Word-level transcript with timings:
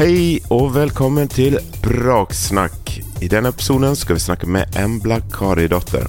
Hei 0.00 0.38
og 0.48 0.70
velkommen 0.72 1.28
til 1.28 1.58
Braksnakk. 1.84 2.88
I 3.20 3.26
denne 3.28 3.50
episoden 3.52 3.92
skal 4.00 4.16
vi 4.16 4.22
snakke 4.24 4.46
med 4.48 4.76
Embla 4.80 5.18
Karidotter. 5.28 6.06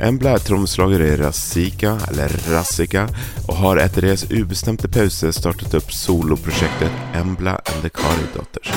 Embla 0.00 0.38
er 0.38 0.44
trommeslager 0.46 1.02
i 1.04 1.10
Razika, 1.20 1.98
eller 2.08 2.32
Razika, 2.48 3.02
og 3.44 3.58
har 3.60 3.82
etter 3.82 4.06
deres 4.06 4.24
ubestemte 4.30 4.88
pause 4.88 5.28
startet 5.36 5.76
opp 5.76 5.92
soloprosjektet 5.92 7.12
Embla 7.20 7.58
and 7.74 7.84
the 7.84 7.90
Karidotters. 7.92 8.72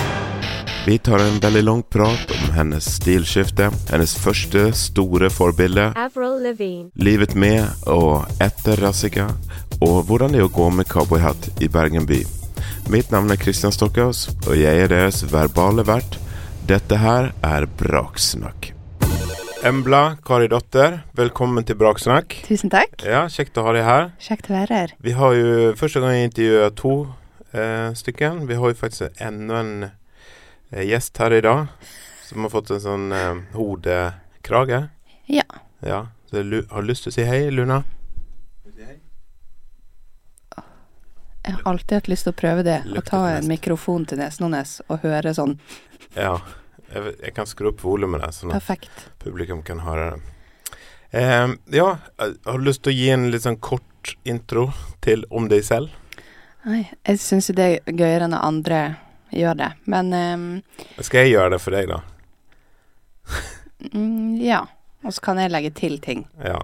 Vi 0.83 0.97
tar 1.07 1.23
en 1.23 1.39
veldig 1.39 1.63
lang 1.63 1.85
prat 1.87 2.33
om 2.35 2.51
hennes 2.57 2.89
stilskifte, 2.97 3.69
hennes 3.93 4.17
første 4.19 4.73
store 4.75 5.29
forbilde, 5.31 5.93
livet 6.99 7.37
med 7.39 7.87
og 7.87 8.43
etter 8.43 8.83
Razika, 8.83 9.29
og 9.79 10.03
hvordan 10.11 10.35
det 10.35 10.43
er 10.43 10.49
å 10.49 10.51
gå 10.59 10.67
med 10.81 10.91
cowboyhatt 10.91 11.47
i 11.63 11.71
Bergen 11.71 12.11
by. 12.11 12.19
Mitt 12.89 13.11
navn 13.13 13.29
er 13.29 13.37
Kristian 13.37 13.69
Stockhaus, 13.69 14.23
og 14.49 14.55
jeg 14.57 14.79
er 14.81 14.89
deres 14.89 15.19
verbale 15.29 15.83
vert. 15.85 16.15
Dette 16.65 16.97
her 16.97 17.27
er 17.45 17.67
Braksnakk. 17.77 18.71
Embla 19.61 20.15
Karidotter, 20.25 21.03
velkommen 21.13 21.67
til 21.69 21.77
Braksnakk. 21.77 22.33
Tusen 22.47 22.73
takk. 22.73 22.95
Ja, 23.05 23.27
kjekt 23.29 23.59
å 23.61 23.67
ha 23.67 23.75
deg 23.77 23.85
her. 23.85 24.09
Kjekt 24.25 24.49
å 24.49 24.55
være 24.55 24.79
her. 24.79 24.95
Vi 25.05 25.13
har 25.19 25.37
jo 25.37 25.69
første 25.77 26.01
gang 26.01 26.17
intervjua 26.23 26.71
to 26.81 26.95
eh, 27.53 27.93
stykker. 27.93 28.41
Vi 28.49 28.57
har 28.57 28.73
jo 28.73 28.79
faktisk 28.81 29.21
enda 29.21 29.61
en 29.61 29.71
eh, 29.85 30.81
gjest 30.89 31.21
her 31.21 31.37
i 31.37 31.43
dag 31.45 31.69
som 32.25 32.41
har 32.47 32.55
fått 32.57 32.73
en 32.73 32.81
sånn 32.87 33.07
eh, 33.13 33.45
hodekrage. 33.53 34.81
Ja. 35.29 35.45
Ja, 35.85 36.07
så 36.33 36.41
har 36.41 36.81
du 36.81 36.89
lyst 36.89 37.05
til 37.05 37.13
å 37.13 37.19
si 37.19 37.29
hei, 37.29 37.43
Luna. 37.53 37.83
Jeg 41.49 41.57
har 41.57 41.67
alltid 41.71 41.95
hatt 41.97 42.09
lyst 42.11 42.27
til 42.27 42.33
å 42.35 42.37
prøve 42.37 42.63
det. 42.67 42.79
Å 42.85 43.01
ta 43.05 43.19
en 43.33 43.47
mikrofon 43.49 44.03
til 44.05 44.19
nesen 44.21 44.45
hennes 44.45 44.75
og 44.87 45.01
høre 45.01 45.33
sånn 45.33 45.55
Ja, 46.13 46.35
jeg, 46.93 47.15
jeg 47.23 47.33
kan 47.37 47.49
skru 47.49 47.71
opp 47.71 47.81
volumet 47.85 48.21
der, 48.21 48.33
sånn 48.35 48.53
at 48.53 48.61
perfekt. 48.61 49.07
publikum 49.23 49.63
kan 49.65 49.81
høre 49.85 50.11
det. 50.13 50.35
Eh, 51.09 51.47
ja, 51.73 51.87
jeg 52.21 52.35
har 52.45 52.61
lyst 52.61 52.83
til 52.85 52.93
å 52.93 52.97
gi 52.99 53.09
en 53.13 53.29
litt 53.33 53.45
sånn 53.47 53.57
kort 53.57 54.13
intro 54.29 54.67
til 55.01 55.25
om 55.33 55.49
deg 55.49 55.65
selv. 55.65 55.89
Nei, 56.69 56.83
jeg 57.07 57.21
syns 57.23 57.49
jo 57.49 57.55
det 57.57 57.67
er 57.79 57.97
gøyere 57.97 58.27
når 58.29 58.45
andre 58.45 58.79
gjør 59.33 59.57
det. 59.57 59.69
Men 59.89 60.13
ehm, 60.13 60.47
Skal 61.01 61.25
jeg 61.25 61.33
gjøre 61.37 61.55
det 61.55 61.61
for 61.63 61.77
deg, 61.77 61.89
da? 61.89 62.01
mm, 63.93 64.37
ja. 64.43 64.65
Og 65.05 65.15
så 65.15 65.23
kan 65.23 65.39
jeg 65.39 65.53
legge 65.53 65.71
til 65.77 65.97
ting. 66.03 66.25
Ja. 66.43 66.59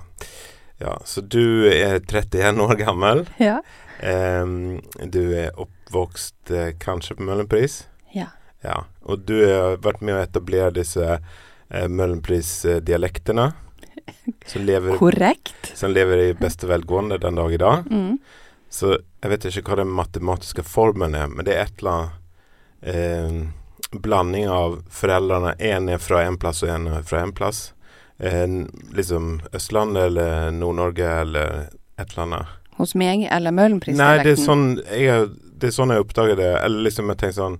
ja. 0.83 0.97
Så 1.08 1.23
du 1.23 1.70
er 1.72 2.02
31 2.03 2.59
år 2.66 2.75
gammel. 2.81 3.25
Ja. 3.42 3.61
Ehm, 4.03 4.81
du 5.11 5.21
er 5.38 5.55
oppvokst 5.59 6.51
eh, 6.51 6.71
kanskje 6.79 7.15
på 7.15 7.23
Møhlenpris. 7.27 7.83
Ja. 8.13 8.27
Ja. 8.65 8.83
Og 9.05 9.25
du 9.27 9.35
har 9.45 9.77
vært 9.85 10.02
med 10.02 10.17
å 10.17 10.23
etablere 10.23 10.71
disse 10.75 11.05
eh, 11.15 11.87
Møhlenpris-dialektene. 11.87 13.52
Som 14.45 14.65
lever, 14.65 14.97
Korrekt. 14.97 15.71
som 15.73 15.91
lever 15.91 16.17
i 16.17 16.33
beste 16.37 16.67
velgående 16.69 17.17
den 17.17 17.35
dag 17.39 17.53
i 17.53 17.57
dag. 17.57 17.87
Mm. 17.89 18.17
Så 18.69 18.91
jeg 18.99 19.31
vet 19.31 19.45
ikke 19.49 19.71
hva 19.71 19.77
den 19.81 19.93
matematiske 19.97 20.61
formen 20.67 21.15
er, 21.17 21.30
men 21.31 21.47
det 21.47 21.55
er 21.55 21.63
et 21.65 21.80
eller 21.81 21.95
annet 21.95 22.91
eh, 22.93 23.97
blanding 24.05 24.49
av 24.52 24.77
foreldrene. 24.93 25.55
Én 25.57 25.89
er 25.89 26.02
fra 26.03 26.21
en 26.25 26.37
plass, 26.37 26.61
og 26.65 26.69
én 26.73 26.85
er 26.91 27.05
fra 27.07 27.23
en 27.25 27.33
plass. 27.33 27.71
Eh, 28.19 28.45
liksom 28.93 29.39
Østlandet 29.55 30.11
eller 30.11 30.52
Nord-Norge 30.53 31.09
eller 31.23 31.55
et 31.97 32.05
eller 32.13 32.23
annet. 32.27 32.53
Hos 32.77 32.95
meg 32.95 33.27
eller 33.31 33.51
Møhlenpris? 33.55 33.95
Nei, 33.97 34.17
det 34.23 34.33
er 34.35 34.41
sånn 34.41 34.65
jeg, 34.91 35.29
Det 35.57 35.69
er 35.69 35.75
sånn 35.75 35.93
jeg 35.93 36.03
oppdager 36.03 36.35
det. 36.35 36.49
Eller 36.63 36.81
liksom 36.89 37.07
jeg 37.13 37.17
tenker 37.21 37.37
sånn 37.37 37.59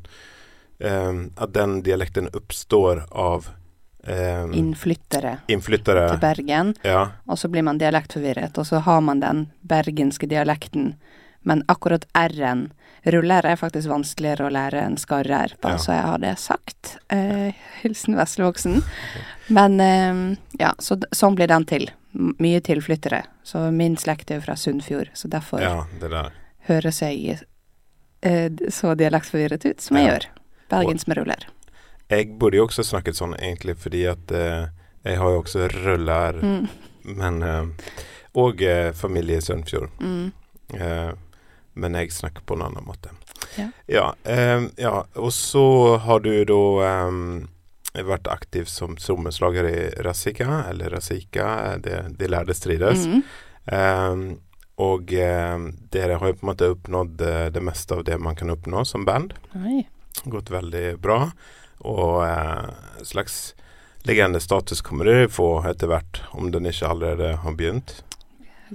um, 0.84 1.22
At 1.38 1.54
den 1.56 1.78
dialekten 1.86 2.28
oppstår 2.36 3.06
av 3.12 3.48
um, 4.08 4.54
Innflyttere 4.54 5.38
innflyttere. 5.48 6.10
til 6.12 6.20
Bergen, 6.20 6.74
Ja. 6.84 7.12
og 7.28 7.38
så 7.40 7.48
blir 7.50 7.64
man 7.64 7.78
dialektforvirret, 7.80 8.58
og 8.58 8.66
så 8.68 8.80
har 8.86 9.02
man 9.02 9.20
den 9.24 9.46
bergenske 9.66 10.28
dialekten. 10.28 10.96
Men 11.44 11.64
akkurat 11.68 12.06
r-en 12.14 12.72
Ruller 13.06 13.46
er 13.46 13.56
faktisk 13.56 13.88
vanskeligere 13.88 14.48
å 14.48 14.50
lære 14.52 14.80
enn 14.82 14.96
skarrer, 14.98 15.52
bare 15.62 15.74
Ja. 15.76 15.78
så 15.78 15.92
jeg 15.94 16.02
har 16.04 16.18
det 16.18 16.38
sagt. 16.40 16.98
Eh, 17.10 17.54
hilsen 17.84 18.16
Veslevoksen. 18.18 18.82
Men 19.50 19.80
eh, 19.80 20.38
ja, 20.60 20.74
så 20.80 20.98
sånn 21.14 21.36
blir 21.36 21.48
den 21.48 21.66
til. 21.66 21.90
Mye 22.14 22.62
tilflyttere. 22.66 23.24
Så 23.46 23.68
min 23.72 23.94
slekt 24.02 24.32
er 24.34 24.40
jo 24.40 24.46
fra 24.48 24.56
Sunnfjord, 24.58 25.12
så 25.14 25.30
derfor 25.30 25.62
ja, 25.62 26.30
høres 26.68 27.02
jeg 27.06 27.36
eh, 28.26 28.50
så 28.74 28.96
dialektforvirret 28.98 29.66
ut 29.70 29.82
som 29.86 29.98
jeg 30.00 30.06
Ja. 30.08 30.14
gjør. 30.16 30.26
Bergensmeruller. 30.70 31.46
Jeg 32.10 32.32
burde 32.40 32.58
jo 32.58 32.66
også 32.66 32.84
snakket 32.86 33.18
sånn 33.20 33.36
egentlig, 33.38 33.76
fordi 33.78 34.06
at 34.10 34.32
eh, 34.34 34.66
jeg 35.06 35.18
har 35.22 35.30
jo 35.36 35.44
også 35.44 35.68
ruller, 35.86 36.42
Mm. 36.42 36.68
men 37.04 37.44
eh, 37.44 37.66
Og 38.36 38.62
eh, 38.62 38.92
familie 38.92 39.38
i 39.38 39.42
Sunnfjord. 39.42 39.90
Mm. 40.02 40.32
Eh, 40.74 41.12
men 41.76 41.94
jeg 41.94 42.10
snakker 42.12 42.42
på 42.46 42.56
en 42.58 42.66
annen 42.66 42.84
måte. 42.84 43.10
Ja. 43.58 43.70
Ja, 43.88 44.14
eh, 44.26 44.66
ja. 44.78 45.06
Og 45.16 45.32
så 45.32 45.98
har 46.04 46.20
du 46.20 46.44
da 46.44 46.58
vært 48.04 48.28
aktiv 48.28 48.68
som 48.68 48.98
trommeslager 49.00 49.70
i 49.70 49.78
Razika, 50.04 50.66
eller 50.70 50.90
Razika, 50.90 51.78
det, 51.80 52.02
de 52.20 52.28
lærde 52.28 52.54
strides. 52.54 53.06
Mm. 53.08 53.22
Um, 53.72 54.26
og 54.76 55.14
eh, 55.14 55.58
dere 55.92 56.18
har 56.20 56.32
jo 56.32 56.36
på 56.36 56.44
en 56.44 56.50
måte 56.52 56.72
oppnådd 56.74 57.22
eh, 57.24 57.46
det 57.56 57.62
meste 57.64 57.96
av 57.96 58.04
det 58.04 58.18
man 58.20 58.36
kan 58.36 58.52
oppnå 58.52 58.84
som 58.86 59.06
band. 59.08 59.34
Oi. 59.56 59.86
Gått 60.28 60.52
veldig 60.52 60.98
bra. 61.00 61.30
Og 61.88 62.26
eh, 62.28 62.66
slags 63.08 63.56
legendestatus 64.04 64.84
kommer 64.84 65.08
dere 65.08 65.32
få 65.32 65.64
etter 65.70 65.90
hvert, 65.90 66.22
om 66.36 66.52
den 66.52 66.68
ikke 66.68 66.92
allerede 66.92 67.32
har 67.40 67.56
begynt. 67.56 68.02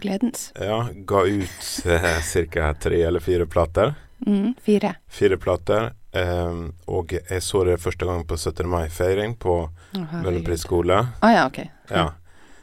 Gledens. 0.00 0.53
Ja, 0.56 0.86
ga 0.94 1.25
ut 1.26 1.84
eh, 1.84 2.47
ca. 2.48 2.75
tre 2.80 3.03
eller 3.03 3.20
fire 3.20 3.47
plater. 3.47 3.94
Mm. 4.26 4.54
Fire. 4.62 4.94
Fire 5.09 5.36
plater. 5.36 5.92
Eh, 6.12 6.54
og 6.91 7.12
jeg 7.15 7.43
så 7.43 7.65
det 7.65 7.78
første 7.81 8.06
gang 8.09 8.25
på 8.26 8.37
17. 8.37 8.66
mai-feiring 8.69 9.37
på. 9.38 9.56
Møhlenpris 9.94 10.65
skole. 10.66 10.97
Ah, 11.21 11.32
ja, 11.34 11.47
ok. 11.47 11.60
Ja. 11.91 12.09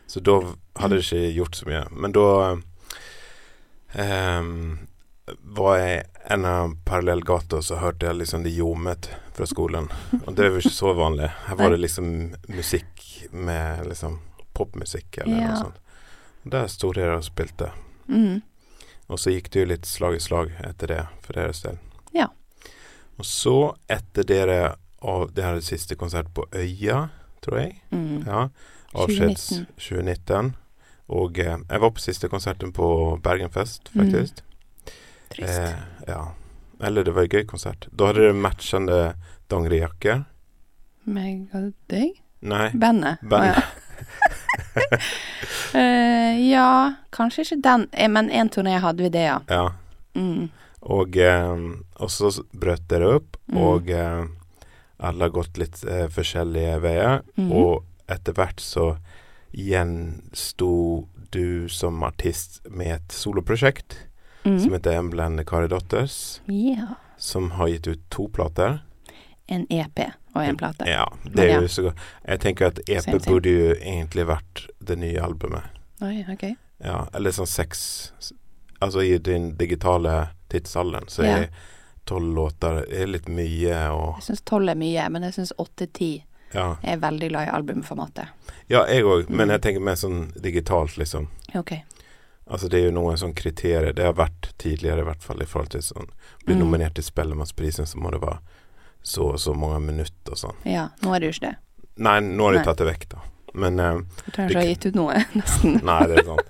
Så 0.08 0.20
da 0.24 0.40
hadde 0.80 0.96
det 1.00 1.06
ikke 1.06 1.34
gjort 1.36 1.56
så 1.56 1.68
mye. 1.68 1.84
Men 1.92 2.12
da 2.16 2.28
eh, 3.94 4.44
var 5.58 5.78
jeg 5.78 6.04
en 6.30 6.46
av 6.46 6.76
parallellgata, 6.86 7.62
så 7.62 7.80
hørte 7.82 8.06
jeg 8.10 8.20
liksom 8.22 8.44
det 8.44 8.54
ljomet 8.56 9.10
fra 9.36 9.48
skolen. 9.48 9.88
Og 10.26 10.36
det 10.36 10.50
jo 10.52 10.60
ikke 10.62 10.74
så 10.76 10.94
vanlig. 10.98 11.30
Her 11.48 11.60
var 11.60 11.72
det 11.72 11.82
liksom 11.84 12.14
musikk 12.52 13.04
med 13.32 13.86
liksom 13.88 14.20
popmusikk 14.58 15.18
eller 15.24 15.38
Ja. 15.42 15.48
noe 15.52 15.58
sånt. 15.64 15.80
Og 16.46 16.52
der 16.52 16.68
sto 16.68 16.92
dere 16.94 17.18
og 17.18 17.24
spilte. 17.24 17.72
Mm. 18.08 18.42
Og 19.10 19.20
så 19.20 19.32
gikk 19.32 19.50
det 19.52 19.60
jo 19.60 19.66
litt 19.72 19.86
slag 19.86 20.16
i 20.16 20.20
slag 20.24 20.52
etter 20.64 20.88
det 20.88 21.04
for 21.24 21.34
deres 21.34 21.62
del. 21.62 21.78
Og 23.18 23.26
så, 23.26 23.76
etter 23.90 24.24
dere 24.28 24.76
av 25.02 25.30
Det 25.34 25.44
her 25.46 25.60
siste 25.62 25.96
konsert 25.96 26.30
på 26.34 26.48
Øya, 26.58 27.08
tror 27.46 27.60
jeg. 27.60 27.82
Mm. 27.92 28.24
Ja. 28.26 28.48
Avskjeds 28.98 29.44
2019. 29.78 30.56
Og 31.14 31.38
eh, 31.40 31.58
jeg 31.70 31.82
var 31.84 31.92
på 31.94 32.02
siste 32.02 32.28
konserten 32.30 32.74
på 32.74 33.20
Bergenfest, 33.24 33.92
Mm. 33.94 34.02
faktisk. 34.02 34.44
Trist. 35.30 35.60
Eh, 35.60 35.76
ja. 36.08 36.24
Eller 36.82 37.04
det 37.04 37.14
var 37.16 37.24
en 37.24 37.30
gøy 37.30 37.46
konsert. 37.46 37.88
Da 37.92 38.10
hadde 38.10 38.22
dere 38.26 38.34
matchende 38.34 39.00
dongerijakker. 39.50 40.26
Meg 41.06 41.48
og 41.56 41.72
deg? 41.90 42.18
Nei. 42.42 42.70
Bandet? 42.74 43.22
Bandet. 43.22 43.58
Å, 43.58 44.82
ja. 44.82 45.00
uh, 45.74 46.34
ja, 46.54 46.70
kanskje 47.16 47.46
ikke 47.46 47.62
den, 47.64 47.88
eh, 47.94 48.10
men 48.12 48.30
en 48.30 48.50
turné 48.50 48.78
hadde 48.84 49.04
vi 49.08 49.10
det, 49.14 49.26
ja. 49.30 49.40
Ja. 49.50 49.70
Mm. 50.18 50.50
Og, 50.82 51.18
eh, 51.18 51.56
og 52.00 52.12
så 52.14 52.32
brøt 52.54 52.88
dere 52.92 53.16
opp, 53.18 53.38
Mm. 53.48 53.58
og 53.64 53.90
eh, 53.90 54.26
alle 55.00 55.24
har 55.24 55.30
gått 55.32 55.58
litt 55.58 55.84
eh, 55.88 56.08
forskjellige 56.12 56.80
veier. 56.84 57.22
Mm. 57.38 57.52
Og 57.52 57.84
etter 58.12 58.34
hvert 58.34 58.60
så 58.60 58.98
gjensto 59.54 61.08
du 61.32 61.70
som 61.70 62.04
artist 62.04 62.62
med 62.70 62.96
et 62.96 63.08
soloprosjekt 63.16 63.98
Mm. 64.46 64.60
som 64.60 64.74
heter 64.74 64.92
Emblen 64.96 65.46
Kari 65.46 65.68
Dotters, 65.68 66.42
Ja. 66.48 66.96
som 67.18 67.52
har 67.52 67.68
gitt 67.68 67.88
ut 67.88 68.10
to 68.10 68.28
plater. 68.30 68.80
En 69.50 69.66
EP 69.70 70.00
og 70.36 70.42
en 70.44 70.58
plate. 70.58 70.86
Ja, 70.88 71.06
det 71.26 71.40
er 71.44 71.48
ja. 71.54 71.62
jo 71.62 71.68
så 71.68 71.82
godt. 71.84 71.98
Jeg 72.28 72.40
tenker 72.40 72.66
at 72.68 72.80
EP 72.90 73.02
Same, 73.04 73.20
same. 73.20 73.34
burde 73.34 73.50
jo 73.50 73.74
egentlig 73.76 74.26
vært 74.28 74.68
det 74.84 74.98
nye 74.98 75.20
albumet. 75.22 75.64
Oi, 76.02 76.26
ok. 76.30 76.56
Ja, 76.84 77.08
eller 77.14 77.32
sånn 77.32 77.48
seks 77.48 78.12
Altså 78.80 79.02
i 79.02 79.18
din 79.18 79.56
digitale 79.58 80.30
tidsalderen 80.50 81.08
så 81.10 81.24
yeah. 81.24 81.40
er 81.40 81.50
tolv 82.08 82.34
låter 82.36 82.82
er 82.88 83.08
litt 83.12 83.28
mye 83.30 83.78
og 83.94 84.16
Jeg 84.22 84.24
syns 84.30 84.42
tolv 84.48 84.70
er 84.74 84.80
mye, 84.80 85.10
men 85.14 85.28
jeg 85.28 85.34
syns 85.38 85.54
åtte-ti 85.60 86.10
Ja, 86.54 86.78
er 86.82 86.98
veldig 87.04 87.30
glad 87.34 87.48
i 87.50 87.52
albumformatet. 87.58 88.28
ja 88.72 88.86
jeg 88.88 89.04
òg, 89.04 89.30
men 89.30 89.50
jeg 89.52 89.62
tenker 89.62 89.84
mer 89.84 89.96
sånn 90.00 90.32
digitalt, 90.42 90.96
liksom. 90.98 91.28
Ok. 91.56 91.74
Altså 92.48 92.70
det 92.72 92.80
er 92.80 92.86
jo 92.88 92.92
noen 92.96 93.18
sånn 93.20 93.34
kriterier 93.36 93.92
Det 93.94 94.06
har 94.08 94.14
vært 94.16 94.54
tidligere 94.58 95.02
i 95.04 95.08
hvert 95.10 95.24
fall 95.24 95.42
i 95.44 95.46
forhold 95.46 95.70
til 95.74 95.82
sånn 95.84 96.08
Bli 96.46 96.56
Mm. 96.56 96.62
nominert 96.64 96.94
til 96.96 97.04
Spellemannsprisen 97.04 97.86
så 97.86 97.98
må 98.00 98.12
det 98.12 98.22
være 98.22 98.40
så 99.04 99.26
og 99.34 99.40
så 99.40 99.54
mange 99.56 99.80
minutter 99.84 100.32
og 100.32 100.38
sånn. 100.40 100.56
Ja, 100.66 100.90
nå 101.04 101.14
er 101.16 101.20
det 101.20 101.28
jo 101.28 101.34
ikke 101.36 101.50
det. 101.50 101.58
Nei, 101.98 102.20
nå 102.22 102.44
har 102.48 102.54
de 102.58 102.64
tatt 102.64 102.78
det 102.82 102.88
vekk, 102.88 103.06
da. 103.10 103.20
Men 103.54 103.80
eh, 103.80 104.00
Du 104.26 104.32
trenger 104.32 104.50
ikke 104.52 104.60
ha 104.60 104.66
gitt 104.72 104.86
ut 104.88 104.96
noe, 104.96 105.14
nesten. 105.40 105.78
Nei, 105.90 106.00
det 106.08 106.18
er 106.22 106.26
sant. 106.28 106.50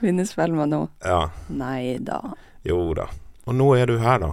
Vinne 0.00 0.24
Spellemann 0.26 0.70
nå. 0.72 0.82
Ja. 1.04 1.18
Nei 1.48 1.98
da. 2.00 2.20
Jo 2.64 2.78
da. 2.96 3.08
Og 3.46 3.54
nå 3.56 3.68
er 3.78 3.86
du 3.86 3.98
her, 4.02 4.18
da. 4.24 4.30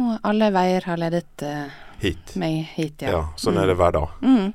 Nå 0.00 0.18
alle 0.24 0.48
veier 0.54 0.86
har 0.88 0.96
ledet 1.00 1.42
uh, 1.44 1.66
Hit. 2.00 2.32
meg 2.40 2.62
hit, 2.74 3.02
Ja, 3.04 3.10
ja. 3.10 3.22
sånn 3.36 3.54
Mm. 3.58 3.62
er 3.62 3.66
det 3.66 3.76
hver 3.76 3.92
dag. 3.92 4.08
Mm. 4.22 4.52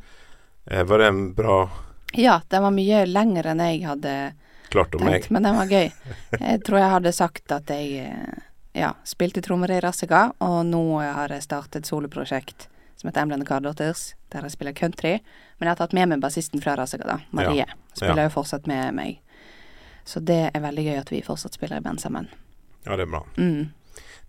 Eh, 0.71 0.83
var 0.83 0.97
det 0.97 1.07
en 1.07 1.33
bra 1.33 1.69
Ja, 2.17 2.39
den 2.49 2.63
var 2.63 2.71
mye 2.71 3.05
lengre 3.05 3.51
enn 3.51 3.59
jeg 3.61 3.83
hadde 3.85 4.33
klart 4.71 4.95
om 4.95 5.05
meg? 5.05 5.29
men 5.29 5.43
den 5.43 5.55
var 5.55 5.67
gøy. 5.67 5.91
Jeg 6.39 6.63
tror 6.63 6.79
jeg 6.79 6.89
hadde 6.89 7.11
sagt 7.13 7.51
at 7.51 7.67
jeg 7.69 8.07
eh, 8.07 8.39
ja, 8.73 8.93
spilte 9.03 9.41
trommer 9.45 9.69
i 9.71 9.79
Rassega, 9.79 10.31
og 10.41 10.65
nå 10.65 10.81
har 11.01 11.29
jeg 11.29 11.43
startet 11.45 11.75
et 11.83 11.85
soloprosjekt 11.85 12.67
som 12.97 13.07
heter 13.09 13.21
Emblem 13.21 13.45
Car 13.45 13.59
Daughters, 13.61 14.15
der 14.31 14.41
jeg 14.41 14.51
spiller 14.55 14.73
country. 14.73 15.19
Men 15.59 15.67
jeg 15.67 15.75
har 15.75 15.75
tatt 15.85 15.93
med 15.93 16.09
meg 16.09 16.19
bassisten 16.23 16.61
fra 16.63 16.75
Rassega, 16.75 17.05
da. 17.05 17.19
Marie. 17.31 17.65
Spiller 17.93 18.23
Ja. 18.25 18.29
jo 18.29 18.33
fortsatt 18.41 18.65
med 18.67 18.93
meg. 18.95 19.19
Så 20.05 20.19
det 20.23 20.51
er 20.53 20.59
veldig 20.61 20.83
gøy 20.85 20.97
at 20.99 21.09
vi 21.11 21.21
fortsatt 21.21 21.53
spiller 21.53 21.77
i 21.77 21.81
band 21.85 21.99
sammen. 21.99 22.27
Ja, 22.85 22.95
det 22.95 23.03
er 23.07 23.11
bra. 23.11 23.23
Mm. 23.37 23.71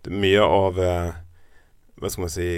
Mye 0.07 0.41
av 0.43 0.77
eh, 0.79 1.11
hva 1.97 2.09
skal 2.11 2.21
man 2.27 2.29
si 2.31 2.49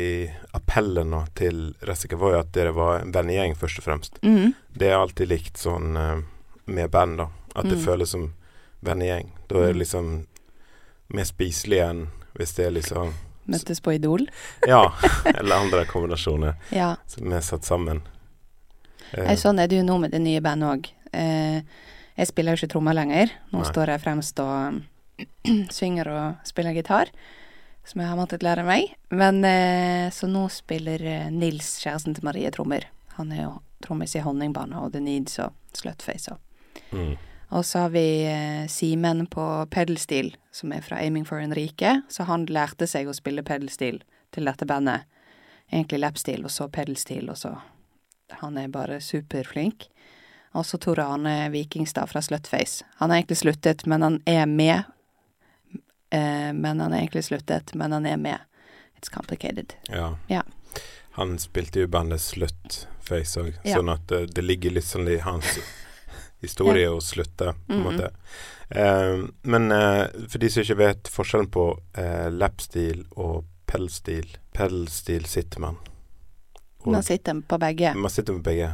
appellen 0.53 1.13
til 1.39 1.61
Ressica 1.87 2.17
var 2.19 2.33
jo 2.35 2.39
at 2.43 2.51
dere 2.53 2.73
var 2.75 2.99
en 3.01 3.13
vennegjeng, 3.15 3.55
først 3.57 3.79
og 3.79 3.85
fremst. 3.87 4.19
Mm. 4.21 4.53
Det 4.75 4.89
er 4.91 4.97
alltid 4.99 5.31
likt 5.31 5.57
sånn 5.61 5.95
eh, 5.97 6.19
med 6.69 6.91
band, 6.91 7.17
da. 7.23 7.29
At 7.55 7.65
det 7.65 7.77
Mm. 7.79 7.85
føles 7.85 8.09
som 8.13 8.33
vennegjeng. 8.85 9.31
Da 9.47 9.55
er 9.55 9.67
det 9.67 9.75
Mm. 9.75 9.79
liksom 9.79 10.27
mer 11.09 11.23
spiselig 11.25 11.79
enn 11.89 12.07
hvis 12.37 12.53
det 12.55 12.65
er 12.67 12.71
liksom 12.71 13.13
Møttes 13.49 13.79
på 13.81 13.95
Idol. 13.95 14.27
Ja, 14.67 14.93
eller 15.25 15.55
andre 15.55 15.85
kombinasjoner 15.85 16.53
Ja. 16.71 16.97
som 17.07 17.33
er 17.33 17.41
satt 17.41 17.63
sammen. 17.65 18.01
Eh, 19.13 19.33
sånn 19.35 19.57
er 19.59 19.67
det 19.67 19.77
jo 19.79 19.83
nå 19.83 19.99
med 19.99 20.11
det 20.11 20.21
nye 20.21 20.39
bandet 20.39 20.69
òg. 20.69 20.89
Eh, 21.13 21.61
jeg 22.15 22.27
spiller 22.27 22.53
jo 22.55 22.61
ikke 22.67 22.73
trommer 22.75 22.93
lenger. 22.93 23.31
Nå 23.51 23.63
Nei. 23.63 23.71
står 23.71 23.87
jeg 23.87 24.01
fremst 24.01 24.39
og 24.39 24.83
synger 25.73 26.07
og 26.13 26.35
spiller 26.45 26.73
gitar, 26.77 27.09
som 27.89 28.03
jeg 28.03 28.09
har 28.11 28.19
måttet 28.19 28.45
lære 28.45 28.65
meg. 28.67 28.93
Men 29.09 29.41
eh, 29.47 30.09
så 30.13 30.29
nå 30.29 30.45
spiller 30.53 31.01
eh, 31.01 31.31
Nils, 31.33 31.77
kjæresten 31.81 32.15
til 32.17 32.27
Marie, 32.27 32.51
trommer. 32.53 32.85
Han 33.17 33.33
er 33.33 33.47
jo 33.47 33.55
trommis 33.83 34.13
i 34.15 34.21
Honningbarna 34.23 34.83
og 34.85 34.93
The 34.93 35.01
Needs 35.03 35.39
og 35.41 35.55
Slutface 35.77 36.35
og 36.35 36.93
mm. 36.95 37.17
Og 37.49 37.65
så 37.65 37.79
har 37.79 37.89
vi 37.89 38.25
eh, 38.29 38.67
Simen 38.69 39.25
på 39.25 39.43
pedalstil, 39.73 40.35
som 40.53 40.73
er 40.73 40.83
fra 40.85 40.99
Aiming 41.01 41.25
for 41.25 41.41
Enrique. 41.41 41.95
Så 42.09 42.27
han 42.29 42.45
lærte 42.45 42.85
seg 42.85 43.09
å 43.09 43.15
spille 43.17 43.41
pedalstil 43.41 44.03
til 44.35 44.45
dette 44.45 44.67
bandet. 44.69 45.07
Egentlig 45.71 46.03
lapstil, 46.03 46.45
og 46.45 46.53
så 46.53 46.69
pedalstil, 46.69 47.29
og 47.29 47.37
så 47.37 47.55
Han 48.41 48.57
er 48.57 48.67
bare 48.69 48.99
superflink. 49.01 49.87
Og 50.53 50.65
så 50.65 50.77
Tor 50.77 50.99
Arne 50.99 51.49
Vikingstad 51.49 52.05
fra 52.11 52.21
Slutface. 52.21 52.85
Han 52.97 53.09
har 53.09 53.17
egentlig 53.17 53.37
sluttet, 53.37 53.87
men 53.87 54.01
han 54.01 54.21
er 54.25 54.45
med. 54.45 54.83
Eh, 56.11 56.53
men 56.53 56.79
han 56.79 56.93
er 56.93 57.03
egentlig 57.03 57.23
sluttet, 57.27 57.75
men 57.75 57.91
han 57.91 58.05
er 58.05 58.17
med. 58.17 58.39
It's 58.99 59.09
complicated. 59.13 59.73
Ja. 59.89 60.15
Ja. 60.27 60.41
Han 61.11 61.37
spilte 61.39 61.79
jo 61.83 61.87
bandet 61.87 62.19
bandet 62.19 62.21
Slutface 62.21 63.37
òg, 63.41 63.53
Ja. 63.63 63.77
sånn 63.77 63.89
at 63.93 64.07
det, 64.07 64.33
det 64.35 64.41
ligger 64.43 64.71
litt 64.71 64.85
sånn 64.85 65.07
i 65.09 65.17
hans 65.17 65.59
historie 66.41 66.87
å 66.89 66.99
slutte, 67.01 67.53
på 67.67 67.73
en 67.73 67.79
Mhm. 67.83 67.85
måte. 67.93 68.11
Eh, 68.71 69.27
men 69.43 69.71
eh, 69.71 70.07
for 70.29 70.37
de 70.39 70.49
som 70.49 70.63
ikke 70.63 70.77
vet 70.77 71.03
forskjellen 71.09 71.49
på 71.51 71.79
eh, 71.97 72.29
lapstil 72.29 73.05
og 73.17 73.45
pelsstil 73.67 74.37
Pelsstil 74.53 75.25
sitter 75.25 75.59
man. 75.59 75.77
Og 76.83 76.91
Man 76.93 77.03
sitter 77.03 77.41
på 77.41 77.57
begge. 77.59 77.93
man 77.95 78.09
sitter 78.11 78.33
på 78.33 78.43
begge. 78.43 78.73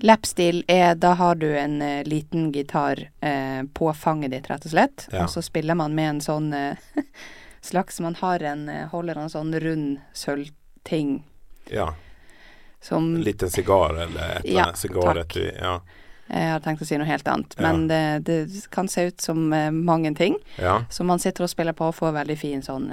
Lapstil 0.00 0.64
er 0.68 0.94
da 0.94 1.12
har 1.14 1.34
du 1.34 1.46
en 1.58 1.82
uh, 1.82 2.02
liten 2.04 2.52
gitar 2.52 2.98
uh, 3.24 3.62
på 3.74 3.92
fanget 3.94 4.30
ditt, 4.30 4.48
rett 4.50 4.64
og 4.66 4.70
slett. 4.72 5.08
Ja. 5.12 5.24
Og 5.24 5.30
så 5.30 5.42
spiller 5.42 5.74
man 5.78 5.94
med 5.94 6.08
en 6.10 6.20
sånn 6.20 6.52
uh, 6.54 6.76
slags 7.60 8.00
Man 8.00 8.14
har 8.18 8.42
en 8.42 8.68
holder 8.90 9.18
en 9.22 9.30
sånn 9.30 9.52
rund 9.60 9.98
sølvting 10.12 11.22
Ja. 11.70 11.92
som 12.80 13.14
En 13.16 13.22
liten 13.22 13.50
sigar 13.50 13.94
eller 13.94 14.38
et 14.40 14.44
Ja. 14.50 14.72
Sigar 14.74 15.16
etter, 15.22 15.52
ja. 15.60 15.80
Jeg 16.32 16.48
hadde 16.48 16.64
tenkt 16.64 16.82
å 16.82 16.86
si 16.88 16.96
noe 16.96 17.06
helt 17.06 17.28
annet, 17.28 17.54
Ja. 17.58 17.62
men 17.72 17.86
det, 17.88 18.24
det 18.24 18.70
kan 18.70 18.88
se 18.88 19.04
ut 19.10 19.20
som 19.20 19.50
mange 19.84 20.14
ting. 20.16 20.36
ja. 20.58 20.84
Så 20.90 21.04
man 21.04 21.18
sitter 21.18 21.44
og 21.44 21.50
spiller 21.50 21.72
på 21.76 21.84
og 21.90 21.94
får 21.94 22.12
veldig 22.16 22.38
fin 22.38 22.62
sånn 22.62 22.88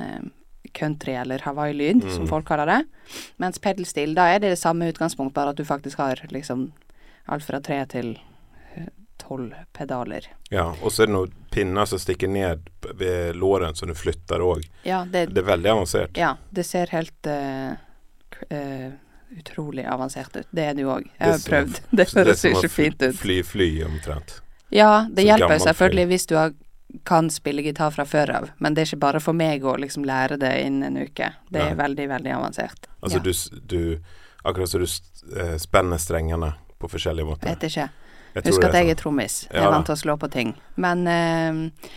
country- 0.74 1.16
eller 1.22 1.40
Hawaii-lyd, 1.40 2.04
Mm. 2.04 2.16
som 2.16 2.28
folk 2.28 2.45
kaller 2.45 2.66
det. 2.66 2.84
Mens 3.38 3.57
pedalstil, 3.57 4.13
da 4.13 4.28
er 4.36 4.40
det 4.40 4.50
det 4.52 4.60
samme 4.60 4.92
utgangspunkt, 4.92 5.34
bare 5.34 5.50
at 5.50 5.56
du 5.56 5.63
faktisk 5.63 5.98
har 5.98 6.16
liksom 6.30 6.72
alt 7.30 7.46
fra 7.46 7.60
tre 7.62 7.80
til 7.86 8.14
eh, 8.76 8.88
tolv 9.22 9.54
pedaler. 9.74 10.26
ja. 10.50 10.76
Og 10.81 10.92
så 10.94 11.04
er 11.04 11.12
det 11.12 11.16
noen 11.16 11.36
pinner 11.52 11.86
som 11.86 12.00
stikker 12.00 12.28
ned 12.28 12.70
ved 12.98 13.36
låren, 13.36 13.76
som 13.76 13.88
du 13.90 13.96
flytter 13.96 14.42
òg. 14.42 14.66
Ja, 14.84 15.06
det, 15.06 15.28
Det 15.34 15.44
er 15.44 15.52
veldig 15.52 15.70
avansert. 15.70 16.18
ja, 16.18 16.36
det 16.50 16.64
ser 16.64 16.92
helt 16.92 17.28
uh, 17.28 17.74
eh, 18.50 18.92
utrolig 19.38 19.86
avansert 19.86 20.36
ut. 20.36 20.48
Det 20.52 20.66
er 20.66 20.74
det 20.74 20.86
jo 20.86 20.94
òg. 20.96 21.10
Jeg 21.18 21.31
har 21.31 21.44
prøvd. 21.50 21.81
Det 21.98 22.08
høres 22.14 22.46
ikke 22.46 22.70
fint 22.70 23.04
ut. 23.04 23.16
Fly, 23.18 23.44
fly 23.44 23.70
omtrent. 23.86 24.42
Ja, 24.70 25.08
det 25.10 25.24
så 25.24 25.31
hjelper 25.31 25.58
selvfølgelig 25.58 26.06
hvis 26.12 26.26
du 26.30 26.36
har, 26.38 26.54
kan 27.06 27.30
spille 27.34 27.62
gitar 27.66 27.92
fra 27.94 28.06
før 28.06 28.31
av, 28.38 28.50
men 28.58 28.74
det 28.74 28.84
er 28.84 28.92
ikke 28.92 29.02
bare 29.02 29.22
for 29.22 29.38
meg 29.38 29.66
å 29.66 29.76
liksom 29.81 30.06
lære 30.06 30.38
det 30.42 30.52
innen 30.62 30.98
en 30.98 31.10
uke. 31.10 31.31
Det 31.50 31.62
er 31.62 31.78
veldig, 31.78 32.06
veldig 32.10 32.34
avansert. 32.38 32.90
Altså 33.02 33.18
ja, 33.18 33.24
du, 33.24 33.34
du 33.76 34.16
Akkurat 34.48 34.70
som 34.72 34.80
du 34.80 34.88
spenner 35.60 36.00
strengene 36.00 36.54
på 36.80 36.90
forskjellige 36.92 37.28
måter. 37.28 37.50
vet 37.50 37.64
ikke. 37.70 37.90
Jeg 38.36 38.46
Husk 38.46 38.64
at 38.64 38.76
jeg 38.78 38.86
sånn. 38.86 38.92
er 38.92 39.00
trommis. 39.00 39.40
Jeg 39.52 39.64
er 39.64 39.72
vant 39.74 39.86
til 39.90 39.96
å 39.96 40.00
slå 40.00 40.18
på 40.22 40.30
ting. 40.31 40.54
Men 40.78 41.08
uh, 41.08 41.90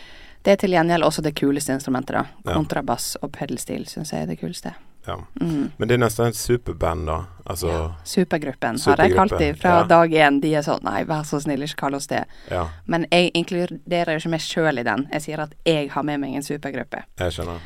det 0.42 0.54
er 0.54 0.62
til 0.62 0.72
gjengjeld 0.74 1.04
også 1.06 1.22
det 1.22 1.34
kuleste 1.38 1.74
instrumentet, 1.76 2.16
da. 2.16 2.54
Kontrabass 2.56 3.16
og 3.22 3.30
pedelstil 3.36 3.84
syns 3.86 4.10
jeg 4.14 4.24
er 4.24 4.32
det 4.32 4.38
kuleste. 4.40 4.72
Ja. 5.06 5.16
Mm. 5.40 5.72
Men 5.76 5.88
det 5.88 5.96
er 5.96 6.00
nesten 6.02 6.30
et 6.30 6.36
superband, 6.38 7.06
da. 7.06 7.18
Altså 7.44 7.68
Ja. 7.68 7.82
Supergruppen 8.06 8.78
har 8.84 9.02
jeg 9.02 9.14
kalt 9.16 9.38
dem 9.38 9.56
fra 9.58 9.76
ja. 9.80 9.84
dag 9.90 10.10
én. 10.14 10.40
De 10.42 10.54
er 10.54 10.62
sånn 10.66 10.82
nei, 10.86 11.02
vær 11.04 11.24
så 11.26 11.40
snill, 11.42 11.62
ikke 11.66 11.80
kall 11.84 11.94
oss 11.98 12.06
det. 12.10 12.24
Ja, 12.50 12.68
Men 12.86 13.06
jeg 13.10 13.30
inkluderer 13.34 14.14
jo 14.14 14.22
ikke 14.22 14.34
meg 14.34 14.44
sjøl 14.46 14.78
i 14.78 14.86
den. 14.86 15.08
Jeg 15.12 15.22
sier 15.26 15.42
at 15.46 15.54
jeg 15.66 15.90
har 15.90 16.02
med 16.06 16.20
meg 16.22 16.36
en 16.38 16.46
supergruppe. 16.46 17.04
jeg 17.18 17.32
skjønner. 17.32 17.58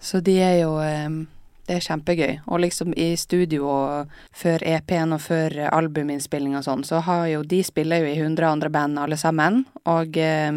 Så 0.00 0.20
de 0.20 0.36
er 0.42 0.58
jo 0.60 0.76
eh, 0.84 1.08
Det 1.64 1.78
er 1.78 1.84
kjempegøy. 1.84 2.32
Og 2.52 2.60
liksom 2.60 2.92
i 3.00 3.14
studio 3.16 3.68
og 3.72 4.16
før 4.36 4.60
EP-en 4.68 5.14
og 5.16 5.22
før 5.24 5.54
albuminnspilling 5.70 6.58
og 6.58 6.64
sånn, 6.66 6.82
så 6.84 7.00
har 7.06 7.24
jo 7.30 7.44
de 7.48 7.62
spiller 7.64 8.02
jo 8.02 8.10
i 8.10 8.18
100 8.18 8.44
andre 8.50 8.68
band 8.72 9.00
alle 9.00 9.16
sammen. 9.16 9.62
Og 9.88 10.18
eh, 10.20 10.50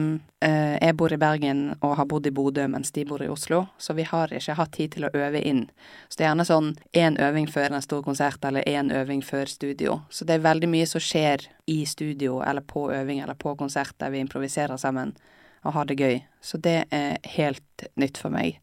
eh, 0.43 0.73
jeg 0.81 0.97
bor 0.99 1.13
i 1.15 1.19
Bergen 1.21 1.61
og 1.79 1.95
har 2.01 2.09
bodd 2.11 2.27
i 2.27 2.33
Bodø 2.35 2.65
mens 2.67 2.91
de 2.91 3.05
bor 3.07 3.23
i 3.23 3.29
Oslo, 3.31 3.63
så 3.79 3.95
vi 3.95 4.03
har 4.09 4.33
ikke 4.35 4.57
hatt 4.59 4.73
tid 4.75 4.97
til 4.97 5.07
å 5.07 5.13
øve 5.15 5.39
inn. 5.39 5.63
Så 6.09 6.19
det 6.19 6.25
er 6.25 6.31
gjerne 6.33 6.47
sånn 6.49 6.73
én 6.91 7.15
øving 7.23 7.47
før 7.53 7.77
en 7.77 7.85
stor 7.85 8.03
konsert 8.03 8.43
eller 8.43 8.67
én 8.67 8.91
øving 8.91 9.23
før 9.23 9.47
studio. 9.47 10.01
Så 10.09 10.27
det 10.27 10.35
er 10.35 10.43
veldig 10.49 10.71
mye 10.75 10.89
som 10.91 11.03
skjer 11.03 11.47
i 11.71 11.79
studio 11.87 12.41
eller 12.43 12.67
på 12.67 12.89
øving 12.91 13.23
eller 13.23 13.39
på 13.39 13.55
konsert 13.55 13.95
der 14.03 14.11
vi 14.11 14.25
improviserer 14.25 14.75
sammen 14.75 15.15
og 15.63 15.71
har 15.73 15.87
det 15.87 15.99
gøy. 15.99 16.19
Så 16.43 16.59
det 16.59 16.81
er 16.91 17.17
helt 17.37 17.87
nytt 17.95 18.19
for 18.19 18.35
meg. 18.35 18.59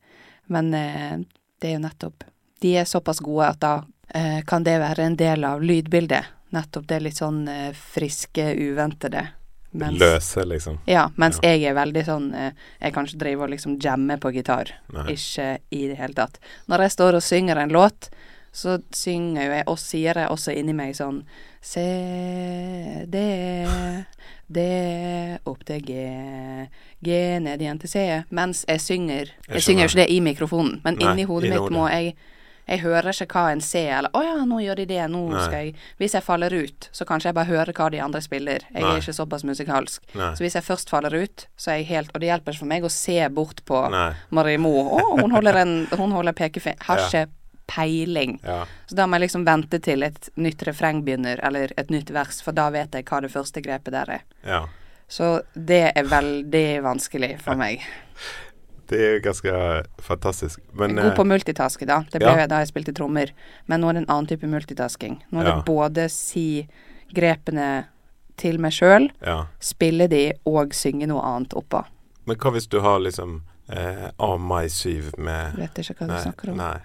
Men 0.52 0.74
eh, 0.76 1.24
det 1.60 1.72
er 1.72 1.78
jo 1.78 1.84
nettopp 1.88 2.28
De 2.64 2.70
er 2.80 2.88
såpass 2.88 3.20
gode 3.20 3.50
at 3.52 3.60
da 3.60 3.74
eh, 4.16 4.40
kan 4.48 4.64
det 4.64 4.78
være 4.80 5.04
en 5.04 5.16
del 5.20 5.44
av 5.44 5.60
lydbildet. 5.60 6.30
Nettopp 6.56 6.86
det 6.88 7.00
litt 7.04 7.18
sånn 7.20 7.42
eh, 7.50 7.72
friske, 7.76 8.46
uventede. 8.56 9.26
Mens, 9.74 9.98
Løse, 9.98 10.44
liksom. 10.46 10.78
Ja, 10.86 11.08
mens 11.18 11.40
Ja. 11.42 11.50
jeg 11.50 11.64
er 11.66 11.74
veldig 11.74 12.04
sånn 12.06 12.28
eh, 12.38 12.52
Jeg 12.80 12.94
kan 12.94 13.08
ikke 13.08 13.18
drive 13.24 13.42
og 13.42 13.50
liksom 13.50 13.74
jamme 13.82 14.16
på 14.22 14.30
gitar. 14.32 14.70
Nei. 14.94 15.08
Ikke 15.16 15.48
i 15.74 15.88
det 15.90 15.98
hele 15.98 16.14
tatt. 16.14 16.38
Når 16.70 16.86
jeg 16.86 16.94
står 16.94 17.18
og 17.18 17.24
synger 17.26 17.58
en 17.58 17.74
låt, 17.74 18.08
så 18.54 18.78
synger 18.94 19.48
jo 19.48 19.56
jeg 19.58 19.64
og 19.72 19.78
sier 19.82 20.20
jeg 20.22 20.30
også 20.30 20.54
inni 20.54 20.72
meg 20.78 20.94
sånn 20.94 21.24
C, 21.64 21.80
D, 23.10 23.18
D, 24.46 24.60
opp 25.48 25.64
til 25.66 25.80
G, 25.84 26.04
G 27.04 27.18
ned 27.42 27.60
igjen 27.64 27.80
til 27.82 27.90
C. 27.90 28.04
Mens 28.30 28.64
jeg 28.68 28.80
synger 28.84 29.32
Jeg, 29.48 29.64
synger 29.64 29.88
jo 29.88 29.90
ikke 29.90 30.02
det 30.04 30.10
i 30.14 30.20
mikrofonen, 30.22 30.78
men 30.84 31.00
Nei, 31.00 31.10
inni 31.12 31.26
hodet 31.28 31.50
mitt 31.50 31.74
må 31.74 31.88
jeg 31.90 32.14
jeg 32.68 32.80
hører 32.80 33.10
ikke 33.12 33.26
hva 33.34 33.52
en 33.52 33.60
ser, 33.60 33.90
eller 33.98 34.10
'Å 34.10 34.22
ja, 34.24 34.44
nå 34.44 34.58
gjør 34.64 34.76
de 34.76 34.84
det. 34.86 35.10
Nå 35.10 35.28
Nei. 35.30 35.40
skal 35.44 35.54
jeg' 35.64 35.74
Hvis 35.98 36.12
jeg 36.14 36.22
faller 36.22 36.52
ut, 36.52 36.88
så 36.92 37.04
kanskje 37.04 37.24
jeg 37.28 37.34
bare 37.34 37.44
hører 37.52 37.72
hva 37.72 37.90
de 37.90 37.98
andre 38.00 38.20
spiller. 38.20 38.58
Jeg 38.72 38.82
Nei. 38.82 38.96
er 38.96 39.00
ikke 39.00 39.14
såpass 39.14 39.44
musikalsk. 39.44 40.02
Nei. 40.14 40.30
Så 40.34 40.38
hvis 40.44 40.54
jeg 40.54 40.62
først 40.64 40.88
faller 40.90 41.14
ut, 41.22 41.46
så 41.56 41.70
er 41.72 41.76
jeg 41.82 41.86
helt 41.86 42.10
Og 42.14 42.20
det 42.20 42.28
hjelper 42.28 42.52
ikke 42.52 42.58
for 42.58 42.66
meg 42.66 42.82
å 42.84 42.90
se 42.90 43.28
bort 43.28 43.64
på. 43.66 44.14
Marie 44.30 44.58
Mo. 44.58 44.72
Å, 44.98 45.20
hun 45.20 45.30
holder 45.30 45.56
en 45.56 45.86
Hun 45.86 46.10
holder 46.12 46.32
pekefinger. 46.32 46.82
Har 46.84 46.98
Ja. 46.98 47.06
ikke 47.06 47.28
peiling. 47.66 48.40
Ja. 48.44 48.66
Så 48.86 48.94
da 48.94 49.06
må 49.06 49.18
jeg 49.18 49.28
liksom 49.30 49.44
vente 49.46 49.78
til 49.80 50.02
et 50.02 50.28
nytt 50.36 50.58
refreng 50.66 51.02
begynner, 51.04 51.38
eller 51.42 51.70
et 51.78 51.88
nytt 51.88 52.10
vers, 52.10 52.42
for 52.42 52.52
da 52.52 52.68
vet 52.70 52.90
jeg 52.92 53.04
hva 53.06 53.20
det 53.22 53.30
første 53.32 53.62
grepet 53.62 53.90
der 53.92 54.10
er. 54.10 54.20
ja. 54.46 54.66
Så 55.08 55.42
det 55.54 55.92
er 55.96 56.02
veldig 56.04 56.82
vanskelig 56.82 57.38
for 57.40 57.54
meg. 57.54 57.80
det 58.88 59.00
er 59.00 59.20
ganske 59.24 59.52
fantastisk. 60.02 60.60
Men 60.72 60.96
God 60.96 61.14
på 61.16 61.24
eh, 61.24 61.30
multitaske, 61.32 61.86
da. 61.86 62.02
Det 62.10 62.20
ble 62.20 62.28
ja. 62.32 62.36
jeg 62.44 62.48
da 62.52 62.58
jeg 62.62 62.68
spilte 62.72 62.94
trommer. 62.96 63.32
Men 63.66 63.80
nå 63.80 63.88
er 63.90 63.92
det 63.98 64.02
en 64.04 64.10
annen 64.14 64.26
type 64.30 64.46
multitasking. 64.50 65.18
Nå 65.30 65.40
er 65.40 65.48
Ja. 65.50 65.56
det 65.56 65.64
både 65.68 66.08
si 66.10 66.66
grepene 67.14 67.86
til 68.36 68.58
meg 68.58 68.72
sjøl, 68.74 69.10
ja. 69.22 69.44
spille 69.62 70.08
de 70.10 70.32
og 70.50 70.74
synge 70.74 71.06
noe 71.06 71.22
annet 71.22 71.54
oppå. 71.54 71.84
Men 72.26 72.36
hva 72.36 72.50
hvis 72.56 72.66
du 72.68 72.80
har 72.80 72.98
liksom 73.04 73.42
eh, 73.70 74.08
A 74.18 74.36
mai 74.36 74.66
syv 74.68 75.12
med 75.18 75.54
Vet 75.60 75.78
ikke 75.78 75.94
hva 76.00 76.06
du 76.08 76.12
Nei. 76.14 76.22
snakker 76.24 76.50
om. 76.50 76.56
nei. 76.56 76.78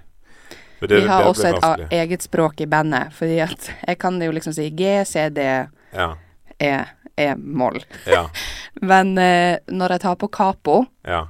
Det- 0.79 1.01
Vi 1.01 1.08
har 1.08 1.24
også 1.27 1.48
et 1.50 1.62
vanskelig. 1.62 1.88
eget 1.91 2.22
språk 2.24 2.62
i 2.62 2.65
bandet, 2.65 3.12
fordi 3.13 3.39
at 3.44 3.72
jeg 3.88 3.98
kan 4.00 4.22
jo 4.22 4.32
liksom 4.32 4.53
si 4.53 4.70
G, 4.70 5.03
C, 5.06 5.29
D, 5.29 5.68
Ja. 5.94 6.15
E, 6.60 6.86
E-moll. 7.18 7.82
Ja. 8.08 8.29
Men 8.82 9.18
eh, 9.18 9.58
når 9.68 9.89
jeg 9.89 10.01
tar 10.01 10.15
på 10.15 10.29
capo, 10.32 10.86
Ja. 11.03 11.25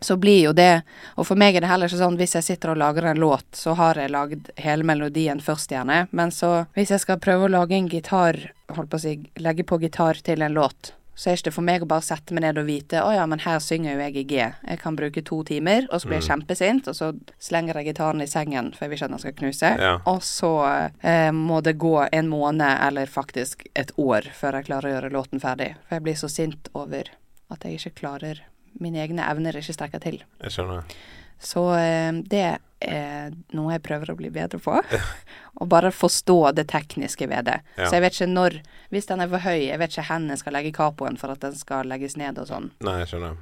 Så 0.00 0.16
blir 0.20 0.40
jo 0.44 0.52
det 0.56 0.82
Og 1.16 1.26
for 1.28 1.38
meg 1.40 1.56
er 1.56 1.64
det 1.64 1.70
heller 1.70 1.90
ikke 1.90 2.00
sånn 2.02 2.18
hvis 2.20 2.36
jeg 2.38 2.46
sitter 2.46 2.74
og 2.74 2.80
lager 2.80 3.08
en 3.10 3.20
låt, 3.20 3.46
så 3.56 3.76
har 3.78 3.98
jeg 4.00 4.12
lagd 4.12 4.50
hele 4.60 4.84
melodien 4.86 5.40
først, 5.40 5.72
gjerne. 5.72 6.06
Men 6.10 6.32
så 6.34 6.66
hvis 6.76 6.92
jeg 6.92 7.02
skal 7.02 7.20
prøve 7.22 7.48
å 7.48 7.54
lage 7.56 7.76
en 7.76 7.88
gitar, 7.90 8.38
holdt 8.76 8.92
på 8.92 9.00
å 9.00 9.02
si, 9.02 9.16
legge 9.40 9.66
på 9.66 9.80
gitar 9.82 10.20
til 10.26 10.44
en 10.44 10.56
låt, 10.56 10.92
så 11.16 11.30
er 11.30 11.36
det 11.36 11.46
ikke 11.46 11.54
for 11.56 11.64
meg 11.64 11.84
å 11.84 11.88
bare 11.88 12.04
sette 12.04 12.34
meg 12.36 12.44
ned 12.44 12.58
og 12.60 12.66
vite 12.68 13.00
å 13.00 13.08
ja, 13.14 13.22
men 13.28 13.40
her 13.40 13.56
synger 13.64 13.94
jo 13.94 14.02
jeg 14.04 14.18
i 14.20 14.24
G. 14.28 14.40
Jeg 14.44 14.80
kan 14.82 14.98
bruke 14.98 15.22
to 15.24 15.38
timer, 15.48 15.86
og 15.88 16.02
så 16.02 16.10
blir 16.10 16.18
jeg 16.20 16.26
kjempesint, 16.28 16.90
og 16.92 16.98
så 16.98 17.08
slenger 17.40 17.80
jeg 17.80 17.94
gitaren 17.94 18.20
i 18.20 18.28
sengen, 18.28 18.68
for 18.74 18.84
jeg 18.84 18.92
vil 18.92 18.98
ikke 18.98 19.08
at 19.08 19.14
den 19.14 19.22
skal 19.22 19.36
knuse. 19.38 19.70
Ja. 19.80 19.94
Og 20.12 20.20
så 20.26 20.52
eh, 21.00 21.30
må 21.32 21.62
det 21.64 21.78
gå 21.80 21.94
en 22.04 22.28
måned, 22.28 22.68
eller 22.68 23.08
faktisk 23.08 23.64
et 23.72 23.94
år, 23.96 24.28
før 24.36 24.60
jeg 24.60 24.68
klarer 24.68 24.90
å 24.90 24.92
gjøre 24.92 25.14
låten 25.16 25.40
ferdig. 25.40 25.70
For 25.86 25.96
jeg 25.96 26.04
blir 26.04 26.20
så 26.20 26.30
sint 26.32 26.68
over 26.76 27.08
at 27.48 27.64
jeg 27.64 27.80
ikke 27.80 28.02
klarer 28.02 28.44
Mine 28.82 29.02
egne 29.04 29.26
evner 29.30 29.56
ikke 29.58 29.74
strekker 29.76 30.02
til. 30.02 30.20
Jeg 30.42 30.54
skjønner. 30.54 30.96
Så 31.42 31.62
eh, 31.76 32.12
det 32.28 32.44
er 32.86 33.34
noe 33.56 33.72
jeg 33.74 33.82
prøver 33.84 34.12
å 34.12 34.16
bli 34.18 34.30
bedre 34.32 34.60
på. 34.62 34.76
og 35.60 35.68
bare 35.72 35.90
forstå 35.92 36.38
det 36.56 36.66
tekniske 36.72 37.28
ved 37.28 37.48
det. 37.48 37.58
Ja. 37.76 37.88
Så 37.88 37.96
jeg 37.96 38.04
vet 38.06 38.16
ikke 38.18 38.30
når 38.32 38.56
Hvis 38.92 39.08
den 39.08 39.24
er 39.24 39.28
for 39.32 39.44
høy, 39.44 39.66
jeg 39.66 39.80
vet 39.80 39.92
ikke 39.92 40.06
hvor 40.06 40.30
jeg 40.30 40.42
skal 40.42 40.56
legge 40.58 40.72
capoen 40.76 41.20
for 41.20 41.32
at 41.34 41.44
den 41.44 41.56
skal 41.56 41.88
legges 41.88 42.16
ned 42.20 42.38
og 42.40 42.48
sånn. 42.50 42.70
Nei, 42.84 42.98
jeg 43.02 43.12
skjønner. 43.14 43.36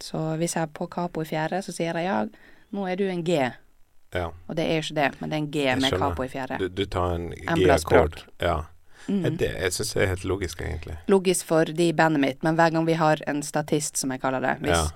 Så 0.00 0.20
hvis 0.40 0.56
jeg 0.56 0.64
er 0.64 0.72
på 0.72 0.86
capo 0.88 1.22
i 1.22 1.28
fjerde, 1.28 1.60
så 1.64 1.74
sier 1.76 1.96
jeg 1.98 2.08
ja, 2.08 2.20
nå 2.72 2.86
er 2.88 2.96
du 2.96 3.04
en 3.10 3.24
G. 3.26 3.36
Ja. 4.16 4.30
Og 4.48 4.56
det 4.58 4.64
er 4.66 4.78
jo 4.80 4.84
ikke 4.86 4.96
det, 4.96 5.08
men 5.20 5.30
det 5.30 5.36
er 5.36 5.42
en 5.44 5.50
G 5.52 5.64
Jeg 5.66 5.80
med 5.80 5.92
skjønner. 5.92 6.06
capo 6.08 6.24
i 6.24 6.30
fjerde. 6.32 6.58
Du, 6.58 6.68
du 6.68 6.84
tar 6.90 7.16
en 7.18 7.26
G-akkord. 7.34 8.22
Ja. 8.42 8.56
Mm. 9.10 9.36
Det, 9.36 9.50
jeg 9.60 9.72
syns 9.74 9.92
det 9.94 10.02
er 10.04 10.10
helt 10.14 10.24
logisk, 10.24 10.60
egentlig. 10.62 10.96
Logisk 11.10 11.46
for 11.48 11.64
de 11.64 11.88
i 11.88 11.92
bandet 11.92 12.20
mitt, 12.22 12.42
men 12.46 12.54
hver 12.56 12.70
gang 12.70 12.86
vi 12.86 12.94
har 12.94 13.18
en 13.26 13.42
statist, 13.42 13.96
som 13.98 14.10
jeg 14.14 14.20
kaller 14.22 14.40
det 14.40 14.56
Hvis 14.62 14.76
Ja. 14.76 14.90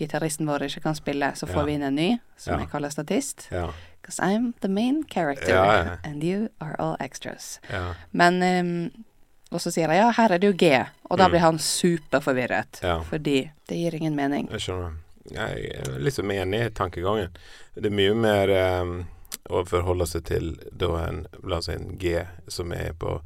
gitaristen 0.00 0.46
vår 0.48 0.62
ikke 0.64 0.80
kan 0.82 0.94
spille, 0.94 1.32
så 1.36 1.46
får 1.46 1.60
Ja. 1.60 1.64
vi 1.66 1.72
inn 1.74 1.82
en 1.82 1.94
ny, 1.94 2.18
som 2.36 2.54
Ja. 2.54 2.60
jeg 2.60 2.70
kaller 2.70 2.88
statist. 2.90 3.48
Ja. 3.52 3.70
Because 4.00 4.18
I'm 4.22 4.54
the 4.62 4.68
main 4.68 5.04
character, 5.04 5.98
and 6.04 6.24
you 6.24 6.48
are 6.60 6.74
all 6.78 6.96
extras. 7.00 7.60
Ja. 7.70 7.94
Men 8.12 8.42
um, 8.42 9.04
Og 9.52 9.58
så 9.60 9.70
sier 9.72 9.88
jeg 9.90 9.98
ja, 9.98 10.10
her 10.12 10.30
er 10.32 10.38
det 10.38 10.46
jo 10.46 10.52
G, 10.56 10.86
og 11.10 11.18
da 11.18 11.24
Mm. 11.26 11.30
blir 11.32 11.40
han 11.40 11.58
superforvirret. 11.58 12.80
Fordi 13.10 13.50
det 13.68 13.76
gir 13.76 13.94
ingen 13.94 14.14
mening. 14.16 14.48
Jeg 14.52 14.60
skjønner. 14.60 14.92
Jeg 15.30 15.70
er 15.74 15.98
liksom 15.98 16.30
enig 16.30 16.60
i 16.66 16.70
tankegangen. 16.70 17.28
Det 17.74 17.86
er 17.86 17.90
mye 17.90 18.14
mer 18.14 18.80
um, 18.82 19.06
å 19.50 19.64
forholde 19.66 20.06
seg 20.06 20.24
til 20.24 20.56
da 20.76 20.86
en, 21.08 21.26
la 21.44 21.56
oss 21.56 21.66
si 21.66 21.72
en 21.72 21.96
G 21.98 22.24
som 22.48 22.72
er 22.72 22.92
på 22.98 23.20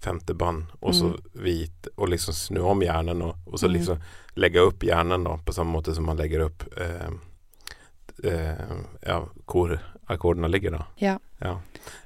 femte 0.00 0.34
band, 0.34 0.70
og 0.80 0.94
så 0.96 1.10
hvit, 1.36 1.88
og 1.96 2.08
liksom 2.08 2.34
snu 2.34 2.60
om 2.72 2.80
hjernen 2.82 3.20
og, 3.22 3.36
og 3.46 3.58
så 3.60 3.68
Mm. 3.68 3.74
liksom 3.74 4.00
legge 4.40 4.62
opp 4.64 4.82
hjernen 4.86 5.24
da, 5.24 5.34
på 5.44 5.52
samme 5.52 5.74
måte 5.76 5.94
som 5.94 6.06
man 6.08 6.16
legger 6.16 6.46
opp 6.46 6.64
eh, 6.80 7.10
eh, 8.24 8.70
ja, 9.06 9.18
hvor 9.46 9.74
akkordene 10.10 10.48
ligger 10.48 10.70
da. 10.78 10.86
Ja. 10.98 11.18
Ja. 11.40 11.54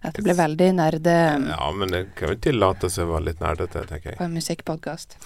Dette 0.02 0.22
ble 0.22 0.34
veldig 0.38 0.66
nerde 0.76 1.12
ja, 1.48 1.70
men 1.74 1.90
det 1.90 2.02
kan 2.14 2.28
jo 2.34 2.36
tillate 2.38 2.90
seg 2.92 3.08
å 3.08 3.14
være 3.16 3.24
litt 3.32 3.40
nerdete, 3.42 3.82
tenker 3.88 4.12
jeg. 4.12 4.18
på 4.18 4.26
en 4.28 4.36
musikkpodkast. 4.36 5.16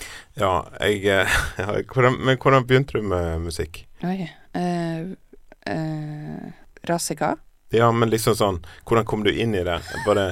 Ja, 0.40 0.52
jeg 0.80 1.04
eh, 1.12 1.28
ja, 1.60 1.66
hvordan, 1.92 2.16
Men 2.24 2.38
hvordan 2.40 2.64
begynte 2.68 3.00
du 3.00 3.08
med 3.10 3.40
musikk? 3.48 3.82
Oi. 4.04 4.28
Uh, 4.56 6.48
Rassika. 6.88 7.34
Ja, 7.70 7.90
men 7.92 8.08
liksom 8.08 8.32
sånn 8.38 8.62
Hvordan 8.88 9.04
kom 9.04 9.24
du 9.26 9.28
inn 9.28 9.52
i 9.54 9.60
det? 9.66 9.76
Bare 10.06 10.30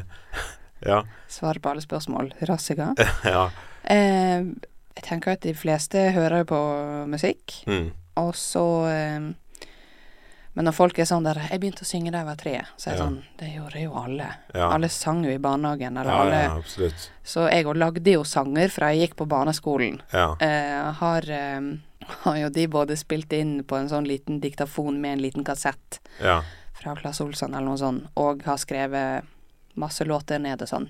Ja. 0.87 1.03
Svar 1.29 1.59
på 1.61 1.71
alle 1.71 1.81
spørsmål. 1.85 2.33
Rassika. 2.49 2.95
ja. 3.25 3.51
Eh, 3.85 4.43
jeg 4.97 5.05
tenker 5.05 5.33
at 5.37 5.41
de 5.45 5.53
fleste 5.55 6.11
hører 6.17 6.39
jo 6.45 6.45
på 6.55 6.61
musikk, 7.11 7.63
Mm. 7.67 7.91
og 8.17 8.35
så 8.35 8.65
eh, 8.91 9.33
Men 10.57 10.65
når 10.65 10.73
folk 10.73 10.99
er 10.99 11.05
sånn 11.05 11.23
der 11.25 11.35
'Jeg 11.37 11.61
begynte 11.61 11.83
å 11.85 11.87
synge 11.87 12.11
da 12.11 12.19
jeg 12.23 12.27
var 12.27 12.37
tre', 12.41 12.63
så 12.79 12.87
er 12.89 12.93
jeg 12.95 12.99
Ja. 12.99 13.05
sånn 13.05 13.23
Det 13.37 13.49
gjorde 13.55 13.83
jo 13.83 13.93
alle. 13.95 14.29
Ja. 14.55 14.71
Alle 14.73 14.89
sang 14.89 15.23
jo 15.23 15.29
i 15.31 15.37
barnehagen, 15.37 15.99
eller 15.99 16.11
ja, 16.11 16.21
alle 16.23 16.43
ja, 16.45 16.57
absolutt. 16.57 17.11
Så 17.23 17.51
jeg 17.53 17.67
òg 17.67 17.77
lagde 17.77 18.11
jo 18.13 18.23
sanger 18.25 18.71
fra 18.71 18.87
jeg 18.95 19.11
gikk 19.11 19.17
på 19.17 19.27
barneskolen. 19.29 20.01
Ja. 20.15 20.35
Eh, 20.41 20.93
har, 20.93 21.21
eh, 21.29 21.61
har 22.25 22.37
jo 22.39 22.49
de 22.49 22.67
både 22.69 22.97
spilt 22.97 23.31
inn 23.35 23.65
på 23.65 23.77
en 23.77 23.89
sånn 23.91 24.07
liten 24.09 24.41
diktafon 24.41 24.99
med 24.99 25.13
en 25.19 25.23
liten 25.31 25.45
kassett 25.45 25.99
Ja. 26.23 26.41
fra 26.73 26.95
Claes 26.95 27.21
Olsson 27.21 27.53
eller 27.55 27.67
noe 27.67 27.77
sånt, 27.77 28.07
og 28.17 28.43
har 28.45 28.57
skrevet 28.57 29.25
masse 29.77 30.05
låter 30.05 30.39
nede 30.43 30.67
sånn. 30.67 30.89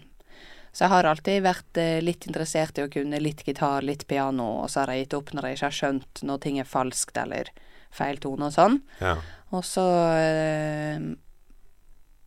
Så 0.73 0.85
jeg 0.85 0.91
har 0.93 1.05
alltid 1.09 1.43
vært 1.43 1.79
eh, 1.81 2.01
litt 2.05 2.27
interessert 2.29 2.79
i 2.79 2.83
å 2.85 2.91
kunne 2.93 3.19
litt 3.21 3.45
gitar, 3.47 3.83
litt 3.83 4.07
piano, 4.07 4.63
og 4.63 4.71
så 4.71 4.81
har 4.85 4.93
jeg 4.93 5.07
gitt 5.07 5.15
opp 5.15 5.31
når 5.33 5.43
jeg 5.49 5.57
ikke 5.57 5.67
har 5.71 5.79
skjønt 5.79 6.23
når 6.29 6.41
ting 6.45 6.59
er 6.61 6.65
falskt 6.69 7.17
eller 7.17 7.49
feil 7.91 8.19
tone 8.21 8.51
og 8.51 8.53
sånn. 8.53 8.81
Ja. 9.01 9.15
Og 9.57 9.65
så 9.65 9.87
eh, 10.21 11.01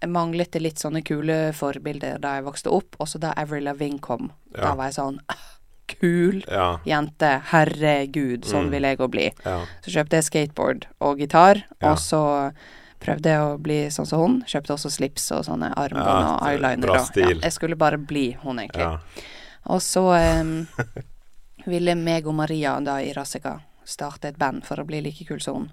manglet 0.08 0.52
det 0.56 0.62
litt 0.64 0.80
sånne 0.82 1.02
kule 1.06 1.38
forbilder 1.54 2.20
da 2.24 2.38
jeg 2.40 2.46
vokste 2.48 2.72
opp, 2.74 2.96
også 3.04 3.20
da 3.22 3.34
Avril 3.38 3.68
Lavigne 3.68 4.00
kom, 4.02 4.32
da 4.56 4.74
var 4.80 4.90
jeg 4.90 4.98
sånn 5.02 5.20
«Ah, 5.30 5.46
Kul 5.90 6.44
Ja. 6.48 6.80
jente, 6.86 7.42
herregud, 7.50 8.46
sånn 8.46 8.68
Mm. 8.68 8.72
vil 8.72 8.84
jeg 8.84 8.98
òg 9.00 9.10
bli. 9.12 9.32
Ja. 9.46 9.66
Så 9.82 9.90
kjøpte 9.92 10.18
jeg 10.20 10.24
skateboard 10.24 10.86
og 11.02 11.18
gitar, 11.18 11.64
Ja. 11.82 11.92
og 11.92 11.98
så 11.98 12.54
prøvde 13.00 13.30
jeg 13.32 13.42
å 13.42 13.58
bli 13.62 13.78
sånn 13.94 14.06
som 14.10 14.20
hun. 14.24 14.38
Kjøpte 14.48 14.74
også 14.76 14.90
slips 14.92 15.30
og 15.36 15.46
sånne 15.48 15.72
armbånd 15.80 16.06
Ja, 16.08 16.36
og 16.36 16.48
er 16.48 16.54
eyeliner. 16.58 16.90
og-. 16.94 17.18
Ja, 17.20 17.34
jeg 17.44 17.54
skulle 17.56 17.76
bare 17.80 17.98
bli 17.98 18.32
hun, 18.44 18.60
egentlig. 18.60 18.84
ja. 18.84 19.26
Og 19.70 19.82
så 19.84 20.04
um, 20.42 20.68
ville 21.70 21.96
meg 21.96 22.28
og 22.28 22.36
Maria 22.36 22.78
da 22.84 22.98
i 23.04 23.12
Rassika 23.14 23.60
starte 23.86 24.30
et 24.32 24.38
band 24.40 24.64
for 24.66 24.80
å 24.80 24.86
bli 24.88 25.02
like 25.02 25.26
kul 25.28 25.42
som 25.44 25.56
hun. 25.56 25.70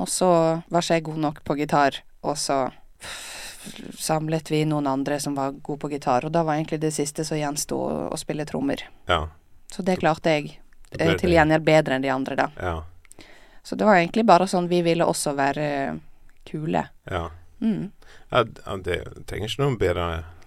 Og 0.00 0.08
så 0.08 0.28
var 0.70 0.82
ikke 0.84 0.94
jeg 1.00 1.04
god 1.10 1.18
nok 1.18 1.42
på 1.44 1.56
gitar, 1.58 1.96
og 2.22 2.36
så 2.38 2.70
samlet 3.98 4.50
vi 4.50 4.64
noen 4.64 4.86
andre 4.86 5.18
som 5.20 5.34
var 5.34 5.52
gode 5.52 5.78
på 5.82 5.90
gitar, 5.92 6.24
og 6.24 6.32
da 6.32 6.42
var 6.46 6.54
egentlig 6.56 6.80
det 6.80 6.92
siste 6.96 7.24
som 7.26 7.38
gjensto 7.38 7.76
å, 8.10 8.16
spille 8.16 8.46
trommer. 8.48 8.86
ja. 9.06 9.26
Så 9.70 9.84
det 9.86 10.00
klarte 10.00 10.32
jeg. 10.34 10.56
Eh, 10.98 11.12
Til 11.14 11.30
gjengjeld 11.30 11.62
bedre 11.62 11.94
enn 11.94 12.02
de 12.02 12.08
andre, 12.10 12.34
da. 12.34 12.48
Ja. 12.58 12.72
Så 13.62 13.76
det 13.78 13.86
var 13.86 14.00
egentlig 14.00 14.24
bare 14.26 14.48
sånn 14.50 14.66
vi 14.66 14.80
ville 14.82 15.06
også 15.06 15.30
være 15.38 15.66
kule. 16.50 16.88
ja. 17.10 17.28
Mm. 17.60 17.90
ja 18.30 18.44
det 18.80 18.94
trenger 19.28 19.50
ikke 19.50 19.60
noen 19.60 19.74
bedre 19.76 20.04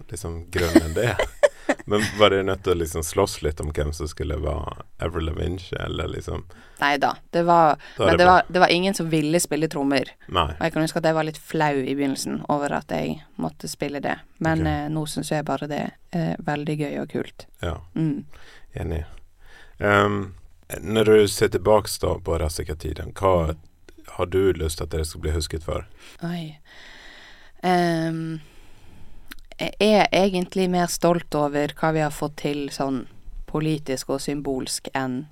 liksom, 0.10 0.48
grunn 0.52 0.80
enn 0.82 0.96
det. 0.98 1.12
Men 1.86 2.02
var 2.20 2.30
det 2.30 2.44
nødt 2.44 2.64
til 2.64 2.74
å 2.74 2.80
liksom 2.80 3.04
slåss 3.04 3.38
litt 3.42 3.62
om 3.64 3.70
hvem 3.72 3.94
som 3.96 4.08
skulle 4.08 4.36
være 4.42 4.84
Avril 5.04 5.30
Lavigne, 5.30 5.64
eller 5.80 6.10
liksom 6.12 6.44
Nei 6.82 6.98
da, 7.00 7.14
det 7.32 7.46
var 7.48 7.78
Da 7.98 8.10
Men 8.10 8.18
det 8.20 8.26
var, 8.28 8.44
det 8.48 8.60
var 8.60 8.74
ingen 8.74 8.94
som 8.94 9.08
ville 9.10 9.40
spille 9.40 9.70
trommer. 9.72 10.10
Nei. 10.28 10.50
Og 10.58 10.66
jeg 10.66 10.74
kan 10.74 10.84
huske 10.84 11.00
at 11.00 11.08
jeg 11.08 11.16
var 11.16 11.28
litt 11.28 11.40
flau 11.40 11.78
i 11.80 11.96
begynnelsen 11.96 12.42
over 12.52 12.76
at 12.76 12.92
jeg 12.92 13.22
måtte 13.40 13.70
spille 13.72 14.02
det. 14.04 14.18
Men 14.44 14.66
okay. 14.66 14.84
eh, 14.84 14.90
nå 14.92 15.06
syns 15.08 15.32
jeg 15.32 15.48
bare 15.48 15.70
det 15.72 15.84
er 16.12 16.42
veldig 16.44 16.78
gøy 16.82 16.98
og 17.06 17.14
kult. 17.14 17.48
Ja. 17.64 17.78
Mm. 17.96 18.26
Enig. 18.84 19.04
Um, 19.80 20.34
når 20.82 21.08
du 21.08 21.28
ser 21.32 21.54
tilbake 21.54 22.12
på 22.26 22.40
Rassika-tiden, 22.42 23.14
hva 23.16 23.56
har 24.18 24.30
du 24.32 24.54
lyst 24.54 24.80
til 24.80 24.88
at 24.88 24.94
dere 24.94 25.06
skal 25.08 25.24
bli 25.24 25.36
husket 25.36 25.66
for? 25.66 25.86
Oi. 26.26 26.56
Um, 27.64 28.42
jeg 29.58 29.74
er 29.80 30.10
egentlig 30.12 30.68
mer 30.74 30.90
stolt 30.92 31.36
over 31.38 31.74
hva 31.80 31.94
vi 31.96 32.04
har 32.04 32.14
fått 32.14 32.42
til 32.44 32.68
sånn 32.74 33.06
politisk 33.50 34.10
og 34.14 34.22
symbolsk 34.24 34.90
enn 34.98 35.24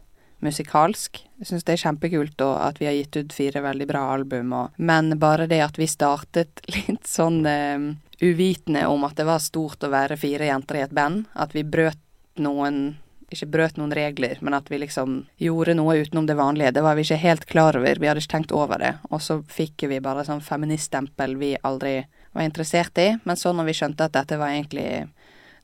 musikalsk. 0.42 1.20
Jeg 1.42 1.50
syns 1.50 1.66
det 1.66 1.76
er 1.76 1.84
kjempekult 1.84 2.38
da, 2.42 2.52
at 2.70 2.80
vi 2.82 2.88
har 2.90 2.96
gitt 2.98 3.18
ut 3.18 3.36
fire 3.36 3.62
veldig 3.66 3.88
bra 3.90 4.06
album, 4.16 4.54
og, 4.58 4.78
men 4.82 5.14
bare 5.22 5.48
det 5.50 5.62
at 5.66 5.78
vi 5.78 5.90
startet 5.90 6.64
litt 6.76 7.06
sånn 7.10 7.44
um, 7.46 7.92
uvitende 8.22 8.88
om 8.90 9.06
at 9.06 9.18
det 9.18 9.28
var 9.30 9.42
stort 9.44 9.86
å 9.86 9.94
være 9.94 10.20
fire 10.22 10.50
jenter 10.50 10.80
i 10.80 10.86
et 10.86 10.96
band, 10.96 11.28
at 11.34 11.54
vi 11.58 11.66
brøt 11.66 12.02
noen 12.42 12.98
ikke 13.32 13.50
brøt 13.54 13.78
noen 13.80 13.94
regler, 13.96 14.38
men 14.42 14.56
at 14.58 14.68
vi 14.72 14.82
liksom 14.82 15.22
gjorde 15.42 15.76
noe 15.78 15.98
utenom 16.02 16.28
det 16.28 16.38
vanlige. 16.40 16.74
Det 16.76 16.84
var 16.86 16.98
vi 16.98 17.06
ikke 17.06 17.22
helt 17.22 17.46
klar 17.50 17.78
over, 17.80 18.00
vi 18.00 18.10
hadde 18.10 18.24
ikke 18.24 18.36
tenkt 18.36 18.56
over 18.56 18.82
det. 18.82 18.94
Og 19.10 19.22
så 19.24 19.40
fikk 19.48 19.88
vi 19.90 20.02
bare 20.04 20.26
sånn 20.28 20.44
feministstempel 20.44 21.38
vi 21.40 21.56
aldri 21.68 22.02
var 22.36 22.48
interessert 22.48 22.98
i. 23.02 23.14
Men 23.24 23.40
så 23.40 23.54
når 23.56 23.70
vi 23.70 23.78
skjønte 23.80 24.08
at 24.08 24.16
dette 24.18 24.40
var 24.40 24.54
egentlig 24.54 25.08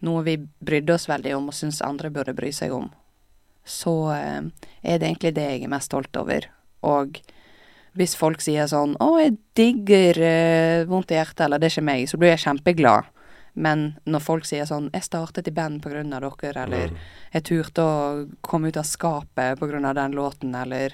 noe 0.05 0.23
vi 0.23 0.37
brydde 0.39 0.95
oss 0.95 1.07
veldig 1.09 1.35
om 1.37 1.49
og 1.49 1.57
syntes 1.57 1.83
andre 1.85 2.11
burde 2.13 2.35
bry 2.37 2.51
seg 2.53 2.75
om, 2.75 2.91
så 3.67 3.95
eh, 4.15 4.43
er 4.83 5.01
det 5.01 5.09
egentlig 5.09 5.33
det 5.35 5.47
jeg 5.47 5.65
er 5.65 5.73
mest 5.73 5.91
stolt 5.91 6.15
over. 6.19 6.47
Og 6.87 7.19
hvis 7.97 8.13
folk 8.15 8.43
sier 8.43 8.69
sånn 8.69 8.95
'Å, 9.01 9.09
jeg 9.19 9.37
digger 9.57 10.19
eh, 10.21 10.85
Vondt 10.85 11.11
i 11.11 11.17
hjertet', 11.17 11.45
eller 11.45 11.57
'Det 11.57 11.65
er 11.65 11.75
ikke 11.75 11.89
meg', 11.89 12.09
så 12.09 12.17
blir 12.17 12.29
jeg 12.35 12.45
kjempeglad. 12.45 13.09
Men 13.57 13.95
når 14.05 14.21
folk 14.21 14.45
sier 14.45 14.67
sånn 14.69 14.91
'Jeg 14.93 15.03
startet 15.07 15.47
i 15.47 15.51
band 15.51 15.85
av 15.85 16.21
dere', 16.41 16.63
eller 16.63 16.87
Mm. 16.87 16.97
'Jeg 17.33 17.43
turte 17.43 17.81
å 17.81 18.29
komme 18.41 18.67
ut 18.67 18.77
av 18.77 18.83
skapet 18.83 19.61
av 19.61 19.95
den 19.95 20.11
låten', 20.11 20.55
eller 20.61 20.93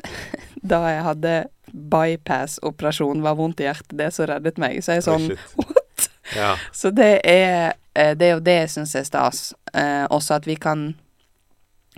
Da 0.62 0.88
jeg 0.90 1.02
hadde 1.02 1.48
bypass-operasjon, 1.74 3.22
var 3.22 3.34
vondt 3.34 3.60
i 3.60 3.64
hjertet 3.64 3.96
det 3.98 4.10
som 4.14 4.26
reddet 4.26 4.58
meg. 4.58 4.82
Så 4.82 4.92
jeg 4.92 5.02
er 5.02 5.06
sånn 5.06 5.30
oh, 5.32 5.38
What? 5.56 6.10
Ja. 6.36 6.56
Så 6.72 6.90
det 6.90 7.20
er 7.24 7.74
eh, 7.94 8.14
Det 8.14 8.26
er 8.26 8.34
jo 8.36 8.40
det 8.40 8.56
jeg 8.60 8.70
syns 8.70 8.94
er 8.94 9.04
stas. 9.04 9.54
Eh, 9.74 10.06
også 10.10 10.34
at 10.34 10.46
vi 10.46 10.56
kan 10.56 10.94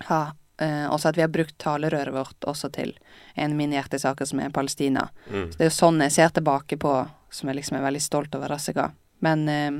ha 0.08 0.32
eh, 0.58 0.86
Også 0.90 1.08
at 1.08 1.16
vi 1.16 1.24
har 1.24 1.28
brukt 1.32 1.58
talerøret 1.58 2.14
vårt 2.14 2.48
også 2.48 2.72
til 2.72 2.94
en 3.34 3.50
av 3.50 3.56
mine 3.56 3.76
hjertesaker, 3.76 4.24
som 4.24 4.40
er 4.40 4.50
Palestina. 4.50 5.08
Mm. 5.30 5.52
Så 5.52 5.58
det 5.58 5.64
er 5.64 5.70
jo 5.70 5.76
sånn 5.76 6.00
jeg 6.04 6.12
ser 6.12 6.28
tilbake 6.28 6.76
på, 6.76 6.96
som 7.30 7.48
jeg 7.48 7.56
liksom 7.56 7.78
er 7.78 7.86
veldig 7.86 8.02
stolt 8.02 8.34
over 8.36 8.48
Rassika. 8.52 8.90
Men 9.22 9.46
eh, 9.48 9.70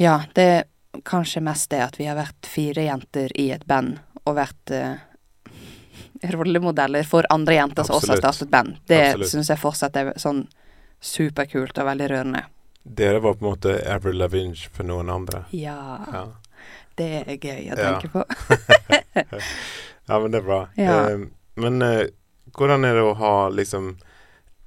ja, 0.00 0.22
det 0.34 0.42
er 0.42 0.64
kanskje 1.06 1.40
mest 1.44 1.70
det 1.70 1.80
at 1.84 1.98
vi 2.00 2.08
har 2.10 2.16
vært 2.18 2.46
fire 2.50 2.82
jenter 2.88 3.32
i 3.38 3.50
et 3.54 3.64
band, 3.68 3.98
og 4.26 4.36
vært 4.38 4.72
eh, 4.74 4.96
rollemodeller 6.34 7.06
for 7.08 7.26
andre 7.30 7.54
jenter 7.60 7.86
som 7.86 7.96
også 7.98 8.14
har 8.14 8.18
Absolutt. 8.20 8.34
startet 8.36 8.50
band. 8.52 8.76
Det 8.90 9.00
Absolutt. 9.12 9.30
syns 9.34 9.50
jeg 9.52 9.62
fortsatt 9.62 9.96
er 10.00 10.12
sånn 10.20 10.44
superkult 11.00 11.78
og 11.80 11.86
veldig 11.88 12.08
rørende. 12.12 12.42
Dere 12.84 13.20
var 13.20 13.36
på 13.36 13.44
en 13.44 13.50
måte 13.52 13.74
Avril 13.92 14.18
Lavinge 14.20 14.68
for 14.72 14.88
noen 14.88 15.10
andre. 15.12 15.44
Ja, 15.54 16.00
Ja. 16.12 16.26
det 16.96 17.10
er 17.26 17.36
gøy 17.36 17.70
å 17.72 17.76
Ja. 17.78 17.98
tenke 18.00 18.08
på. 18.12 18.24
ja, 20.08 20.18
men 20.18 20.30
det 20.32 20.38
er 20.40 20.46
bra. 20.46 20.60
Ja. 20.76 20.96
Eh, 21.10 21.18
men 21.60 21.82
eh, 21.82 22.06
hvordan 22.56 22.84
er 22.88 22.94
det 22.98 23.04
å 23.04 23.14
ha 23.20 23.48
liksom 23.48 23.94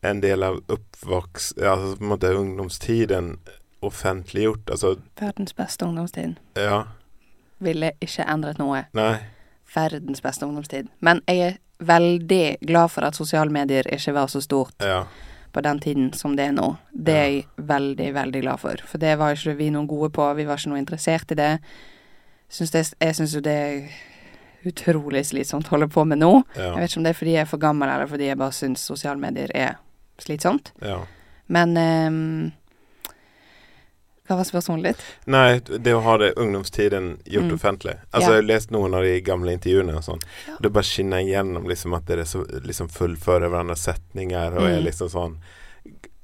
en 0.03 0.22
del 0.24 0.43
av 0.43 0.60
oppvoks... 0.72 1.53
altså 1.57 1.95
på 1.98 2.03
en 2.03 2.10
måte 2.13 2.31
ungdomstiden 2.36 3.38
offentliggjort? 3.83 4.69
Altså, 4.69 4.95
Verdens 5.19 5.55
beste 5.55 5.86
ungdomstid. 5.86 6.36
ja, 6.55 6.83
Ville 7.63 7.91
ikke 8.03 8.25
endret 8.27 8.60
noe. 8.60 8.86
nei, 8.93 9.17
Verdens 9.75 10.22
beste 10.22 10.45
ungdomstid. 10.45 10.89
Men 11.00 11.22
jeg 11.27 11.39
er 11.48 11.60
veldig 11.83 12.57
glad 12.62 12.91
for 12.91 13.07
at 13.07 13.15
sosiale 13.15 13.51
medier 13.51 13.88
ikke 13.91 14.13
var 14.13 14.27
så 14.31 14.41
stort 14.43 14.83
ja, 14.83 15.03
på 15.51 15.62
den 15.62 15.79
tiden 15.79 16.12
som 16.13 16.36
det 16.38 16.50
er 16.50 16.55
nå. 16.55 16.75
Det 16.93 17.15
er 17.17 17.27
jeg 17.31 17.45
veldig, 17.57 18.13
veldig 18.13 18.41
glad 18.41 18.60
for. 18.62 18.83
For 18.88 19.01
det 19.01 19.17
var 19.19 19.36
ikke 19.36 19.55
vi 19.60 19.69
noen 19.74 19.88
gode 19.88 20.12
på. 20.13 20.27
Vi 20.38 20.45
var 20.48 20.60
ikke 20.62 20.72
noe 20.74 20.81
interessert 20.83 21.31
i 21.31 21.39
det. 21.39 21.51
Synes 22.53 22.72
det 22.72 22.83
jeg 23.01 23.15
syns 23.17 23.36
jo 23.36 23.41
det 23.41 23.53
er 23.53 23.88
utrolig 24.69 25.25
slitsomt 25.27 25.67
å 25.67 25.75
holde 25.75 25.89
på 25.91 26.05
med 26.07 26.22
nå. 26.22 26.31
Jeg 26.55 26.77
vet 26.77 26.91
ikke 26.91 27.01
om 27.01 27.07
det 27.07 27.12
er 27.12 27.19
fordi 27.19 27.33
jeg 27.36 27.45
er 27.48 27.50
for 27.50 27.63
gammel, 27.63 27.89
eller 27.89 28.07
fordi 28.07 28.29
jeg 28.29 28.39
bare 28.39 28.55
syns 28.55 28.86
sosiale 28.88 29.19
medier 29.19 29.51
er 29.57 29.74
slitsomt. 30.20 30.72
ja. 30.82 31.05
Men 31.48 31.77
ehm, 31.77 32.51
Hva 34.24 34.38
var 34.39 34.46
spørsmålet 34.48 34.84
ditt? 34.93 35.01
Nei, 35.27 35.60
det 35.60 35.91
å 35.93 36.00
ha 36.05 36.13
det 36.17 36.29
ungdomstiden 36.39 37.17
gjort 37.27 37.43
Mm. 37.50 37.55
offentlig. 37.58 37.96
Altså, 38.13 38.29
Ja. 38.29 38.36
jeg 38.36 38.41
har 38.43 38.48
lest 38.55 38.72
noen 38.72 38.93
av 38.96 39.03
de 39.03 39.20
gamle 39.22 39.51
intervjuene 39.51 39.96
og 39.98 40.03
sånn. 40.03 40.22
Ja. 40.48 40.55
Det 40.62 40.72
bare 40.72 40.84
skinner 40.84 41.17
igjennom 41.20 41.67
liksom 41.67 41.93
at 41.93 42.05
dere 42.05 42.24
så, 42.25 42.46
liksom 42.63 42.88
fullfører 42.89 43.50
hverandres 43.50 43.84
setninger 43.84 44.53
og 44.58 44.63
er 44.63 44.79
Mm. 44.79 44.84
liksom 44.86 45.10
sånn 45.10 45.38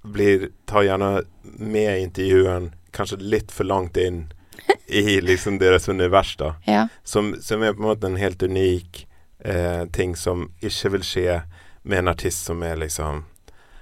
blir, 0.06 0.50
Tar 0.66 0.84
gjerne 0.84 1.26
med 1.60 2.02
intervjuen 2.02 2.74
kanskje 2.94 3.18
litt 3.20 3.52
for 3.52 3.66
langt 3.66 3.98
inn 3.98 4.32
i 4.88 5.20
liksom 5.20 5.60
deres 5.60 5.90
univers, 5.90 6.38
da. 6.38 6.56
Ja. 6.66 6.88
Som, 7.04 7.36
som 7.42 7.62
er 7.64 7.74
på 7.74 7.80
en 7.80 7.96
måte 7.98 8.06
en 8.06 8.16
helt 8.16 8.42
unik 8.42 9.06
eh, 9.44 9.86
ting 9.92 10.16
som 10.16 10.52
ikke 10.62 10.92
vil 10.92 11.02
skje 11.02 11.44
med 11.84 12.00
en 12.00 12.08
artist 12.08 12.46
som 12.46 12.64
er 12.64 12.76
liksom 12.78 13.18
eh, 13.18 13.39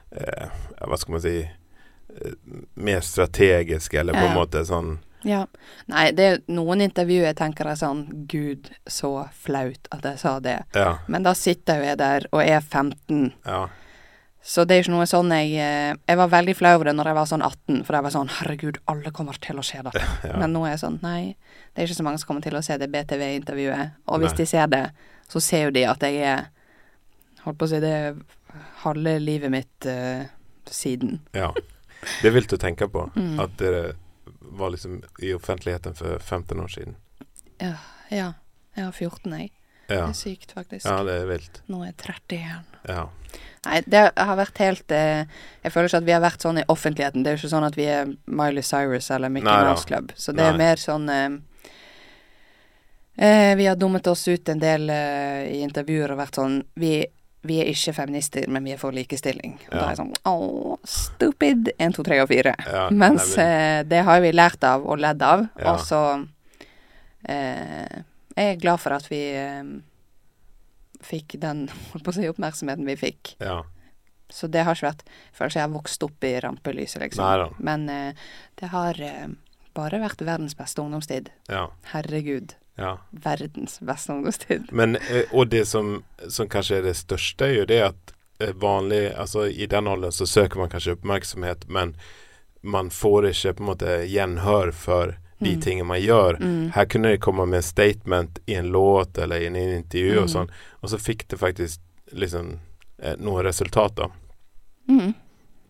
Hva 0.09 0.97
skal 0.97 1.17
man 1.17 1.23
si 1.23 1.35
eh, 1.43 2.35
Mer 2.73 3.01
strategisk, 3.03 3.93
eller 3.93 4.15
på 4.15 4.29
en 4.29 4.37
måte 4.37 4.63
sånn 4.67 4.97
Ja. 5.27 5.45
Nei, 5.91 6.11
det 6.15 6.27
er 6.29 6.37
noen 6.53 6.83
intervjuer 6.85 7.25
jeg 7.31 7.39
tenker 7.39 7.67
er 7.67 7.79
sånn 7.79 8.05
Gud, 8.31 8.69
så 8.87 9.27
flaut 9.33 9.89
at 9.91 10.05
jeg 10.05 10.21
sa 10.21 10.37
det. 10.39 10.61
Ja. 10.77 10.99
Men 11.11 11.25
da 11.25 11.33
sitter 11.35 11.81
jo 11.81 11.89
jeg 11.89 11.99
der 11.99 12.27
og 12.31 12.43
er 12.45 12.61
15. 12.61 13.33
Ja. 13.45 13.65
Så 14.47 14.63
det 14.63 14.77
er 14.77 14.85
ikke 14.85 14.93
noe 14.93 15.07
sånn 15.09 15.31
jeg 15.33 15.57
eh, 15.59 15.97
Jeg 16.07 16.19
var 16.21 16.29
veldig 16.31 16.53
flau 16.55 16.69
over 16.77 16.87
det 16.87 16.93
når 16.95 17.09
jeg 17.09 17.17
var 17.17 17.29
sånn 17.33 17.43
18, 17.43 17.81
for 17.83 17.97
jeg 17.97 18.05
var 18.05 18.13
sånn 18.13 18.29
Herregud, 18.37 18.77
alle 18.87 19.11
kommer 19.11 19.39
til 19.43 19.59
å 19.59 19.65
se 19.65 19.81
dette. 19.83 20.05
ja. 20.29 20.37
Men 20.39 20.53
nå 20.55 20.63
er 20.63 20.77
jeg 20.77 20.83
sånn 20.85 21.01
Nei, 21.03 21.35
det 21.73 21.83
er 21.83 21.89
ikke 21.89 21.99
så 21.99 22.05
mange 22.07 22.21
som 22.21 22.29
kommer 22.31 22.45
til 22.45 22.55
å 22.55 22.63
se 22.63 22.77
det 22.79 22.87
BTV-intervjuet. 22.93 23.97
Og 24.07 24.23
hvis 24.23 24.37
Nei. 24.37 24.39
de 24.39 24.47
ser 24.53 24.71
det, 24.71 24.85
så 25.27 25.43
ser 25.43 25.67
jo 25.67 25.75
de 25.75 25.83
at 25.89 26.07
jeg 26.07 26.21
er 26.23 26.47
Holdt 27.43 27.59
på 27.61 27.67
å 27.67 27.69
si 27.71 27.77
det 27.79 27.97
halve 28.83 29.17
livet 29.19 29.51
mitt 29.51 29.87
uh, 29.89 30.25
siden. 30.65 31.19
Ja. 31.31 31.53
Det 32.21 32.29
er 32.29 32.35
vilt 32.35 32.53
å 32.53 32.61
tenke 32.61 32.89
på. 32.91 33.09
Mm. 33.17 33.39
At 33.41 33.57
dere 33.59 33.95
var 34.57 34.71
liksom 34.73 35.01
i 35.23 35.33
offentligheten 35.33 35.95
for 35.95 36.19
15 36.19 36.59
år 36.59 36.67
siden. 36.67 36.95
Ja. 37.57 37.73
ja. 38.09 38.33
Jeg 38.77 38.85
har 38.85 38.91
14, 38.91 39.33
jeg. 39.39 39.51
Det 39.87 39.97
er 39.97 40.13
sykt, 40.13 40.51
faktisk. 40.51 40.85
ja 40.85 40.99
det 41.07 41.13
er 41.21 41.29
vilt. 41.29 41.61
Nå 41.71 41.79
er 41.81 41.93
jeg 41.93 41.97
31. 42.03 42.79
Ja. 42.91 43.05
Nei, 43.67 43.81
det 43.87 44.01
har 44.15 44.37
vært 44.39 44.59
helt 44.61 44.93
eh, 44.95 45.27
Jeg 45.63 45.73
føler 45.73 45.89
ikke 45.89 46.01
at 46.01 46.07
vi 46.07 46.15
har 46.15 46.23
vært 46.23 46.43
sånn 46.43 46.59
i 46.61 46.65
offentligheten. 46.71 47.23
Det 47.23 47.31
er 47.31 47.37
jo 47.37 47.41
ikke 47.41 47.53
sånn 47.53 47.67
at 47.67 47.77
vi 47.79 47.87
er 47.91 48.11
Miley 48.25 48.65
Cyrus 48.65 49.09
eller 49.15 49.31
Mickey 49.33 49.47
Nei. 49.47 49.63
Mouse 49.67 49.87
Club. 49.87 50.11
Så 50.15 50.35
det 50.35 50.45
er 50.45 50.59
mer 50.59 50.81
sånn 50.81 51.07
eh, 51.11 51.29
eh, 53.15 53.53
Vi 53.59 53.67
har 53.67 53.79
dummet 53.79 54.07
oss 54.11 54.27
ut 54.27 54.51
en 54.51 54.63
del 54.63 54.89
eh, 54.93 55.47
i 55.55 55.61
intervjuer 55.65 56.13
og 56.13 56.21
vært 56.21 56.39
sånn 56.41 56.59
vi, 56.79 56.93
vi 57.43 57.59
er 57.61 57.65
ikke 57.71 57.93
feminister, 57.93 58.47
men 58.49 58.63
vi 58.65 58.71
er 58.73 58.77
for 58.81 58.91
likestilling. 58.91 59.53
Og 59.69 59.73
da 59.77 59.83
er 59.85 59.91
jeg 59.93 59.99
sånn 60.01 60.13
Å, 60.25 60.77
stupid. 60.83 61.69
1, 61.79 61.93
2, 61.95 62.03
3 62.03 62.21
og 62.23 62.27
4. 62.29 62.55
ja. 62.73 62.89
Mens 62.91 63.35
men- 63.37 63.45
eh, 63.45 63.83
det 63.83 64.03
har 64.03 64.19
vi 64.21 64.31
lært 64.31 64.63
av 64.63 64.85
og 64.85 64.99
ledd 64.99 65.21
av. 65.21 65.47
Ja. 65.59 65.73
Og 65.73 65.79
så 65.85 66.01
eh, 67.29 68.01
jeg 68.37 68.51
er 68.55 68.59
glad 68.61 68.79
for 68.83 68.93
at 68.97 69.07
vi 69.09 69.21
eh, 69.35 69.63
fikk 71.01 71.37
den 71.41 71.67
si, 72.13 72.27
oppmerksomheten 72.29 72.85
vi 72.85 72.95
fikk. 72.95 73.35
ja. 73.39 73.63
Så 74.29 74.49
det 74.51 74.65
har 74.67 74.75
ikke 74.75 74.89
vært 74.89 75.03
føler 75.31 75.47
ikke 75.53 75.59
jeg 75.61 75.63
har 75.63 75.71
vokst 75.71 76.01
opp 76.03 76.25
i 76.27 76.31
rampelyset, 76.43 76.99
liksom. 76.99 77.23
Neida. 77.23 77.45
Men 77.63 77.85
eh, 77.89 78.25
det 78.59 78.67
har 78.73 78.97
eh, 78.99 79.27
bare 79.73 80.01
vært 80.03 80.19
verdens 80.27 80.55
beste 80.59 80.81
ungdomstid. 80.83 81.29
ja. 81.47 81.69
Herregud. 81.93 82.57
Ja. 82.77 82.97
Verdens 83.11 83.79
beste 83.79 84.11
ungdomstid. 84.13 84.67
Men, 84.71 84.95
eh, 84.95 85.25
og 85.33 85.49
det 85.49 85.65
som, 85.67 86.03
som 86.29 86.47
kanskje 86.49 86.77
er 86.77 86.81
det 86.83 86.95
største, 86.95 87.45
er 87.47 87.55
jo 87.61 87.65
det 87.65 87.81
at 87.81 88.13
eh, 88.39 88.51
vanlig 88.53 89.13
Altså 89.17 89.47
i 89.49 89.65
den 89.65 89.87
alderen 89.87 90.11
så 90.13 90.27
søker 90.29 90.57
man 90.61 90.69
kanskje 90.69 90.93
oppmerksomhet, 90.97 91.65
men 91.69 91.95
man 92.61 92.89
får 92.89 93.29
ikke 93.31 93.53
på 93.57 93.63
en 93.63 93.69
måte 93.71 93.95
gjenhør 94.09 94.71
for 94.73 95.15
de 95.39 95.53
Mm. 95.55 95.61
tingene 95.61 95.85
man 95.85 95.99
gjør. 96.01 96.37
Mm. 96.41 96.71
Her 96.73 96.85
kunne 96.85 97.09
det 97.11 97.19
komme 97.21 97.45
med 97.45 97.63
statement 97.63 98.39
i 98.47 98.53
en 98.57 98.71
låt 98.73 99.17
eller 99.21 99.37
i 99.41 99.45
en 99.45 99.55
intervju 99.55 100.17
og 100.17 100.27
Mm. 100.27 100.33
sånn, 100.33 100.49
og 100.81 100.89
så 100.89 100.97
fikk 100.97 101.27
det 101.27 101.37
faktisk 101.39 101.79
liksom 102.13 102.59
eh, 102.99 103.15
noen 103.17 103.43
resultater 103.45 104.09
Mm. 104.89 105.13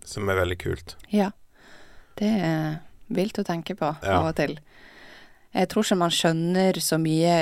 som 0.05 0.29
er 0.29 0.35
veldig 0.35 0.57
kult. 0.57 0.95
Ja. 1.09 1.31
Det 2.15 2.27
er 2.41 2.79
vilt 3.09 3.37
å 3.39 3.43
tenke 3.43 3.75
på 3.75 3.95
Ja. 4.03 4.19
av 4.19 4.27
og 4.27 4.35
til. 4.35 4.57
Jeg 5.57 5.71
tror 5.71 5.85
ikke 5.85 6.01
man 6.03 6.13
skjønner 6.13 6.77
så 6.83 6.99
mye 7.01 7.37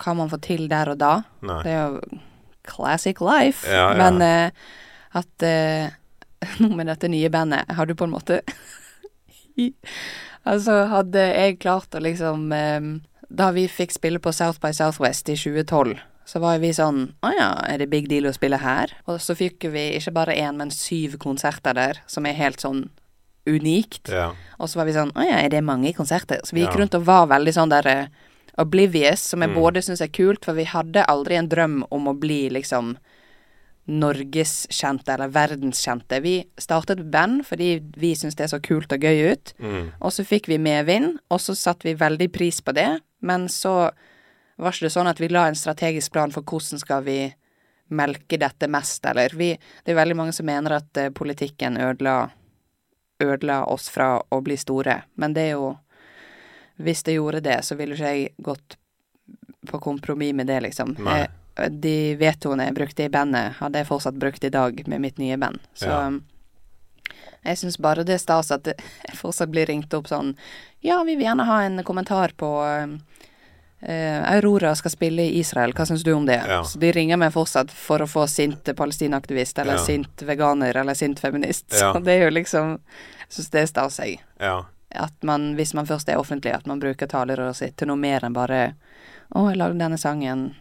hva 0.00 0.14
man 0.16 0.30
får 0.30 0.42
til 0.44 0.66
der 0.70 0.92
og 0.92 1.00
da. 1.00 1.14
Nei. 1.46 1.62
Det 1.64 1.72
er 1.72 1.80
jo 1.80 2.20
classic 2.68 3.20
life. 3.24 3.64
Ja, 3.68 3.90
ja. 3.94 3.96
Men 3.98 4.22
eh, 4.24 4.50
at 5.16 5.46
eh, 5.46 5.90
nå 6.62 6.72
med 6.76 6.90
dette 6.90 7.10
nye 7.10 7.30
bandet 7.32 7.70
har 7.76 7.88
du 7.88 7.96
på 7.96 8.08
en 8.08 8.14
måte 8.14 8.40
Altså, 10.48 10.86
hadde 10.88 11.20
jeg 11.20 11.58
klart 11.60 11.92
å 11.92 12.00
liksom 12.00 12.46
eh, 12.56 12.86
Da 13.28 13.50
vi 13.56 13.66
fikk 13.68 13.92
spille 13.92 14.22
på 14.22 14.32
South 14.32 14.62
by 14.62 14.72
Southwest 14.76 15.28
i 15.28 15.36
2012, 15.36 15.98
så 16.24 16.40
var 16.40 16.62
vi 16.62 16.70
sånn 16.76 17.10
Å 17.26 17.32
ja, 17.34 17.50
er 17.68 17.82
det 17.82 17.90
big 17.92 18.08
deal 18.12 18.30
å 18.30 18.36
spille 18.36 18.60
her? 18.62 18.94
Og 19.10 19.20
så 19.20 19.36
fikk 19.36 19.68
vi 19.74 19.90
ikke 19.98 20.14
bare 20.16 20.38
én, 20.38 20.56
men 20.60 20.72
syv 20.74 21.18
konserter 21.20 21.76
der, 21.76 22.00
som 22.08 22.28
er 22.28 22.38
helt 22.38 22.62
sånn 22.62 22.86
unikt. 23.46 24.08
Ja. 24.08 24.32
Og 24.58 24.68
så 24.68 24.76
var 24.76 24.84
vi 24.86 24.92
sånn 24.92 25.12
Å 25.16 25.24
ja, 25.24 25.38
er 25.44 25.48
det 25.48 25.62
mange 25.64 25.92
konserter? 25.96 26.40
Så 26.44 26.52
vi 26.54 26.60
gikk 26.64 26.74
Ja. 26.74 26.80
rundt 26.84 26.94
og 26.94 27.04
var 27.04 27.26
veldig 27.26 27.54
sånn 27.54 27.70
der 27.70 27.86
uh, 27.86 28.06
oblivious, 28.58 29.20
som 29.20 29.40
jeg 29.40 29.50
Mm. 29.50 29.56
både 29.56 29.82
syns 29.82 30.00
er 30.02 30.08
kult, 30.08 30.44
for 30.44 30.52
vi 30.54 30.64
hadde 30.64 31.06
aldri 31.08 31.36
en 31.38 31.48
drøm 31.48 31.84
om 31.90 32.06
å 32.08 32.18
bli 32.18 32.50
liksom 32.50 32.96
norgeskjente 33.88 35.08
eller 35.14 35.28
verdenskjente. 35.32 36.20
Vi 36.22 36.44
startet 36.60 37.00
et 37.00 37.10
band 37.10 37.44
fordi 37.48 37.80
vi 37.96 38.12
syntes 38.14 38.36
det 38.36 38.50
så 38.52 38.60
kult 38.62 38.92
og 38.92 39.00
gøy 39.00 39.32
ut, 39.32 39.52
Mm. 39.58 39.92
og 40.00 40.10
så 40.12 40.24
fikk 40.24 40.46
vi 40.46 40.58
medvind, 40.58 41.18
og 41.30 41.38
så 41.40 41.56
satte 41.56 41.82
vi 41.84 41.94
veldig 41.94 42.30
pris 42.32 42.60
på 42.60 42.72
det, 42.74 43.00
men 43.22 43.48
så 43.48 43.90
var 44.58 44.72
ikke 44.72 44.86
det 44.86 44.92
sånn 44.92 45.08
at 45.08 45.18
vi 45.18 45.28
la 45.28 45.46
en 45.46 45.54
strategisk 45.54 46.12
plan 46.12 46.30
for 46.30 46.42
hvordan 46.42 46.78
skal 46.78 47.02
vi 47.02 47.34
melke 47.90 48.38
dette 48.38 48.68
mest, 48.68 49.04
eller 49.06 49.28
vi 49.30 49.58
Det 49.84 49.92
er 49.96 50.04
veldig 50.04 50.16
mange 50.16 50.32
som 50.34 50.46
mener 50.46 50.70
at 50.72 50.96
uh, 50.96 51.08
politikken 51.10 51.76
ødela 51.76 52.30
ødela 53.20 53.64
oss 53.68 53.88
fra 53.92 54.16
å 54.32 54.40
bli 54.44 54.56
store, 54.56 55.02
men 55.16 55.34
det 55.36 55.48
er 55.50 55.56
jo 55.58 55.78
Hvis 56.80 57.02
det 57.04 57.12
gjorde 57.18 57.42
det, 57.44 57.58
så 57.64 57.74
ville 57.76 57.92
ikke 57.92 58.10
jeg 58.14 58.28
gått 58.40 58.76
på 59.68 59.78
kompromiss 59.84 60.32
med 60.32 60.46
det, 60.48 60.60
liksom. 60.64 60.94
Nei. 61.04 61.26
De 61.68 62.14
vetoene 62.16 62.64
jeg 62.70 62.74
brukte 62.78 63.04
i 63.04 63.10
bandet, 63.12 63.58
hadde 63.58 63.82
jeg 63.82 63.86
fortsatt 63.90 64.16
brukt 64.16 64.44
i 64.44 64.48
dag 64.48 64.80
med 64.88 65.00
mitt 65.04 65.18
nye 65.20 65.36
band. 65.36 65.58
Så 65.76 65.90
Ja. 65.90 66.06
jeg 67.44 67.56
syns 67.58 67.76
bare 67.78 68.02
det 68.04 68.14
er 68.14 68.18
stas 68.24 68.50
at 68.50 68.64
jeg 68.64 68.78
fortsatt 69.14 69.50
blir 69.52 69.66
ringt 69.66 69.92
opp 69.92 70.06
sånn 70.08 70.36
Ja, 70.80 71.02
vi 71.04 71.16
vil 71.16 71.26
gjerne 71.26 71.44
ha 71.44 71.60
en 71.66 71.84
kommentar 71.84 72.32
på 72.36 72.48
eh, 72.64 72.96
Aurora 73.82 74.74
skal 74.76 74.90
spille 74.92 75.22
i 75.22 75.38
Israel, 75.40 75.72
hva 75.72 75.86
syns 75.88 76.02
du 76.04 76.12
om 76.12 76.26
det? 76.26 76.42
Ja. 76.48 76.58
Så 76.64 76.78
de 76.78 76.90
ringer 76.92 77.16
meg 77.16 77.32
fortsatt 77.32 77.70
for 77.72 78.02
å 78.04 78.06
få 78.08 78.26
sint 78.28 78.64
palestinaaktivist, 78.76 79.58
eller 79.58 79.78
Ja. 79.80 79.84
sint 79.84 80.22
veganer, 80.22 80.76
eller 80.76 80.94
sint 80.94 81.20
feminist. 81.20 81.66
Ja. 81.72 81.92
Så 81.94 82.00
det 82.04 82.12
er 82.18 82.24
jo 82.28 82.30
liksom 82.30 82.78
Jeg 83.30 83.36
syns 83.36 83.50
det 83.50 83.60
er 83.62 83.66
stas, 83.66 83.98
jeg. 83.98 84.20
Ja. 84.40 84.64
At 84.92 85.12
man, 85.22 85.54
hvis 85.56 85.72
man 85.74 85.86
først 85.86 86.08
er 86.08 86.18
offentlig, 86.18 86.52
at 86.52 86.66
man 86.66 86.80
bruker 86.80 87.06
talerøret 87.06 87.54
sitt 87.56 87.76
til 87.76 87.86
noe 87.88 87.96
mer 87.96 88.20
enn 88.26 88.32
bare 88.34 88.74
'Å, 89.32 89.48
jeg 89.50 89.56
lagde 89.58 89.78
denne 89.78 89.98
sangen. 89.98 90.54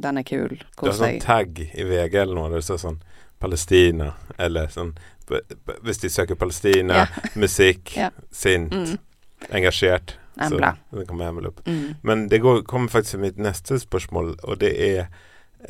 Den 0.00 0.18
er 0.18 0.22
kul. 0.22 0.48
Du 0.48 0.86
har 0.86 0.92
Kos 0.92 0.98
sånn 1.00 1.20
tag 1.20 1.54
tagg 1.56 1.58
i 1.74 1.82
VG 1.82 2.14
eller 2.22 2.34
noe 2.34 2.48
der 2.50 2.56
det 2.62 2.64
står 2.64 2.78
sånn 2.78 3.00
Palestina, 3.40 4.12
eller 4.38 4.66
sånn 4.68 4.94
Hvis 5.82 5.98
de 6.00 6.08
søker 6.08 6.34
Palestina, 6.36 7.06
musikk, 7.34 7.98
sint, 8.30 8.70
Mm. 8.72 8.98
engasjert, 9.50 10.14
Embla. 10.40 10.76
det 10.90 11.06
kommer 11.06 11.28
Embla 11.28 11.48
opp. 11.48 11.60
Mm. 11.66 11.94
Men 12.02 12.28
det 12.28 12.38
går, 12.42 12.62
kommer 12.62 12.88
faktisk 12.88 13.10
til 13.16 13.20
mitt 13.20 13.36
neste 13.38 13.78
spørsmål, 13.78 14.34
og 14.42 14.58
det 14.58 14.72
er 14.82 15.06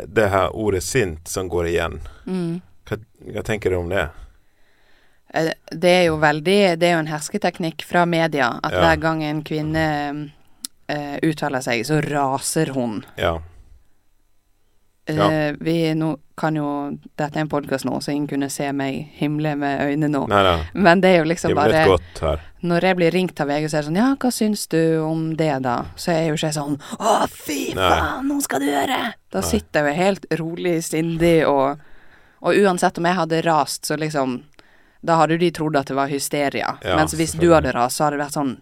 det 0.07 0.29
her 0.31 0.51
ordet 0.57 0.83
sint 0.83 1.29
som 1.29 1.49
går 1.49 1.67
igjen. 1.71 2.01
Mm. 2.27 2.61
Hva, 2.89 2.99
hva 3.35 3.43
tenker 3.47 3.71
du 3.71 3.77
om 3.77 3.89
det? 3.93 4.09
Eh, 5.35 5.53
Det 5.71 5.91
er 5.91 6.03
jo 6.09 6.17
veldig 6.21 6.79
Det 6.79 6.89
er 6.89 6.93
jo 6.97 7.03
en 7.05 7.13
hersketeknikk 7.13 7.85
fra 7.85 8.05
media 8.07 8.59
at 8.63 8.73
Ja. 8.73 8.81
hver 8.81 9.01
gang 9.01 9.23
en 9.25 9.43
kvinne 9.43 9.85
uh, 10.91 11.17
uttaler 11.23 11.61
seg, 11.65 11.85
så 11.87 12.01
raser 12.05 12.73
hun. 12.75 13.05
Ja. 13.17 13.39
Ja. 15.07 15.53
Vi 15.61 15.95
nå 15.95 16.15
kan 16.35 16.57
jo 16.57 16.67
Dette 17.19 17.37
er 17.37 17.43
en 17.45 17.49
podkast 17.53 17.85
nå, 17.85 17.99
så 18.01 18.11
ingen 18.15 18.27
kunne 18.31 18.49
se 18.51 18.71
meg 18.73 19.11
himle 19.19 19.53
med 19.61 19.83
øynene 19.85 20.09
nå. 20.11 20.23
Nei 20.33 20.41
nei. 20.47 20.55
Men 20.73 21.03
det 21.05 21.11
er 21.13 21.19
jo 21.23 21.29
liksom 21.29 21.55
bare. 21.55 21.85
Når 22.65 22.87
jeg 22.89 22.97
blir 22.97 23.13
ringt 23.13 23.41
av 23.45 23.51
VG, 23.53 23.69
så 23.69 23.77
er 23.77 23.85
det 23.85 23.89
sånn 23.91 23.99
Ja, 24.01 24.07
hva 24.17 24.31
syns 24.33 24.65
du 24.73 24.81
om 25.05 25.27
det, 25.37 25.51
da? 25.67 25.77
Så 26.01 26.15
er 26.15 26.23
jeg 26.23 26.33
jo 26.33 26.39
ikke 26.39 26.53
sånn 26.57 26.79
Å, 26.97 27.13
fy 27.29 27.59
faen, 27.77 28.25
nå 28.31 28.39
skal 28.41 28.65
du 28.65 28.71
høre! 28.73 29.01
Da 29.35 29.43
Nei. 29.43 29.49
sitter 29.51 29.85
jeg 29.85 29.93
jo 29.93 30.01
helt 30.01 30.25
rolig, 30.41 30.79
sindig, 30.87 31.37
og 31.51 31.83
Og 32.41 32.57
uansett 32.65 32.99
om 32.99 33.09
jeg 33.11 33.19
hadde 33.21 33.43
rast, 33.45 33.85
så 33.85 33.99
liksom 34.01 34.39
Da 35.05 35.19
hadde 35.21 35.37
de 35.39 35.51
trodd 35.53 35.77
at 35.77 35.93
det 35.93 35.99
var 35.99 36.09
hysteria. 36.09 36.79
Ja, 36.81 36.97
Mens 36.97 37.13
hvis 37.19 37.37
du 37.37 37.51
hadde 37.53 37.75
rast, 37.77 38.01
så 38.01 38.07
hadde 38.07 38.17
det 38.17 38.25
vært 38.25 38.39
sånn 38.41 38.55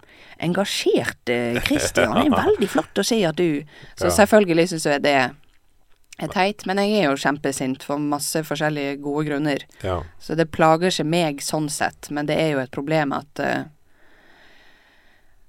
Engasjert 0.43 1.31
eh, 1.31 1.61
Christian, 1.63 2.17
det 2.19 2.27
er 2.27 2.37
veldig 2.49 2.69
flott 2.73 2.99
å 2.99 3.07
se 3.07 3.21
at 3.29 3.39
du 3.39 3.63
Så 3.95 4.11
selvfølgelig 4.11 4.73
syns 4.75 4.89
jeg 4.91 5.05
det 5.07 5.15
er 5.21 5.31
teit, 6.33 6.67
men 6.67 6.79
jeg 6.79 6.93
er 7.01 7.09
jo 7.11 7.17
kjempesint 7.19 7.83
for 7.83 7.99
masse 7.99 8.43
forskjellige 8.47 8.99
gode 9.03 9.25
grunner. 9.31 9.65
Ja. 9.83 10.03
Så 10.21 10.35
det 10.39 10.51
plager 10.55 10.91
ikke 10.93 11.05
meg 11.09 11.41
sånn 11.43 11.69
sett, 11.73 12.11
men 12.11 12.27
det 12.27 12.37
er 12.39 12.53
jo 12.53 12.61
et 12.63 12.71
problem 12.75 13.13
at 13.17 13.41
uh, 13.43 13.65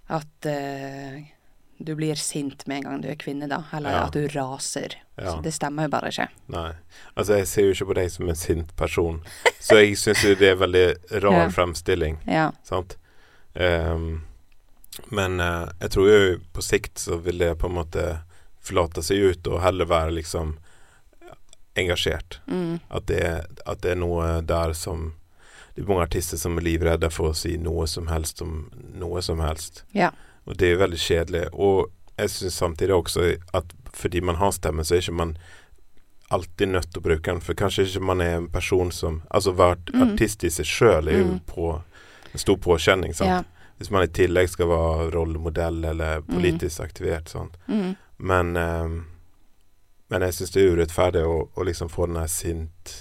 At 0.07 0.45
uh, 0.45 1.21
du 1.77 1.95
blir 1.95 2.15
sint 2.15 2.67
med 2.67 2.77
en 2.77 2.83
gang 2.83 3.01
du 3.01 3.07
er 3.09 3.15
kvinne, 3.19 3.47
da. 3.49 3.63
Eller 3.73 3.91
Ja. 3.91 4.03
at 4.07 4.13
du 4.13 4.27
raser. 4.27 4.95
Ja. 5.17 5.31
Så 5.31 5.41
det 5.43 5.53
stemmer 5.53 5.83
jo 5.87 5.89
bare 5.89 6.09
ikke. 6.11 6.27
Nei. 6.47 6.73
Altså, 7.15 7.37
jeg 7.39 7.47
ser 7.47 7.61
jo 7.67 7.71
ikke 7.73 7.87
på 7.91 7.95
deg 7.99 8.11
som 8.11 8.29
en 8.29 8.35
sint 8.35 8.75
person, 8.75 9.21
så 9.59 9.79
jeg 9.81 9.97
syns 9.97 10.23
jo 10.23 10.35
det 10.35 10.51
er 10.53 10.55
veldig 10.61 10.85
rar 11.23 11.39
Ja. 11.47 11.49
fremstilling. 11.49 12.19
Ja. 12.27 12.51
Sant? 12.63 12.97
Um, 13.55 14.23
men 15.11 15.39
uh, 15.41 15.69
jeg 15.81 15.89
tror 15.95 16.09
jo 16.09 16.37
på 16.53 16.61
sikt 16.61 16.99
så 17.01 17.17
vil 17.21 17.37
det 17.41 17.57
på 17.59 17.67
en 17.67 17.75
måte 17.79 18.05
flate 18.63 19.03
seg 19.03 19.17
ut 19.33 19.47
og 19.51 19.61
heller 19.61 19.85
være 19.89 20.11
liksom 20.19 20.55
engasjert. 21.75 22.39
Mm. 22.47 22.79
At 22.89 23.05
det, 23.07 23.23
at 23.65 23.81
det 23.81 23.91
er 23.91 23.99
noe 24.01 24.41
der 24.45 24.73
som 24.77 25.13
Det 25.75 25.81
er 25.81 25.87
mange 25.89 26.03
artister 26.05 26.37
som 26.37 26.57
er 26.59 26.61
livredde 26.67 27.07
for 27.09 27.31
å 27.31 27.33
si 27.33 27.55
noe 27.57 27.87
som 27.89 28.05
helst 28.11 28.43
om 28.45 28.67
noe 28.93 29.21
som 29.25 29.39
helst. 29.41 29.79
Ja. 29.97 30.11
Og 30.45 30.59
det 30.61 30.67
er 30.69 30.77
veldig 30.77 30.99
kjedelig. 31.01 31.47
Og 31.53 31.87
jeg 32.19 32.29
syns 32.29 32.59
samtidig 32.61 32.93
også 32.93 33.23
at 33.57 33.73
fordi 33.93 34.21
man 34.21 34.35
har 34.37 34.51
stemme, 34.53 34.85
så 34.85 34.93
er 34.93 35.01
ikke 35.01 35.15
man 35.17 35.31
alltid 36.29 36.69
nødt 36.75 36.91
til 36.93 37.01
å 37.01 37.05
bruke 37.07 37.25
den. 37.31 37.41
For 37.41 37.57
kanskje 37.57 37.87
ikke 37.87 38.05
man 38.05 38.21
er 38.21 38.35
en 38.37 38.47
person 38.53 38.91
som 38.93 39.23
Altså 39.33 39.55
vært 39.57 39.89
Mm. 39.93 40.11
artist 40.11 40.43
i 40.43 40.49
seg 40.53 40.65
sjøl 40.65 41.07
er 41.09 41.17
jo 41.17 41.25
Mm. 41.25 41.39
på 41.47 41.81
en 42.33 42.39
stor 42.39 42.57
påkjenning. 42.57 43.15
Sant? 43.15 43.29
Ja. 43.29 43.43
Hvis 43.79 43.89
man 43.89 44.03
i 44.03 44.07
tillegg 44.13 44.49
skal 44.49 44.67
være 44.67 45.09
rollemodell 45.11 45.83
eller 45.85 46.21
politisk 46.21 46.79
aktivert. 46.81 47.29
Sant? 47.29 47.57
Mm. 47.67 47.95
Men, 48.17 48.55
eh, 48.57 48.89
men 50.09 50.21
jeg 50.27 50.33
syns 50.33 50.51
det 50.53 50.61
er 50.61 50.75
urettferdig 50.77 51.23
å, 51.25 51.49
å 51.53 51.63
liksom 51.63 51.89
få 51.89 52.07
den 52.07 52.21
her 52.21 52.27
sint 52.31 52.99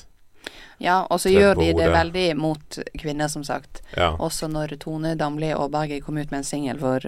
ja, 0.83 1.05
og 1.11 1.21
så 1.23 1.31
gjør 1.31 1.55
de 1.61 1.69
det 1.79 1.89
veldig 1.93 2.25
mot 2.37 2.79
kvinner, 2.99 3.29
som 3.31 3.45
sagt. 3.47 3.85
Ja. 3.95 4.17
Også 4.19 4.49
når 4.51 4.75
Tone 4.83 5.15
Damli 5.15 5.53
Aaberge 5.55 6.01
kom 6.03 6.19
ut 6.19 6.33
med 6.33 6.41
en 6.41 6.49
singel 6.49 6.81
for 6.81 7.07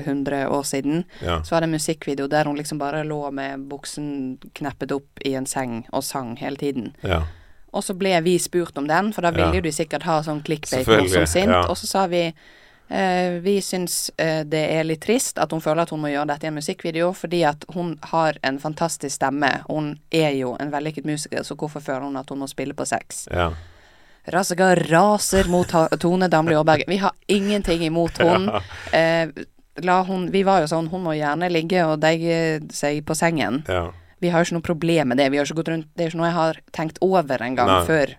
100 0.00 0.48
år 0.48 0.62
siden, 0.62 1.04
ja. 1.20 1.42
så 1.44 1.54
var 1.54 1.60
det 1.60 1.68
en 1.68 1.76
musikkvideo 1.76 2.26
der 2.32 2.48
hun 2.48 2.56
liksom 2.56 2.80
bare 2.80 3.04
lå 3.04 3.30
med 3.30 3.68
buksen 3.68 4.38
kneppet 4.56 4.94
opp 4.96 5.20
i 5.24 5.34
en 5.38 5.46
seng 5.46 5.82
og 5.92 6.04
sang 6.04 6.36
hele 6.40 6.56
tiden. 6.56 6.94
ja. 7.04 7.24
Og 7.74 7.82
så 7.82 7.94
ble 7.98 8.12
vi 8.22 8.36
spurt 8.38 8.76
om 8.78 8.86
den, 8.86 9.08
for 9.12 9.26
da 9.26 9.32
ville 9.34 9.48
Ja. 9.48 9.54
jo 9.58 9.60
de 9.64 9.72
sikkert 9.74 10.04
ha 10.06 10.20
sånn 10.22 10.44
clickbait 10.46 10.86
morsom 10.86 11.26
sint. 11.26 11.50
Og 11.50 11.74
så 11.76 11.88
sa 11.90 12.06
vi 12.06 12.28
vi 13.42 13.58
syns 13.64 14.10
eh, 14.20 14.42
det 14.44 14.60
er 14.76 14.84
litt 14.84 15.00
trist 15.02 15.38
at 15.40 15.52
hun 15.52 15.62
føler 15.64 15.84
at 15.84 15.92
hun 15.94 16.02
må 16.02 16.10
gjøre 16.12 16.28
dette 16.34 16.46
i 16.46 16.50
en 16.50 16.58
musikkvideo, 16.58 17.12
fordi 17.16 17.44
at 17.48 17.64
hun 17.74 17.94
har 18.12 18.38
en 18.44 18.58
fantastisk 18.60 19.16
stemme. 19.16 19.50
Hun 19.68 19.94
er 20.12 20.34
jo 20.36 20.54
en 20.60 20.72
vellykket 20.72 21.08
musiker, 21.08 21.42
så 21.42 21.56
hvorfor 21.56 21.80
føler 21.84 22.04
hun 22.06 22.20
at 22.20 22.30
hun 22.30 22.42
må 22.44 22.50
spille 22.50 22.76
på 22.76 22.86
sex? 22.88 23.26
ja. 23.32 23.52
Rassega 24.24 24.70
raser 24.74 25.50
mot 25.52 25.68
Tone 26.00 26.30
Damli 26.32 26.54
Aaberge. 26.56 26.86
Vi 26.88 26.96
har 26.96 27.12
ingenting 27.28 27.84
imot 27.84 28.22
hun. 28.24 28.48
Eh, 28.92 29.28
hun. 30.06 30.30
Vi 30.30 30.44
var 30.46 30.62
jo 30.62 30.68
sånn, 30.70 30.86
hun 30.88 31.02
må 31.02 31.12
gjerne 31.18 31.48
ligge 31.50 31.82
og 31.84 31.98
deige 32.00 32.62
seg 32.72 33.02
på 33.04 33.16
sengen. 33.18 33.64
ja. 33.68 33.90
Vi 34.22 34.30
har 34.30 34.40
jo 34.40 34.46
ikke 34.46 34.56
noe 34.56 34.64
problem 34.64 35.08
med 35.10 35.18
det. 35.18 35.26
Vi 35.28 35.36
har 35.36 35.44
ikke 35.44 35.58
gått 35.58 35.68
rundt, 35.68 35.88
det 35.92 36.04
er 36.04 36.08
ikke 36.08 36.18
noe 36.22 36.28
jeg 36.30 36.36
har 36.38 36.60
tenkt 36.72 37.00
over 37.04 37.42
engang 37.44 37.68
Nei. 37.68 37.80
før 37.84 38.14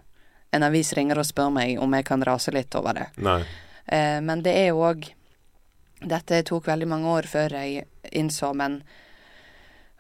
en 0.54 0.65
avis 0.67 0.91
ringer 0.93 1.17
og 1.17 1.25
spør 1.25 1.49
meg 1.56 1.80
om 1.82 1.95
jeg 1.97 2.06
kan 2.06 2.21
rase 2.28 2.54
litt 2.54 2.75
over 2.78 2.99
det. 2.99 3.08
Nei. 3.25 3.39
Eh, 3.88 4.21
men 4.21 4.41
det 4.41 4.54
er 4.56 4.67
jo 4.74 4.82
òg 4.91 5.12
Dette 6.06 6.43
tok 6.43 6.65
veldig 6.67 6.88
mange 6.88 7.08
år 7.08 7.24
før 7.26 7.50
jeg 7.56 7.86
innså, 8.12 8.54
men 8.54 8.84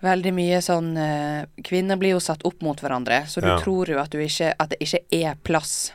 veldig 0.03 0.33
mye 0.35 0.57
sånn 0.61 0.89
eh, 0.99 1.45
Kvinner 1.65 1.97
blir 1.97 2.11
jo 2.17 2.19
satt 2.21 2.43
opp 2.45 2.61
mot 2.61 2.79
hverandre, 2.83 3.23
så 3.31 3.41
du 3.41 3.47
Ja. 3.47 3.57
tror 3.61 3.89
jo 3.89 3.97
at, 3.99 4.09
du 4.11 4.19
ikke, 4.19 4.53
at 4.59 4.69
det 4.69 4.79
ikke 4.83 4.99
er 5.11 5.35
plass. 5.43 5.93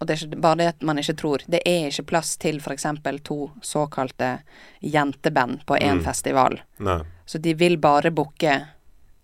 Og 0.00 0.06
det 0.08 0.16
er 0.16 0.26
ikke 0.26 0.40
bare 0.40 0.56
det 0.56 0.66
at 0.72 0.82
man 0.82 0.98
ikke 0.98 1.14
tror. 1.16 1.44
Det 1.46 1.60
er 1.68 1.90
ikke 1.92 2.06
plass 2.10 2.36
til 2.36 2.56
f.eks. 2.58 2.86
to 3.22 3.50
såkalte 3.62 4.40
jenteband 4.82 5.64
på 5.66 5.76
én 5.78 5.98
Mm. 6.00 6.04
festival. 6.04 6.60
Nei. 6.80 7.02
Så 7.26 7.38
de 7.38 7.54
vil 7.54 7.76
bare 7.76 8.10
booke 8.10 8.66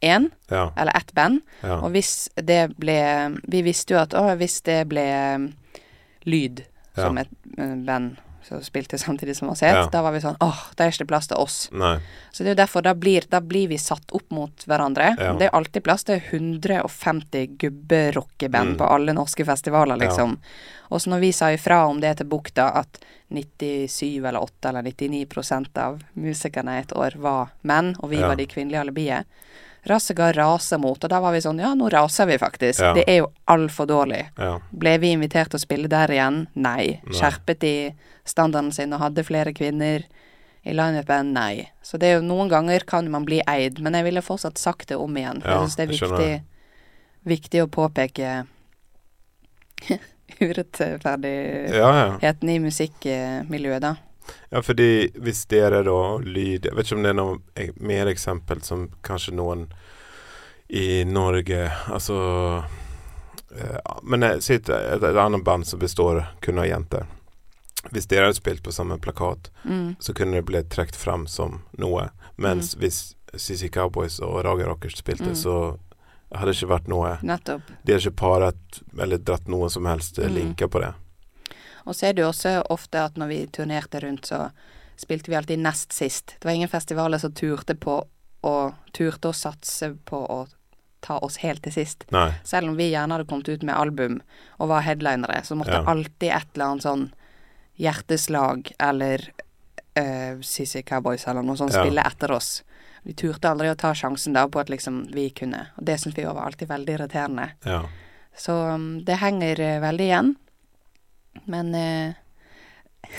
én 0.02 0.30
Ja. 0.50 0.70
eller 0.76 0.92
ett 0.96 1.12
band. 1.14 1.40
Ja. 1.62 1.80
Og 1.80 1.90
hvis 1.92 2.28
det 2.36 2.76
ble 2.78 3.40
Vi 3.48 3.62
visste 3.62 3.94
jo 3.94 3.98
at 3.98 4.10
å, 4.10 4.36
hvis 4.36 4.60
det 4.62 4.88
ble 4.88 5.34
um, 5.34 5.54
Lyd. 6.26 6.64
Som 7.02 7.18
et 7.18 7.28
band 7.86 8.16
som 8.48 8.62
spilte 8.62 8.96
samtidig 8.96 9.34
som 9.36 9.48
oss 9.50 9.60
het, 9.60 9.74
Ja. 9.74 9.86
da 9.92 10.00
var 10.00 10.12
vi 10.12 10.20
sånn 10.20 10.36
åh, 10.40 10.70
det 10.76 10.80
er 10.86 10.90
ikke 10.90 11.06
plass 11.08 11.26
til 11.26 11.36
oss. 11.36 11.68
Nei. 11.72 11.98
Så 12.32 12.44
det 12.44 12.46
er 12.46 12.54
jo 12.54 12.62
derfor 12.66 12.82
da 12.82 12.94
blir, 12.94 13.26
da 13.28 13.40
blir 13.40 13.68
vi 13.68 13.76
satt 13.76 14.10
opp 14.12 14.30
mot 14.30 14.56
hverandre. 14.64 15.16
Ja. 15.18 15.34
Det 15.34 15.42
er 15.50 15.50
alltid 15.58 15.82
plass 15.84 16.04
til 16.04 16.20
150 16.20 17.58
gubberockeband 17.58 18.68
Mm. 18.70 18.76
på 18.78 18.84
alle 18.84 19.12
norske 19.12 19.44
festivaler, 19.44 19.96
Ja. 20.00 20.08
liksom. 20.08 20.38
Og 20.90 21.00
så 21.00 21.10
når 21.10 21.20
vi 21.20 21.32
sa 21.32 21.46
ifra 21.52 21.86
om 21.88 22.00
det 22.00 22.16
til 22.16 22.26
Bukta, 22.26 22.70
at 22.74 22.98
97 23.30 24.24
eller 24.24 24.40
8 24.40 24.68
eller 24.70 24.82
99% 24.82 25.76
av 25.76 26.02
musikerne 26.16 26.78
et 26.80 26.92
år 26.92 27.16
var 27.16 27.48
menn, 27.62 27.96
og 28.00 28.10
vi 28.10 28.16
Ja. 28.16 28.28
var 28.28 28.36
de 28.36 28.46
kvinnelige 28.46 28.80
alibiet, 28.80 29.24
Rassega 29.86 30.32
raser 30.34 30.78
mot, 30.82 30.98
og 31.04 31.10
da 31.10 31.20
var 31.22 31.32
vi 31.32 31.40
sånn 31.40 31.60
ja, 31.62 31.70
nå 31.78 31.88
raser 31.92 32.26
vi 32.26 32.38
faktisk. 32.38 32.80
Ja. 32.82 32.92
Det 32.96 33.04
er 33.08 33.16
jo 33.22 33.28
altfor 33.48 33.86
dårlig. 33.88 34.24
Ja. 34.36 34.58
Ble 34.70 34.96
vi 34.98 35.12
invitert 35.14 35.48
til 35.52 35.58
å 35.60 35.62
spille 35.62 35.88
der 35.88 36.08
igjen? 36.12 36.46
Nei. 36.54 37.00
Nei. 37.04 37.14
Skjerpet 37.14 37.60
de 37.62 37.74
standarden 38.28 38.72
sin 38.74 38.92
og 38.92 39.00
hadde 39.00 39.24
flere 39.24 39.52
kvinner 39.56 40.02
i 40.66 40.72
lineupen? 40.74 41.30
Nei. 41.32 41.68
Så 41.82 41.96
det 42.00 42.06
er 42.10 42.14
jo 42.18 42.26
noen 42.26 42.48
ganger 42.52 42.80
kan 42.88 43.08
man 43.10 43.24
bli 43.28 43.40
eid, 43.46 43.78
men 43.80 43.94
jeg 43.94 44.04
ville 44.10 44.22
fortsatt 44.24 44.58
sagt 44.60 44.88
det 44.90 44.96
om 45.00 45.16
igjen. 45.16 45.40
For 45.44 45.50
Ja, 45.50 45.54
jeg 45.62 45.68
syns 45.70 45.76
det 45.78 45.84
er 45.86 45.94
viktig, 45.94 46.42
viktig 47.36 47.62
å 47.64 47.68
påpeke 47.72 48.28
urettferdigheten 50.44 52.48
i 52.52 52.58
musikkmiljøet, 52.66 53.82
da. 53.84 53.92
Ja, 54.50 54.62
fordi 54.62 55.10
hvis 55.14 55.44
dere 55.48 55.82
da 55.86 55.96
lyd 56.24 56.64
Jeg 56.68 56.74
vet 56.76 56.86
ikke 56.88 56.96
om 56.96 57.02
det 57.04 57.10
er 57.10 57.18
noe 57.18 57.38
mer 57.80 58.06
eksempel 58.10 58.62
som 58.64 58.88
kanskje 59.04 59.34
noen 59.36 59.66
i 60.68 61.04
Norge 61.04 61.70
Altså 61.88 62.16
eh, 63.56 63.78
Men 64.02 64.22
eh, 64.22 64.38
si 64.44 64.54
et, 64.58 64.68
et, 64.68 65.02
et 65.02 65.16
annet 65.16 65.44
band 65.44 65.66
som 65.66 65.80
består 65.80 66.22
kun 66.44 66.58
av 66.60 66.66
jenter. 66.68 67.06
Hvis 67.94 68.08
dere 68.10 68.26
hadde 68.28 68.36
spilt 68.40 68.62
på 68.66 68.72
samme 68.74 68.98
plakat, 68.98 69.50
Mm. 69.64 69.96
så 70.00 70.12
kunne 70.14 70.36
det 70.40 70.44
blitt 70.48 70.68
trukket 70.70 70.96
fram 70.96 71.26
som 71.26 71.60
noe. 71.78 72.08
Mens 72.36 72.74
hvis 72.74 73.14
CC 73.36 73.68
Cowboys 73.70 74.18
og 74.20 74.42
Raga 74.44 74.66
Rockers 74.66 74.96
spilte, 74.98 75.30
Mm. 75.30 75.34
så 75.36 75.54
hadde 76.34 76.50
det 76.52 76.56
ikke 76.58 76.72
vært 76.74 76.88
noe 76.88 77.18
Nettopp. 77.22 77.62
De 77.84 77.92
hadde 77.92 78.02
ikke 78.08 78.16
paret 78.20 78.80
eller 78.98 79.18
dratt 79.18 79.46
noen 79.48 79.70
som 79.70 79.86
helst 79.86 80.18
mm. 80.18 80.34
linker 80.34 80.68
på 80.68 80.80
det. 80.82 80.92
Og 81.88 81.96
så 81.96 82.10
er 82.10 82.14
det 82.16 82.22
jo 82.22 82.28
også 82.30 82.52
ofte 82.70 83.00
at 83.08 83.16
når 83.20 83.30
vi 83.32 83.38
turnerte 83.56 84.02
rundt, 84.04 84.28
så 84.28 84.50
spilte 84.98 85.30
vi 85.32 85.36
alltid 85.38 85.62
nest 85.64 85.94
sist. 85.96 86.34
Det 86.38 86.44
var 86.48 86.56
ingen 86.58 86.68
festivaler 86.70 87.20
som 87.22 87.32
turte 87.32 87.74
på 87.78 88.02
og 88.48 88.74
turte 88.94 89.30
å 89.32 89.34
satse 89.34 89.92
på 90.06 90.20
å 90.30 90.42
ta 91.02 91.16
oss 91.22 91.38
helt 91.42 91.62
til 91.62 91.72
sist. 91.74 92.04
Nei. 92.14 92.32
Selv 92.46 92.70
om 92.72 92.76
vi 92.78 92.90
gjerne 92.90 93.14
hadde 93.16 93.26
kommet 93.30 93.48
ut 93.48 93.62
med 93.66 93.74
album 93.78 94.20
og 94.58 94.68
var 94.72 94.82
headlinere, 94.86 95.40
så 95.46 95.56
måtte 95.58 95.78
Ja. 95.78 95.84
alltid 95.86 96.30
et 96.34 96.48
eller 96.54 96.64
annet 96.64 96.82
sånn 96.86 97.04
hjerteslag 97.78 98.72
eller 98.78 99.22
uh, 99.98 100.40
CC 100.42 100.82
Cowboys 100.82 101.26
eller 101.26 101.42
noe 101.42 101.56
sånt 101.56 101.72
Ja. 101.74 101.84
spille 101.84 102.02
etter 102.06 102.30
oss. 102.34 102.62
Vi 103.04 103.14
turte 103.14 103.48
aldri 103.50 103.70
å 103.70 103.76
ta 103.78 103.92
sjansen 103.94 104.34
da 104.34 104.46
på 104.48 104.60
at 104.60 104.68
liksom 104.68 105.06
vi 105.14 105.30
kunne, 105.30 105.68
og 105.78 105.84
det 105.86 106.00
syntes 106.00 106.18
vi 106.18 106.24
var 106.26 106.44
alltid 106.44 106.68
veldig 106.68 106.94
irriterende. 106.98 107.50
Ja. 107.64 107.84
Så 108.36 108.52
um, 108.74 109.04
det 109.04 109.16
henger 109.22 109.60
eh, 109.60 109.80
veldig 109.80 110.04
igjen. 110.04 110.36
Men 111.46 111.74
eh, 111.74 112.16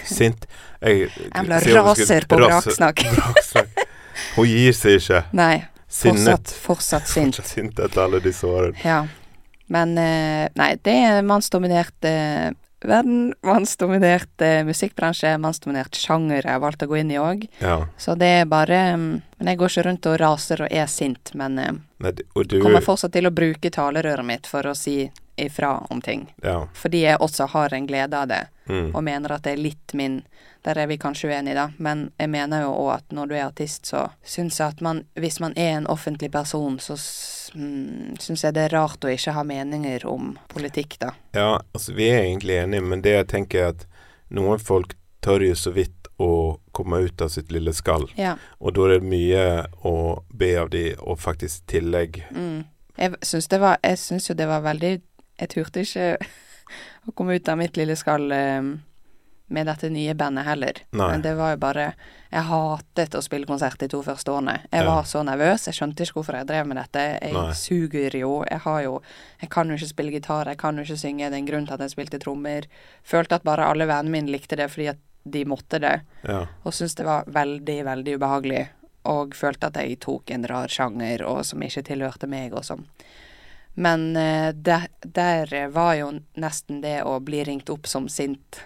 Sint. 0.06 0.46
Jeg, 0.82 1.10
jeg 1.10 1.46
ble 1.48 1.60
raser 1.80 2.28
på 2.30 2.38
braksnakk. 2.44 3.04
Hun 4.36 4.50
gir 4.50 4.76
seg 4.76 5.00
ikke. 5.00 5.22
nei, 5.36 5.64
Sinnet. 5.88 6.20
fortsatt, 6.20 6.56
fortsatt 6.66 7.10
sint. 7.10 7.40
Fortsatt 7.40 7.54
sint 7.56 7.80
etter 7.82 8.04
alle 8.04 8.20
disse 8.24 8.48
årene. 8.48 8.78
Ja. 8.84 9.00
Men 9.70 9.98
eh, 10.02 10.50
nei, 10.58 10.74
det 10.86 10.96
er 11.08 11.26
mannsdominert 11.26 12.06
eh, 12.08 12.50
verden, 12.82 13.34
mannsdominert 13.46 14.42
eh, 14.46 14.64
musikkbransje, 14.66 15.36
mannsdominert 15.42 15.96
sjanger 15.98 16.42
jeg 16.42 16.52
har 16.52 16.62
valgt 16.64 16.86
å 16.86 16.90
gå 16.90 17.00
inn 17.02 17.12
i 17.14 17.20
òg. 17.22 17.46
Ja. 17.62 17.84
Så 17.98 18.16
det 18.20 18.30
er 18.42 18.50
bare 18.50 18.82
mm, 18.98 19.10
Men 19.40 19.52
jeg 19.52 19.60
går 19.60 19.72
ikke 19.72 19.86
rundt 19.88 20.10
og 20.12 20.18
raser 20.20 20.66
og 20.66 20.74
er 20.74 20.90
sint, 20.92 21.34
men 21.40 21.60
eh, 21.62 21.74
Nei, 22.04 22.14
og 22.34 22.48
du 22.50 22.60
kommer 22.64 22.84
fortsatt 22.86 23.14
til 23.16 23.30
å 23.30 23.34
bruke 23.36 23.72
talerøret 23.74 24.26
mitt 24.26 24.50
for 24.50 24.68
å 24.70 24.76
si 24.78 25.04
ifra 25.46 25.86
om 25.90 26.02
ting. 26.02 26.28
Ja. 26.44 26.68
Fordi 26.74 27.02
jeg 27.06 27.20
også 27.20 27.48
har 27.54 27.74
en 27.74 27.88
glede 27.88 28.14
av 28.18 28.28
det, 28.28 28.48
Mm. 28.70 28.92
og 28.96 29.02
mener 29.04 29.32
at 29.34 29.44
det 29.44 29.54
er 29.56 29.64
litt 29.64 29.94
min 29.98 30.20
Der 30.64 30.78
er 30.78 30.88
vi 30.88 30.98
kanskje 30.98 31.30
uenige, 31.32 31.56
da, 31.56 31.70
men 31.78 32.12
jeg 32.20 32.30
mener 32.30 32.62
jo 32.62 32.74
òg 32.84 32.90
at 32.98 33.14
når 33.16 33.28
du 33.30 33.36
er 33.36 33.46
artist, 33.46 33.86
så 33.88 34.10
syns 34.24 34.60
jeg 34.60 34.68
at 34.68 34.82
man 34.82 35.06
Hvis 35.16 35.40
man 35.40 35.54
er 35.56 35.78
en 35.78 35.88
offentlig 35.88 36.32
person, 36.32 36.78
så 36.80 36.94
mm, 37.56 38.18
syns 38.20 38.44
jeg 38.44 38.54
det 38.54 38.66
er 38.68 38.76
rart 38.78 39.06
å 39.06 39.10
ikke 39.14 39.32
ha 39.34 39.44
meninger 39.44 40.06
om 40.06 40.38
politikk, 40.54 40.98
da. 41.00 41.14
ja, 41.34 41.62
altså 41.74 41.94
vi 41.96 42.10
er 42.10 42.24
egentlig 42.26 42.58
enige, 42.64 42.82
men 42.82 43.02
det 43.02 43.14
jeg 43.16 43.28
tenker 43.28 43.60
er 43.64 43.70
at 43.74 43.86
noen 44.30 44.60
folk 44.60 44.94
tør 45.22 45.48
jo 45.48 45.56
så 45.56 45.72
vidt 45.74 45.96
å 46.20 46.60
komme 46.76 47.00
ut 47.08 47.22
av 47.22 47.30
sitt 47.32 47.52
lille 47.52 47.74
skall. 47.74 48.10
Ja. 48.20 48.36
Og 48.60 48.76
da 48.76 48.86
er 48.90 49.00
det 49.00 49.08
mye 49.10 49.46
å 49.88 49.96
be 50.30 50.54
av 50.60 50.70
de, 50.70 50.94
og 51.00 51.20
faktisk 51.20 51.66
tillegg. 51.72 52.22
Mm. 52.36 52.66
Jeg 53.00 53.16
syns 53.24 54.28
jo 54.30 54.36
det 54.36 54.48
var 54.48 54.62
veldig 54.62 55.00
Jeg 55.40 55.50
turte 55.56 55.82
ikke 55.86 56.18
å 57.10 57.16
komme 57.16 57.36
ut 57.40 57.50
av 57.50 57.58
mitt 57.58 57.78
lille 57.80 57.96
skall 57.98 58.32
eh, 58.36 58.62
med 59.50 59.66
dette 59.66 59.90
nye 59.90 60.14
bandet 60.14 60.46
heller. 60.46 60.78
Nei. 60.94 61.08
Men 61.10 61.24
det 61.26 61.32
var 61.40 61.56
jo 61.56 61.58
bare 61.64 61.86
Jeg 62.30 62.44
hatet 62.46 63.16
å 63.18 63.22
spille 63.26 63.48
konsert 63.50 63.80
de 63.82 63.88
to 63.90 64.04
første 64.06 64.30
årene. 64.30 64.60
Jeg 64.70 64.84
Ja. 64.84 64.92
var 64.92 65.08
så 65.10 65.24
nervøs. 65.26 65.66
Jeg 65.66 65.74
skjønte 65.80 66.06
ikke 66.06 66.20
hvorfor 66.20 66.38
jeg 66.38 66.46
drev 66.52 66.68
med 66.70 66.78
dette. 66.78 67.06
Jeg 67.24 67.34
Nei. 67.34 67.54
suger 67.58 68.14
jo. 68.20 68.44
Jeg 68.52 68.60
har 68.68 68.82
jo 68.84 69.02
Jeg 69.42 69.50
kan 69.50 69.68
jo 69.72 69.74
ikke 69.80 69.90
spille 69.96 70.12
gitar, 70.14 70.46
jeg 70.46 70.58
kan 70.62 70.78
jo 70.78 70.84
ikke 70.84 71.00
synge. 71.02 71.30
Det 71.30 71.34
er 71.34 71.42
en 71.42 71.48
grunn 71.48 71.66
til 71.66 71.74
at 71.74 71.80
jeg 71.88 71.96
spilte 71.96 72.20
trommer. 72.22 72.68
Følte 73.04 73.40
at 73.40 73.44
bare 73.44 73.66
alle 73.66 73.88
vennene 73.90 74.12
mine 74.12 74.30
likte 74.30 74.56
det 74.56 74.70
fordi 74.70 74.90
at 74.94 74.98
de 75.26 75.44
måtte 75.46 75.80
det. 75.82 76.02
Ja. 76.28 76.46
Og 76.64 76.72
syntes 76.74 76.96
det 76.96 77.06
var 77.06 77.26
veldig, 77.26 77.80
veldig 77.86 78.16
ubehagelig. 78.20 78.68
Og 79.10 79.34
følte 79.34 79.68
at 79.68 79.74
jeg 79.82 79.98
tok 80.00 80.30
en 80.32 80.46
rar 80.46 80.68
sjanger 80.70 81.26
og 81.26 81.42
som 81.46 81.60
ikke 81.66 81.82
tilhørte 81.90 82.28
meg 82.30 82.54
og 82.54 82.64
sånn. 82.68 82.86
Men 83.76 84.16
eh, 84.18 84.52
der, 84.54 84.88
der 85.04 85.68
var 85.72 85.94
jo 85.96 86.12
nesten 86.36 86.82
det 86.82 87.04
å 87.04 87.20
bli 87.24 87.44
ringt 87.48 87.70
opp 87.70 87.88
som 87.88 88.10
sint 88.10 88.60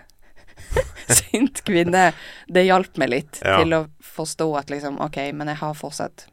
Sint 1.07 1.63
kvinne. 1.65 2.13
Det 2.47 2.63
hjalp 2.65 2.97
meg 3.01 3.09
litt 3.09 3.39
Ja. 3.43 3.57
til 3.61 3.73
å 3.75 3.81
forstå 3.99 4.47
at 4.59 4.69
liksom 4.71 4.99
OK, 5.01 5.17
men 5.33 5.47
jeg 5.51 5.57
har 5.59 5.73
fortsatt 5.77 6.27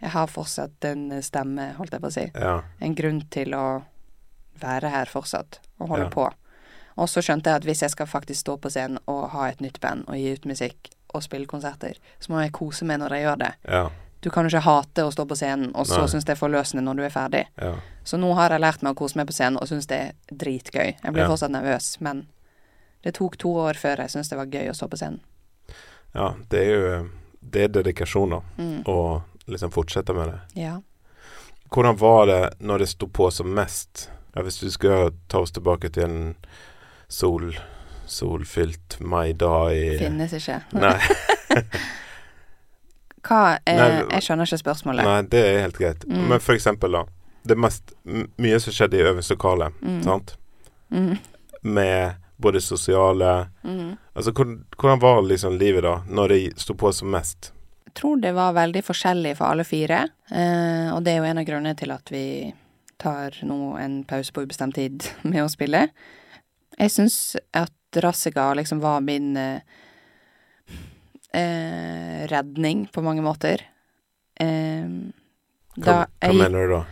Jeg 0.00 0.10
har 0.14 0.26
fortsatt 0.32 0.84
en 0.88 1.22
stemme, 1.22 1.74
holdt 1.76 1.92
jeg 1.92 2.00
på 2.00 2.08
å 2.08 2.14
si. 2.14 2.26
Ja. 2.34 2.54
En 2.80 2.94
grunn 2.96 3.20
til 3.30 3.52
å 3.54 3.82
være 4.60 4.88
her 4.92 5.04
fortsatt 5.12 5.58
og 5.78 5.88
holde 5.92 6.06
Ja. 6.08 6.10
på. 6.14 6.30
Og 6.96 7.08
så 7.08 7.20
skjønte 7.24 7.50
jeg 7.52 7.56
at 7.60 7.64
hvis 7.68 7.82
jeg 7.82 7.90
skal 7.92 8.06
faktisk 8.08 8.40
stå 8.40 8.56
på 8.60 8.70
scenen 8.72 8.98
og 9.08 9.28
ha 9.34 9.48
et 9.48 9.60
nytt 9.60 9.78
band 9.80 10.04
og 10.08 10.16
gi 10.16 10.32
ut 10.32 10.44
musikk 10.48 10.90
og 11.14 11.22
spille 11.22 11.46
konserter, 11.46 11.94
så 12.20 12.32
må 12.32 12.40
jeg 12.42 12.52
kose 12.52 12.84
meg 12.84 13.00
når 13.00 13.10
jeg 13.16 13.22
gjør 13.26 13.38
det. 13.44 13.52
Du 14.20 14.28
kan 14.30 14.44
jo 14.44 14.50
ikke 14.52 14.64
hate 14.66 15.04
å 15.06 15.12
stå 15.12 15.24
på 15.26 15.36
scenen, 15.38 15.70
og 15.74 15.86
så 15.88 16.02
synes 16.10 16.24
det 16.28 16.34
er 16.34 16.40
forløsende 16.40 16.82
når 16.84 16.96
du 16.96 17.02
er 17.06 17.12
ferdig. 17.14 17.44
Ja. 17.56 17.74
Så 18.04 18.18
nå 18.20 18.34
har 18.36 18.50
jeg 18.52 18.60
lært 18.60 18.82
meg 18.84 18.92
å 18.92 18.98
kose 18.98 19.16
meg 19.16 19.26
på 19.30 19.32
scenen 19.32 19.56
og 19.56 19.68
synes 19.70 19.86
det 19.88 19.96
er 19.96 20.12
dritgøy. 20.32 20.90
Jeg 21.02 21.12
blir 21.14 21.22
Ja. 21.24 21.28
fortsatt 21.28 21.50
nervøs, 21.54 22.00
men 22.00 22.26
det 23.02 23.14
tok 23.14 23.38
to 23.38 23.48
år 23.56 23.74
før 23.80 23.96
jeg 23.96 24.10
syntes 24.12 24.28
det 24.28 24.36
var 24.38 24.46
gøy 24.46 24.68
å 24.68 24.74
stå 24.76 24.88
på 24.88 24.96
scenen. 25.00 25.20
ja. 26.14 26.34
Det 26.50 26.58
er 26.60 26.70
jo 26.74 27.08
Det 27.50 27.62
er 27.64 27.68
dedikasjon, 27.68 28.30
da. 28.30 28.40
Mm. 28.58 28.82
Å 28.84 29.22
liksom 29.48 29.70
fortsette 29.72 30.12
med 30.14 30.28
det. 30.28 30.40
Ja. 30.60 30.80
Hvordan 31.70 31.96
var 31.98 32.26
det 32.26 32.50
når 32.60 32.78
det 32.78 32.88
sto 32.88 33.06
på 33.06 33.30
som 33.32 33.46
mest? 33.54 34.10
Ja, 34.36 34.42
hvis 34.42 34.60
du 34.60 34.68
skulle 34.70 35.12
ta 35.28 35.38
oss 35.40 35.50
tilbake 35.50 35.88
til 35.90 36.04
en 36.04 36.36
sol, 37.08 37.56
solfylt 38.06 38.98
maidag 39.00 39.72
i 39.72 39.98
Finnes 39.98 40.32
ikke. 40.36 40.60
Nei, 40.72 40.98
Hva 43.26 43.58
er, 43.66 43.76
Nei, 43.76 43.88
Jeg 44.16 44.22
skjønner 44.26 44.46
ikke 44.48 44.62
spørsmålet. 44.62 45.04
nei, 45.04 45.22
det 45.22 45.40
er 45.44 45.60
helt 45.66 45.78
greit. 45.78 46.04
Mm. 46.08 46.28
Men 46.28 46.40
for 46.40 46.54
eksempel, 46.54 46.92
da. 46.92 47.04
Det 47.46 47.56
mest 47.56 47.92
Mye 48.04 48.58
som 48.60 48.72
skjedde 48.72 48.98
i 48.98 49.04
øvingslokalet, 49.04 49.72
Mm. 49.82 50.02
sant? 50.04 50.36
Mm. 50.92 51.18
Med 51.62 52.14
både 52.40 52.60
sosiale 52.60 53.48
Mm. 53.64 53.96
Altså, 54.16 54.32
hvordan, 54.32 54.64
hvordan 54.78 55.00
var 55.00 55.22
liksom 55.22 55.58
livet 55.58 55.82
da, 55.82 56.02
når 56.08 56.28
det 56.28 56.58
sto 56.60 56.74
på 56.74 56.92
som 56.92 57.08
mest? 57.10 57.52
Jeg 57.86 57.94
tror 57.94 58.20
det 58.20 58.32
var 58.34 58.52
veldig 58.54 58.82
forskjellig 58.84 59.36
for 59.36 59.46
alle 59.46 59.64
fire. 59.64 60.08
Eh, 60.30 60.92
og 60.94 61.02
det 61.04 61.12
er 61.12 61.16
jo 61.18 61.24
en 61.24 61.38
av 61.38 61.44
grunnene 61.44 61.76
til 61.76 61.90
at 61.90 62.08
vi 62.10 62.52
tar 62.98 63.30
nå 63.42 63.76
en 63.80 64.04
pause 64.04 64.32
på 64.32 64.42
ubestemt 64.46 64.74
tid 64.74 65.04
med 65.24 65.42
å 65.44 65.48
spille. 65.50 65.88
Jeg 66.78 66.90
syns 66.90 67.36
at 67.52 67.72
Rassica 67.96 68.52
liksom 68.54 68.80
var 68.80 69.00
min 69.00 69.36
eh, 69.36 69.60
eh, 71.34 72.26
redning 72.30 72.86
på 72.92 73.02
mange 73.02 73.22
måter. 73.22 73.62
Eh, 74.40 74.86
Hva, 75.76 75.84
da 75.84 75.92
hva 75.92 76.06
jeg 76.26 76.34
mener 76.36 76.66
du 76.66 76.74
da? 76.74 76.84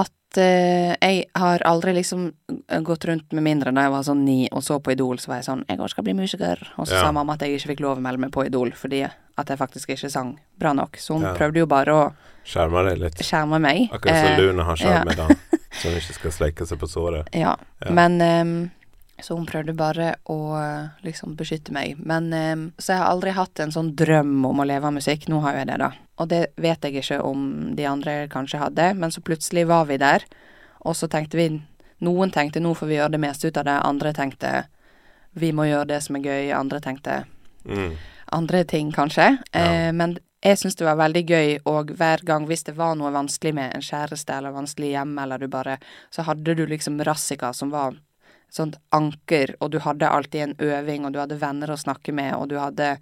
at 0.00 0.38
eh, 0.38 0.92
jeg 1.00 1.24
har 1.34 1.62
aldri 1.66 1.92
liksom 1.96 2.28
gått 2.86 3.04
rundt 3.08 3.32
med 3.34 3.42
mindre 3.42 3.72
da 3.74 3.86
jeg 3.88 3.90
var 3.96 4.04
sånn 4.06 4.20
ni 4.24 4.48
og 4.52 4.62
så 4.62 4.76
på 4.82 4.92
Idol, 4.94 5.18
så 5.18 5.32
var 5.32 5.40
jeg 5.40 5.48
sånn 5.48 5.64
Jeg 5.68 5.78
også 5.80 5.96
skal 5.96 6.04
bli 6.06 6.14
musiker. 6.14 6.60
Og 6.78 6.86
så 6.86 6.94
Ja. 6.94 7.00
sa 7.06 7.12
mamma 7.12 7.34
at 7.34 7.40
jeg 7.42 7.56
ikke 7.58 7.72
fikk 7.74 7.80
lov 7.80 7.98
å 7.98 8.00
melde 8.04 8.18
meg 8.20 8.30
på 8.30 8.44
Idol 8.46 8.70
fordi 8.72 9.02
at 9.04 9.46
jeg 9.48 9.58
faktisk 9.58 9.88
ikke 9.90 10.10
sang 10.10 10.38
bra 10.58 10.72
nok. 10.72 10.96
Så 10.98 11.14
hun 11.14 11.22
Ja. 11.22 11.34
prøvde 11.34 11.56
jo 11.58 11.66
bare 11.66 11.86
å 11.92 12.12
Skjerme 12.44 12.84
deg 12.88 12.98
litt? 13.00 13.14
skjerme 13.18 13.60
meg. 13.60 13.90
Akkurat 13.92 14.16
som 14.16 14.32
Eh, 14.32 14.38
Lune 14.38 14.62
har 14.64 14.76
ja. 14.76 14.84
skjermet 15.04 15.16
da, 15.16 15.26
så 15.80 15.88
hun 15.88 15.96
ikke 15.98 16.14
skal 16.14 16.30
sleike 16.30 16.66
seg 16.66 16.78
på 16.78 16.86
såret. 16.88 17.28
Ja. 17.34 17.56
Ja. 17.82 17.90
Men 17.90 18.20
ehm, 18.20 18.70
Så 19.22 19.36
hun 19.36 19.46
prøvde 19.46 19.74
bare 19.76 20.14
å 20.30 20.36
eh, 20.58 20.88
liksom 21.06 21.36
beskytte 21.36 21.72
meg. 21.72 21.98
Men 21.98 22.32
eh, 22.32 22.56
Så 22.78 22.94
jeg 22.94 23.02
har 23.02 23.10
aldri 23.12 23.30
hatt 23.36 23.60
en 23.60 23.72
sånn 23.74 23.94
drøm 23.96 24.44
om 24.48 24.60
å 24.60 24.66
leve 24.68 24.86
av 24.86 24.94
musikk. 24.96 25.28
Nå 25.28 25.40
har 25.44 25.60
jeg 25.60 25.70
det, 25.70 25.78
da. 25.82 25.90
Og 26.20 26.28
det 26.28 26.42
vet 26.60 26.84
jeg 26.84 27.00
ikke 27.00 27.20
om 27.24 27.74
de 27.76 27.86
andre 27.88 28.28
kanskje 28.32 28.60
hadde, 28.60 28.94
men 28.94 29.10
så 29.10 29.22
plutselig 29.24 29.66
var 29.70 29.86
vi 29.88 29.96
der, 30.00 30.24
og 30.84 30.96
så 30.96 31.08
tenkte 31.08 31.36
vi 31.40 31.50
Noen 32.00 32.30
tenkte 32.32 32.62
nå 32.64 32.70
får 32.72 32.88
vi 32.88 32.94
gjøre 32.96 33.12
det 33.12 33.18
meste 33.20 33.48
ut 33.50 33.58
av 33.60 33.66
det, 33.68 33.74
andre 33.84 34.12
tenkte 34.16 34.50
vi 35.36 35.50
må 35.52 35.66
gjøre 35.68 35.90
det 35.90 35.98
som 36.00 36.16
er 36.16 36.24
gøy, 36.24 36.46
andre 36.56 36.80
tenkte 36.80 37.24
Mm. 37.68 37.90
andre 38.32 38.64
ting, 38.64 38.92
kanskje. 38.92 39.36
Ja. 39.52 39.60
Eh, 39.60 39.92
men 39.92 40.16
jeg 40.42 40.56
syns 40.56 40.76
det 40.76 40.86
var 40.86 40.96
veldig 40.96 41.22
gøy, 41.28 41.58
og 41.68 41.90
hver 41.98 42.22
gang 42.24 42.46
hvis 42.48 42.64
det 42.64 42.72
var 42.78 42.94
noe 42.96 43.10
vanskelig 43.12 43.52
med 43.54 43.74
en 43.76 43.84
kjæreste 43.84 44.32
eller 44.32 44.54
vanskelig 44.56 44.94
hjemme, 44.94 45.22
eller 45.22 45.38
du 45.38 45.46
bare 45.48 45.78
Så 46.10 46.22
hadde 46.22 46.54
du 46.56 46.66
liksom 46.66 47.00
Rassika 47.04 47.52
som 47.52 47.70
var 47.70 47.98
sånt 48.50 48.76
anker, 48.90 49.54
og 49.60 49.70
du 49.70 49.78
hadde 49.78 50.08
alltid 50.08 50.40
en 50.42 50.54
øving, 50.58 51.04
og 51.06 51.12
du 51.12 51.18
hadde 51.22 51.38
venner 51.38 51.70
å 51.70 51.78
snakke 51.78 52.12
med, 52.12 52.34
og 52.34 52.48
du 52.48 52.58
hadde 52.58 52.98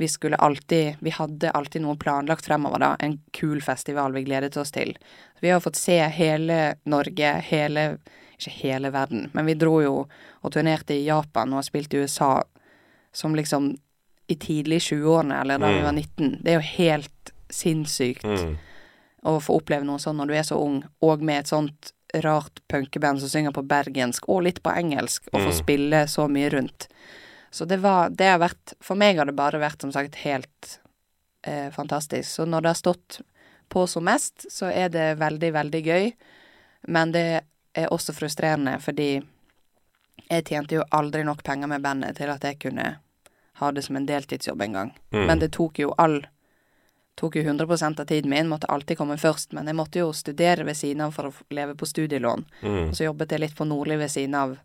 Vi 0.00 0.08
skulle 0.08 0.36
alltid 0.36 0.96
Vi 1.00 1.10
hadde 1.10 1.50
alltid 1.50 1.82
noe 1.82 1.96
planlagt 1.96 2.46
fremover, 2.46 2.78
da. 2.80 2.96
En 3.00 3.18
kul 3.32 3.60
festival 3.60 4.12
vi 4.12 4.22
gledet 4.24 4.56
oss 4.56 4.70
til. 4.72 4.96
Vi 5.42 5.48
har 5.50 5.60
fått 5.60 5.76
se 5.76 5.98
hele 6.08 6.74
Norge, 6.86 7.34
hele 7.50 7.98
Ikke 8.38 8.50
hele 8.62 8.90
verden, 8.90 9.30
men 9.34 9.44
vi 9.46 9.54
dro 9.54 9.82
jo 9.82 10.06
og 10.42 10.52
turnerte 10.52 10.94
i 10.96 11.04
Japan 11.04 11.52
og 11.52 11.58
har 11.60 11.62
spilt 11.68 11.92
i 11.94 11.98
USA 12.00 12.42
som 13.12 13.34
liksom 13.34 13.76
i 14.28 14.34
tidlig 14.36 14.80
20-årene, 14.80 15.40
eller 15.42 15.58
da 15.58 15.66
vi 15.68 15.78
Mm. 15.80 15.84
var 15.84 15.92
19. 15.92 16.38
Det 16.42 16.48
er 16.52 16.54
jo 16.54 16.76
helt 16.78 17.32
sinnssykt 17.50 18.24
Mm. 18.24 18.56
å 19.24 19.40
få 19.40 19.60
oppleve 19.60 19.84
noe 19.84 19.98
sånn 19.98 20.16
når 20.16 20.26
du 20.28 20.34
er 20.34 20.42
så 20.42 20.56
ung, 20.56 20.84
og 21.02 21.20
med 21.20 21.40
et 21.40 21.46
sånt 21.48 21.92
rart 22.14 22.60
punkeband 22.68 23.20
som 23.20 23.28
synger 23.28 23.52
på 23.52 23.62
bergensk, 23.66 24.28
og 24.28 24.42
litt 24.42 24.62
på 24.62 24.70
engelsk, 24.76 25.28
og 25.32 25.40
får 25.40 25.52
Mm. 25.52 25.58
spille 25.62 26.00
så 26.08 26.28
mye 26.28 26.50
rundt. 26.50 26.88
Så 27.50 27.66
det 27.66 27.80
var 27.80 28.10
Det 28.10 28.26
har 28.26 28.38
vært 28.38 28.74
For 28.80 28.94
meg 28.96 29.16
har 29.16 29.24
det 29.26 29.36
bare 29.36 29.58
vært, 29.60 29.80
som 29.80 29.92
sagt, 29.92 30.14
helt 30.16 30.78
eh, 31.44 31.70
fantastisk. 31.70 32.28
Så 32.28 32.44
når 32.46 32.60
det 32.62 32.68
har 32.68 32.74
stått 32.74 33.20
på 33.70 33.86
som 33.88 34.04
mest, 34.04 34.46
så 34.50 34.66
er 34.72 34.88
det 34.88 35.18
veldig, 35.18 35.52
veldig 35.52 35.84
gøy. 35.84 36.12
Men 36.88 37.12
det 37.12 37.40
er 37.74 37.86
også 37.88 38.12
frustrerende, 38.12 38.78
fordi 38.80 39.22
jeg 40.30 40.44
tjente 40.44 40.74
jo 40.74 40.82
aldri 40.92 41.24
nok 41.24 41.42
penger 41.42 41.66
med 41.68 41.82
bandet 41.82 42.16
til 42.16 42.28
at 42.28 42.42
jeg 42.42 42.58
kunne 42.58 42.98
ha 43.54 43.70
det 43.70 43.84
som 43.84 43.96
en 43.96 44.06
deltidsjobb 44.06 44.60
engang. 44.62 44.92
Mm. 45.12 45.26
Men 45.26 45.38
det 45.38 45.52
tok 45.52 45.78
jo 45.78 45.94
all 45.98 46.20
Tok 47.18 47.36
jo 47.36 47.42
100 47.42 48.00
av 48.00 48.04
tiden 48.04 48.30
min, 48.30 48.48
måtte 48.48 48.66
alltid 48.66 48.98
komme 48.98 49.16
først. 49.18 49.52
Men 49.52 49.66
jeg 49.66 49.76
måtte 49.76 49.98
jo 49.98 50.12
studere 50.12 50.64
ved 50.64 50.76
siden 50.76 51.04
av 51.04 51.12
for 51.12 51.28
å 51.28 51.32
leve 51.50 51.74
på 51.74 51.86
studielån. 51.86 52.44
Mm. 52.62 52.88
Og 52.88 52.96
så 52.96 53.04
jobbet 53.04 53.32
jeg 53.32 53.40
litt 53.40 53.56
på 53.56 53.66
Nordli 53.68 53.96
ved 54.00 54.10
siden 54.10 54.34
av 54.34 54.56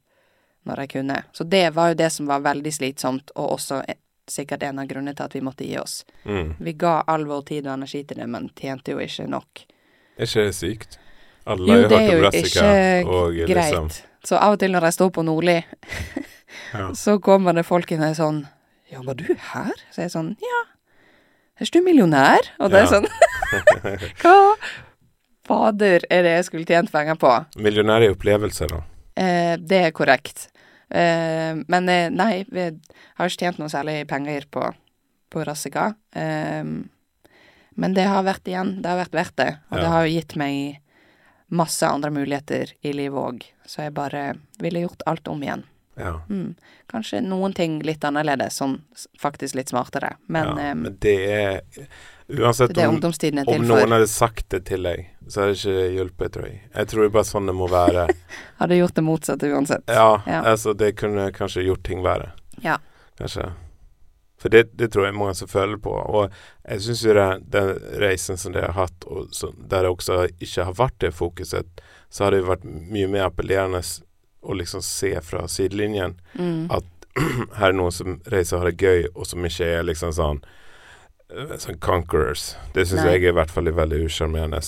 når 0.65 0.79
jeg 0.85 0.89
kunne. 0.95 1.23
Så 1.33 1.43
det 1.43 1.69
var 1.75 1.91
jo 1.91 1.99
det 1.99 2.09
som 2.09 2.27
var 2.29 2.41
veldig 2.45 2.73
slitsomt, 2.73 3.31
og 3.35 3.57
også 3.57 3.81
eh, 3.87 3.99
sikkert 4.27 4.63
en 4.63 4.79
av 4.81 4.87
grunnene 4.89 5.13
til 5.15 5.27
at 5.27 5.35
vi 5.35 5.41
måtte 5.45 5.67
gi 5.67 5.77
oss. 5.77 5.99
Mm. 6.23 6.55
Vi 6.59 6.73
ga 6.73 6.99
all 7.07 7.25
vår 7.29 7.41
tid 7.51 7.67
og 7.67 7.75
energi 7.75 8.03
til 8.03 8.21
det, 8.23 8.27
men 8.31 8.49
tjente 8.57 8.95
jo 8.95 9.01
ikke 9.03 9.27
nok. 9.29 9.65
Er 10.17 10.29
ikke 10.29 10.47
det 10.47 10.55
sykt? 10.57 10.99
Alle 11.45 11.77
Jo, 11.81 11.89
det 11.89 11.99
er 11.99 12.11
jo 12.15 12.29
ikke 12.31 12.69
og 13.05 13.35
greit. 13.35 13.49
liksom 13.49 13.89
Så 14.25 14.37
av 14.41 14.55
og 14.55 14.59
til 14.59 14.73
når 14.73 14.87
jeg 14.87 14.97
står 14.97 15.09
på 15.13 15.23
Nordli, 15.27 15.59
ja. 16.73 16.87
så 17.03 17.19
kommer 17.21 17.53
det 17.53 17.65
folk 17.67 17.91
inn 17.91 18.01
og 18.01 18.09
er 18.09 18.17
sånn 18.17 18.39
Jobber 18.89 19.17
du 19.17 19.27
her? 19.51 19.73
Så 19.93 20.01
jeg 20.01 20.09
er 20.09 20.13
sånn 20.13 20.31
Ja. 20.41 20.61
Er 21.55 21.67
ikke 21.67 21.79
du 21.79 21.85
millionær? 21.85 22.49
Og 22.59 22.71
det 22.73 22.81
er 22.83 22.89
sånn 22.91 23.05
Hva 24.21 24.35
fader 25.47 26.03
er 26.11 26.25
det 26.25 26.33
jeg 26.39 26.47
skulle 26.49 26.67
tjent 26.67 26.91
penger 26.91 27.19
på? 27.21 27.31
Millionær 27.63 28.03
i 28.03 28.09
opplevelser, 28.11 28.71
da. 28.73 28.81
Eh, 29.15 29.53
det 29.61 29.79
er 29.87 29.93
korrekt. 29.95 30.49
Eh, 30.89 31.53
men 31.55 31.91
eh, 31.91 32.09
nei, 32.11 32.43
vi 32.51 32.65
har 32.67 33.29
ikke 33.29 33.45
tjent 33.45 33.61
noe 33.61 33.71
særlig 33.71 34.01
penger 34.09 34.49
på, 34.51 34.65
på 35.31 35.45
Rassica. 35.47 35.93
Eh, 36.11 36.63
men 37.75 37.95
det 37.95 38.07
har 38.09 38.25
vært 38.27 38.47
igjen, 38.51 38.77
det 38.81 38.91
har 38.91 38.99
vært 39.03 39.15
verdt 39.15 39.37
det. 39.39 39.51
Og 39.69 39.79
det 39.79 39.93
har 39.93 40.05
jo 40.07 40.15
gitt 40.17 40.35
meg 40.39 40.81
masse 41.55 41.87
andre 41.87 42.09
muligheter 42.11 42.71
i 42.81 42.91
livet 42.95 43.21
òg, 43.21 43.47
så 43.69 43.85
jeg 43.85 43.95
bare 43.95 44.25
ville 44.63 44.81
gjort 44.85 45.03
alt 45.07 45.27
om 45.31 45.43
igjen. 45.43 45.63
Ja. 45.95 46.17
Mm. 46.29 46.55
Kanskje 46.91 47.21
noen 47.23 47.53
ting 47.55 47.79
litt 47.87 48.03
annerledes, 48.03 48.57
sånn 48.59 48.81
faktisk 49.19 49.55
litt 49.55 49.71
smartere. 49.71 50.15
Men, 50.27 50.51
ja. 50.59 50.71
um, 50.71 50.83
Men 50.85 50.99
det 51.03 51.15
er 51.31 51.61
Uansett 52.25 52.71
det 52.73 52.81
er 52.81 52.89
om, 52.89 52.95
er 52.97 53.49
om 53.53 53.65
noen 53.69 53.91
hadde 53.93 54.07
sagt 54.09 54.47
det 54.49 54.63
til 54.65 54.87
deg, 54.87 55.03
så 55.29 55.43
hadde 55.43 55.51
det 55.53 55.59
ikke 55.59 55.83
hjulpet, 55.93 56.31
tror 56.33 56.47
jeg. 56.47 56.55
Jeg 56.73 56.89
tror 56.89 57.11
bare 57.13 57.27
sånn 57.29 57.51
det 57.51 57.53
må 57.53 57.67
være. 57.69 58.07
Hadde 58.61 58.79
gjort 58.79 58.95
det 58.97 59.03
motsatte 59.05 59.49
uansett. 59.53 59.85
Ja, 59.93 60.23
Ja. 60.25 60.39
altså 60.41 60.73
det 60.73 60.95
kunne 60.97 61.27
kanskje 61.35 61.67
gjort 61.67 61.83
ting 61.85 62.01
verre. 62.01 62.31
Ja. 62.65 62.79
Kanskje. 63.21 63.51
For 64.41 64.49
det, 64.49 64.63
det 64.73 64.89
tror 64.93 65.05
jeg 65.05 65.15
mange 65.17 65.35
som 65.37 65.47
føler 65.47 65.77
på. 65.77 65.93
Og 65.93 66.33
jeg 66.65 66.81
syns 66.87 67.05
jo 67.05 67.13
det, 67.13 67.27
den 67.53 67.69
reisen 68.01 68.41
som 68.41 68.57
dere 68.57 68.73
har 68.73 68.87
hatt, 68.87 69.05
og 69.05 69.29
så, 69.33 69.51
der 69.57 69.85
det 69.85 69.93
også 69.93 70.23
ikke 70.33 70.65
har 70.65 70.79
vært 70.81 70.97
det 71.05 71.13
fokuset, 71.13 71.85
så 72.09 72.25
har 72.25 72.33
det 72.33 72.41
vært 72.49 72.65
mye 72.65 73.07
mer 73.11 73.29
appellerende 73.29 73.83
å 74.45 74.55
liksom 74.57 74.81
se 74.85 75.13
fra 75.21 75.47
sidelinjen 75.51 76.15
Mm. 76.37 76.67
at 76.71 76.83
her 77.59 77.69
er 77.69 77.73
noen 77.77 77.91
som 77.95 78.17
reiser 78.31 78.57
og 78.57 78.63
har 78.63 78.71
det 78.71 78.81
gøy, 78.83 79.05
og 79.15 79.25
som 79.27 79.45
ikke 79.47 79.65
er 79.79 79.83
liksom 79.87 80.11
sånn 80.13 80.41
eh, 81.29 81.55
Sånn 81.57 81.79
conquerors. 81.79 82.55
Det 82.73 82.85
syns 82.87 83.03
jeg 83.05 83.21
jeg 83.21 83.29
i 83.31 83.35
hvert 83.37 83.51
fall 83.51 83.67
er 83.67 83.71
veldig 83.77 84.03
usjarmerende. 84.05 84.59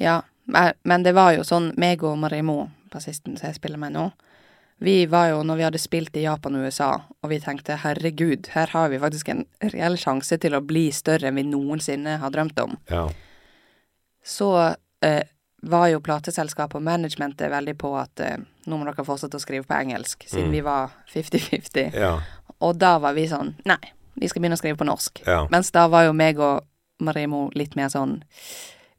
Ja, 0.00 0.22
men- 0.46 0.74
men 0.84 1.02
det 1.02 1.14
var 1.14 1.32
jo 1.34 1.42
sånn, 1.42 1.72
meg 1.78 2.02
og 2.04 2.16
Marimo, 2.18 2.70
bassisten 2.90 3.36
som 3.38 3.48
jeg 3.48 3.56
spiller 3.56 3.78
med 3.78 3.92
nå, 3.92 4.12
vi 4.80 5.06
var 5.06 5.28
jo, 5.30 5.42
når 5.42 5.56
vi 5.56 5.62
hadde 5.62 5.78
spilt 5.78 6.16
i 6.16 6.22
Japan 6.24 6.56
og 6.56 6.64
USA, 6.66 7.02
og 7.22 7.30
vi 7.30 7.38
tenkte 7.40 7.76
herregud, 7.78 8.46
her 8.54 8.66
har 8.66 8.88
vi 8.88 8.98
faktisk 8.98 9.28
en 9.30 9.44
reell 9.62 9.96
sjanse 9.96 10.38
til 10.40 10.52
å 10.52 10.60
bli 10.66 10.90
større 10.90 11.28
enn 11.28 11.36
vi 11.36 11.42
noensinne 11.44 12.18
har 12.18 12.30
drømt 12.30 12.58
om, 12.60 12.76
Ja. 12.90 13.08
så 14.24 14.74
eh, 15.02 15.22
var 15.70 15.88
jo 15.92 16.00
plateselskapet 16.04 16.76
og 16.78 16.82
managementet 16.86 17.50
veldig 17.52 17.74
på 17.80 17.90
at 17.98 18.20
eh, 18.20 18.36
nå 18.68 18.76
må 18.78 18.84
dere 18.88 19.04
fortsette 19.06 19.38
å 19.38 19.42
skrive 19.42 19.66
på 19.68 19.76
engelsk, 19.78 20.26
siden 20.28 20.48
Mm. 20.50 20.52
vi 20.52 20.60
var 20.66 20.90
50-50. 21.14 21.94
Ja. 21.94 22.20
Og 22.60 22.76
da 22.78 22.98
var 22.98 23.14
vi 23.16 23.26
sånn, 23.28 23.54
nei, 23.68 23.78
vi 24.20 24.28
skal 24.28 24.42
begynne 24.42 24.56
å 24.58 24.62
skrive 24.62 24.78
på 24.78 24.86
norsk. 24.88 25.22
Ja. 25.26 25.46
Mens 25.50 25.70
da 25.74 25.86
var 25.88 26.04
jo 26.06 26.12
meg 26.12 26.38
og 26.38 26.64
Marimo 27.00 27.50
litt 27.54 27.74
mer 27.76 27.88
sånn 27.90 28.22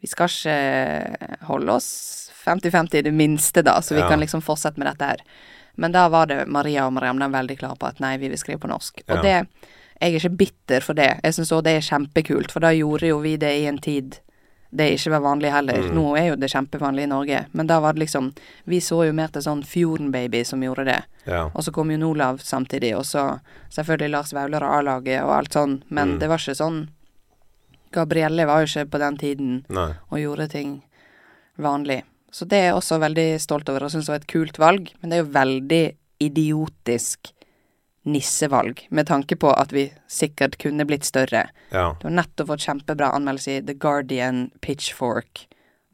Vi 0.01 0.07
skal 0.11 0.27
ikke 0.27 1.45
holde 1.47 1.71
oss 1.71 2.31
50-50 2.45 2.99
i 2.99 3.01
det 3.07 3.13
minste, 3.15 3.63
da, 3.63 3.79
så 3.81 3.95
vi 3.95 4.01
Ja. 4.01 4.09
kan 4.09 4.19
liksom 4.19 4.41
fortsette 4.43 4.77
med 4.77 4.87
dette 4.87 5.05
her. 5.05 5.17
Men 5.77 5.91
da 5.91 6.07
var 6.09 6.27
det 6.27 6.47
Maria 6.47 6.85
og 6.85 6.93
Mariam 6.93 7.17
veldig 7.19 7.57
klare 7.57 7.75
på 7.79 7.87
at 7.87 7.99
nei, 7.99 8.17
vi 8.17 8.27
vil 8.29 8.37
skrive 8.37 8.59
på 8.59 8.67
norsk. 8.69 9.01
Og 9.09 9.21
det 9.23 9.47
Jeg 10.01 10.13
er 10.13 10.19
ikke 10.19 10.37
bitter 10.37 10.81
for 10.81 10.93
det. 10.93 11.21
Jeg 11.23 11.33
syns 11.33 11.51
òg 11.55 11.63
det 11.63 11.71
er 11.77 11.79
kjempekult, 11.97 12.51
for 12.51 12.59
da 12.59 12.67
gjorde 12.75 13.07
jo 13.07 13.19
vi 13.21 13.37
det 13.37 13.61
i 13.61 13.65
en 13.65 13.77
tid 13.79 14.19
det 14.71 14.89
ikke 14.97 15.11
var 15.11 15.21
vanlig 15.21 15.51
heller. 15.51 15.77
Mm. 15.85 15.93
Nå 15.95 16.17
er 16.17 16.25
jo 16.29 16.35
det 16.35 16.49
kjempevanlig 16.51 17.03
i 17.03 17.07
Norge, 17.11 17.45
men 17.53 17.67
da 17.67 17.79
var 17.79 17.93
det 17.93 18.01
liksom 18.07 18.33
Vi 18.65 18.79
så 18.81 19.05
jo 19.07 19.13
mer 19.13 19.27
til 19.27 19.41
sånn 19.41 19.63
Fjorden 19.63 20.11
Baby 20.11 20.43
som 20.43 20.61
gjorde 20.61 20.85
det. 20.85 21.03
ja. 21.25 21.49
Og 21.53 21.63
så 21.63 21.71
kom 21.71 21.91
jo 21.91 21.97
Nolav 21.97 22.39
samtidig, 22.43 22.95
og 22.97 23.03
så 23.05 23.39
selvfølgelig 23.71 24.11
Lars 24.11 24.33
Vaular 24.33 24.63
og 24.63 24.73
A-laget 24.79 25.23
og 25.23 25.31
alt 25.37 25.53
sånn, 25.53 25.83
men 25.89 26.15
Mm. 26.15 26.19
det 26.19 26.29
var 26.29 26.37
ikke 26.37 26.55
sånn 26.55 26.87
Gabrielle 27.91 28.45
var 28.45 28.59
jo 28.65 28.65
ikke 28.65 28.89
på 28.91 28.99
den 28.99 29.17
tiden 29.17 29.65
Nei. 29.69 29.93
og 30.11 30.19
gjorde 30.19 30.49
ting 30.51 30.83
vanlig. 31.57 32.03
Så 32.31 32.45
det 32.45 32.57
er 32.57 32.63
jeg 32.71 32.75
også 32.75 32.99
veldig 32.99 33.39
stolt 33.39 33.69
over 33.69 33.83
og 33.85 33.91
syns 33.91 34.09
var 34.09 34.15
et 34.15 34.27
kult 34.27 34.57
valg, 34.59 34.91
men 35.01 35.09
det 35.09 35.19
er 35.19 35.23
jo 35.23 35.31
veldig 35.31 35.95
idiotisk 36.19 37.31
nissevalg, 38.05 38.85
med 38.89 39.07
tanke 39.09 39.35
på 39.35 39.49
at 39.57 39.71
vi 39.73 39.87
sikkert 40.11 40.57
kunne 40.61 40.85
blitt 40.85 41.05
større. 41.07 41.47
Ja. 41.71 41.95
Du 41.99 42.07
har 42.07 42.15
nettopp 42.21 42.47
fått 42.53 42.65
kjempebra 42.67 43.11
anmeldelse 43.17 43.57
i 43.57 43.61
The 43.65 43.73
Guardian 43.73 44.51
Pitchfork, 44.61 45.47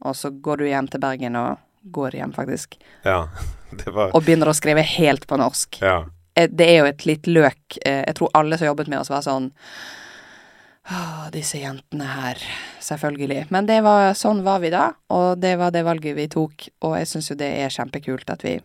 og 0.03 0.15
så 0.19 0.29
går 0.41 0.57
du 0.57 0.65
hjem 0.67 0.87
til 0.91 0.99
Bergen 1.03 1.35
og 1.39 1.57
går 1.91 2.11
hjem, 2.19 2.33
faktisk, 2.35 2.77
Ja. 3.05 3.27
Det 3.71 3.87
var 3.95 4.11
og 4.13 4.25
begynner 4.25 4.49
å 4.51 4.53
skrive 4.53 4.81
helt 4.83 5.23
på 5.29 5.37
norsk 5.39 5.77
Ja. 5.81 6.01
eh, 6.35 6.49
det 6.51 6.65
er 6.67 6.77
jo 6.81 6.85
et 6.89 7.05
litt 7.07 7.27
løk. 7.27 7.77
Eh, 7.85 8.03
Jeg 8.05 8.15
tror 8.19 8.29
alle 8.35 8.57
som 8.59 8.67
jobbet 8.67 8.89
med 8.91 8.99
oss, 8.99 9.09
var 9.09 9.21
sånn 9.23 9.51
Åh, 10.91 11.29
disse 11.31 11.57
jentene 11.61 12.03
her. 12.09 12.37
Selvfølgelig. 12.81 13.45
Men 13.53 13.65
det 13.69 13.77
var, 13.85 14.13
sånn 14.17 14.41
var 14.43 14.59
vi 14.59 14.71
da, 14.73 14.89
og 15.13 15.39
det 15.39 15.53
var 15.61 15.71
det 15.71 15.83
valget 15.85 16.15
vi 16.17 16.25
tok. 16.27 16.65
Og 16.81 16.95
jeg 16.97 17.07
syns 17.07 17.29
jo 17.31 17.37
det 17.39 17.51
er 17.61 17.69
kjempekult 17.71 18.29
at 18.33 18.43
vi 18.43 18.55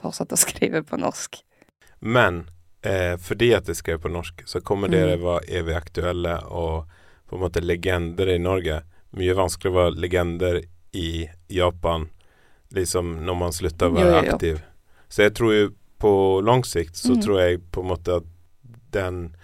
fortsatte 0.00 0.34
å 0.34 0.40
skrive 0.42 0.82
på 0.84 0.98
norsk. 1.00 1.38
Men 2.02 2.42
eh, 2.84 3.16
fordi 3.16 3.52
at 3.56 3.66
det 3.66 3.76
skrev 3.78 3.98
på 4.04 4.10
norsk, 4.12 4.42
så 4.46 4.60
kommer 4.60 4.88
Mm. 4.88 4.92
dere 4.98 5.16
være 5.22 5.48
evig 5.60 5.74
aktuelle 5.78 6.36
og 6.50 6.86
på 7.28 7.36
en 7.36 7.42
måte 7.46 7.62
legender 7.64 8.28
i 8.34 8.38
Norge. 8.38 8.82
Mye 9.16 9.34
vanskeligere 9.34 9.74
å 9.74 9.80
være 9.90 10.00
legender 10.00 10.60
i 10.94 11.28
Japan 11.48 12.08
liksom 12.74 13.24
når 13.24 13.36
man 13.38 13.52
slutter 13.52 13.88
å 13.88 13.94
være 13.94 14.20
aktiv. 14.34 14.60
Så 15.08 15.22
jeg 15.28 15.34
tror 15.34 15.52
jo 15.54 15.70
på 16.00 16.42
lang 16.44 16.62
sikt 16.64 16.96
så 16.96 17.14
Mm. 17.14 17.22
tror 17.22 17.38
jeg 17.40 17.60
på 17.72 17.80
en 17.82 17.88
måte 17.88 18.16
at 18.16 18.24
den 18.92 19.34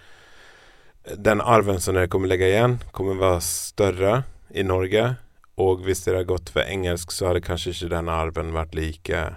den 1.17 1.41
arven 1.41 1.79
som 1.81 1.95
dere 1.95 2.07
kommer 2.07 2.27
legge 2.29 2.45
igjen, 2.45 2.79
kommer 2.93 3.15
være 3.17 3.41
større 3.41 4.23
i 4.53 4.61
Norge. 4.63 5.17
Og 5.57 5.81
hvis 5.81 6.03
dere 6.05 6.17
har 6.17 6.25
gått 6.25 6.49
for 6.49 6.61
engelsk, 6.61 7.09
så 7.11 7.27
hadde 7.27 7.41
kanskje 7.41 7.73
ikke 7.73 7.89
den 7.89 8.07
arven 8.09 8.51
vært 8.53 8.75
like 8.75 9.35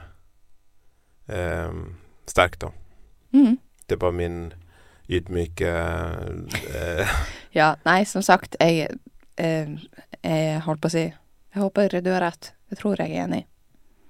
eh, 1.28 1.70
sterk, 2.26 2.58
da. 2.58 2.70
Mm. 3.32 3.58
Det 3.94 4.00
på 4.02 4.10
min 4.12 4.52
ydmyke 5.06 5.70
eh, 6.74 7.16
Ja, 7.58 7.74
nei, 7.86 8.02
som 8.04 8.22
sagt, 8.26 8.56
jeg, 8.60 8.88
eh, 9.38 9.74
jeg 10.24 10.62
holdt 10.66 10.82
på 10.82 10.90
å 10.90 10.94
si 10.94 11.04
Jeg 11.06 11.60
håper 11.60 12.00
du 12.02 12.10
har 12.10 12.24
rett. 12.24 12.50
Det 12.70 12.80
tror 12.80 12.98
jeg 12.98 13.12
er 13.14 13.28
enig 13.28 13.44
i. 13.44 13.46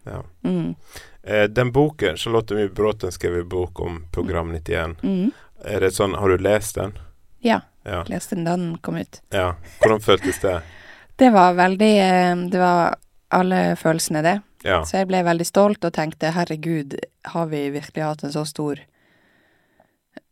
Ja. 0.09 0.23
Mm. 0.45 0.75
Eh, 1.23 1.45
den 1.53 1.73
boken, 1.73 2.17
Charlotte 2.17 2.57
Mye 2.57 2.71
Bråten 2.73 3.13
skrev 3.13 3.37
en 3.43 3.49
bok 3.49 3.81
om 3.81 4.07
Program 4.13 4.53
91. 4.53 4.97
Mm. 5.03 5.33
Er 5.65 5.85
det 5.85 5.91
sånn, 5.97 6.17
Har 6.17 6.29
du 6.33 6.41
lest 6.41 6.81
den? 6.81 6.97
Ja. 7.45 7.61
Ja. 7.85 8.01
Leste 8.09 8.39
den 8.39 8.47
da 8.49 8.57
den 8.57 8.79
kom 8.81 8.97
ut. 8.97 9.21
ja. 9.33 9.55
Hvordan 9.83 10.01
føltes 10.01 10.41
det? 10.41 10.61
Det 11.17 11.29
var 11.31 11.53
veldig 11.55 11.93
eh, 12.01 12.37
Det 12.51 12.59
var 12.59 12.97
alle 13.29 13.77
følelsene, 13.77 14.23
det. 14.23 14.39
Ja. 14.65 14.81
Så 14.85 15.03
jeg 15.03 15.11
ble 15.13 15.21
veldig 15.27 15.45
stolt 15.47 15.85
og 15.85 15.93
tenkte 15.93 16.33
herregud, 16.33 16.97
har 17.29 17.47
vi 17.53 17.67
virkelig 17.75 18.03
hatt 18.03 18.25
en 18.25 18.33
så 18.33 18.47
stor 18.49 18.81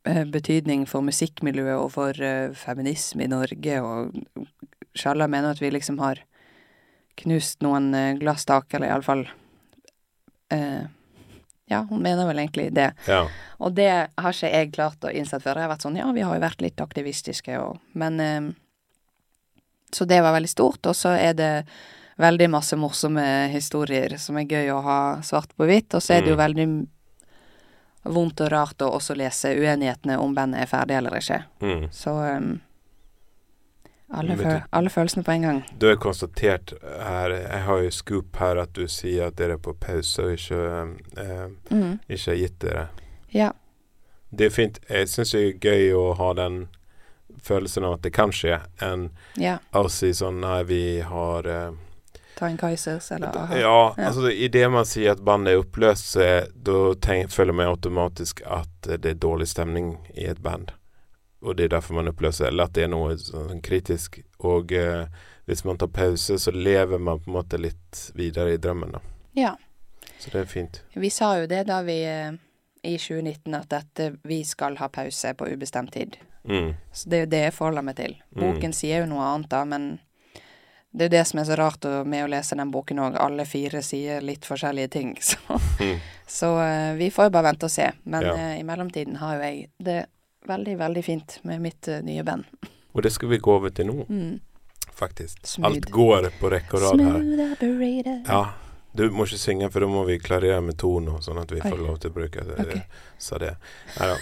betydning 0.05 0.87
for 0.89 1.01
musikkmiljøet 1.07 1.79
og 1.79 1.91
for 1.95 2.19
eh, 2.23 2.51
feminisme 2.59 3.25
i 3.25 3.31
Norge, 3.31 3.77
og 3.83 4.47
Sjalla 4.99 5.29
mener 5.31 5.55
at 5.55 5.61
vi 5.63 5.71
liksom 5.71 5.99
har 6.03 6.19
knust 7.23 7.61
noen 7.63 7.91
uh, 7.95 8.15
glasstak, 8.19 8.73
eller 8.75 8.89
iallfall 8.89 9.27
uh, 10.53 10.85
Ja, 11.71 11.83
hun 11.89 12.03
mener 12.03 12.27
vel 12.29 12.41
egentlig 12.43 12.71
det. 12.75 12.91
ja. 13.07 13.23
Og 13.63 13.73
det 13.77 13.89
har 14.19 14.33
ikke 14.35 14.51
jeg 14.51 14.73
klart 14.75 15.05
å 15.07 15.13
innsette 15.13 15.45
før. 15.47 15.57
Jeg 15.61 15.69
har 15.69 15.71
vært 15.77 15.85
sånn, 15.87 15.97
ja, 15.97 16.09
vi 16.13 16.25
har 16.27 16.35
jo 16.35 16.43
vært 16.43 16.61
litt 16.65 16.81
aktivistiske 16.83 17.55
og 17.63 17.79
Men 17.95 18.21
eh, 18.21 18.51
Så 19.93 20.05
det 20.09 20.19
var 20.25 20.33
veldig 20.35 20.49
stort. 20.51 20.85
Og 20.87 20.97
så 20.97 21.13
er 21.17 21.33
det 21.39 21.65
veldig 22.19 22.49
masse 22.51 22.77
morsomme 22.77 23.49
historier 23.53 24.17
som 24.19 24.37
er 24.41 24.49
gøy 24.49 24.69
å 24.75 24.83
ha 24.83 24.99
svart 25.23 25.53
på 25.57 25.65
hvitt. 25.69 25.95
Og 25.95 26.03
så 26.03 26.15
er 26.17 26.21
det 26.23 26.33
jo 26.33 26.37
Mm. 26.37 26.43
veldig 26.45 26.67
vondt 28.05 28.41
og 28.41 28.51
rart 28.53 28.83
å 28.83 28.91
også 28.97 29.15
lese 29.17 29.53
uenighetene 29.55 30.17
om 30.19 30.35
bandet 30.35 30.63
er 30.65 30.67
ferdig 30.71 30.97
eller 30.99 31.15
ikke. 31.21 31.43
Mm. 31.63 31.85
Så 31.95 32.11
um, 32.37 32.61
Alle, 34.15 34.37
føl 34.37 34.45
du- 34.59 34.67
alle 34.77 34.91
følelsene 34.91 35.25
på 35.25 35.33
en 35.33 35.43
gang. 35.43 35.61
Du 35.79 35.87
har 35.89 35.97
konstatert 35.97 36.73
her 36.83 37.31
Jeg 37.31 37.63
har 37.65 37.79
jo 37.83 37.91
scoop 37.91 38.37
her 38.37 38.57
at 38.61 38.73
du 38.77 38.87
sier 38.89 39.27
at 39.31 39.37
dere 39.37 39.53
er 39.55 39.63
på 39.63 39.73
pause 39.81 40.23
og 40.23 40.35
ikke, 40.35 40.99
eh, 41.17 41.49
Mm. 41.71 41.99
ikke 42.11 42.31
har 42.31 42.37
gitt 42.37 42.59
dere. 42.61 42.89
Ja. 43.33 43.53
Det 44.35 44.47
er 44.47 44.51
fint. 44.51 44.79
Jeg 44.91 45.07
syns 45.09 45.33
det 45.33 45.41
er 45.41 45.59
gøy 45.59 45.93
å 45.97 46.15
ha 46.17 46.33
den 46.35 46.69
følelsen 47.43 47.85
av 47.85 47.95
at 47.95 48.03
det 48.03 48.13
kan 48.13 48.31
skje, 48.31 48.61
enn 48.81 49.11
ja. 49.37 49.59
å 49.73 49.89
si 49.91 50.11
sånn 50.13 50.41
Nei, 50.41 50.63
vi 50.65 51.01
har 51.01 51.47
eh, 51.47 51.71
Ta 52.39 52.47
en 52.49 52.57
Kaizers, 52.57 53.11
eller 53.13 53.29
aha. 53.37 53.57
Ja, 53.59 53.95
Ja. 53.99 54.07
altså 54.09 54.31
i 54.33 54.49
det 54.49 54.65
man 54.71 54.85
sier 54.89 55.13
at 55.13 55.21
bandet 55.25 55.53
er 55.55 55.59
oppløst, 55.61 56.15
da 56.55 56.77
føler 57.29 57.53
man 57.53 57.67
automatisk 57.67 58.41
at 58.47 58.89
det 58.89 59.05
er 59.11 59.15
dårlig 59.21 59.49
stemning 59.49 59.99
i 60.15 60.25
et 60.31 60.41
band. 60.43 60.73
Og 61.43 61.57
det 61.57 61.65
er 61.65 61.69
derfor 61.77 61.95
man 61.95 62.09
oppløser, 62.09 62.47
eller 62.47 62.65
at 62.65 62.73
det 62.73 62.85
er 62.85 62.89
noe 62.93 63.17
sånn 63.19 63.61
kritisk. 63.63 64.21
Og 64.47 64.73
eh, 64.73 65.07
hvis 65.47 65.65
man 65.65 65.79
tar 65.79 65.89
pause, 65.91 66.39
så 66.39 66.51
lever 66.55 66.99
man 66.99 67.19
på 67.21 67.31
en 67.31 67.37
måte 67.37 67.59
litt 67.59 68.13
videre 68.15 68.55
i 68.55 68.61
drømmen, 68.63 68.93
da. 68.93 69.01
Ja. 69.35 69.57
Så 70.19 70.31
det 70.31 70.41
er 70.41 70.45
fint. 70.47 70.83
Vi 70.95 71.11
sa 71.11 71.33
jo 71.41 71.47
det 71.51 71.65
da 71.67 71.81
vi 71.83 71.99
eh, 72.07 72.31
i 72.87 72.95
2019 72.99 73.55
at 73.59 73.69
dette 73.75 74.13
vi 74.23 74.45
skal 74.47 74.77
ha 74.79 74.89
pause 74.89 75.35
på 75.35 75.49
ubestemt 75.51 75.93
tid. 75.93 76.17
Mm. 76.45 76.73
Så 76.93 77.09
det 77.11 77.17
er 77.19 77.25
jo 77.27 77.31
det 77.35 77.43
jeg 77.43 77.55
forholder 77.59 77.83
meg 77.87 77.97
til. 77.99 78.15
Mm. 78.37 78.41
Boken 78.43 78.73
sier 78.75 79.03
jo 79.03 79.11
noe 79.11 79.27
annet, 79.35 79.51
da, 79.51 79.65
men 79.67 79.99
det 80.93 81.05
er 81.05 81.09
jo 81.09 81.13
det 81.17 81.25
som 81.27 81.39
er 81.41 81.45
så 81.49 81.57
rart 81.57 81.85
med 82.07 82.25
å 82.25 82.29
lese 82.29 82.57
den 82.59 82.71
boken 82.71 82.99
òg. 83.01 83.17
Alle 83.21 83.45
fire 83.49 83.81
sier 83.83 84.21
litt 84.21 84.45
forskjellige 84.45 84.91
ting. 84.93 85.15
Så, 85.23 85.39
Mm. 85.81 85.99
så 86.27 86.49
uh, 86.61 86.95
vi 86.99 87.09
får 87.11 87.25
jo 87.27 87.31
bare 87.35 87.49
vente 87.51 87.65
og 87.67 87.71
se. 87.73 87.91
Men 88.05 88.23
Ja. 88.23 88.35
uh, 88.35 88.59
i 88.61 88.63
mellomtiden 88.63 89.17
har 89.17 89.35
jo 89.37 89.43
jeg 89.43 89.71
det 89.79 90.07
veldig, 90.47 90.77
veldig 90.79 91.05
fint 91.05 91.39
med 91.49 91.61
mitt 91.65 91.89
uh, 91.89 92.01
nye 92.05 92.23
band. 92.23 92.45
Og 92.95 93.03
det 93.03 93.13
skal 93.13 93.29
vi 93.33 93.39
gå 93.39 93.55
over 93.57 93.71
til 93.71 93.87
nå, 93.89 94.05
Mm. 94.09 94.41
faktisk. 94.93 95.47
Smooth. 95.47 95.67
Alt 95.73 95.91
går 95.91 96.29
på 96.41 96.51
rekke 96.53 96.77
og 96.77 96.83
rad 96.83 97.01
her. 97.01 98.23
Ja. 98.29 98.45
Du 98.95 99.07
må 99.11 99.25
ikke 99.25 99.39
synge, 99.41 99.71
for 99.73 99.81
da 99.81 99.87
må 99.89 100.05
vi 100.05 100.19
klarere 100.21 100.61
med 100.61 100.77
tonen, 100.77 101.17
sånn 101.25 101.41
at 101.41 101.49
vi 101.51 101.63
Oi. 101.63 101.71
får 101.71 101.79
lov 101.81 101.99
til 102.03 102.11
å 102.11 102.15
bruke 102.15 102.45
det. 102.45 102.59
Okay. 102.61 102.83
Sa 103.19 103.39
det. 103.41 103.55
Nei 103.99 104.09
da. 104.13 104.19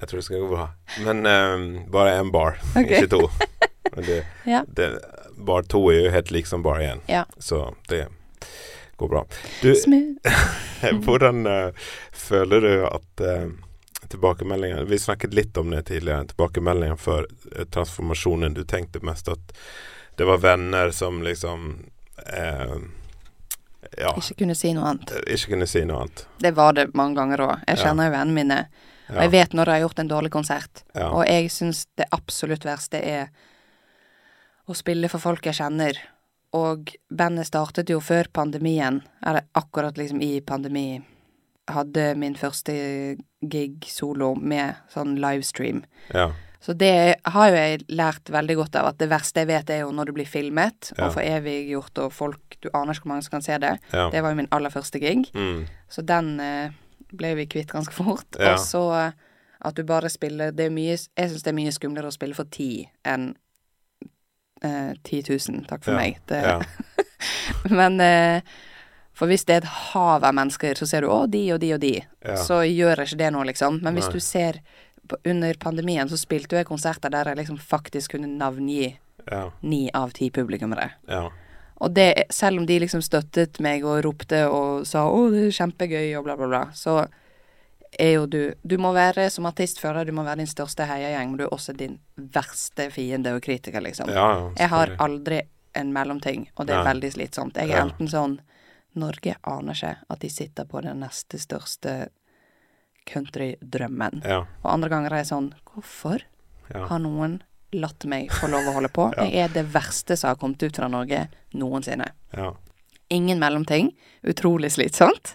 Jeg 0.00 0.08
tror 0.08 0.18
det 0.18 0.24
skal 0.26 0.42
gå 0.42 0.48
bra. 0.50 0.64
Men 1.06 1.22
um, 1.26 1.68
bare 1.90 2.16
én 2.18 2.32
bar, 2.34 2.58
okay. 2.74 2.98
ikke 3.04 3.08
to. 3.14 3.22
Det, 3.96 4.24
Ja. 4.44 4.64
det, 4.68 4.90
bar 5.36 5.62
to 5.62 5.84
er 5.92 6.00
jo 6.04 6.10
helt 6.10 6.30
lik 6.30 6.46
som 6.46 6.62
bar 6.62 6.80
én, 6.80 7.00
Ja. 7.06 7.24
så 7.38 7.74
det 7.88 8.06
går 8.96 9.08
bra. 9.08 9.24
Du, 9.62 9.74
hvordan 11.04 11.46
uh, 11.46 11.70
føler 12.12 12.60
du 12.60 12.86
at 12.86 13.20
uh, 13.20 13.50
tilbakemeldinger 14.08 14.84
Vi 14.84 14.98
snakket 14.98 15.34
litt 15.34 15.56
om 15.56 15.70
det 15.70 15.82
tidligere. 15.82 16.24
tilbakemeldingen 16.32 16.96
for 16.98 17.26
uh, 17.56 17.64
transformasjonen. 17.64 18.54
Du 18.54 18.64
tenkte 18.64 19.00
mest 19.06 19.28
at 19.28 19.52
det 20.18 20.24
var 20.26 20.38
venner 20.42 20.90
som 20.90 21.22
liksom 21.22 21.84
eh, 22.26 22.76
Ja, 23.98 24.10
Ikke 24.18 24.34
kunne 24.42 24.54
si 24.58 24.72
noe 24.74 24.88
annet. 24.90 25.12
ikke 25.30 25.52
kunne 25.54 25.66
si 25.70 25.84
noe 25.86 26.00
annet. 26.02 26.24
Det 26.42 26.50
var 26.56 26.72
det 26.74 26.88
mange 26.98 27.14
ganger 27.20 27.38
òg. 27.44 27.60
Jeg 27.68 27.78
kjenner 27.78 28.08
jo 28.08 28.14
vennene 28.16 28.34
mine. 28.34 28.56
Og 29.08 29.20
jeg 29.22 29.30
vet 29.32 29.54
når 29.54 29.64
de 29.64 29.70
har 29.76 29.80
gjort 29.84 29.98
en 30.02 30.10
dårlig 30.10 30.30
konsert. 30.34 30.82
ja, 30.94 31.06
Og 31.14 31.22
jeg 31.26 31.46
syns 31.54 31.86
det 31.96 32.08
absolutt 32.12 32.66
verste 32.66 32.98
er 32.98 33.28
å 34.68 34.76
spille 34.76 35.08
for 35.08 35.18
folk 35.22 35.44
jeg 35.48 35.54
kjenner. 35.58 35.98
Og 36.56 36.88
bandet 37.12 37.46
startet 37.50 37.90
jo 37.92 38.00
før 38.00 38.28
pandemien, 38.32 39.02
eller 39.26 39.44
akkurat 39.58 39.98
liksom 40.00 40.22
i 40.24 40.38
pandemi. 40.40 41.00
Hadde 41.68 42.14
min 42.16 42.36
første 42.40 42.72
gig 43.44 43.84
solo 43.92 44.34
med 44.34 44.78
sånn 44.92 45.16
livestream. 45.20 45.82
ja, 46.14 46.30
Så 46.60 46.72
det 46.76 47.16
har 47.24 47.48
jo 47.50 47.54
jeg 47.54 47.84
lært 47.88 48.30
veldig 48.34 48.56
godt 48.56 48.76
av, 48.80 48.86
at 48.86 48.98
det 48.98 49.08
verste 49.10 49.40
jeg 49.44 49.46
vet 49.46 49.70
er 49.70 49.80
jo 49.84 49.92
når 49.92 50.06
du 50.06 50.12
blir 50.12 50.26
filmet 50.26 50.92
Ja. 50.98 51.06
og 51.06 51.14
foreviggjort, 51.14 51.98
og 51.98 52.12
folk 52.12 52.40
Du 52.60 52.68
aner 52.74 52.92
ikke 52.94 53.02
hvor 53.06 53.12
mange 53.12 53.22
som 53.22 53.30
kan 53.30 53.42
se 53.42 53.56
det. 53.58 53.78
ja. 53.92 54.10
Det 54.10 54.20
var 54.22 54.30
jo 54.30 54.36
min 54.36 54.48
aller 54.50 54.70
første 54.70 54.98
gig. 54.98 55.30
Mm, 55.34 55.66
Så 55.88 56.02
den 56.04 56.40
eh, 56.40 56.70
ble 57.12 57.34
vi 57.36 57.46
kvitt 57.46 57.68
ganske 57.70 57.92
fort. 57.92 58.26
Ja. 58.40 58.54
Og 58.54 58.58
så 58.58 59.06
eh, 59.06 59.12
at 59.60 59.74
du 59.74 59.82
bare 59.84 60.08
spiller 60.08 60.50
Det 60.52 60.66
er 60.66 60.70
mye 60.70 60.96
Jeg 60.96 61.30
syns 61.30 61.42
det 61.42 61.48
er 61.52 61.52
mye 61.60 61.70
skumlere 61.72 62.06
å 62.08 62.12
spille 62.12 62.34
for 62.34 62.44
ti 62.50 62.88
enn 63.04 63.36
eh, 64.62 64.92
10 65.04 65.22
000. 65.50 65.64
Takk 65.68 65.84
for 65.84 65.92
Ja, 65.92 65.98
meg. 65.98 66.18
Det, 66.26 66.42
ja, 66.42 66.60
Men 67.78 68.00
eh, 68.00 68.42
For 69.18 69.26
hvis 69.26 69.44
det 69.48 69.54
er 69.56 69.64
et 69.64 69.72
hav 69.92 70.22
av 70.22 70.34
mennesker, 70.34 70.78
så 70.78 70.86
ser 70.86 71.02
du 71.02 71.08
å, 71.10 71.24
de 71.26 71.40
og 71.52 71.58
de 71.60 71.72
og 71.74 71.80
de. 71.82 71.94
ja. 72.24 72.36
Så 72.38 72.60
gjør 72.62 73.00
ikke 73.02 73.18
det 73.18 73.32
noe, 73.34 73.44
liksom. 73.48 73.80
Men 73.82 73.94
hvis 73.98 74.06
Nei. 74.12 74.14
du 74.14 74.20
ser 74.22 74.60
på, 75.08 75.16
Under 75.26 75.54
pandemien 75.58 76.08
så 76.08 76.16
spilte 76.20 76.56
jeg 76.60 76.66
konserter 76.68 77.10
der 77.10 77.32
jeg 77.32 77.36
liksom 77.40 77.58
faktisk 77.58 78.12
kunne 78.14 78.28
navngi 78.38 78.96
ja, 79.30 79.50
av 79.94 80.10
ti 80.14 80.30
publikummere. 80.30 80.90
ja, 81.08 81.30
Og 81.80 81.90
det, 81.94 82.26
selv 82.30 82.58
om 82.60 82.66
de 82.66 82.78
liksom 82.78 83.02
støttet 83.02 83.58
meg 83.60 83.84
og 83.84 84.04
ropte 84.04 84.46
og 84.48 84.86
sa 84.86 85.06
'Å, 85.08 85.30
det 85.32 85.46
er 85.46 85.56
kjempegøy', 85.58 86.18
og 86.18 86.24
bla, 86.24 86.36
bla, 86.36 86.46
bla, 86.46 86.62
så 86.74 87.06
er 87.98 88.12
jo 88.12 88.26
du 88.26 88.54
Du 88.62 88.78
må 88.78 88.92
være 88.92 89.28
som 89.30 89.46
artistfører, 89.46 90.06
du 90.06 90.12
må 90.12 90.22
være 90.22 90.42
din 90.42 90.50
største 90.50 90.86
heiagjeng, 90.86 91.32
men 91.32 91.38
du 91.40 91.44
er 91.46 91.54
også 91.54 91.74
din 91.76 91.98
verste 92.16 92.90
fiende 92.94 93.34
og 93.34 93.42
kritiker, 93.42 93.82
liksom. 93.84 94.10
ja 94.10 94.50
jeg 94.56 94.68
har 94.68 94.94
aldri 94.98 95.42
en 95.78 95.92
mellomting, 95.92 96.48
og 96.56 96.66
det 96.66 96.74
er 96.74 96.80
ja. 96.80 96.86
veldig 96.88 97.10
slitsomt. 97.12 97.58
Jeg 97.60 97.70
er 97.70 97.84
enten 97.84 98.08
sånn 98.10 98.38
Norge 98.98 99.36
aner 99.46 99.76
ikke 99.76 99.92
at 100.10 100.22
de 100.24 100.30
sitter 100.32 100.66
på 100.66 100.80
den 100.82 101.04
neste 101.04 101.38
største 101.38 102.08
countrydrømmen. 103.08 104.22
Ja, 104.24 104.42
Og 104.62 104.72
andre 104.72 104.90
ganger 104.92 105.14
er 105.14 105.22
jeg 105.22 105.30
sånn 105.30 105.52
Hvorfor 105.70 106.24
har 106.72 106.98
noen 107.00 107.38
latt 107.72 108.04
meg 108.08 108.32
få 108.32 108.50
lov 108.52 108.68
å 108.68 108.74
holde 108.76 108.90
på? 108.92 109.10
Jeg 109.22 109.44
er 109.44 109.52
det 109.52 109.64
verste 109.72 110.16
som 110.16 110.32
har 110.32 110.40
kommet 110.40 110.62
ut 110.62 110.76
fra 110.76 110.88
Norge 110.92 111.28
noensinne. 111.56 112.12
ja. 112.36 112.54
Ingen 113.08 113.38
mellomting. 113.40 113.86
Utrolig 114.20 114.68
slitsomt. 114.74 115.30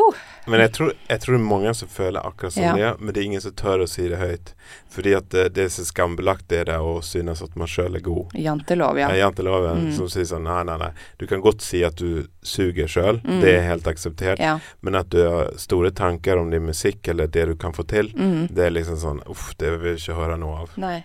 Huh. 0.00 0.16
Men 0.46 0.60
jeg 0.64 0.70
tror, 0.72 0.92
jeg 1.08 1.20
tror 1.20 1.34
det 1.36 1.40
er 1.40 1.48
mange 1.50 1.72
som 1.76 1.88
føler 1.92 2.24
akkurat 2.26 2.52
som 2.54 2.62
Ja. 2.64 2.72
det, 2.76 3.00
men 3.00 3.12
det 3.14 3.20
er 3.20 3.24
ingen 3.26 3.40
som 3.44 3.52
tør 3.52 3.82
å 3.84 3.88
si 3.88 4.06
det 4.08 4.18
høyt. 4.18 4.54
Fordi 4.90 5.12
at 5.16 5.28
det, 5.30 5.42
det 5.54 5.64
er 5.64 5.68
så 5.74 5.84
skambelagt 5.84 6.48
det 6.48 6.62
der 6.66 6.78
å 6.80 7.02
synes 7.04 7.42
at 7.44 7.54
man 7.56 7.68
sjøl 7.68 7.94
er 7.96 8.00
god. 8.00 8.32
Jantelov, 8.34 8.96
ja. 8.98 9.10
Ja. 9.12 9.28
jantelov, 9.28 9.68
Mm. 9.76 9.92
som 9.96 10.08
sier 10.08 10.24
sånn 10.24 10.44
nei, 10.48 10.62
nei, 10.64 10.78
nei. 10.78 10.90
Du 11.18 11.26
kan 11.26 11.42
godt 11.42 11.60
si 11.62 11.82
at 11.84 11.96
du 11.96 12.26
suger 12.42 12.88
sjøl, 12.88 13.20
Mm. 13.22 13.40
det 13.42 13.54
er 13.58 13.68
helt 13.68 13.84
akseptert. 13.86 14.38
Ja. 14.40 14.58
Men 14.82 14.94
at 14.94 15.10
du 15.10 15.20
har 15.28 15.52
store 15.58 15.90
tanker 15.90 16.38
om 16.38 16.50
din 16.50 16.66
musikk 16.66 17.06
eller 17.08 17.26
det 17.26 17.46
du 17.46 17.54
kan 17.56 17.72
få 17.72 17.86
til, 17.86 18.08
Mm. 18.16 18.48
det 18.54 18.64
er 18.66 18.70
liksom 18.70 18.96
sånn 18.96 19.22
uff, 19.28 19.54
det 19.58 19.70
vil 19.70 19.78
vi 19.80 19.94
ikke 20.00 20.16
høre 20.16 20.38
noe 20.38 20.62
av. 20.62 20.70
Nei. 20.78 21.04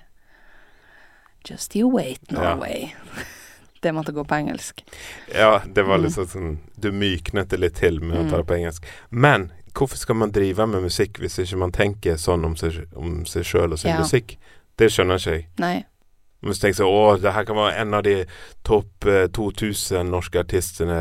Just 1.48 1.76
you 1.76 1.88
wait, 1.90 2.20
Ja. 2.32 2.56
Det 3.82 3.92
måtte 3.94 4.12
gå 4.16 4.24
på 4.26 4.36
engelsk. 4.36 4.84
Ja, 5.34 5.60
det 5.66 5.84
var 5.86 5.98
Mm. 5.98 6.04
liksom 6.06 6.26
sånn 6.28 6.58
Du 6.80 6.92
myknet 6.92 7.50
det 7.50 7.60
litt 7.60 7.76
til 7.76 8.00
med 8.02 8.18
å 8.18 8.30
ta 8.30 8.36
Mm. 8.38 8.38
det 8.38 8.48
på 8.48 8.56
engelsk. 8.58 8.84
Men 9.12 9.52
hvorfor 9.74 9.98
skal 9.98 10.16
man 10.16 10.32
drive 10.32 10.68
med 10.68 10.82
musikk 10.84 11.20
hvis 11.20 11.38
ikke 11.40 11.58
man 11.58 11.72
tenker 11.72 12.16
sånn 12.16 12.46
om 12.46 12.56
seg, 12.56 12.86
om 12.96 13.26
seg 13.26 13.44
sjøl 13.44 13.72
og 13.74 13.80
sin 13.80 13.92
Ja. 13.92 14.00
musikk? 14.00 14.38
Det 14.78 14.90
skjønner 14.92 15.16
ikke 15.20 15.32
jeg. 15.32 15.48
Nei. 15.60 15.86
Hvis 16.44 16.60
du 16.60 16.68
tenker 16.68 16.84
sånn 16.84 16.92
Å, 17.18 17.22
det 17.22 17.34
her 17.34 17.44
kan 17.46 17.56
være 17.56 17.78
en 17.80 17.94
av 17.94 18.04
de 18.04 18.26
topp 18.64 19.06
eh, 19.06 19.28
2000 19.28 20.10
norske 20.12 20.40
artistene 20.44 20.92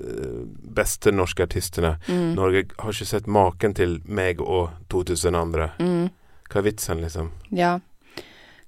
eh, 0.00 0.46
Beste 0.74 1.12
norske 1.12 1.42
artistene. 1.46 1.98
Mm. 2.08 2.34
Norge 2.34 2.64
har 2.78 2.90
ikke 2.92 3.06
sett 3.06 3.26
maken 3.26 3.74
til 3.74 4.00
meg 4.06 4.40
og 4.40 4.70
2000 4.90 5.34
andre. 5.36 5.70
Mm. 5.78 6.10
Hva 6.50 6.56
er 6.58 6.62
vitsen, 6.62 7.00
liksom? 7.00 7.30
Ja. 7.52 7.78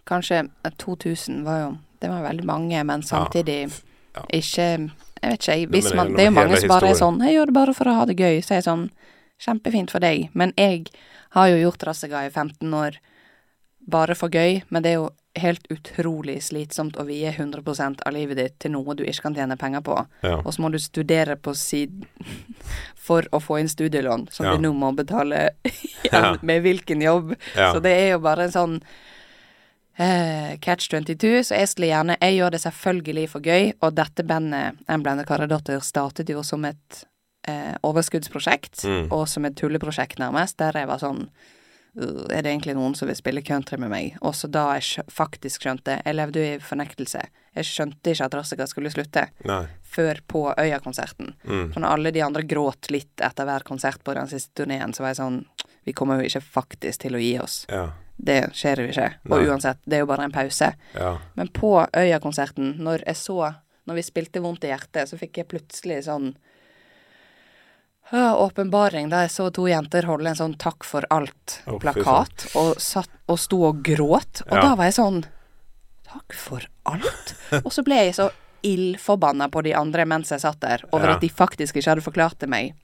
Kanskje 0.07 0.49
eh, 0.65 0.71
2000 0.79 1.45
var 1.45 1.59
jo 1.61 1.79
Det 2.01 2.09
var 2.13 2.23
veldig 2.23 2.45
mange, 2.45 2.85
men 2.85 3.03
samtidig 3.03 3.59
ja. 3.67 3.75
ja. 4.15 4.25
ikke 4.33 4.69
Jeg 5.23 5.31
vet 5.33 5.49
ikke. 5.49 5.71
Hvis 5.73 5.95
man, 5.97 6.13
det 6.15 6.27
er 6.27 6.31
jo 6.31 6.37
mange 6.37 6.61
som 6.61 6.69
bare 6.69 6.91
er 6.93 6.99
sånn 6.99 7.21
'Jeg 7.25 7.35
gjør 7.35 7.47
det 7.47 7.55
bare 7.55 7.75
for 7.75 7.89
å 7.89 7.95
ha 7.95 8.05
det 8.07 8.17
gøy'. 8.17 8.43
Så 8.45 8.55
er 8.55 8.61
jeg 8.61 8.69
sånn 8.71 8.91
Kjempefint 9.39 9.91
for 9.93 10.01
deg. 10.01 10.31
Men 10.33 10.53
jeg 10.57 10.87
har 11.37 11.49
jo 11.49 11.57
gjort 11.61 11.85
Rassega 11.85 12.25
i 12.25 12.31
15 12.31 12.73
år 12.73 12.97
bare 13.87 14.15
for 14.15 14.33
gøy, 14.33 14.63
men 14.71 14.83
det 14.83 14.91
er 14.91 14.95
jo 14.95 15.11
helt 15.37 15.67
utrolig 15.71 16.39
slitsomt 16.43 16.97
å 16.97 17.05
vie 17.05 17.29
100 17.29 17.61
av 18.07 18.13
livet 18.15 18.39
ditt 18.41 18.55
til 18.59 18.73
noe 18.73 18.95
du 18.97 19.05
ikke 19.05 19.27
kan 19.29 19.37
tjene 19.37 19.59
penger 19.61 19.83
på. 19.85 19.97
Ja. 20.25 20.39
Og 20.41 20.55
så 20.55 20.65
må 20.65 20.71
du 20.73 20.79
studere 20.81 21.37
på 21.37 21.53
siden 21.55 22.07
for 23.07 23.29
å 23.33 23.41
få 23.43 23.61
inn 23.61 23.69
studielån, 23.69 24.29
som 24.33 24.47
Ja. 24.47 24.57
du 24.57 24.65
nå 24.65 24.73
må 24.73 24.95
betale 24.97 25.51
igjen 26.05 26.39
med 26.43 26.63
hvilken 26.63 27.03
jobb. 27.05 27.37
ja. 27.55 27.73
Så 27.73 27.83
det 27.85 27.93
er 27.93 28.11
jo 28.17 28.19
bare 28.25 28.45
en 28.49 28.53
sånn 28.57 28.81
catch 30.61 30.91
22. 30.91 31.43
Så 31.49 31.57
jeg 31.57 31.69
skulle 31.69 31.89
gjerne 31.89 32.17
Jeg 32.21 32.37
gjør 32.37 32.51
det 32.53 32.61
selvfølgelig 32.61 33.29
for 33.33 33.41
gøy, 33.41 33.73
og 33.81 33.95
dette 33.97 34.23
bandet, 34.29 34.77
En 34.89 35.03
blendet 35.03 35.27
karedotter, 35.27 35.81
startet 35.81 36.29
jo 36.29 36.43
som 36.45 36.65
et 36.69 37.05
eh, 37.49 37.75
overskuddsprosjekt, 37.83 38.85
Mm. 38.85 39.13
og 39.13 39.29
som 39.29 39.45
et 39.45 39.55
tulleprosjekt, 39.57 40.19
nærmest, 40.19 40.57
der 40.59 40.73
jeg 40.73 40.87
var 40.89 40.99
sånn 40.99 41.29
«Øh, 41.97 42.27
er 42.29 42.43
det 42.43 42.51
egentlig 42.53 42.75
noen 42.77 42.95
som 42.95 43.09
vil 43.09 43.17
spille 43.17 43.41
country 43.43 43.79
med 43.79 43.89
meg? 43.89 44.17
Og 44.21 44.35
så 44.35 44.51
da 44.51 44.75
jeg 44.77 45.05
faktisk 45.09 45.63
skjønte 45.63 46.03
Jeg 46.05 46.15
levde 46.15 46.43
jo 46.43 46.57
i 46.57 46.59
fornektelse. 46.61 47.23
Jeg 47.57 47.65
skjønte 47.65 48.11
ikke 48.13 48.25
at 48.27 48.35
Rassika 48.35 48.67
skulle 48.67 48.91
slutte, 48.93 49.29
Nei. 49.49 49.63
før 49.83 50.21
på 50.29 50.43
Øya-konserten. 50.59 51.33
Mm. 51.47 51.73
For 51.73 51.81
når 51.81 51.89
alle 51.95 52.11
de 52.13 52.21
andre 52.21 52.43
gråt 52.43 52.91
litt 52.91 53.17
etter 53.25 53.45
hver 53.49 53.65
konsert 53.65 54.03
på 54.05 54.13
den 54.15 54.27
siste 54.29 54.53
turneen, 54.65 54.93
så 54.93 55.01
var 55.07 55.15
jeg 55.15 55.23
sånn 55.23 55.47
Vi 55.87 55.93
kommer 55.95 56.19
jo 56.21 56.27
ikke 56.27 56.43
faktisk 56.43 56.99
til 57.07 57.15
å 57.15 57.23
gi 57.23 57.39
oss. 57.39 57.65
Ja. 57.71 57.93
Det 58.19 58.51
skjer 58.57 58.77
jo 58.81 58.87
ikke. 58.89 59.09
Og 59.29 59.35
Nei. 59.43 59.47
uansett, 59.51 59.79
det 59.85 59.97
er 59.99 60.01
jo 60.01 60.07
bare 60.07 60.25
en 60.25 60.33
pause. 60.33 60.71
Ja. 60.95 61.19
Men 61.35 61.49
på 61.49 61.87
Øya-konserten, 61.93 62.79
når 62.79 63.05
jeg 63.07 63.17
så 63.17 63.55
Når 63.87 63.95
vi 63.95 64.03
spilte 64.03 64.41
Vondt 64.43 64.65
i 64.65 64.69
hjertet, 64.73 65.07
så 65.09 65.17
fikk 65.17 65.37
jeg 65.39 65.47
plutselig 65.49 66.01
sånn 66.09 66.35
øh, 68.13 68.33
åpenbaring 68.43 69.09
da 69.13 69.21
jeg 69.25 69.31
så 69.35 69.51
to 69.55 69.67
jenter 69.71 70.07
holde 70.09 70.31
en 70.33 70.39
sånn 70.39 70.57
Takk 70.59 70.83
for 70.87 71.07
alt-plakat, 71.15 72.49
og, 72.59 72.75
satt, 72.83 73.11
og 73.31 73.39
sto 73.39 73.61
og 73.69 73.83
gråt. 73.87 74.43
Og 74.49 74.57
Ja. 74.57 74.63
da 74.63 74.75
var 74.75 74.85
jeg 74.91 74.95
sånn 74.99 75.25
Takk 76.07 76.33
for 76.35 76.67
alt? 76.87 77.35
og 77.65 77.71
så 77.73 77.83
ble 77.85 77.95
jeg 78.07 78.15
så 78.15 78.31
ildforbanna 78.67 79.49
på 79.53 79.63
de 79.63 79.75
andre 79.75 80.05
mens 80.07 80.31
jeg 80.31 80.41
satt 80.41 80.61
der, 80.61 80.83
over 80.93 81.07
Ja. 81.09 81.15
at 81.15 81.21
de 81.21 81.29
faktisk 81.29 81.77
ikke 81.77 81.91
hadde 81.95 82.03
forklart 82.07 82.39
til 82.39 82.49
meg 82.49 82.75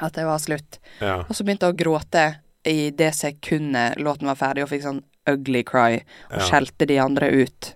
at 0.00 0.12
det 0.14 0.24
var 0.26 0.38
slutt. 0.38 0.78
ja. 1.00 1.20
Og 1.28 1.30
så 1.30 1.44
begynte 1.44 1.66
jeg 1.68 1.74
å 1.74 1.78
gråte 1.78 2.36
i 2.64 2.90
det 2.90 3.12
sekundet 3.14 3.98
låten 4.00 4.26
var 4.26 4.34
ferdig, 4.40 4.62
og 4.64 4.70
fikk 4.70 4.82
sånn 4.86 5.02
ugly 5.26 5.62
cry, 5.64 6.02
og 6.30 6.38
Ja. 6.40 6.44
skjelte 6.48 6.86
de 6.86 6.98
andre 6.98 7.30
ut. 7.30 7.74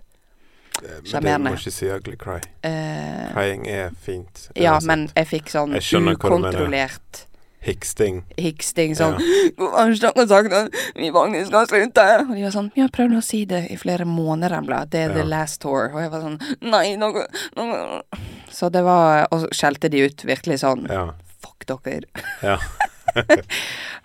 Men 1.11 1.23
det 1.23 1.37
må 1.41 1.55
ikke 1.57 1.71
si 1.75 1.87
ugly 1.91 2.15
cry. 2.15 2.39
Uh, 2.63 3.33
Crying 3.33 3.67
er 3.67 3.89
fint. 4.01 4.49
ja, 4.55 4.79
men 4.85 5.09
jeg 5.15 5.27
fikk 5.27 5.49
sånn 5.51 5.73
Jeg 5.73 6.15
ukontrollert 6.15 7.25
Hiksting. 7.61 8.21
hiksting 8.37 8.93
sånn 8.95 9.17
ja. 9.19 9.65
har 9.75 9.93
sagt 9.99 10.53
at 10.53 10.71
vi 10.95 11.09
faktisk 11.11 11.47
skal 11.51 11.67
slutte? 11.67 12.05
Og 12.29 12.31
de 12.35 12.43
var 12.45 12.51
sånn 12.55 12.71
Vi 12.73 12.81
har 12.81 12.87
prøvd 12.95 13.17
å 13.17 13.23
si 13.23 13.43
det 13.45 13.65
i 13.73 13.75
flere 13.75 14.05
måneder, 14.07 14.55
Embla. 14.61 14.85
Det 14.89 14.99
er 15.01 15.09
Ja. 15.09 15.15
the 15.15 15.25
last 15.25 15.59
tour. 15.61 15.91
Og 15.93 15.99
jeg 15.99 16.09
var 16.11 16.21
sånn 16.21 16.39
Nei, 16.61 16.95
noe, 16.95 17.25
noe. 17.57 18.01
Så 18.49 18.71
det 18.71 18.81
var 18.87 19.27
Og 19.33 19.41
så 19.41 19.49
skjelte 19.51 19.89
de 19.91 20.05
ut 20.07 20.23
virkelig 20.23 20.61
sånn 20.63 20.87
Ja. 20.89 21.09
Fuck 21.43 21.65
dere. 21.67 22.07
Ja. 22.41 22.57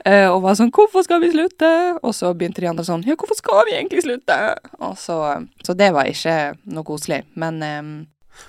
Eh, 0.04 0.28
og 0.28 0.42
var 0.42 0.52
sånn 0.52 0.68
'Hvorfor 0.68 1.00
skal 1.02 1.20
vi 1.22 1.30
slutte?' 1.32 1.98
Og 2.04 2.12
så 2.12 2.34
begynte 2.36 2.60
de 2.60 2.68
andre 2.68 2.84
sånn 2.84 3.00
'Ja, 3.06 3.14
hvorfor 3.16 3.38
skal 3.38 3.64
vi 3.64 3.72
egentlig 3.72 4.02
slutte?' 4.04 4.56
Og 4.84 4.98
så 5.00 5.46
Så 5.64 5.72
det 5.74 5.92
var 5.94 6.04
ikke 6.04 6.56
noe 6.66 6.84
koselig. 6.84 7.22
Men 7.34 7.62
um, 7.62 8.06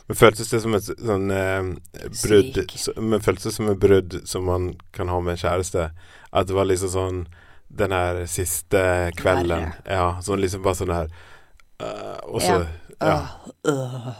Men 0.09 0.18
føltes 0.18 0.49
det 0.49 0.61
som 0.61 0.74
et 0.76 0.84
sånn 0.84 1.32
eh, 1.32 1.63
brudd 2.28 2.72
så- 2.76 2.99
Men 2.99 3.22
føltes 3.22 3.43
det 3.43 3.53
som 3.53 3.70
et 3.70 3.80
brudd 3.80 4.28
som 4.28 4.43
man 4.43 4.76
kan 4.91 5.07
ha 5.07 5.20
med 5.22 5.32
en 5.32 5.49
kjæreste? 5.49 5.91
At 6.34 6.47
det 6.47 6.55
var 6.55 6.66
liksom 6.66 6.89
sånn 6.89 7.28
den 7.72 7.91
her 7.91 8.26
siste 8.26 9.11
kvelden. 9.16 9.47
Verre. 9.47 9.74
Ja, 9.88 10.20
sånn 10.22 10.41
liksom 10.41 10.61
bare 10.61 10.76
sånn 10.76 10.93
her 10.93 11.07
uh, 11.80 12.20
Og 12.28 12.41
så 12.41 12.68
Ja. 13.01 13.28
Uh, 13.66 13.72
øh, 13.72 14.13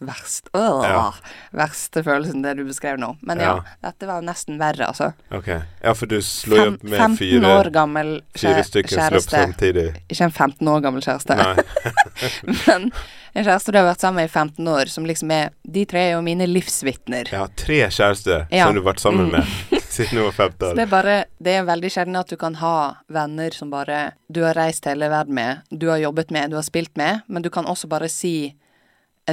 verst. 0.00 0.48
Øh, 0.54 0.82
Ja. 0.88 1.12
Verste 1.52 2.02
følelsen, 2.04 2.42
det 2.42 2.56
du 2.56 2.64
beskrev 2.64 2.98
nå. 2.98 3.16
Men 3.22 3.40
ja, 3.40 3.60
dette 3.82 4.06
var 4.06 4.20
nesten 4.22 4.58
verre, 4.60 4.86
altså. 4.88 5.12
OK. 5.34 5.48
Ja, 5.82 5.92
for 5.94 6.06
du 6.06 6.20
slo 6.22 6.56
opp 6.74 6.82
med 6.82 6.98
15 6.98 7.16
fire, 7.18 7.52
år 7.58 7.70
gammel 7.74 8.20
fire 8.36 8.62
stykker 8.64 8.96
kjæreste. 8.96 9.30
samtidig. 9.30 9.86
Ikke 10.08 10.24
en 10.24 10.30
15 10.30 10.68
år 10.68 10.80
gammel 10.82 11.02
kjæreste, 11.02 11.34
men 12.66 12.90
en 13.34 13.44
kjæreste 13.44 13.72
du 13.72 13.78
har 13.78 13.86
vært 13.90 14.00
sammen 14.02 14.22
med 14.22 14.28
i 14.30 14.32
15 14.32 14.68
år, 14.68 14.90
som 14.92 15.06
liksom 15.06 15.30
er 15.34 15.50
De 15.68 15.84
tre 15.84 15.98
er 16.08 16.12
jo 16.16 16.22
mine 16.24 16.46
livsvitner. 16.48 17.28
Ja, 17.32 17.46
tre 17.56 17.80
kjærester 17.90 18.46
Ja. 18.50 18.66
som 18.66 18.74
du 18.74 18.82
har 18.82 18.92
vært 18.92 19.00
sammen 19.02 19.28
Mm. 19.28 19.32
med 19.32 19.82
siden 19.88 20.14
du 20.18 20.22
var 20.24 20.32
15 20.32 20.58
Så 20.60 20.70
år. 20.70 20.74
det 20.76 20.82
er 20.82 20.86
bare 20.92 21.24
Det 21.42 21.52
er 21.58 21.64
veldig 21.64 21.90
sjelden 21.90 22.16
at 22.16 22.28
du 22.28 22.36
kan 22.36 22.54
ha 22.54 22.94
venner 23.10 23.50
som 23.54 23.70
bare 23.70 24.12
Du 24.32 24.42
har 24.44 24.54
reist 24.54 24.84
hele 24.84 25.08
verden 25.10 25.34
med, 25.34 25.62
du 25.70 25.88
har 25.90 25.98
jobbet 25.98 26.30
med, 26.30 26.50
du 26.50 26.56
har 26.56 26.62
spilt 26.62 26.96
med, 26.96 27.22
men 27.28 27.42
du 27.42 27.50
kan 27.50 27.64
også 27.66 27.88
bare 27.88 28.08
si 28.08 28.54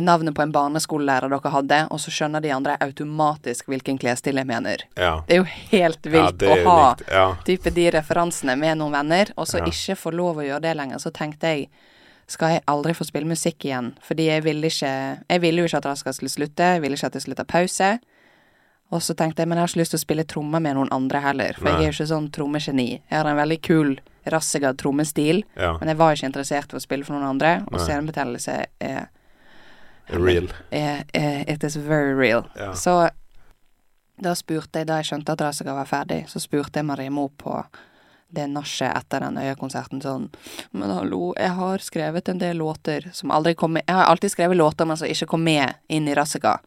navnet 0.03 0.35
på 0.35 0.43
en 0.43 0.51
barneskolelærer 0.51 1.31
dere 1.31 1.51
hadde, 1.53 1.79
og 1.93 2.01
så 2.01 2.11
skjønner 2.11 2.43
de 2.43 2.51
andre 2.55 2.75
automatisk 2.83 3.69
hvilken 3.71 3.99
klesstil 4.01 4.41
jeg 4.41 4.49
mener. 4.49 4.83
Ja. 4.99 5.21
Det 5.27 5.37
er 5.37 5.43
jo 5.43 5.49
helt 5.71 6.09
vilt 6.09 6.43
ja, 6.43 6.55
å 6.55 6.69
ha. 6.69 6.95
Ja. 7.11 7.25
type 7.47 7.71
de 7.75 7.89
referansene 7.95 8.57
med 8.59 8.79
noen 8.81 8.95
venner, 8.95 9.31
og 9.35 9.47
så 9.47 9.63
ikke 9.63 9.97
få 9.99 10.15
lov 10.15 10.41
å 10.41 10.47
gjøre 10.47 10.65
det 10.67 10.73
lenger. 10.79 11.03
Så 11.03 11.13
tenkte 11.15 11.53
jeg 11.53 11.69
skal 12.31 12.55
jeg 12.55 12.65
aldri 12.71 12.95
få 12.97 13.05
spille 13.05 13.29
musikk 13.29 13.67
igjen? 13.67 13.91
Fordi 14.01 14.25
jeg 14.31 14.41
ville 14.47 14.69
ikke 14.71 14.93
Jeg 15.29 15.41
ville 15.43 15.61
jo 15.61 15.69
ikke 15.69 15.77
at 15.77 15.85
Raska 15.85 16.13
skulle 16.13 16.33
slutte, 16.33 16.73
jeg 16.75 16.81
ville 16.81 16.97
ikke 16.97 17.11
at 17.11 17.13
det 17.13 17.21
skulle 17.21 17.37
ta 17.37 17.45
pause. 17.45 17.91
Og 18.93 19.01
så 19.01 19.15
tenkte 19.17 19.41
jeg, 19.41 19.49
men 19.49 19.57
jeg 19.57 19.65
har 19.65 19.71
ikke 19.71 19.81
lyst 19.81 19.93
til 19.95 19.99
å 19.99 20.05
spille 20.05 20.25
trommer 20.29 20.61
med 20.61 20.77
noen 20.77 20.91
andre 20.93 21.21
heller, 21.23 21.57
for 21.57 21.65
Nei. 21.65 21.73
jeg 21.73 21.81
er 21.81 21.89
jo 21.89 21.95
ikke 21.95 22.11
sånn 22.11 22.27
trommegeni. 22.33 22.89
Jeg 23.09 23.17
har 23.17 23.29
en 23.29 23.39
veldig 23.39 23.57
kul, 23.65 23.95
rassegad 24.29 24.77
trommestil, 24.81 25.41
ja. 25.57 25.71
men 25.79 25.89
jeg 25.89 25.99
var 25.99 26.13
ikke 26.13 26.29
interessert 26.29 26.73
i 26.73 26.77
å 26.77 26.83
spille 26.83 27.05
for 27.07 27.17
noen 27.17 27.31
andre, 27.33 27.55
og 27.65 27.79
Nei. 27.79 27.81
scenebetennelse 27.81 28.57
er, 28.85 29.07
Real. 30.07 30.51
er, 30.69 31.03
er 31.13 31.43
It 31.49 31.63
is 31.63 31.75
very 31.75 32.13
real. 32.13 32.45
Ja. 32.55 32.73
Så 32.75 33.09
da 34.21 34.35
spurte 34.35 34.79
jeg, 34.79 34.87
da 34.87 35.01
jeg 35.01 35.09
skjønte 35.09 35.33
at 35.35 35.41
Rasaga 35.43 35.75
var 35.75 35.89
ferdig, 35.89 36.23
så 36.31 36.39
spurte 36.39 36.79
jeg 36.79 36.87
Marimo 36.87 37.27
på 37.37 37.57
det 38.35 38.47
nachet 38.51 38.89
etter 38.89 39.23
den 39.23 39.37
Øya-konserten 39.37 40.01
sånn 40.03 40.25
Men 40.73 40.91
hallo, 40.91 41.33
jeg 41.37 41.53
har 41.55 41.83
skrevet 41.83 42.29
en 42.29 42.39
del 42.41 42.57
låter 42.57 43.09
som 43.13 43.31
aldri 43.31 43.53
kom 43.55 43.75
med 43.77 43.85
Jeg 43.85 43.95
har 43.95 44.09
alltid 44.11 44.33
skrevet 44.33 44.57
låter, 44.57 44.85
men 44.85 44.97
som 44.97 45.07
ikke 45.07 45.29
kom 45.29 45.43
med 45.45 45.75
inn 45.87 46.07
i 46.07 46.15
Rasaga. 46.15 46.57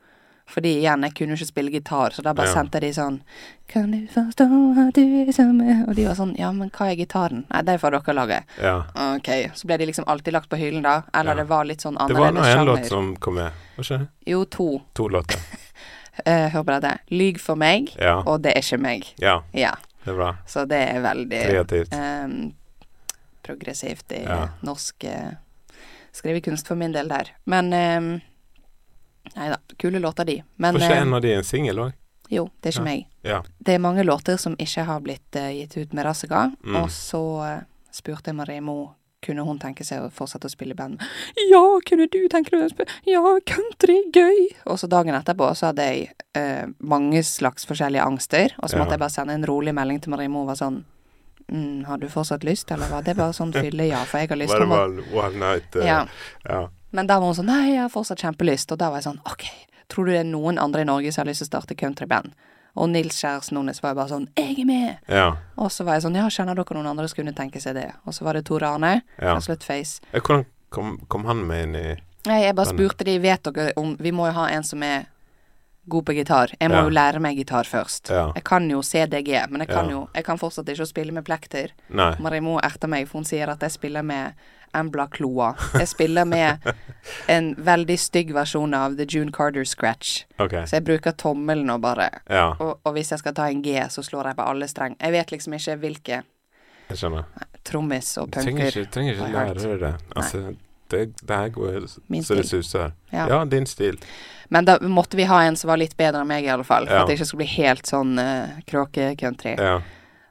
Fordi 0.49 0.71
igjen, 0.81 1.03
jeg 1.05 1.13
kunne 1.15 1.35
ikke 1.37 1.47
spille 1.47 1.71
gitar, 1.71 2.11
så 2.17 2.23
da 2.25 2.33
bare 2.33 2.47
Ja. 2.49 2.55
sendte 2.55 2.81
de 2.81 2.89
sånn 2.93 3.21
Kan 3.69 3.91
du 3.91 4.07
forstå 4.09 4.47
at 4.89 4.95
du 4.95 5.03
er 5.29 5.33
samme 5.33 5.85
Og 5.89 5.95
de 5.95 6.05
var 6.07 6.15
sånn 6.15 6.35
Ja, 6.39 6.51
men 6.53 6.71
hva 6.71 6.87
er 6.91 6.97
gitaren? 6.97 7.45
Nei, 7.51 7.61
det 7.63 7.81
får 7.81 7.91
dere 7.99 8.15
lage. 8.17 8.39
Ja. 8.63 8.79
Ok. 9.17 9.29
Så 9.55 9.67
ble 9.67 9.77
de 9.77 9.87
liksom 9.87 10.05
alltid 10.07 10.33
lagt 10.33 10.49
på 10.49 10.57
hyllen 10.57 10.83
da. 10.83 11.03
Eller 11.15 11.33
Ja. 11.37 11.43
det 11.43 11.49
var 11.49 11.65
litt 11.65 11.81
sånn 11.85 11.99
Det 12.09 12.17
var 12.17 12.33
nå 12.33 12.41
én 12.41 12.65
låt 12.65 12.87
som 12.87 13.17
kom 13.17 13.35
med. 13.35 13.53
Var 13.77 13.85
ikke 13.85 13.99
det? 13.99 14.09
Jo, 14.27 14.45
to. 14.45 14.83
To 14.95 15.09
låter. 15.09 15.37
Eh, 16.27 16.49
hør 16.51 16.65
på 16.65 16.81
dette. 16.81 16.99
Lyg 17.13 17.39
for 17.39 17.55
meg, 17.55 17.93
Ja. 17.97 18.17
og 18.27 18.43
det 18.43 18.51
er 18.57 18.61
ikke 18.61 18.81
meg. 18.81 19.05
ja. 19.21 19.41
Ja. 19.55 19.77
Det 20.05 20.11
er 20.11 20.17
bra. 20.17 20.33
Så 20.49 20.67
det 20.67 20.81
er 20.97 21.01
veldig 21.01 21.43
Kreativt. 21.47 21.93
ehm, 21.93 22.53
progressivt 23.43 24.13
i 24.13 24.25
norsk 24.67 25.05
eh, 25.05 25.31
skrivekunst 26.13 26.67
for 26.67 26.75
min 26.75 26.93
del 26.93 27.09
der. 27.09 27.31
Men 27.47 27.73
um, 27.73 28.21
Nei 29.39 29.49
da, 29.53 29.57
kule 29.79 30.01
låter, 30.03 30.25
de. 30.27 30.43
Men 30.57 30.75
Var 30.75 30.83
ikke 30.89 30.97
eh, 30.99 31.03
en 31.07 31.15
av 31.15 31.23
de 31.23 31.33
en 31.39 31.45
singel 31.47 31.79
òg? 31.87 31.93
jo, 32.31 32.49
det 32.61 32.69
er 32.69 32.73
ikke 32.75 32.85
Ja. 32.85 32.85
meg. 32.85 33.07
Ja. 33.25 33.43
Det 33.65 33.75
er 33.75 33.79
mange 33.81 34.03
låter 34.05 34.37
som 34.37 34.57
ikke 34.61 34.85
har 34.85 35.01
blitt 35.01 35.37
uh, 35.37 35.49
gitt 35.55 35.77
ut 35.79 35.93
med 35.97 36.05
Rassega, 36.05 36.51
Mm. 36.65 36.77
og 36.83 36.91
så 36.91 37.23
uh, 37.41 37.61
spurte 37.91 38.29
jeg 38.33 38.37
Marimo 38.37 38.95
kunne 39.25 39.43
hun 39.47 39.59
tenke 39.59 39.83
seg 39.83 39.99
å 40.05 40.11
fortsette 40.15 40.47
å 40.47 40.51
spille 40.53 40.71
i 40.71 40.79
band. 40.79 41.01
Ja, 41.51 41.63
kunne 41.89 42.07
du 42.07 42.29
tenke 42.29 42.51
deg 42.53 42.67
å 42.69 42.71
spille 42.71 42.87
Ja, 43.07 43.23
country, 43.47 43.97
gøy! 44.15 44.53
Og 44.67 44.79
så 44.79 44.87
dagen 44.89 45.15
etterpå 45.17 45.49
så 45.59 45.73
hadde 45.73 45.87
jeg 45.89 46.11
uh, 46.37 46.67
mange 46.79 47.23
slags 47.27 47.65
forskjellige 47.67 48.05
angster, 48.05 48.53
og 48.63 48.69
så 48.71 48.77
Ja. 48.77 48.85
måtte 48.85 48.95
jeg 48.95 49.01
bare 49.01 49.11
sende 49.17 49.35
en 49.35 49.45
rolig 49.49 49.75
melding 49.75 50.01
til 50.01 50.11
Marimo 50.15 50.43
og 50.45 50.53
var 50.53 50.61
sånn 50.61 50.85
mm, 51.51 51.85
Har 51.87 51.99
du 51.99 52.07
fortsatt 52.09 52.45
lyst, 52.45 52.71
eller 52.71 52.87
var 52.93 53.03
det 53.03 53.17
bare 53.17 53.33
sånn 53.33 53.53
fylle 53.63 53.89
ja, 53.89 54.05
for 54.05 54.19
jeg 54.21 54.29
har 54.29 54.37
lyst 54.37 54.53
Var 54.53 54.61
det 54.61 54.69
å 54.69 54.77
bare 54.77 55.27
one 55.27 55.39
night? 55.39 55.77
uh, 55.77 55.85
ja. 55.87 56.07
ja. 56.45 56.69
Men 56.91 57.07
da 57.07 57.19
var 57.21 57.27
hun 57.31 57.35
sånn 57.37 57.51
Nei, 57.51 57.73
jeg 57.75 57.83
har 57.85 57.93
fortsatt 57.93 58.23
kjempelyst. 58.25 58.73
Og 58.73 58.79
da 58.81 58.91
var 58.91 59.03
jeg 59.03 59.09
sånn 59.11 59.21
OK, 59.29 59.45
tror 59.93 60.07
du 60.09 60.13
det 60.13 60.21
er 60.23 60.29
noen 60.29 60.59
andre 60.59 60.85
i 60.85 60.89
Norge 60.89 61.13
som 61.13 61.23
har 61.25 61.31
lyst 61.33 61.43
til 61.45 61.49
å 61.49 61.53
starte 61.53 61.77
countryband? 61.79 62.33
Og 62.79 62.89
Nils 62.93 63.17
kjæresten 63.19 63.57
hennes 63.59 63.81
var 63.83 63.97
bare 63.99 64.13
sånn 64.13 64.29
Jeg 64.39 64.61
er 64.63 64.69
med! 64.69 64.99
Ja. 65.11 65.29
Og 65.59 65.73
så 65.75 65.85
var 65.85 65.99
jeg 65.99 66.07
sånn 66.07 66.19
Ja, 66.19 66.29
kjenner 66.31 66.55
dere 66.59 66.77
noen 66.79 66.91
andre 66.93 67.09
som 67.09 67.21
kunne 67.23 67.35
tenke 67.37 67.61
seg 67.61 67.75
det? 67.79 67.89
Og 68.07 68.15
så 68.15 68.25
var 68.27 68.39
det 68.39 68.45
Tor 68.49 68.63
Arne 68.69 69.01
ja. 69.01 69.33
fra 69.35 69.41
Slutface. 69.43 70.01
Hvordan 70.13 70.45
kom, 70.71 70.99
kom 71.09 71.25
han 71.29 71.45
med 71.49 71.69
inn 71.69 71.79
i 71.81 71.87
Nei, 72.29 72.43
jeg 72.45 72.57
bare 72.59 72.71
spurte 72.75 73.07
de 73.09 73.17
Vet 73.23 73.49
dere 73.49 73.73
om 73.81 73.95
Vi 73.99 74.13
må 74.15 74.29
jo 74.29 74.37
ha 74.39 74.49
en 74.53 74.67
som 74.67 74.83
er 74.85 75.07
god 75.89 76.05
på 76.05 76.13
gitar. 76.13 76.51
Jeg 76.61 76.69
må 76.69 76.75
Ja. 76.77 76.83
jo 76.85 76.91
lære 76.93 77.21
meg 77.25 77.39
gitar 77.41 77.65
først. 77.65 78.11
Ja. 78.13 78.27
Jeg 78.37 78.45
kan 78.45 78.67
jo 78.69 78.83
CDG, 78.85 79.31
men 79.49 79.63
jeg 79.65 79.71
kan 79.71 79.89
jo 79.89 80.03
Jeg 80.15 80.27
kan 80.27 80.37
fortsatt 80.37 80.69
ikke 80.69 80.85
å 80.85 80.91
spille 80.91 81.13
med 81.17 81.25
plekter. 81.25 81.71
Marimo 81.89 82.59
erter 82.61 82.89
meg, 82.93 83.09
for 83.09 83.23
hun 83.23 83.25
sier 83.25 83.49
at 83.49 83.61
jeg 83.65 83.73
spiller 83.73 84.03
med 84.05 84.35
Embla 84.77 85.07
Kloa. 85.13 85.55
Jeg 85.75 85.89
spiller 85.89 86.25
med 86.29 86.59
en 87.29 87.55
veldig 87.65 87.97
stygg 87.99 88.33
versjon 88.37 88.75
av 88.75 88.97
The 88.99 89.07
June 89.09 89.33
Carter 89.33 89.65
Scratch. 89.65 90.25
Okay. 90.39 90.67
Så 90.67 90.77
jeg 90.79 90.85
bruker 90.89 91.13
tommelen 91.17 91.71
og 91.71 91.81
bare 91.85 92.11
Ja, 92.29 92.51
og, 92.59 92.81
og 92.85 92.93
hvis 92.97 93.11
jeg 93.15 93.19
skal 93.23 93.35
ta 93.35 93.49
en 93.49 93.63
G, 93.65 93.77
så 93.91 94.03
slår 94.05 94.33
jeg 94.33 94.37
på 94.41 94.49
alle 94.49 94.69
streng. 94.69 94.97
Jeg 95.01 95.13
vet 95.13 95.31
liksom 95.33 95.55
ikke 95.59 95.77
hvilke 95.83 96.23
jeg 96.89 96.97
skjønner. 97.03 97.25
trommis 97.69 98.15
og 98.19 98.31
Du 98.31 98.39
trenger 98.39 98.53
punker. 98.57 98.81
ikke, 98.81 98.91
trenger 98.95 99.13
ikke 99.19 99.33
lære 99.35 99.79
det. 99.83 99.95
Altså, 100.17 100.43
det, 100.89 101.03
det 101.21 101.37
her 101.37 101.49
går 101.53 101.87
Min 102.09 102.23
så 102.25 102.35
det 102.39 102.47
suser. 102.49 102.93
Ja. 103.13 103.27
Ja, 103.29 103.45
din 103.45 103.67
stil. 103.69 103.99
Men 104.49 104.65
da 104.65 104.79
måtte 104.81 105.17
vi 105.21 105.27
ha 105.29 105.43
en 105.45 105.57
som 105.57 105.69
var 105.69 105.77
litt 105.77 105.97
bedre 105.99 106.23
enn 106.25 106.31
meg, 106.31 106.47
i 106.47 106.49
alle 106.49 106.65
fall. 106.65 106.87
For 106.89 106.95
Ja. 106.95 107.03
at 107.03 107.11
det 107.11 107.19
ikke 107.19 107.27
skulle 107.29 107.45
bli 107.45 107.51
helt 107.59 107.85
sånn 107.87 108.15
uh, 108.19 108.57
kråke-country. 108.65 109.59
Ja. 109.61 109.81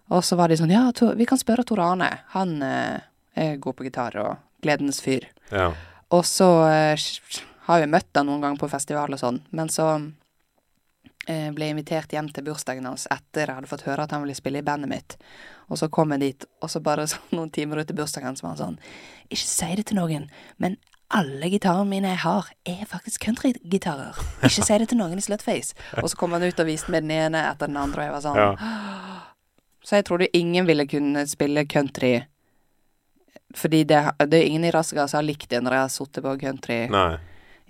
Og 0.09 0.23
så 0.25 0.35
var 0.39 0.49
de 0.49 0.57
sånn 0.57 0.71
Ja, 0.73 0.88
to, 0.95 1.11
vi 1.19 1.25
kan 1.29 1.38
spørre 1.38 1.65
Tor 1.67 1.79
Arne. 1.83 2.07
Han 2.33 2.61
eh, 2.63 2.95
er 2.95 3.01
god 3.38 3.77
på 3.77 3.85
gitar 3.85 4.15
og 4.21 4.38
gledens 4.65 5.01
fyr. 5.01 5.27
Ja. 5.51 5.71
Og 6.13 6.25
så 6.25 6.47
eh, 6.69 7.09
har 7.67 7.83
jeg 7.83 7.91
møtt 7.91 8.15
han 8.15 8.29
noen 8.29 8.43
ganger 8.43 8.61
på 8.61 8.71
festival 8.71 9.13
og 9.13 9.21
sånn, 9.21 9.41
men 9.55 9.71
så 9.71 9.88
eh, 11.27 11.49
ble 11.55 11.67
jeg 11.67 11.75
invitert 11.75 12.13
hjem 12.15 12.29
til 12.33 12.47
bursdagen 12.47 12.88
hans 12.88 13.07
etter 13.11 13.45
jeg 13.45 13.59
hadde 13.59 13.71
fått 13.71 13.88
høre 13.88 14.07
at 14.07 14.13
han 14.15 14.23
ville 14.23 14.38
spille 14.38 14.63
i 14.63 14.67
bandet 14.67 14.91
mitt. 14.91 15.17
Og 15.67 15.79
så 15.81 15.89
kom 15.91 16.13
jeg 16.15 16.23
dit, 16.23 16.45
og 16.63 16.71
så 16.71 16.81
bare 16.83 17.07
sånn 17.11 17.35
noen 17.35 17.51
timer 17.53 17.83
ut 17.83 17.91
i 17.91 17.97
bursdagen 17.97 18.39
så 18.39 18.47
var 18.47 18.55
han 18.55 18.63
sånn 18.63 18.77
Ikke 19.27 19.43
si 19.43 19.73
det 19.79 19.89
til 19.89 19.99
noen, 19.99 20.29
men 20.63 20.79
alle 21.07 21.47
gitarene 21.47 21.88
mine 21.88 22.09
jeg 22.11 22.19
har, 22.19 22.47
er 22.67 22.88
faktisk 22.88 23.23
countrygitarer. 23.23 24.17
Ikke 24.43 24.65
si 24.65 24.79
det 24.81 24.89
til 24.91 24.99
noen 24.99 25.15
i 25.15 25.23
Slutface. 25.23 25.71
Og 26.01 26.09
så 26.11 26.19
kom 26.19 26.35
han 26.35 26.43
ut 26.43 26.59
og 26.59 26.67
viste 26.67 26.91
meg 26.91 27.05
den 27.05 27.13
ene 27.15 27.45
etter 27.47 27.71
den 27.71 27.79
andre, 27.79 28.01
og 28.01 28.07
jeg 28.07 28.15
var 28.15 28.25
sånn 28.25 28.43
Ja. 28.43 28.53
Så 29.88 29.95
jeg 29.95 30.03
trodde 30.03 30.27
ingen 30.35 30.65
ville 30.67 30.83
kunne 30.83 31.21
spille 31.31 31.61
country 31.63 32.17
fordi 33.57 33.83
det, 33.89 33.99
det 34.29 34.39
er 34.39 34.47
ingen 34.47 34.67
i 34.67 34.71
Rassegard 34.75 35.09
som 35.11 35.19
har 35.19 35.27
likt 35.27 35.49
det 35.49 35.59
når 35.65 35.75
jeg 35.77 35.85
har 35.85 35.93
sittet 35.93 36.23
på 36.23 36.35
country 36.41 36.79
Nei. 36.93 37.17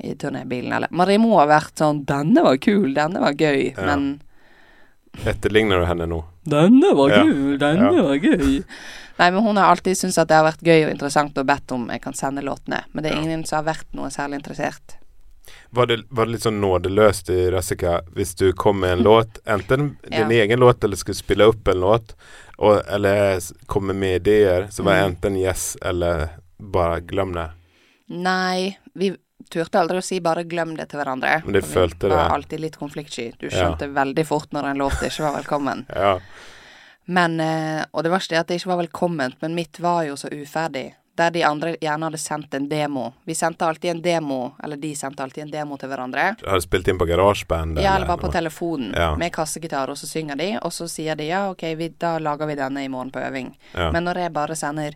i 0.03 0.13
turnébilen. 0.19 0.73
Eller 0.75 1.17
må 1.23 1.37
ha 1.39 1.45
vært 1.49 1.79
sånn 1.79 2.03
'Denne 2.05 2.43
var 2.43 2.57
kul, 2.61 2.93
denne 2.93 3.19
var 3.23 3.33
gøy', 3.33 3.73
Ja. 3.77 3.85
men 3.85 4.21
Etterligner 5.25 5.79
du 5.79 5.85
henne 5.89 6.05
nå? 6.05 6.23
'Denne 6.45 6.93
var 6.95 7.09
Ja. 7.09 7.23
kul, 7.23 7.57
denne 7.57 7.91
Ja. 7.95 8.03
var 8.03 8.15
gøy'. 8.17 8.63
Nei, 9.19 9.31
men 9.31 9.41
hun 9.43 9.57
har 9.57 9.71
alltid 9.71 9.97
syntes 9.97 10.17
at 10.21 10.27
det 10.27 10.35
har 10.37 10.45
vært 10.45 10.61
gøy 10.61 10.85
og 10.85 10.91
interessant 10.91 11.37
og 11.37 11.45
bedt 11.47 11.71
om 11.73 11.87
jeg 11.89 12.01
kan 12.03 12.13
sende 12.13 12.43
låtene. 12.45 12.83
Men 12.93 13.03
det 13.03 13.11
er 13.11 13.15
Ja. 13.15 13.21
ingen 13.23 13.43
som 13.45 13.65
har 13.65 13.73
vært 13.73 13.87
noe 13.93 14.09
særlig 14.09 14.35
interessert. 14.43 14.97
Var 15.71 15.85
det, 15.87 16.03
var 16.11 16.25
det 16.25 16.31
litt 16.33 16.41
sånn 16.43 16.61
nådeløst 16.61 17.29
i 17.29 17.49
Rassica 17.51 18.01
hvis 18.15 18.35
du 18.35 18.53
kom 18.53 18.79
med 18.79 18.99
en 18.99 19.03
låt, 19.03 19.39
enten 19.47 19.97
din 20.09 20.29
Ja. 20.29 20.43
egen 20.43 20.59
låt 20.59 20.83
eller 20.83 20.95
skulle 20.95 21.15
spille 21.15 21.47
opp 21.47 21.67
en 21.67 21.79
låt, 21.81 22.13
og, 22.57 22.81
eller 22.87 23.39
komme 23.67 23.93
med 23.93 24.15
ideer, 24.21 24.67
så 24.71 24.83
var 24.83 24.93
det 24.95 25.03
Mm. 25.03 25.11
enten 25.15 25.37
yes 25.37 25.77
eller 25.81 26.29
bare 26.59 27.01
glem 27.01 27.33
det. 27.33 27.49
Nei, 28.09 28.77
vi 28.95 29.11
turte 29.49 29.79
aldri 29.79 29.97
å 29.99 30.03
si 30.03 30.19
bare 30.19 30.43
glem 30.43 30.75
det 30.77 30.89
til 30.89 30.99
hverandre. 30.99 31.43
Men 31.45 31.53
de 31.53 31.61
følte 31.61 32.07
Vi 32.09 32.15
var 32.15 32.29
alltid 32.33 32.59
litt 32.59 32.77
konfliktsky. 32.77 33.33
Du 33.39 33.47
Ja. 33.47 33.51
skjønte 33.51 33.93
veldig 33.93 34.25
fort 34.25 34.49
når 34.51 34.71
en 34.71 34.77
låt 34.77 35.01
ikke 35.03 35.21
var 35.23 35.41
velkommen. 35.43 35.85
Ja. 35.95 36.19
Men, 37.05 37.39
eh, 37.39 37.85
og 37.93 38.03
det 38.03 38.11
verste 38.11 38.33
er 38.35 38.39
at 38.41 38.47
det 38.47 38.59
ikke 38.61 38.73
var 38.75 38.83
velkomment, 38.85 39.35
men 39.41 39.55
mitt 39.55 39.79
var 39.79 40.03
jo 40.05 40.15
så 40.15 40.27
uferdig. 40.29 40.93
Der 41.17 41.31
de 41.33 41.41
andre 41.45 41.71
gjerne 41.81 42.05
hadde 42.05 42.19
sendt 42.21 42.53
en 42.53 42.67
demo. 42.69 43.07
Vi 43.25 43.33
sendte 43.35 43.65
alltid 43.65 43.89
en 43.91 44.01
demo, 44.05 44.51
eller 44.63 44.77
de 44.77 44.91
sendte 44.95 45.23
alltid 45.23 45.47
en 45.47 45.51
demo 45.51 45.77
til 45.81 45.89
hverandre. 45.89 46.27
Har 46.45 46.59
du 46.59 46.61
spilt 46.61 46.87
inn 46.91 46.99
på 46.99 47.07
GarageBand? 47.09 47.79
Ja, 47.81 47.95
eller 47.95 48.05
bare 48.07 48.21
på 48.21 48.31
telefonen 48.31 48.93
Ja. 48.93 49.15
med 49.17 49.31
kassegitar, 49.33 49.89
og 49.89 49.97
så 49.97 50.05
synger 50.07 50.37
de, 50.37 50.59
og 50.61 50.71
så 50.71 50.87
sier 50.87 51.15
de 51.17 51.23
ja, 51.31 51.49
ok, 51.49 51.63
vi, 51.77 51.89
da 51.97 52.17
lager 52.19 52.45
vi 52.45 52.55
denne 52.55 52.83
i 52.85 52.87
morgen 52.87 53.09
på 53.11 53.19
øving. 53.19 53.49
Ja. 53.73 53.91
Men 53.91 54.03
når 54.05 54.19
jeg 54.21 54.33
bare 54.33 54.55
sender 54.55 54.93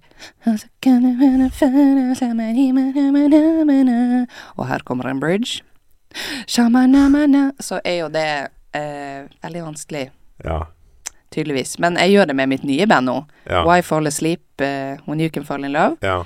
Og 4.58 4.68
her 4.68 4.80
kommer 4.86 5.10
en 5.10 5.20
bridge. 5.20 5.62
Så 6.48 7.80
er 7.84 7.98
jo 8.02 8.10
det 8.10 8.28
eh, 8.78 9.26
veldig 9.44 9.64
vanskelig, 9.64 10.10
ja. 10.44 10.62
Tydeligvis. 11.32 11.78
Men 11.80 11.96
jeg 11.96 12.12
gjør 12.16 12.28
det 12.28 12.36
med 12.36 12.50
mitt 12.52 12.64
nye 12.68 12.86
band 12.88 13.08
nå. 13.08 13.18
Ja. 13.50 13.64
Why 13.68 13.82
Fall 13.82 14.08
Asleep 14.08 14.62
uh, 14.62 14.98
When 15.08 15.20
You 15.24 15.30
Can 15.30 15.44
Fall 15.48 15.64
In 15.66 15.72
Love. 15.74 15.98
ja. 16.02 16.22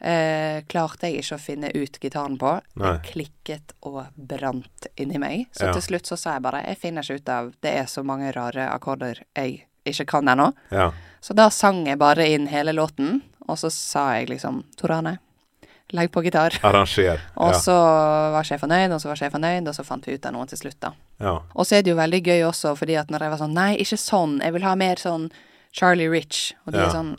Uh, 0.00 0.62
klarte 0.64 1.10
jeg 1.10 1.20
ikke 1.20 1.36
å 1.36 1.40
finne 1.44 1.68
ut 1.76 1.98
gitaren 2.00 2.38
på. 2.40 2.54
Nei. 2.80 2.92
Det 2.96 3.10
klikket 3.10 3.74
og 3.84 4.06
brant 4.16 4.86
inni 4.96 5.18
meg. 5.20 5.42
Så 5.52 5.66
Ja. 5.66 5.72
til 5.76 5.82
slutt 5.82 6.06
så 6.08 6.16
sa 6.16 6.32
jeg 6.38 6.42
bare 6.46 6.62
jeg 6.64 6.78
finner 6.80 7.02
ikke 7.04 7.16
ut 7.20 7.28
av 7.28 7.50
Det 7.60 7.74
er 7.76 7.84
så 7.84 8.02
mange 8.02 8.32
rare 8.32 8.70
akkorder 8.72 9.20
jeg 9.36 9.66
ikke 9.84 10.06
kan 10.06 10.24
ennå. 10.28 10.54
ja. 10.72 10.90
Så 11.20 11.34
da 11.36 11.50
sang 11.50 11.84
jeg 11.86 11.98
bare 11.98 12.24
inn 12.32 12.46
hele 12.48 12.72
låten, 12.72 13.20
og 13.46 13.58
så 13.58 13.68
sa 13.70 14.14
jeg 14.16 14.30
liksom 14.30 14.64
Torane, 14.74 15.18
legg 15.92 16.10
på 16.12 16.22
gitar. 16.22 16.54
Arranger. 16.62 17.20
Og 17.44 17.54
så 17.56 17.74
var 18.34 18.44
jeg 18.46 18.60
fornøyd, 18.60 18.92
og 18.94 19.00
så 19.02 19.08
var 19.10 19.16
jeg 19.20 19.32
fornøyd, 19.32 19.68
og 19.68 19.74
så 19.74 19.84
fant 19.84 20.06
vi 20.06 20.14
ut 20.14 20.26
av 20.26 20.32
noe 20.36 20.46
til 20.46 20.58
slutt, 20.60 20.76
da. 20.80 20.92
ja. 21.20 21.32
Og 21.54 21.66
så 21.66 21.76
er 21.78 21.82
det 21.82 21.90
jo 21.90 21.96
veldig 21.98 22.20
gøy 22.26 22.44
også, 22.48 22.74
fordi 22.78 22.96
at 23.00 23.10
når 23.10 23.24
jeg 23.26 23.30
var 23.34 23.40
sånn 23.42 23.54
Nei, 23.56 23.72
ikke 23.82 23.98
sånn, 23.98 24.38
jeg 24.44 24.52
vil 24.54 24.62
ha 24.68 24.74
mer 24.78 24.96
sånn 25.02 25.30
Charlie 25.72 26.08
Rich. 26.10 26.52
Og 26.66 26.72
de 26.72 26.78
Ja. 26.78 26.86
er 26.86 26.94
sånn 26.94 27.16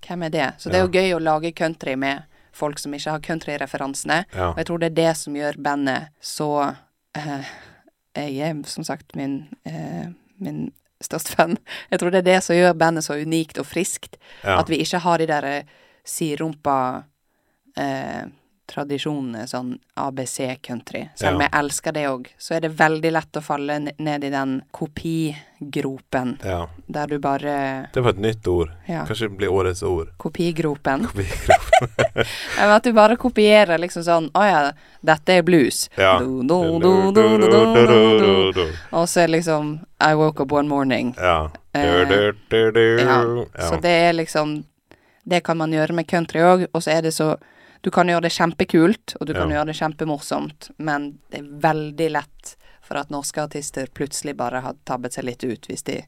Hvem 0.00 0.22
er 0.26 0.30
det? 0.30 0.46
Så 0.58 0.70
det 0.72 0.78
er 0.80 0.86
jo 0.86 0.94
gøy 0.96 1.12
å 1.14 1.22
lage 1.22 1.52
country 1.54 1.94
med 1.94 2.22
folk 2.56 2.78
som 2.80 2.92
ikke 2.96 3.10
har 3.12 3.20
country-referansene. 3.20 4.24
Ja. 4.34 4.48
Og 4.50 4.56
jeg 4.58 4.66
tror 4.66 4.78
det 4.80 4.88
er 4.90 4.96
det 4.96 5.16
som 5.20 5.34
gjør 5.36 5.58
bandet 5.62 6.08
så 6.20 6.48
eh, 7.14 7.44
Jeg 8.16 8.40
er 8.48 8.62
som 8.66 8.82
sagt 8.84 9.14
min, 9.14 9.48
eh, 9.64 10.08
min 10.40 10.72
største 11.04 11.36
fan. 11.36 11.58
Jeg 11.92 12.00
tror 12.00 12.10
det 12.10 12.18
er 12.24 12.28
det 12.32 12.40
som 12.42 12.56
gjør 12.56 12.74
bandet 12.80 13.04
så 13.06 13.14
unikt 13.20 13.58
og 13.60 13.66
friskt. 13.66 14.16
ja. 14.42 14.58
At 14.58 14.68
vi 14.72 14.80
ikke 14.82 14.98
har 15.04 15.18
de 15.18 15.26
der 15.30 15.44
eh, 15.44 15.62
sidrumpa 16.04 17.04
eh, 17.76 18.24
tradisjonene, 18.70 19.48
sånn 19.50 19.72
ABC-country. 19.98 21.08
Selv 21.18 21.34
om 21.34 21.40
Ja. 21.42 21.48
jeg 21.48 21.58
elsker 21.64 21.92
det 21.92 22.04
òg, 22.06 22.26
så 22.38 22.54
er 22.54 22.60
det 22.60 22.70
veldig 22.78 23.10
lett 23.12 23.32
å 23.32 23.42
falle 23.42 23.78
ned 23.98 24.24
i 24.24 24.30
den 24.30 24.62
kopigropen, 24.70 26.38
ja. 26.44 26.68
der 26.86 27.06
du 27.06 27.18
bare 27.18 27.88
Det 27.92 28.00
var 28.00 28.10
et 28.10 28.18
nytt 28.18 28.46
ord. 28.46 28.70
Ja, 28.86 29.04
Kanskje 29.06 29.28
det 29.28 29.36
blir 29.36 29.48
årets 29.50 29.82
ord. 29.82 30.08
kopigropen. 30.18 31.06
Kopigropen. 31.10 31.66
Men 32.58 32.70
At 32.70 32.84
du 32.84 32.92
bare 32.92 33.16
kopierer 33.16 33.78
liksom 33.80 34.02
sånn 34.04 34.30
Å 34.36 34.42
ja, 34.44 34.72
dette 35.02 35.32
er 35.38 35.42
blues. 35.42 35.88
Ja. 35.96 36.18
Og 38.92 39.08
så 39.08 39.20
er 39.24 39.28
liksom 39.28 39.78
I 40.00 40.14
woke 40.14 40.42
up 40.42 40.52
one 40.52 40.68
morning. 40.68 41.14
Ja. 41.18 41.50
Eh, 41.74 42.06
Ja. 42.06 43.68
Så 43.68 43.80
det 43.80 43.90
er 43.90 44.12
liksom 44.12 44.64
Det 45.24 45.42
kan 45.44 45.56
man 45.56 45.70
gjøre 45.72 45.92
med 45.94 46.06
country 46.08 46.40
òg, 46.40 46.66
og 46.74 46.82
så 46.82 46.90
er 46.96 47.02
det 47.02 47.12
så 47.14 47.36
Du 47.82 47.90
kan 47.90 48.06
gjøre 48.08 48.22
det 48.26 48.32
kjempekult, 48.34 49.14
og 49.20 49.26
du 49.26 49.32
kan 49.34 49.48
Ja. 49.50 49.56
gjøre 49.60 49.66
det 49.72 49.76
kjempemorsomt, 49.78 50.70
men 50.78 51.18
det 51.30 51.38
er 51.40 51.48
veldig 51.60 52.10
lett 52.10 52.56
for 52.82 52.98
at 52.98 53.08
norske 53.10 53.40
artister 53.42 53.86
plutselig 53.86 54.36
bare 54.36 54.60
har 54.60 54.74
tabbet 54.84 55.12
seg 55.14 55.24
litt 55.24 55.44
ut 55.44 55.66
hvis 55.70 55.82
de 55.84 56.02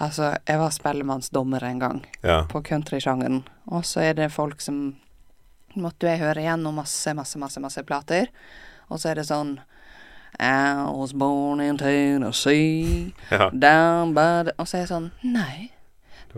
Altså, 0.00 0.32
jeg 0.44 0.58
var 0.58 0.70
spellemannsdommer 0.74 1.62
en 1.62 1.78
gang 1.78 2.06
ja. 2.22 2.40
på 2.50 2.60
countrysjangeren, 2.66 3.44
og 3.70 3.84
så 3.86 4.00
er 4.10 4.14
det 4.14 4.32
folk 4.32 4.60
som 4.60 4.96
Måtte 5.76 6.06
jeg 6.06 6.20
høre 6.20 6.38
igjennom 6.38 6.74
masse, 6.78 7.10
masse, 7.14 7.34
masse, 7.38 7.58
masse 7.60 7.82
plater, 7.82 8.28
og 8.90 8.98
så 9.02 9.10
er 9.10 9.14
det 9.18 9.24
sånn 9.26 9.56
I 10.38 10.84
was 10.90 11.12
born 11.12 11.60
in 11.60 11.78
Tennessee 11.78 13.12
ja. 13.30 13.50
Down 13.50 14.14
by 14.14 14.44
the 14.44 14.52
Og 14.58 14.66
så 14.66 14.76
er 14.78 14.84
jeg 14.84 14.88
sånn 14.92 15.10
Nei, 15.22 15.70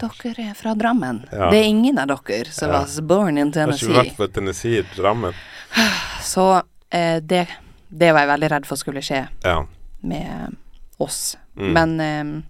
dere 0.01 0.51
er 0.51 0.55
fra 0.55 0.75
Drammen. 0.75 1.23
Ja. 1.33 1.51
Det 1.51 1.59
er 1.61 1.65
ingen 1.69 1.99
av 1.99 2.09
dere 2.09 2.51
som 2.53 2.71
Ja. 2.71 2.81
var 2.85 3.03
born 3.03 3.39
in 3.39 3.53
Har 3.53 3.69
ikke 3.73 3.95
vært 3.95 4.17
på 4.17 4.29
Tennessee, 4.33 4.83
Drammen. 4.97 5.35
Så 6.23 6.63
eh, 6.91 7.21
det, 7.21 7.47
det 7.89 8.13
var 8.13 8.21
jeg 8.27 8.29
veldig 8.35 8.51
redd 8.51 8.67
for 8.67 8.77
skulle 8.77 9.03
skje 9.03 9.29
Ja. 9.45 9.67
med 10.03 10.57
oss. 10.99 11.37
Mm. 11.57 11.73
Men 11.73 12.01
eh, 12.01 12.43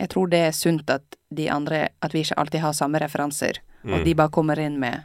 jeg 0.00 0.08
tror 0.08 0.28
det 0.30 0.38
er 0.48 0.52
sunt 0.52 0.90
at 0.90 1.16
de 1.30 1.48
andre 1.50 1.88
At 2.02 2.12
vi 2.14 2.20
ikke 2.24 2.34
alltid 2.40 2.60
har 2.60 2.72
samme 2.72 2.98
referanser, 3.00 3.58
og 3.84 4.00
Mm. 4.00 4.04
de 4.04 4.14
bare 4.14 4.28
kommer 4.28 4.58
inn 4.58 4.78
med 4.80 5.04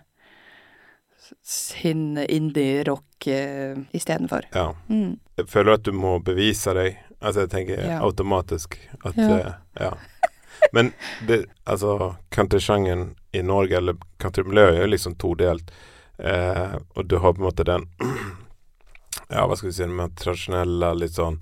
sin 1.44 2.18
indie-rock 2.18 3.28
eh, 3.28 3.78
istedenfor. 3.92 4.42
ja. 4.54 4.76
Mm. 4.90 5.20
Jeg 5.38 5.48
føler 5.50 5.74
at 5.74 5.84
du 5.84 5.92
må 5.92 6.20
bevise 6.24 6.74
deg. 6.74 6.98
Altså, 7.22 7.42
jeg 7.46 7.50
tenker 7.50 8.00
automatisk 8.00 8.78
at 9.06 9.16
Ja. 9.18 9.28
Uh, 9.28 9.54
ja. 9.80 9.90
Men 10.74 10.94
det, 11.28 11.46
altså, 11.66 12.16
countrysjangeren 12.36 13.16
i 13.36 13.42
Norge, 13.42 13.78
eller 13.78 13.96
countrymiljøet, 14.22 14.80
er 14.84 14.88
liksom 14.88 15.16
todelt. 15.22 15.72
Eh, 16.20 16.76
og 16.96 17.06
du 17.08 17.18
har 17.20 17.34
på 17.36 17.42
en 17.44 17.48
måte 17.50 17.66
den 17.68 17.84
Ja, 19.30 19.46
hva 19.48 19.56
skal 19.58 19.70
vi 19.70 19.74
si, 19.76 19.84
den 19.84 19.96
mer 19.98 20.12
tradisjonelle, 20.16 20.94
litt 20.96 21.16
sånn 21.18 21.40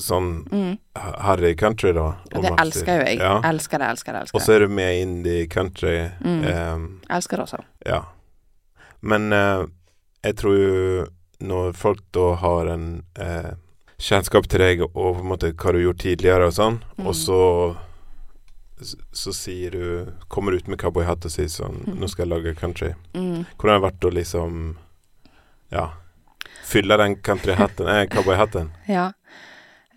Sånn 0.00 0.30
Mm. 0.50 0.78
harry 1.22 1.52
country, 1.54 1.92
da. 1.94 2.16
Det 2.32 2.50
elsker 2.58 2.96
jo 2.98 3.04
jeg. 3.06 3.18
Ja. 3.20 3.36
Elsker 3.46 3.78
det, 3.78 3.86
elsker 3.92 4.12
det. 4.16 4.20
elsker 4.24 4.34
Og 4.34 4.42
så 4.42 4.52
er 4.56 4.64
du 4.64 4.68
med 4.74 4.96
indie 5.02 5.46
country. 5.46 6.10
Mm. 6.24 6.40
Eh, 6.44 7.14
Elsker 7.16 7.36
det 7.38 7.44
også. 7.46 7.60
Ja. 7.86 8.00
Men 9.00 9.32
eh, 9.32 9.62
jeg 10.24 10.36
tror 10.40 10.56
jo 10.58 11.06
når 11.46 11.72
folk 11.78 12.00
da 12.16 12.34
har 12.42 12.66
en 12.72 12.88
eh, 13.20 13.52
kjennskap 14.02 14.48
til 14.50 14.58
deg 14.64 14.82
og 14.88 14.90
på 14.96 15.20
en 15.22 15.30
måte 15.30 15.52
hva 15.54 15.70
du 15.70 15.78
har 15.78 15.84
gjort 15.86 16.02
tidligere 16.02 16.46
og 16.50 16.56
sånn, 16.58 16.80
Mm. 16.98 17.06
og 17.06 17.14
så 17.14 17.40
så, 18.80 19.32
sier 19.32 19.70
du 19.70 20.12
Kommer 20.28 20.52
ut 20.52 20.66
med 20.66 20.78
cowboyhatt 20.80 21.24
og 21.24 21.30
sier 21.30 21.46
sånn 21.48 21.84
Mm. 21.86 21.98
'Nå 22.00 22.08
skal 22.08 22.28
jeg 22.28 22.32
lage 22.34 22.54
country'. 22.58 22.94
Mm. 23.14 23.46
Hvordan 23.58 23.72
har 23.74 23.80
det 23.80 23.92
vært 23.92 24.08
å 24.10 24.14
liksom 24.14 24.76
Ja. 25.72 25.90
Fylle 26.64 26.96
den 26.96 27.16
countryhatten 27.16 27.86
eh, 27.88 28.06
cowboyhatten? 28.06 28.70
Ja. 28.88 29.12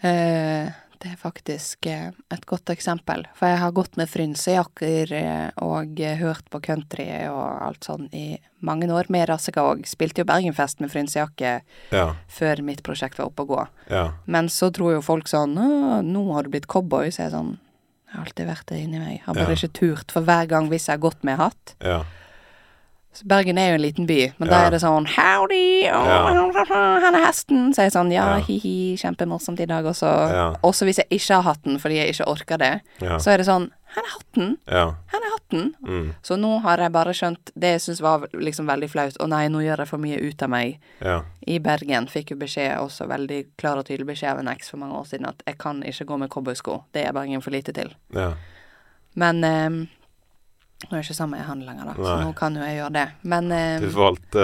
Eh, 0.02 0.70
det 1.00 1.12
er 1.12 1.18
faktisk 1.22 1.86
eh, 1.86 2.12
et 2.34 2.46
godt 2.46 2.70
eksempel. 2.74 3.26
For 3.38 3.48
jeg 3.48 3.60
har 3.62 3.72
gått 3.72 3.98
med 3.98 4.10
frynsejakker 4.10 5.12
eh, 5.14 5.50
og 5.62 6.00
hørt 6.20 6.50
på 6.50 6.62
country 6.64 7.06
og 7.30 7.62
alt 7.62 7.84
sånn 7.86 8.08
i 8.14 8.38
mange 8.62 8.90
år. 8.90 9.06
Med 9.10 9.30
Rassika 9.30 9.62
òg. 9.62 9.86
Spilte 9.86 10.24
jo 10.24 10.26
Bergenfest 10.26 10.80
med 10.82 10.90
frynsejakke 10.92 11.62
Ja. 11.92 12.16
før 12.28 12.62
mitt 12.64 12.82
prosjekt 12.84 13.18
var 13.20 13.28
oppe 13.30 13.44
å 13.46 13.48
gå. 13.48 13.68
Ja. 13.90 14.14
Men 14.26 14.48
så 14.50 14.72
tror 14.74 14.94
jo 14.98 15.02
folk 15.02 15.26
sånn 15.28 15.54
nå 15.56 16.34
har 16.34 16.44
du 16.44 16.50
blitt 16.50 16.68
cowboy. 16.68 17.10
Så 17.12 17.18
jeg 17.24 17.34
er 17.34 17.38
sånn 17.38 17.58
Jeg 18.08 18.16
har 18.16 18.26
alltid 18.26 18.48
vært 18.48 18.66
det 18.68 18.78
inni 18.84 19.00
meg. 19.00 19.22
Har 19.26 19.34
bare 19.34 19.50
Ja. 19.50 19.56
ikke 19.56 19.74
turt. 19.74 20.12
For 20.12 20.22
hver 20.22 20.48
gang 20.48 20.70
hvis 20.70 20.88
jeg 20.88 20.94
har 21.00 21.10
gått 21.10 21.24
med 21.24 21.38
hatt 21.38 21.76
Ja. 21.84 22.04
Bergen 23.26 23.58
er 23.58 23.70
jo 23.72 23.74
en 23.80 23.82
liten 23.82 24.06
by, 24.06 24.32
men 24.38 24.48
da 24.52 24.60
er 24.68 24.70
det 24.76 24.80
sånn 24.84 25.08
Howdy! 25.10 25.88
oh, 25.90 26.06
Ja. 26.06 27.00
Han 27.02 27.16
er 27.16 27.24
hesten! 27.26 27.74
Så 27.74 27.80
er 27.82 27.88
jeg 27.90 27.94
sånn 27.96 28.12
Ja, 28.14 28.38
Ja. 28.38 28.44
hi-hi, 28.46 28.94
kjempemorsomt 28.96 29.60
i 29.60 29.66
dag. 29.66 29.84
også. 29.86 30.06
Ja. 30.32 30.54
Også 30.64 30.86
hvis 30.86 30.98
jeg 30.98 31.08
ikke 31.10 31.34
har 31.42 31.42
hatten 31.56 31.80
fordi 31.80 31.96
jeg 31.98 32.14
ikke 32.14 32.28
orker 32.28 32.58
det, 32.60 32.82
Ja. 33.02 33.18
så 33.18 33.32
er 33.34 33.38
det 33.38 33.48
sånn 33.48 33.72
Han 33.98 34.06
er 34.06 34.14
hatten! 34.14 34.52
ja. 34.70 34.86
Han 35.12 35.24
er 35.26 35.32
hatten! 35.34 35.70
Mm. 35.82 36.10
Så 36.22 36.38
nå 36.38 36.52
har 36.62 36.82
jeg 36.84 36.94
bare 36.94 37.16
skjønt 37.18 37.52
det 37.58 37.72
jeg 37.74 37.84
syns 37.88 38.02
var 38.06 38.28
liksom 38.36 38.70
veldig 38.70 38.90
flaut. 38.94 39.18
Å 39.18 39.28
nei, 39.32 39.48
nå 39.50 39.64
gjør 39.66 39.82
jeg 39.82 39.90
for 39.90 40.04
mye 40.04 40.20
ut 40.22 40.44
av 40.46 40.52
meg. 40.54 40.76
Ja. 41.02 41.16
I 41.50 41.58
Bergen 41.66 42.06
fikk 42.12 42.36
jo 42.36 42.38
beskjed, 42.38 42.76
også 42.78 43.08
veldig 43.10 43.40
klar 43.58 43.82
og 43.82 43.88
tydelig 43.90 44.12
beskjed 44.12 44.36
av 44.36 44.44
en 44.44 44.52
eks 44.54 44.70
for 44.70 44.84
mange 44.84 45.00
år 45.00 45.10
siden, 45.10 45.26
at 45.32 45.42
jeg 45.50 45.58
kan 45.64 45.82
ikke 45.82 46.06
gå 46.12 46.20
med 46.22 46.30
cowboysko. 46.34 46.78
Det 46.94 47.08
er 47.08 47.18
Bergen 47.18 47.42
for 47.42 47.58
lite 47.58 47.74
til. 47.74 47.90
Ja. 48.16 48.34
Men 49.18 49.44
ehm, 49.48 49.86
Nå 50.78 50.94
er 50.94 51.00
jeg 51.00 51.08
ikke 51.08 51.18
sammen 51.18 51.40
med 51.40 51.48
han 51.48 51.64
lenger, 51.66 51.88
da, 51.90 51.94
så 51.98 52.18
nå 52.22 52.34
kan 52.38 52.54
jo 52.54 52.62
jeg 52.62 52.76
gjøre 52.78 52.94
det. 52.94 53.06
Men 53.26 53.48
eh, 53.50 53.80
Du 53.82 53.88
valgte 53.96 54.44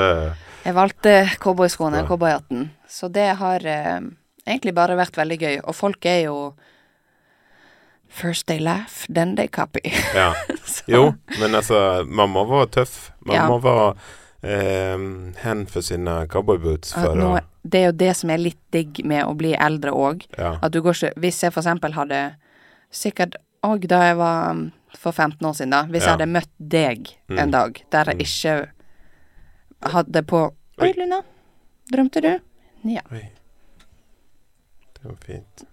jeg 0.64 0.74
valgte 0.74 1.12
cowboyskoene 1.44 2.06
cowboyhatten. 2.08 2.70
Så 2.90 3.10
det 3.14 3.36
har 3.38 3.66
eh, 3.68 4.00
egentlig 4.48 4.74
bare 4.74 4.96
vært 4.98 5.18
veldig 5.20 5.38
gøy. 5.42 5.58
Og 5.68 5.76
folk 5.76 6.06
er 6.10 6.24
jo 6.30 6.38
First 8.14 8.46
they 8.48 8.60
laugh, 8.60 9.08
then 9.10 9.36
they 9.36 9.48
copy. 9.48 9.82
Ja. 10.16 10.34
Jo, 10.88 11.14
men 11.40 11.56
altså, 11.56 12.04
mamma 12.06 12.44
var 12.44 12.66
tøff. 12.74 13.12
Mamma 13.26 13.56
Ja. 13.56 13.58
var 13.58 13.98
eh, 14.44 14.98
hen 15.44 15.66
for 15.72 15.82
sine 15.82 16.28
cowboyboots 16.28 16.92
for 16.94 17.16
nå, 17.16 17.40
det 17.64 17.80
er 17.80 17.86
jo 17.88 17.92
det 18.02 18.10
som 18.20 18.30
er 18.34 18.38
litt 18.42 18.60
digg 18.76 19.00
med 19.08 19.24
å 19.26 19.34
bli 19.40 19.54
eldre 19.56 19.92
òg. 19.96 20.26
Ja. 20.38 20.58
At 20.62 20.74
du 20.76 20.82
går 20.84 20.94
ikke 20.98 21.14
Hvis 21.24 21.40
jeg 21.44 21.54
for 21.56 21.62
eksempel 21.64 21.94
hadde 21.96 22.36
Sikkert 22.94 23.36
òg 23.64 23.88
da 23.88 24.02
jeg 24.10 24.18
var 24.20 24.52
um, 24.52 24.72
for 25.00 25.12
15 25.16 25.48
år 25.48 25.54
siden, 25.58 25.72
da. 25.72 25.84
Hvis 25.90 26.04
Ja. 26.04 26.12
jeg 26.12 26.18
hadde 26.20 26.32
møtt 26.34 26.52
deg 26.60 27.08
Mm. 27.30 27.40
en 27.40 27.52
dag 27.52 27.82
der 27.92 28.04
jeg 28.12 28.16
Mm. 28.18 28.22
ikke 28.22 29.92
hadde 29.94 30.24
på 30.24 30.42
Oi, 30.82 30.88
Oi. 30.90 30.94
Luna. 30.98 31.22
Drømte 31.94 32.22
du? 32.22 32.40
Ja. 32.84 33.02
Oi. 33.12 33.30
Det 34.94 35.04
var 35.06 35.16
fint. 35.26 35.64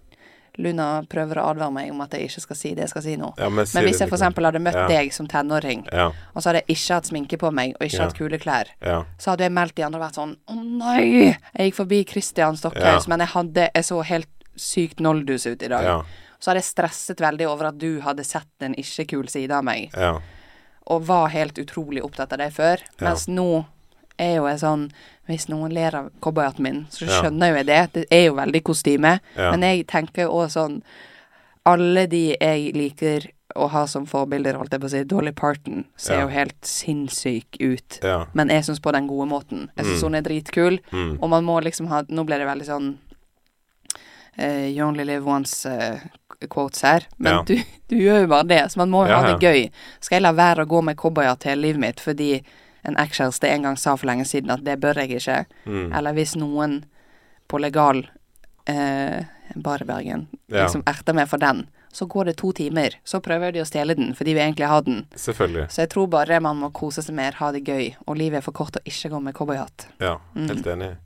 Luna 0.61 1.03
prøver 1.09 1.39
å 1.41 1.49
advare 1.51 1.71
meg 1.73 1.91
om 1.91 2.01
at 2.01 2.11
jeg 2.11 2.27
ikke 2.29 2.41
skal 2.45 2.55
si 2.55 2.73
det 2.77 2.83
jeg 2.85 2.89
skal 2.93 3.01
si 3.05 3.15
nå. 3.17 3.33
Ja, 3.37 3.49
men, 3.49 3.65
Men 3.73 3.83
hvis 3.87 3.99
jeg 3.99 4.09
eksempel 4.09 4.45
hadde 4.45 4.61
møtt 4.63 4.77
Ja. 4.79 4.87
deg 4.87 5.11
som 5.13 5.27
tenåring, 5.27 5.85
Ja, 5.91 6.07
og 6.35 6.41
så 6.41 6.49
hadde 6.49 6.63
jeg 6.65 6.77
ikke 6.77 6.93
hatt 6.95 7.05
sminke 7.11 7.37
på 7.37 7.51
meg, 7.53 7.75
og 7.79 7.87
ikke 7.87 8.01
hatt 8.05 8.17
kule 8.17 8.39
klær, 8.39 8.67
ja. 8.81 9.03
så 9.17 9.31
hadde 9.33 9.43
jeg 9.47 9.51
meldt 9.51 9.75
de 9.75 9.83
andre 9.83 9.99
og 9.99 10.05
vært 10.07 10.19
sånn 10.19 10.35
Å 10.47 10.63
nei! 10.63 11.37
Jeg 11.57 11.71
gikk 11.71 11.75
forbi 11.75 12.03
Christian 12.07 12.55
Stockhaus, 12.55 13.07
Ja. 13.07 13.09
men 13.09 13.19
jeg 13.19 13.29
hadde 13.29 13.69
Jeg 13.75 13.83
så 13.83 14.03
helt 14.03 14.27
sykt 14.57 14.99
noldus 14.99 15.45
ut 15.47 15.61
i 15.63 15.67
dag. 15.67 15.83
Ja. 15.83 16.01
Så 16.39 16.51
hadde 16.51 16.61
jeg 16.61 16.69
stresset 16.75 17.17
veldig 17.21 17.47
over 17.47 17.67
at 17.67 17.77
du 17.77 18.01
hadde 18.01 18.23
sett 18.25 18.47
en 18.61 18.73
ikke 18.75 19.07
kul 19.07 19.27
side 19.27 19.51
av 19.51 19.63
meg, 19.63 19.91
Ja. 19.97 20.19
og 20.87 21.05
var 21.05 21.29
helt 21.29 21.55
utrolig 21.57 22.01
opptatt 22.03 22.33
av 22.33 22.37
det 22.39 22.51
før. 22.53 22.77
Mens 22.99 23.27
nå 23.27 23.65
er 24.19 24.35
jo 24.35 24.45
jeg 24.47 24.59
sånn 24.59 24.91
Hvis 25.31 25.47
noen 25.51 25.71
ler 25.73 25.95
av 25.95 26.09
cowboyhatten 26.21 26.63
min, 26.67 26.81
så 26.91 27.07
skjønner 27.07 27.51
jo 27.53 27.59
jeg 27.61 27.65
det. 27.71 27.81
Det 27.93 28.05
er 28.11 28.25
jo 28.27 28.33
veldig 28.37 28.61
kostyme. 28.67 29.19
Men 29.37 29.61
jeg 29.65 29.85
tenker 29.87 30.27
jo 30.27 30.31
også 30.43 30.59
sånn 30.65 30.81
Alle 31.65 32.07
de 32.09 32.35
jeg 32.41 32.71
liker 32.73 33.27
å 33.55 33.67
ha 33.69 33.83
som 33.85 34.05
forbilder, 34.07 34.55
holdt 34.57 34.71
jeg 34.71 34.79
på 34.81 34.87
å 34.87 34.89
si, 34.89 35.03
Dolly 35.03 35.31
Parton, 35.35 35.83
ser 35.99 36.15
Ja. 36.15 36.21
jo 36.21 36.27
helt 36.33 36.61
sinnssyk 36.65 37.59
ut. 37.59 37.99
ja. 38.01 38.25
Men 38.33 38.47
jeg 38.49 38.63
syns 38.63 38.79
på 38.81 38.91
den 38.95 39.07
gode 39.07 39.27
måten. 39.29 39.69
Jeg 39.77 39.85
syns 39.85 39.99
Mm. 40.01 40.07
hun 40.07 40.15
er 40.15 40.21
dritkul, 40.21 40.79
Mm. 40.91 41.17
og 41.21 41.29
man 41.29 41.43
må 41.45 41.61
liksom 41.61 41.87
ha 41.89 42.01
Nå 42.09 42.25
ble 42.25 42.37
det 42.39 42.47
veldig 42.47 42.65
sånn 42.65 42.97
uh, 44.39 44.67
You 44.67 44.85
only 44.85 45.03
live 45.05 45.25
once 45.25 45.65
uh, 45.65 45.99
quotes 46.49 46.81
her. 46.81 47.05
Men 47.17 47.33
Ja. 47.33 47.43
du, 47.43 47.55
du 47.89 47.95
gjør 47.97 48.21
jo 48.21 48.27
bare 48.27 48.47
det, 48.47 48.61
så 48.71 48.77
man 48.77 48.89
må 48.89 49.05
jo 49.07 49.13
ha 49.13 49.33
det 49.35 49.41
gøy. 49.43 49.69
Skal 49.99 50.15
jeg 50.17 50.23
la 50.23 50.31
være 50.33 50.65
å 50.65 50.67
gå 50.67 50.81
med 50.83 50.97
cowboyhatt 50.97 51.43
hele 51.43 51.61
livet 51.67 51.79
mitt 51.79 51.99
fordi 52.01 52.43
en 52.85 52.95
ekskjæreste 52.95 53.47
en 53.49 53.61
gang 53.63 53.77
sa 53.77 53.95
for 53.95 54.07
lenge 54.07 54.25
siden 54.25 54.49
at 54.51 54.63
det 54.63 54.79
bør 54.81 54.93
jeg 55.01 55.11
ikke? 55.19 55.45
Mm. 55.65 55.91
Eller 55.97 56.13
hvis 56.13 56.35
noen 56.35 56.83
på 57.47 57.59
legal 57.59 58.05
eh, 58.67 59.25
Bar 59.55 59.81
i 59.81 59.85
Bergen 59.85 60.27
Ja. 60.47 60.63
liksom 60.65 60.83
erter 60.87 61.13
meg 61.13 61.27
for 61.27 61.37
den, 61.37 61.67
så 61.91 62.05
går 62.07 62.25
det 62.25 62.37
to 62.37 62.51
timer. 62.53 62.95
Så 63.03 63.19
prøver 63.19 63.51
de 63.51 63.59
å 63.61 63.65
stjele 63.67 63.95
den 63.95 64.13
fordi 64.15 64.33
vi 64.33 64.39
egentlig 64.39 64.67
har 64.67 64.81
den. 64.81 65.05
Selvfølgelig. 65.15 65.65
Så 65.71 65.81
jeg 65.83 65.89
tror 65.89 66.07
bare 66.07 66.39
man 66.39 66.57
må 66.57 66.69
kose 66.71 67.01
seg 67.03 67.13
mer, 67.15 67.33
ha 67.33 67.51
det 67.51 67.65
gøy. 67.67 67.95
Og 68.07 68.15
livet 68.17 68.37
er 68.37 68.41
for 68.41 68.53
kort 68.53 68.77
å 68.79 68.83
ikke 68.87 69.09
gå 69.11 69.21
med 69.21 69.33
cowboyhatt. 69.35 69.87
Ja, 69.99 70.17
Mm. 70.35 70.47
helt 70.47 70.65
enig. 70.67 70.97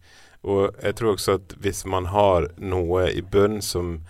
Og 0.44 0.76
jeg 0.84 0.96
tror 0.96 1.16
også 1.16 1.34
at 1.36 1.56
hvis 1.60 1.86
man 1.86 2.06
har 2.06 2.50
noe 2.60 3.10
i 3.12 3.22
bunn 3.22 3.62
som 3.62 4.02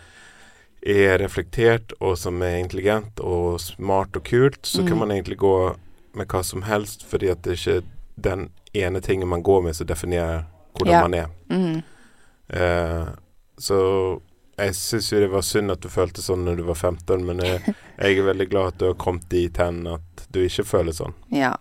er 0.85 1.17
reflektert, 1.17 1.93
og 2.01 2.17
som 2.17 2.41
er 2.43 2.59
intelligent 2.59 3.19
og 3.23 3.59
smart 3.59 4.15
og 4.15 4.23
kult, 4.23 4.61
så 4.63 4.81
Mm. 4.83 4.87
kan 4.87 4.97
man 4.99 5.09
egentlig 5.11 5.37
gå 5.37 5.75
med 6.15 6.27
hva 6.31 6.43
som 6.43 6.61
helst, 6.67 7.03
fordi 7.09 7.29
at 7.31 7.41
det 7.43 7.53
er 7.55 7.61
ikke 7.61 7.85
den 8.29 8.49
ene 8.75 9.01
tingen 9.01 9.27
man 9.27 9.43
går 9.43 9.61
med 9.63 9.75
som 9.75 9.87
definerer 9.87 10.45
hvordan 10.75 10.93
Ja. 10.93 11.01
man 11.01 11.13
er. 11.13 11.27
Mm. 11.49 11.83
Eh, 12.49 13.07
så 13.57 14.21
jeg 14.57 14.75
syns 14.75 15.11
jo 15.11 15.19
det 15.19 15.29
var 15.31 15.41
synd 15.43 15.71
at 15.73 15.81
du 15.83 15.89
følte 15.91 16.21
sånn 16.23 16.45
når 16.47 16.57
du 16.61 16.63
var 16.67 16.75
15, 16.79 17.25
men 17.27 17.39
jeg, 17.43 17.61
jeg 17.99 18.17
er 18.19 18.27
veldig 18.29 18.49
glad 18.51 18.67
at 18.73 18.79
du 18.79 18.85
har 18.89 18.97
kommet 18.99 19.27
dit 19.31 19.57
hen 19.61 19.85
at 19.87 20.25
du 20.31 20.41
ikke 20.45 20.63
føler 20.67 20.95
sånn. 20.95 21.15
Ja. 21.35 21.55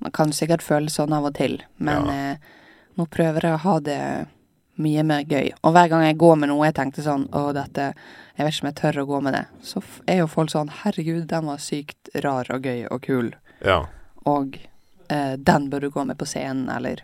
Man 0.00 0.12
kan 0.16 0.32
sikkert 0.32 0.64
føle 0.64 0.88
sånn 0.92 1.12
av 1.16 1.24
og 1.28 1.34
til, 1.36 1.58
men 1.78 2.06
Ja. 2.06 2.32
eh, 2.32 2.36
nå 2.96 3.04
prøver 3.12 3.44
jeg 3.44 3.52
å 3.58 3.64
ha 3.64 3.78
det 3.84 4.00
mye 4.80 5.02
mer 5.04 5.22
gøy. 5.24 5.50
Og 5.64 5.72
hver 5.72 5.88
gang 5.88 6.02
jeg 6.04 6.18
går 6.20 6.36
med 6.36 6.48
noe 6.50 6.66
jeg 6.66 6.74
tenkte 6.76 7.00
sånn 7.04 7.22
Å, 7.32 7.46
dette 7.56 7.94
Jeg 8.36 8.44
vet 8.44 8.52
ikke 8.54 8.64
om 8.64 8.68
jeg 8.68 8.76
tør 8.76 8.98
å 9.00 9.06
gå 9.08 9.20
med 9.24 9.32
det. 9.32 9.44
Så 9.64 9.80
er 10.06 10.18
jo 10.18 10.26
folk 10.28 10.50
sånn 10.52 10.68
Herregud, 10.82 11.22
den 11.30 11.46
var 11.48 11.56
sykt 11.64 12.10
rar 12.24 12.44
og 12.52 12.62
gøy 12.68 12.82
og 12.92 13.00
kul. 13.06 13.30
Ja. 13.66 13.80
Og 14.30 14.56
eh, 15.10 15.34
den 15.36 15.68
bør 15.72 15.80
du 15.86 15.90
gå 15.90 16.04
med 16.06 16.18
på 16.18 16.26
scenen, 16.26 16.68
eller 16.70 17.02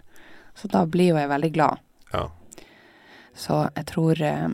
Så 0.54 0.68
da 0.68 0.84
blir 0.86 1.12
jo 1.12 1.16
jeg 1.20 1.28
veldig 1.30 1.52
glad. 1.54 1.78
Ja. 2.12 2.26
Så 3.34 3.62
jeg 3.74 3.86
tror 3.88 4.20
eh, 4.22 4.48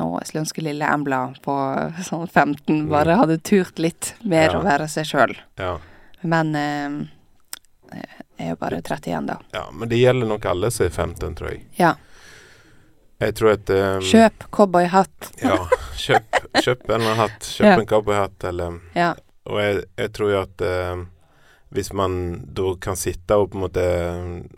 Å, 0.00 0.04
jeg 0.20 0.26
skulle 0.28 0.42
ønske 0.44 0.62
lille 0.64 0.86
Embla 0.88 1.20
på 1.44 1.54
sånn 2.08 2.26
15 2.28 2.86
bare 2.90 3.16
hadde 3.20 3.38
turt 3.44 3.78
litt 3.82 4.14
mer 4.22 4.50
Mm. 4.50 4.52
Ja. 4.54 4.58
å 4.60 4.64
være 4.64 4.88
seg 4.88 5.06
sjøl. 5.08 5.36
ja. 5.58 5.78
Men 6.22 6.54
eh, 6.54 6.98
jeg 7.90 8.46
er 8.46 8.50
jo 8.54 8.56
bare 8.60 8.78
31, 8.84 9.26
da. 9.26 9.38
Ja, 9.56 9.62
men 9.72 9.88
det 9.88 9.96
gjelder 10.00 10.28
nok 10.28 10.44
alle 10.46 10.70
som 10.70 10.86
er 10.86 10.90
15, 10.92 11.34
tror 11.38 11.50
jeg. 11.50 11.62
Ja. 11.78 11.94
Jeg 13.20 13.34
tror 13.36 13.50
at 13.56 13.70
um, 13.72 14.00
Kjøp 14.04 14.44
cowboyhatt. 14.52 15.30
Ja, 15.44 15.56
kjøp, 16.00 16.38
kjøp 16.60 16.84
en 16.88 16.94
eller 16.94 17.10
annen 17.10 17.20
hatt. 17.24 17.48
Kjøp 17.56 17.66
Ja. 17.66 17.74
en 17.80 17.86
cowboyhatt, 17.90 18.44
eller 18.52 18.78
Ja. 18.96 19.10
Og 19.50 19.58
jeg, 19.60 19.82
jeg 19.98 20.12
tror 20.16 20.30
jo 20.32 20.40
at 20.44 20.62
ehm, 20.64 21.06
hvis 21.70 21.92
man 21.92 22.44
da 22.54 22.74
kan 22.82 22.96
sitte 22.96 23.36
og 23.38 23.50
på 23.52 23.58
en 23.58 23.64
måte 23.68 23.84
ehm, 23.84 24.48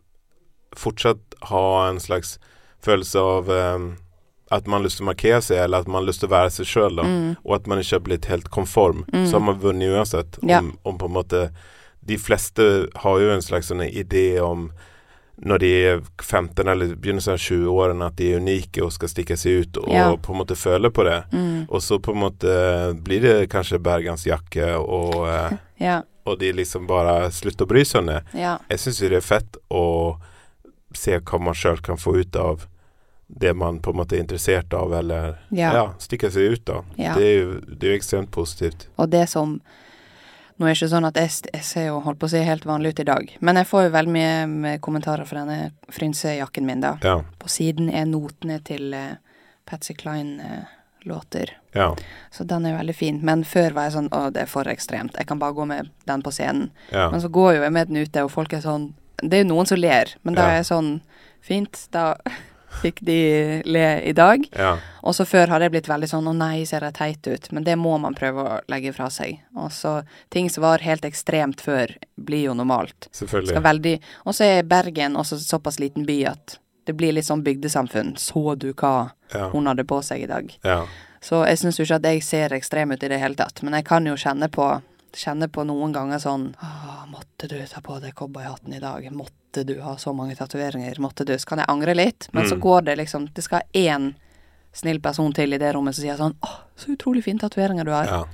fortsatt 0.77 1.35
ha 1.51 1.89
en 1.89 2.01
slags 2.01 2.39
følelse 2.85 3.21
av 3.21 3.51
um, 3.51 3.91
at 4.53 4.67
man 4.67 4.81
har 4.81 4.85
lyst 4.87 4.99
til 5.01 5.07
å 5.07 5.11
markere 5.11 5.41
seg, 5.45 5.59
eller 5.65 5.81
at 5.81 5.89
man 5.89 6.03
har 6.03 6.09
lyst 6.11 6.21
til 6.21 6.29
å 6.29 6.33
være 6.35 6.51
seg 6.53 6.67
sjøl. 6.69 6.99
Mm. 7.01 7.29
Og 7.41 7.55
at 7.57 7.69
man 7.71 7.79
ikke 7.81 7.97
har 7.97 8.03
blitt 8.05 8.27
helt 8.29 8.51
konform, 8.53 9.05
Mm. 9.13 9.27
så 9.27 9.39
har 9.39 9.45
man 9.47 9.61
vunnet 9.63 9.93
uansett. 9.97 10.39
Om, 10.43 10.49
Ja. 10.51 10.61
om 10.85 10.99
på 10.99 11.07
en 11.07 11.13
måte 11.17 11.51
De 12.05 12.17
fleste 12.19 12.89
har 12.97 13.19
jo 13.21 13.31
en 13.31 13.41
slags 13.41 13.69
sånn 13.71 13.81
idé 13.87 14.41
om 14.43 14.73
når 15.45 15.59
de 15.59 15.71
er 15.87 16.01
15 16.23 16.69
eller 16.69 16.93
begynnelsen 16.95 17.33
av 17.35 17.39
20-årene 17.43 18.07
at 18.07 18.17
de 18.17 18.29
er 18.33 18.39
unike 18.41 18.83
og 18.85 18.93
skal 18.95 19.09
stikke 19.11 19.37
seg 19.37 19.65
ut, 19.65 19.77
og 19.83 19.89
Ja. 19.91 20.05
på 20.17 20.33
en 20.33 20.39
måte 20.39 20.55
føle 20.57 20.91
på 20.95 21.03
det. 21.05 21.25
Mm. 21.33 21.67
Og 21.69 21.81
så 21.83 21.99
på 21.99 22.13
en 22.15 22.21
måte 22.23 22.53
blir 23.03 23.21
det 23.21 23.51
kanskje 23.51 23.79
bergansjakke, 23.83 24.77
og, 24.79 25.27
eh, 25.29 25.57
Ja. 25.83 26.03
og 26.27 26.39
de 26.39 26.53
liksom 26.53 26.87
bare 26.87 27.31
slutter 27.35 27.65
å 27.67 27.69
bry 27.69 27.83
seg 27.85 28.01
om 28.05 28.07
det. 28.13 28.23
Ja. 28.35 28.59
Jeg 28.71 28.79
syns 28.79 29.01
jo 29.03 29.09
det 29.09 29.17
er 29.19 29.27
fett 29.27 29.57
å 29.71 30.17
se 30.95 31.19
hva 31.19 31.41
man 31.41 31.55
sjøl 31.55 31.81
kan 31.83 31.97
få 31.97 32.17
ut 32.21 32.37
av 32.37 32.67
det 33.33 33.55
man 33.57 33.79
på 33.81 33.91
en 33.91 33.97
måte 33.97 34.13
er 34.19 34.21
interessert 34.23 34.75
av, 34.77 34.93
eller 34.93 35.39
Ja. 35.51 35.95
stikke 35.99 36.31
seg 36.31 36.53
ut, 36.53 36.65
da. 36.67 36.83
Det 36.97 37.23
er 37.25 37.41
jo 37.43 37.61
det 37.67 37.89
er 37.91 37.97
ekstremt 37.99 38.31
positivt. 38.31 38.87
Og 38.99 39.09
det 39.11 39.29
som 39.29 39.61
Nå 40.63 40.69
er 40.69 40.77
det 40.77 40.79
ikke 40.79 40.93
sånn 40.93 41.07
at 41.09 41.17
jeg, 41.19 41.31
jeg 41.51 41.65
ser 41.67 41.87
jo 41.89 41.97
holdt 42.05 42.21
på 42.23 42.29
å 42.29 42.31
si 42.31 42.41
helt 42.47 42.67
vanlig 42.69 42.93
ut 42.93 43.01
i 43.03 43.07
dag, 43.09 43.31
men 43.43 43.59
jeg 43.59 43.67
får 43.67 43.89
jo 43.89 43.95
veldig 43.97 44.13
mye 44.15 44.35
med 44.47 44.83
kommentarer 44.85 45.27
fra 45.27 45.41
denne 45.43 45.73
frynsejakken 45.91 46.69
min, 46.69 46.85
da. 46.85 46.93
Ja. 47.03 47.17
På 47.43 47.51
siden 47.51 47.89
er 47.91 48.07
notene 48.07 48.61
til 48.63 48.95
uh, 48.95 49.17
Patsy 49.67 49.97
Klein-låter. 49.99 51.57
Ja. 51.75 51.89
Så 52.31 52.47
den 52.47 52.69
er 52.69 52.77
jo 52.77 52.79
veldig 52.79 52.95
fin. 52.95 53.19
Men 53.27 53.43
før 53.49 53.75
var 53.75 53.89
jeg 53.89 53.97
sånn 53.97 54.13
Å, 54.15 54.23
det 54.31 54.45
er 54.45 54.51
for 54.53 54.71
ekstremt. 54.71 55.19
Jeg 55.19 55.27
kan 55.27 55.43
bare 55.43 55.57
gå 55.57 55.67
med 55.67 55.91
den 56.07 56.23
på 56.23 56.31
scenen. 56.31 56.71
Ja. 56.93 57.09
Men 57.11 57.25
så 57.25 57.33
går 57.33 57.57
jo 57.57 57.65
jeg 57.65 57.75
med 57.75 57.91
den 57.91 58.05
ute, 58.05 58.23
og 58.23 58.31
folk 58.31 58.55
er 58.55 58.63
sånn 58.63 58.93
Det 59.19 59.41
er 59.41 59.43
jo 59.43 59.51
noen 59.51 59.67
som 59.67 59.83
ler, 59.83 60.15
men 60.23 60.39
da 60.39 60.47
er 60.47 60.61
jeg 60.61 60.71
sånn 60.71 60.95
Fint, 61.43 61.89
da 61.91 62.13
fikk 62.81 63.01
de 63.05 63.63
le 63.69 64.01
i 64.09 64.13
dag. 64.17 64.47
ja. 64.57 64.79
Og 65.03 65.15
så 65.19 65.25
før 65.27 65.49
hadde 65.51 65.67
jeg 65.67 65.73
blitt 65.75 65.89
veldig 65.91 66.07
sånn 66.09 66.29
Å 66.31 66.33
nei, 66.37 66.63
ser 66.65 66.85
jeg 66.87 66.95
teit 66.95 67.27
ut? 67.27 67.49
Men 67.53 67.65
det 67.67 67.75
må 67.77 67.97
man 67.99 68.15
prøve 68.15 68.45
å 68.47 68.61
legge 68.71 68.93
fra 68.95 69.09
seg. 69.11 69.41
Og 69.59 69.73
så 69.75 70.05
ting 70.31 70.49
som 70.51 70.63
var 70.63 70.79
helt 70.87 71.03
ekstremt 71.05 71.61
før, 71.61 71.91
blir 72.17 72.45
jo 72.47 72.55
normalt. 72.55 73.09
Selvfølgelig. 73.11 73.99
Og 74.25 74.35
så 74.39 74.45
er 74.47 74.63
Bergen 74.63 75.17
også 75.19 75.41
såpass 75.43 75.81
liten 75.83 76.07
by 76.07 76.21
at 76.31 76.59
det 76.87 76.95
blir 76.99 77.13
litt 77.13 77.27
sånn 77.27 77.43
bygdesamfunn. 77.43 78.15
Så 78.19 78.55
du 78.59 78.73
hva 78.73 79.11
Ja. 79.35 79.49
hun 79.51 79.67
hadde 79.67 79.85
på 79.85 79.99
seg 80.03 80.23
i 80.23 80.27
dag? 80.27 80.55
ja. 80.65 80.87
Så 81.23 81.45
jeg 81.47 81.59
syns 81.59 81.77
jo 81.79 81.85
ikke 81.85 81.95
at 82.01 82.03
jeg 82.03 82.23
ser 82.23 82.49
ekstrem 82.51 82.91
ut 82.93 83.03
i 83.05 83.09
det 83.09 83.19
hele 83.21 83.35
tatt, 83.39 83.63
men 83.63 83.75
jeg 83.75 83.85
kan 83.85 84.05
jo 84.07 84.15
kjenne 84.15 84.49
på 84.51 84.83
Kjenne 85.13 85.47
på 85.53 85.61
noen 85.69 85.93
ganger 85.93 86.17
sånn 86.19 86.55
Å, 86.57 87.07
måtte 87.11 87.47
du 87.47 87.59
ta 87.69 87.81
på 87.85 88.01
deg 88.01 88.15
cowboyhatten 88.15 88.73
i 88.73 88.79
dag? 88.81 89.05
Måtte 89.13 89.33
du 89.53 89.81
ha 89.85 89.97
så 90.01 90.13
mange 90.17 90.35
tatoveringer? 90.37 90.99
Måtte 90.99 91.25
du? 91.29 91.35
Så 91.39 91.47
kan 91.47 91.59
jeg 91.59 91.69
angre 91.69 91.95
litt, 91.95 92.29
men 92.33 92.45
så 92.49 92.55
Mm. 92.57 92.61
går 92.61 92.85
det 92.85 92.97
liksom 92.99 93.29
Det 93.35 93.43
skal 93.45 93.63
én 93.75 94.15
snill 94.73 95.01
person 95.01 95.33
til 95.33 95.53
i 95.53 95.59
det 95.59 95.75
rommet 95.75 95.95
som 95.95 96.03
sier 96.03 96.17
sånn 96.17 96.35
Å, 96.41 96.49
så 96.77 96.97
utrolig 96.97 97.23
fine 97.25 97.39
tatoveringer 97.39 97.85
du 97.85 97.91
har. 97.93 98.07
ja. 98.07 98.25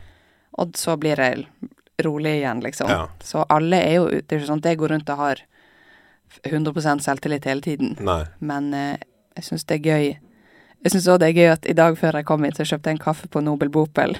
Og 0.58 0.72
så 0.74 0.96
blir 0.98 1.16
jeg 1.16 1.46
rolig 2.04 2.38
igjen, 2.40 2.60
liksom. 2.62 2.88
Ja. 2.88 3.08
Så 3.22 3.44
alle 3.50 3.76
er 3.76 3.94
jo 3.96 4.06
Det 4.08 4.32
er 4.32 4.38
ikke 4.40 4.46
sånn 4.52 4.58
at 4.62 4.70
jeg 4.70 4.78
går 4.78 4.88
rundt 4.94 5.10
og 5.10 5.16
har 5.18 5.36
100% 6.44 7.00
selvtillit 7.02 7.44
hele 7.44 7.60
tiden. 7.60 7.96
Nei. 8.00 8.24
Men 8.40 8.72
eh, 8.74 8.96
jeg 9.36 9.44
syns 9.44 9.64
det 9.66 9.78
er 9.80 9.84
gøy. 9.90 10.08
Jeg 10.84 10.92
syns 10.94 11.08
òg 11.10 11.18
det 11.22 11.28
er 11.30 11.38
gøy 11.38 11.52
at 11.52 11.66
i 11.66 11.72
dag 11.78 11.96
før 11.98 12.12
jeg 12.20 12.24
kom 12.28 12.44
hit, 12.44 12.54
så 12.58 12.66
kjøpte 12.68 12.90
jeg 12.92 12.98
en 12.98 13.04
kaffe 13.04 13.28
på 13.32 13.42
Nobel 13.42 13.68
Bopel. 13.74 14.16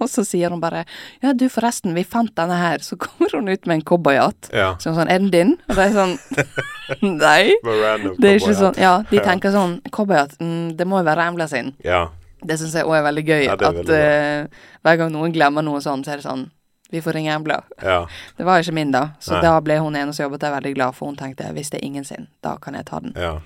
Og 0.00 0.08
så 0.10 0.24
sier 0.26 0.50
hun 0.52 0.60
bare 0.62 0.84
Ja, 1.22 1.32
du, 1.36 1.46
forresten, 1.52 1.94
vi 1.94 2.04
fant 2.04 2.32
denne 2.38 2.56
her. 2.56 2.82
Så 2.84 2.96
kommer 3.00 3.32
hun 3.36 3.48
ut 3.48 3.66
med 3.66 3.80
en 3.80 3.84
cowboyhatt. 3.86 4.50
Ja. 4.56 4.72
Så 4.80 4.94
sånn, 4.96 5.08
er 5.10 5.20
den 5.20 5.30
din? 5.34 5.52
Og 5.68 5.76
det 5.76 5.88
er 5.90 5.96
sånn 5.96 6.16
Nei. 7.20 7.52
Det 8.20 8.30
er 8.32 8.38
ikke 8.40 8.56
sånn 8.58 8.80
Ja, 8.80 8.94
de 9.10 9.20
tenker 9.22 9.52
sånn 9.54 9.76
Cowboyhatt, 9.94 10.38
mm, 10.40 10.72
det 10.78 10.86
må 10.88 10.98
jo 11.00 11.06
være 11.06 11.28
Embla 11.30 11.46
sin. 11.50 11.74
Ja. 11.84 12.08
Det 12.42 12.56
syns 12.58 12.72
jeg 12.74 12.88
òg 12.88 12.96
er 12.96 13.04
veldig 13.04 13.22
gøy. 13.26 13.42
Ja, 13.44 13.54
er 13.54 13.60
veldig 13.60 13.84
at 13.84 14.48
uh, 14.48 14.64
hver 14.86 14.96
gang 15.02 15.12
noen 15.12 15.34
glemmer 15.34 15.62
noe 15.66 15.82
sånn, 15.84 16.02
så 16.06 16.14
er 16.14 16.22
det 16.22 16.26
sånn 16.26 16.46
Vi 16.90 17.02
får 17.04 17.14
ringe 17.18 17.34
Embla. 17.36 17.60
ja. 17.84 18.00
Det 18.36 18.46
var 18.48 18.64
ikke 18.64 18.74
min, 18.74 18.90
da. 18.90 19.10
Så 19.20 19.36
Nei. 19.36 19.42
da 19.44 19.58
ble 19.62 19.76
hun 19.78 19.96
ene 19.96 20.14
som 20.16 20.24
jobbet 20.24 20.40
der, 20.42 20.54
veldig 20.56 20.72
glad, 20.74 20.96
for 20.96 21.12
hun 21.12 21.18
tenkte 21.20 21.52
hvis 21.54 21.70
det 21.70 21.78
er 21.82 21.86
ingen 21.86 22.04
sin, 22.08 22.26
da 22.42 22.56
kan 22.58 22.74
jeg 22.74 22.88
ta 22.88 22.98
den. 23.04 23.12
Ja. 23.14 23.36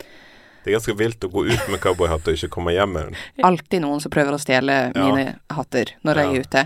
Det 0.65 0.71
er 0.73 0.79
ganske 0.79 0.97
vilt 0.97 1.25
å 1.25 1.29
gå 1.31 1.45
ut 1.51 1.69
med 1.69 1.81
cowboyhatt 1.81 2.27
og 2.29 2.35
ikke 2.39 2.49
komme 2.55 2.73
hjem 2.73 2.93
med 2.97 3.05
den. 3.11 3.15
Alltid 3.51 3.83
noen 3.85 4.01
som 4.01 4.11
prøver 4.15 4.33
å 4.33 4.41
stjele 4.41 4.79
Ja. 4.95 5.05
mine 5.05 5.35
hatter 5.53 5.93
når 6.05 6.15
jeg 6.23 6.27
er 6.31 6.41
ute. 6.49 6.65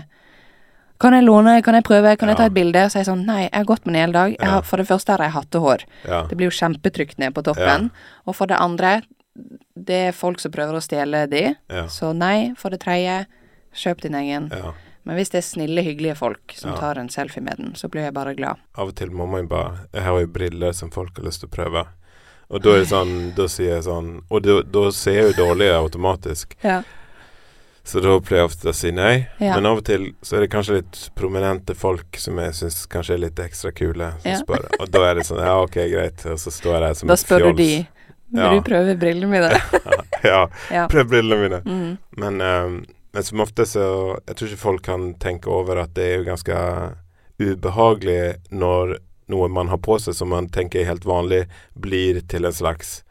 Kan 0.99 1.13
jeg 1.15 1.23
låne, 1.23 1.61
kan 1.63 1.75
jeg 1.77 1.83
prøve, 1.87 2.17
kan 2.19 2.27
jeg 2.27 2.37
ta 2.37 2.45
et 2.49 2.53
bilde? 2.55 2.81
Så 2.91 2.97
er 2.97 3.03
jeg 3.05 3.07
sånn, 3.07 3.21
nei, 3.25 3.43
jeg 3.45 3.53
har 3.55 3.67
gått 3.69 3.85
med 3.85 3.93
den 3.95 4.01
hele 4.01 4.13
dag. 4.17 4.33
Har, 4.43 4.61
for 4.67 4.77
det 4.81 4.87
første 4.89 5.13
har 5.15 5.21
jeg 5.23 5.31
hattehår. 5.31 5.85
Ja. 6.07 6.25
Det 6.27 6.35
blir 6.35 6.49
jo 6.49 6.57
kjempetrygt 6.57 7.17
ned 7.23 7.33
på 7.37 7.43
toppen. 7.47 7.87
Og 8.27 8.35
for 8.35 8.51
det 8.51 8.57
andre, 8.59 8.97
det 9.79 9.99
er 10.09 10.11
folk 10.11 10.41
som 10.43 10.51
prøver 10.51 10.75
å 10.75 10.83
stjele 10.83 11.21
de. 11.31 11.45
Ja. 11.71 11.85
Så 11.87 12.11
nei. 12.15 12.51
For 12.59 12.69
det 12.75 12.81
tredje, 12.83 13.21
kjøp 13.75 14.01
din 14.07 14.15
egen. 14.15 14.49
ja. 14.51 14.73
Men 15.07 15.15
hvis 15.17 15.31
det 15.31 15.39
er 15.39 15.45
snille, 15.47 15.81
hyggelige 15.81 16.17
folk 16.19 16.51
som 16.53 16.73
Ja. 16.73 16.77
tar 16.77 16.99
en 16.99 17.07
selfie 17.09 17.41
med 17.41 17.57
den, 17.57 17.71
så 17.73 17.87
blir 17.89 18.03
jeg 18.03 18.13
bare 18.13 18.35
glad. 18.35 18.59
Av 18.77 18.89
og 18.91 18.95
til 18.95 19.09
må 19.09 19.25
man 19.31 19.47
bare 19.47 19.87
Jeg 19.93 20.03
har 20.03 20.19
jo 20.19 20.27
briller 20.27 20.71
som 20.73 20.91
folk 20.91 21.15
har 21.17 21.23
lyst 21.25 21.39
til 21.39 21.49
å 21.49 21.55
prøve. 21.55 21.85
Og 22.49 22.61
da 22.63 22.71
er 22.73 22.79
det 22.81 22.89
sånn 22.89 23.11
Da 23.37 23.45
sier 23.51 23.75
jeg 23.75 23.83
sånn 23.85 24.07
Og 24.33 24.41
da, 24.41 24.55
da 24.65 24.87
ser 24.95 25.13
jeg 25.19 25.25
jo 25.29 25.35
dårligere 25.45 25.77
automatisk. 25.83 26.55
Ja. 26.65 26.79
Så 27.85 28.01
da 28.03 28.15
pleier 28.21 28.43
jeg 28.43 28.49
ofte 28.51 28.69
å 28.69 28.73
si 28.75 28.91
nei. 28.93 29.27
Ja. 29.41 29.55
Men 29.55 29.65
av 29.65 29.79
og 29.79 29.85
til 29.87 30.11
så 30.21 30.35
er 30.37 30.43
det 30.43 30.49
kanskje 30.53 30.75
litt 30.81 30.97
prominente 31.17 31.73
folk 31.77 32.17
som 32.21 32.37
jeg 32.37 32.53
syns 32.57 32.83
kanskje 32.91 33.15
er 33.15 33.21
litt 33.23 33.39
ekstra 33.41 33.71
kule, 33.73 34.11
som 34.21 34.29
Ja. 34.31 34.37
spør. 34.43 34.67
Og 34.79 34.91
da 34.93 35.01
er 35.09 35.15
det 35.17 35.23
sånn 35.25 35.39
Ja, 35.41 35.55
ok, 35.63 35.77
greit. 35.89 36.25
Og 36.29 36.37
så 36.37 36.51
står 36.53 36.73
jeg 36.75 36.81
der 36.87 36.93
som 36.99 37.07
Da 37.07 37.13
et 37.17 37.23
spør 37.23 37.47
du 37.47 37.53
de 37.53 37.69
Vil 38.29 38.43
Ja. 38.43 38.49
du 38.53 38.61
prøve 38.61 38.93
brillene 38.99 39.29
mine? 39.31 39.49
ja. 40.23 40.47
ja. 40.69 40.87
Prøv 40.87 41.07
brillene 41.09 41.41
mine. 41.41 41.61
Mm. 41.65 41.97
Men, 42.17 42.41
um, 42.41 42.85
men 43.13 43.23
som 43.23 43.39
ofte 43.41 43.65
så 43.65 44.19
Jeg 44.27 44.35
tror 44.35 44.47
ikke 44.51 44.61
folk 44.67 44.81
kan 44.85 45.13
tenke 45.15 45.47
over 45.49 45.81
at 45.81 45.93
det 45.97 46.03
er 46.05 46.17
jo 46.19 46.29
ganske 46.29 46.59
ubehagelig 47.39 48.35
når 48.51 48.97
noe 49.29 49.49
man 49.49 49.69
har 49.71 49.77
på 49.85 49.99
seg 50.01 50.15
som 50.17 50.31
man 50.33 50.49
tenker 50.49 50.81
er 50.83 50.91
helt 50.93 51.05
vanlig, 51.05 51.45
blir 51.73 52.21
til 52.29 52.45
en 52.49 52.53
slags 52.55 53.03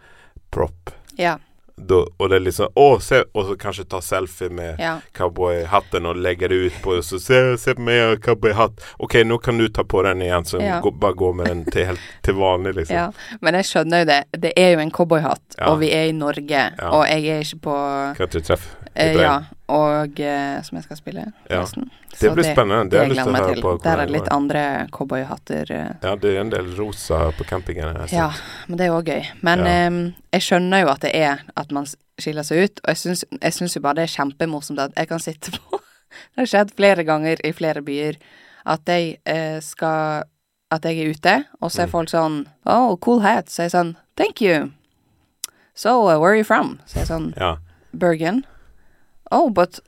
prop. 0.51 0.91
Ja. 1.19 1.39
Da, 1.79 2.01
og 2.19 2.31
det 2.31 2.37
er 2.37 2.43
liksom 2.43 2.73
Å, 2.75 2.87
se! 2.99 3.21
Og 3.39 3.45
så 3.47 3.55
kanskje 3.61 3.85
ta 3.87 4.01
selfie 4.03 4.49
med 4.51 4.81
ja. 4.83 4.97
cowboyhatten 5.15 6.09
og 6.11 6.19
legge 6.19 6.49
det 6.51 6.57
ut 6.59 6.79
på 6.83 6.97
og 6.99 7.05
så 7.07 7.21
se, 7.23 7.39
se 7.63 7.75
på 7.79 7.85
meg, 7.87 8.17
cowboyhatt. 8.25 8.83
OK, 8.99 9.21
nå 9.23 9.39
kan 9.39 9.61
du 9.63 9.69
ta 9.71 9.85
på 9.87 10.03
den 10.03 10.25
igjen, 10.27 10.47
så 10.49 10.59
Ja. 10.59 10.81
gå, 10.83 10.91
bare 10.91 11.15
gå 11.15 11.31
med 11.39 11.47
den 11.47 11.65
til, 11.71 11.87
helt, 11.93 12.03
til 12.27 12.35
vanlig, 12.35 12.75
liksom. 12.81 12.97
ja. 12.97 13.39
Men 13.41 13.61
jeg 13.61 13.69
skjønner 13.71 14.03
jo 14.03 14.09
det. 14.11 14.19
Det 14.43 14.53
er 14.59 14.73
jo 14.75 14.83
en 14.83 14.91
cowboyhatt, 14.91 15.59
og 15.69 15.79
vi 15.85 15.93
er 15.95 16.11
i 16.11 16.17
Norge. 16.19 16.65
Og 16.91 17.07
jeg 17.07 17.29
er 17.37 17.47
ikke 17.47 17.63
på 17.69 17.77
Kan 18.19 18.27
ikke 18.27 18.43
treffe 18.51 18.75
eh, 18.95 19.13
Ja. 19.15 19.43
Og 19.69 20.21
eh, 20.21 20.63
som 20.63 20.77
jeg 20.79 20.85
skal 20.85 20.97
spille, 20.97 21.33
Ja. 21.51 21.65
Det 22.21 22.31
blir 22.35 22.45
spennende. 22.45 22.85
Det 22.85 22.91
Det 22.91 22.99
jeg 22.99 23.09
jeg 23.09 23.17
gleder 23.17 23.29
å 23.29 23.33
meg 23.33 23.55
til. 23.55 23.79
Der 23.83 23.99
er 23.99 24.07
det 24.07 24.13
litt 24.15 24.29
andre 24.33 24.87
cowboyhatter. 24.91 25.71
eh. 25.71 25.93
Ja, 26.03 26.15
det 26.17 26.37
er 26.37 26.41
en 26.41 26.51
del 26.51 26.75
rosa 26.77 27.31
på 27.33 27.45
campingen. 27.45 27.97
her, 27.97 28.07
Ja, 28.11 28.31
men 28.69 28.79
det 28.79 28.87
er 28.87 28.91
òg 28.93 29.05
gøy. 29.05 29.27
Men 29.43 29.59
Ja. 29.59 29.65
eh, 29.67 30.13
jeg 30.33 30.41
skjønner 30.43 30.81
jo 30.83 30.89
at 30.89 31.01
det 31.01 31.15
er 31.15 31.41
at 31.57 31.71
man 31.73 31.87
skiller 32.19 32.43
seg 32.43 32.65
ut, 32.65 32.81
og 32.85 32.89
jeg 32.95 32.97
syns, 33.53 33.75
jo 33.75 33.81
bare 33.81 33.95
det 33.95 34.03
er 34.11 34.25
kjempemorsomt 34.25 34.79
at 34.81 34.93
jeg 34.97 35.09
kan 35.09 35.19
sitte 35.19 35.51
på 35.53 35.81
Det 36.37 36.39
har 36.39 36.47
skjedd 36.47 36.71
flere 36.75 37.05
ganger 37.05 37.37
i 37.45 37.53
flere 37.53 37.83
byer 37.83 38.17
at 38.67 38.81
jeg 38.87 39.19
eh, 39.27 39.61
skal 39.61 40.25
At 40.71 40.83
jeg 40.83 40.99
er 40.99 41.11
ute, 41.15 41.45
og 41.63 41.71
så 41.71 41.83
er 41.83 41.87
Mm. 41.87 41.91
folk 41.91 42.09
sånn 42.09 42.47
Oh, 42.67 42.97
cool 42.97 43.21
hat. 43.21 43.47
Så 43.49 43.61
er 43.61 43.65
jeg 43.65 43.73
sånn 43.73 43.97
Thank 44.17 44.41
you. 44.43 44.73
So, 45.75 46.09
uh, 46.09 46.19
where 46.19 46.33
are 46.33 46.37
you 46.37 46.45
from? 46.45 46.81
Så 46.87 46.97
er 46.97 47.01
jeg 47.01 47.09
sånn 47.09 47.35
Ja. 47.39 47.57
Bergen. 47.97 48.45
Oh, 49.31 49.51
but 49.51 49.81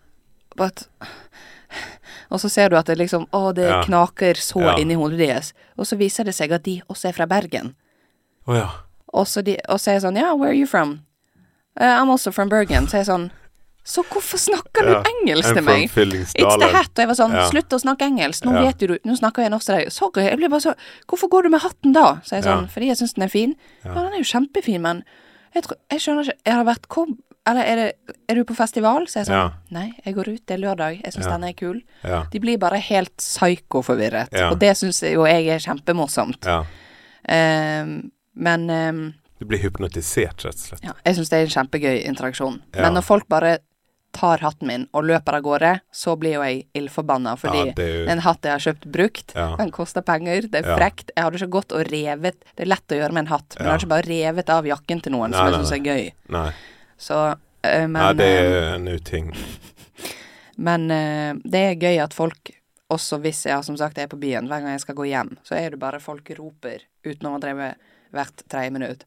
But 0.56 0.88
Og 2.30 2.40
så 2.40 2.48
ser 2.50 2.68
du 2.70 2.76
at 2.78 2.86
det 2.86 2.98
liksom 2.98 3.26
Å, 3.34 3.52
det 3.54 3.68
Ja. 3.68 3.82
knaker 3.84 4.34
så 4.38 4.60
Ja. 4.60 4.76
inni 4.78 4.94
hodet 4.94 5.18
deres. 5.18 5.52
Og 5.78 5.86
så 5.86 5.96
viser 5.96 6.24
det 6.24 6.34
seg 6.34 6.52
at 6.52 6.62
de 6.64 6.80
også 6.88 7.08
er 7.08 7.12
fra 7.12 7.26
Bergen. 7.26 7.74
Oh, 8.46 8.54
ja. 8.56 8.68
Og 9.12 9.26
så, 9.26 9.42
de, 9.42 9.56
og 9.68 9.78
så 9.80 9.90
er 9.90 9.94
jeg 9.98 10.02
sånn 10.02 10.16
Ja, 10.16 10.34
where 10.34 10.50
are 10.50 10.54
you 10.58 10.66
from? 10.66 11.00
Uh, 11.80 11.84
I'm 12.02 12.10
also 12.10 12.30
from 12.30 12.48
Bergen. 12.48 12.86
Så 12.88 12.94
er 12.98 13.04
jeg 13.04 13.06
sånn 13.06 13.30
Så 13.84 14.02
hvorfor 14.04 14.36
snakker 14.38 14.84
du 14.84 14.92
engelsk 14.94 15.48
En 15.48 15.54
til 15.54 15.64
meg? 15.64 15.90
It's 15.90 16.34
the 16.34 16.68
hat. 16.68 16.90
Og 16.92 16.98
jeg 17.00 17.08
var 17.08 17.14
sånn. 17.16 17.32
Slutt 17.50 17.72
å 17.72 17.80
snakke 17.80 18.04
engelsk. 18.06 18.44
Nå 18.44 18.52
vet 18.60 18.78
du 18.78 18.98
Nå 19.04 19.16
snakker 19.16 19.42
jeg 19.42 19.50
norsk 19.50 19.66
til 19.66 19.74
deg. 19.78 19.90
Sorry. 19.92 20.26
Jeg 20.28 20.36
blir 20.36 20.48
bare 20.52 20.60
så 20.60 20.74
Hvorfor 21.08 21.28
går 21.32 21.42
du 21.44 21.48
med 21.50 21.60
hatten 21.62 21.92
da? 21.96 22.20
Så 22.22 22.34
er 22.36 22.42
jeg 22.42 22.44
sånn. 22.44 22.68
Fordi 22.68 22.86
jeg 22.92 22.96
syns 23.00 23.14
den 23.14 23.24
er 23.24 23.28
fin. 23.32 23.56
Ja. 23.84 23.94
Den 23.94 24.12
er 24.12 24.18
jo 24.18 24.28
kjempefin, 24.28 24.80
men 24.82 25.02
jeg, 25.54 25.62
tror, 25.64 25.76
jeg 25.90 26.00
skjønner 26.00 26.28
ikke 26.28 26.38
Jeg 26.46 26.54
har 26.54 26.64
vært 26.64 26.88
kom... 26.88 27.18
Eller 27.48 27.64
er, 27.64 27.76
det, 27.76 28.16
er 28.28 28.34
du 28.36 28.44
på 28.44 28.54
festival? 28.54 29.06
Så 29.08 29.16
er 29.16 29.24
jeg 29.24 29.28
sånn 29.30 29.38
Ja. 29.38 29.52
Nei, 29.70 29.86
jeg 30.04 30.14
går 30.14 30.28
ut. 30.28 30.42
Det 30.46 30.54
er 30.58 30.60
lørdag. 30.60 31.00
Jeg 31.02 31.12
syns 31.14 31.24
Ja. 31.26 31.30
den 31.38 31.44
er 31.48 31.52
kul. 31.56 31.80
Ja. 32.04 32.24
De 32.30 32.38
blir 32.40 32.58
bare 32.58 32.78
helt 32.78 33.16
psyko-forvirret. 33.16 34.28
Og 34.50 34.58
det 34.60 34.76
syns 34.76 35.00
jo 35.02 35.24
jeg 35.26 35.48
er 35.48 35.58
kjempemorsomt. 35.58 36.44
Ehm, 37.28 38.10
men 38.34 38.70
um, 38.70 39.00
Du 39.38 39.46
blir 39.48 39.58
hypnotisert, 39.62 40.44
rett 40.44 40.54
og 40.54 40.60
slett. 40.60 40.84
ja, 40.84 40.92
jeg 41.04 41.16
syns 41.16 41.30
det 41.32 41.38
er 41.38 41.46
en 41.48 41.54
kjempegøy 41.56 42.04
interaksjon. 42.06 42.60
Men 42.76 42.94
når 42.94 43.02
folk 43.06 43.28
bare 43.28 43.58
tar 44.12 44.38
hatten 44.42 44.66
min 44.66 44.86
og 44.92 45.04
løper 45.06 45.36
av 45.38 45.42
gårde, 45.46 45.72
så 45.94 46.16
blir 46.18 46.34
jo 46.34 46.42
jeg 46.42 46.64
ildforbanna, 46.74 47.36
fordi 47.38 47.60
ja, 47.70 47.74
jo 47.78 48.08
en 48.10 48.18
hatt 48.24 48.42
jeg 48.42 48.52
har 48.56 48.58
kjøpt 48.64 48.88
brukt, 48.90 49.32
Ja. 49.36 49.54
den 49.56 49.70
koster 49.70 50.02
penger, 50.02 50.42
det 50.50 50.64
er 50.64 50.68
Ja. 50.70 50.76
frekt. 50.76 51.10
Jeg 51.16 51.24
hadde 51.24 51.38
ikke 51.38 51.50
gått 51.50 51.72
og 51.72 51.86
revet 51.86 52.34
Det 52.56 52.66
er 52.66 52.66
lett 52.66 52.88
å 52.88 52.98
gjøre 52.98 53.12
med 53.12 53.20
en 53.22 53.26
hatt, 53.38 53.54
men 53.56 53.64
jeg 53.64 53.66
har 53.66 53.78
hadde 53.78 53.84
ikke 53.86 53.88
bare 53.88 54.08
revet 54.10 54.48
av 54.50 54.64
jakken 54.64 55.02
til 55.02 55.12
noen, 55.12 55.30
Nei, 55.30 55.38
som 55.38 55.46
jeg 55.46 55.54
syns 55.60 55.72
er 55.72 55.84
gøy. 55.84 56.12
Nei. 56.28 56.52
Så 57.00 57.18
uh, 57.32 57.36
men, 57.64 57.96
Nei, 57.96 58.14
det 58.18 58.30
eh, 58.30 58.54
er 58.60 58.72
en 58.76 58.88
uting. 58.88 59.30
men 60.68 60.88
uh, 60.92 61.40
det 61.44 61.66
er 61.70 61.78
gøy 61.80 62.02
at 62.04 62.16
folk 62.16 62.52
også 62.90 63.20
hvis 63.22 63.44
jeg 63.46 63.64
som 63.64 63.76
sagt 63.78 64.00
er 64.02 64.10
på 64.10 64.18
byen, 64.20 64.48
hver 64.50 64.64
gang 64.64 64.74
jeg 64.74 64.82
skal 64.82 64.96
gå 64.98 65.06
hjem, 65.12 65.36
så 65.46 65.54
er 65.56 65.72
det 65.72 65.82
bare 65.82 66.02
folk 66.02 66.26
roper 66.34 66.82
uten 67.06 67.28
å 67.30 67.38
drive 67.42 67.74
hvert 68.10 68.42
tredje 68.50 68.74
minutt. 68.74 69.04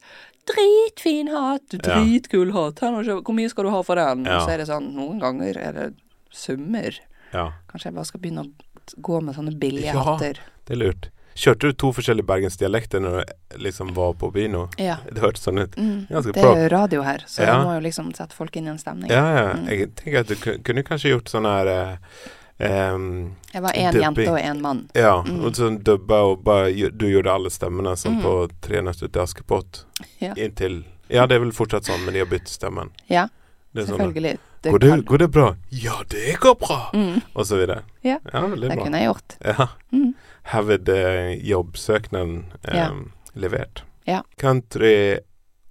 Dritfin 0.48 1.32
hatt! 1.32 1.76
Dritkul 1.84 2.54
hatt! 2.56 2.80
Hvor 2.80 3.36
mye 3.36 3.52
skal 3.52 3.68
du 3.68 3.74
ha 3.74 3.82
for 3.84 4.00
den? 4.00 4.24
Ja. 4.28 4.40
Så 4.44 4.54
er 4.54 4.64
det 4.64 4.70
sånn, 4.72 4.94
noen 4.96 5.20
ganger 5.24 5.60
er 5.60 5.76
det 5.76 5.90
summer. 6.34 6.96
Ja, 7.34 7.50
Kanskje 7.70 7.90
jeg 7.90 7.98
bare 7.98 8.10
skal 8.10 8.24
begynne 8.24 8.46
å 8.46 9.02
gå 9.04 9.20
med 9.24 9.36
sånne 9.38 9.56
billige 9.60 9.92
Ja. 9.94 10.04
hatter. 10.04 10.40
det 10.68 10.76
er 10.76 10.80
lurt. 10.80 11.10
Kjørte 11.36 11.70
du 11.72 11.74
to 11.74 11.90
forskjellige 11.94 12.26
bergensdialekter 12.30 13.02
når 13.02 13.24
du 13.24 13.58
liksom 13.64 13.94
var 13.96 14.14
på 14.14 14.32
Bino? 14.34 14.68
Ja. 14.78 14.98
Det 15.14 15.22
hørtes 15.24 15.44
sånn 15.48 15.60
ut. 15.64 15.76
Mm. 15.78 16.06
Det 16.10 16.38
er 16.38 16.62
jo 16.64 16.70
radio 16.70 17.02
her, 17.02 17.24
så 17.28 17.42
Ja. 17.42 17.56
jeg 17.58 17.66
må 17.66 17.74
jo 17.76 17.82
liksom 17.88 18.14
sette 18.16 18.34
folk 18.38 18.56
inn 18.56 18.68
i 18.68 18.70
en 18.70 18.78
stemning. 18.78 19.10
Ja, 19.12 19.26
ja. 19.36 19.54
Mm. 19.58 19.68
Jeg 19.70 19.96
tenker 19.96 20.20
at 20.20 20.28
du 20.28 20.36
kunne 20.64 20.84
kanskje 20.84 21.14
gjort 21.16 21.30
sånn 21.34 21.46
her 21.50 21.68
eh, 21.74 22.94
um, 22.94 23.36
Jeg 23.54 23.62
var 23.66 23.72
én 23.74 23.98
jente 24.02 24.28
og 24.30 24.40
én 24.40 24.62
mann. 24.62 24.84
Ja, 24.96 25.24
Mm. 25.24 25.44
og 25.46 25.54
sånn 25.58 25.82
dubba 25.84 26.22
og 26.32 26.44
bare 26.44 26.72
Du 26.92 27.06
gjorde 27.10 27.34
alle 27.34 27.50
stemmene 27.50 27.96
som 27.98 28.18
Mm. 28.18 28.22
på 28.24 28.52
Tre 28.62 28.82
nøtter 28.82 29.12
til 29.12 29.22
Askepott. 29.22 29.86
Ja. 30.22 30.34
Inntil 30.36 30.84
Ja, 31.10 31.26
det 31.28 31.36
er 31.36 31.40
vel 31.40 31.52
fortsatt 31.52 31.84
sånn, 31.86 32.06
men 32.06 32.14
de 32.14 32.20
har 32.20 32.26
byttet 32.28 32.48
stemmen. 32.48 32.90
Ja, 33.10 33.28
Det 33.74 33.82
er 33.84 33.88
sånn. 33.90 34.14
Det 34.14 34.72
går, 34.72 34.80
det, 34.80 34.92
går 35.10 35.18
det 35.18 35.28
bra? 35.34 35.48
Ja, 35.70 35.96
det 36.10 36.36
går 36.40 36.56
bra! 36.62 36.78
Mm. 36.94 37.22
Og 37.34 37.46
så 37.50 37.58
videre. 37.58 37.82
Ja. 38.06 38.20
ja 38.32 38.42
Det 38.48 38.70
bra. 38.70 38.84
kunne 38.84 39.00
jeg 39.02 39.10
gjort. 39.10 39.36
Ja. 39.44 39.68
Mm. 39.92 40.12
Herved 40.54 40.90
eh, 40.94 41.32
jobbsøknaden 41.50 42.36
um, 42.54 42.76
Ja. 42.76 42.90
levert. 43.34 43.84
Ja. 44.06 44.22
Country 44.38 45.18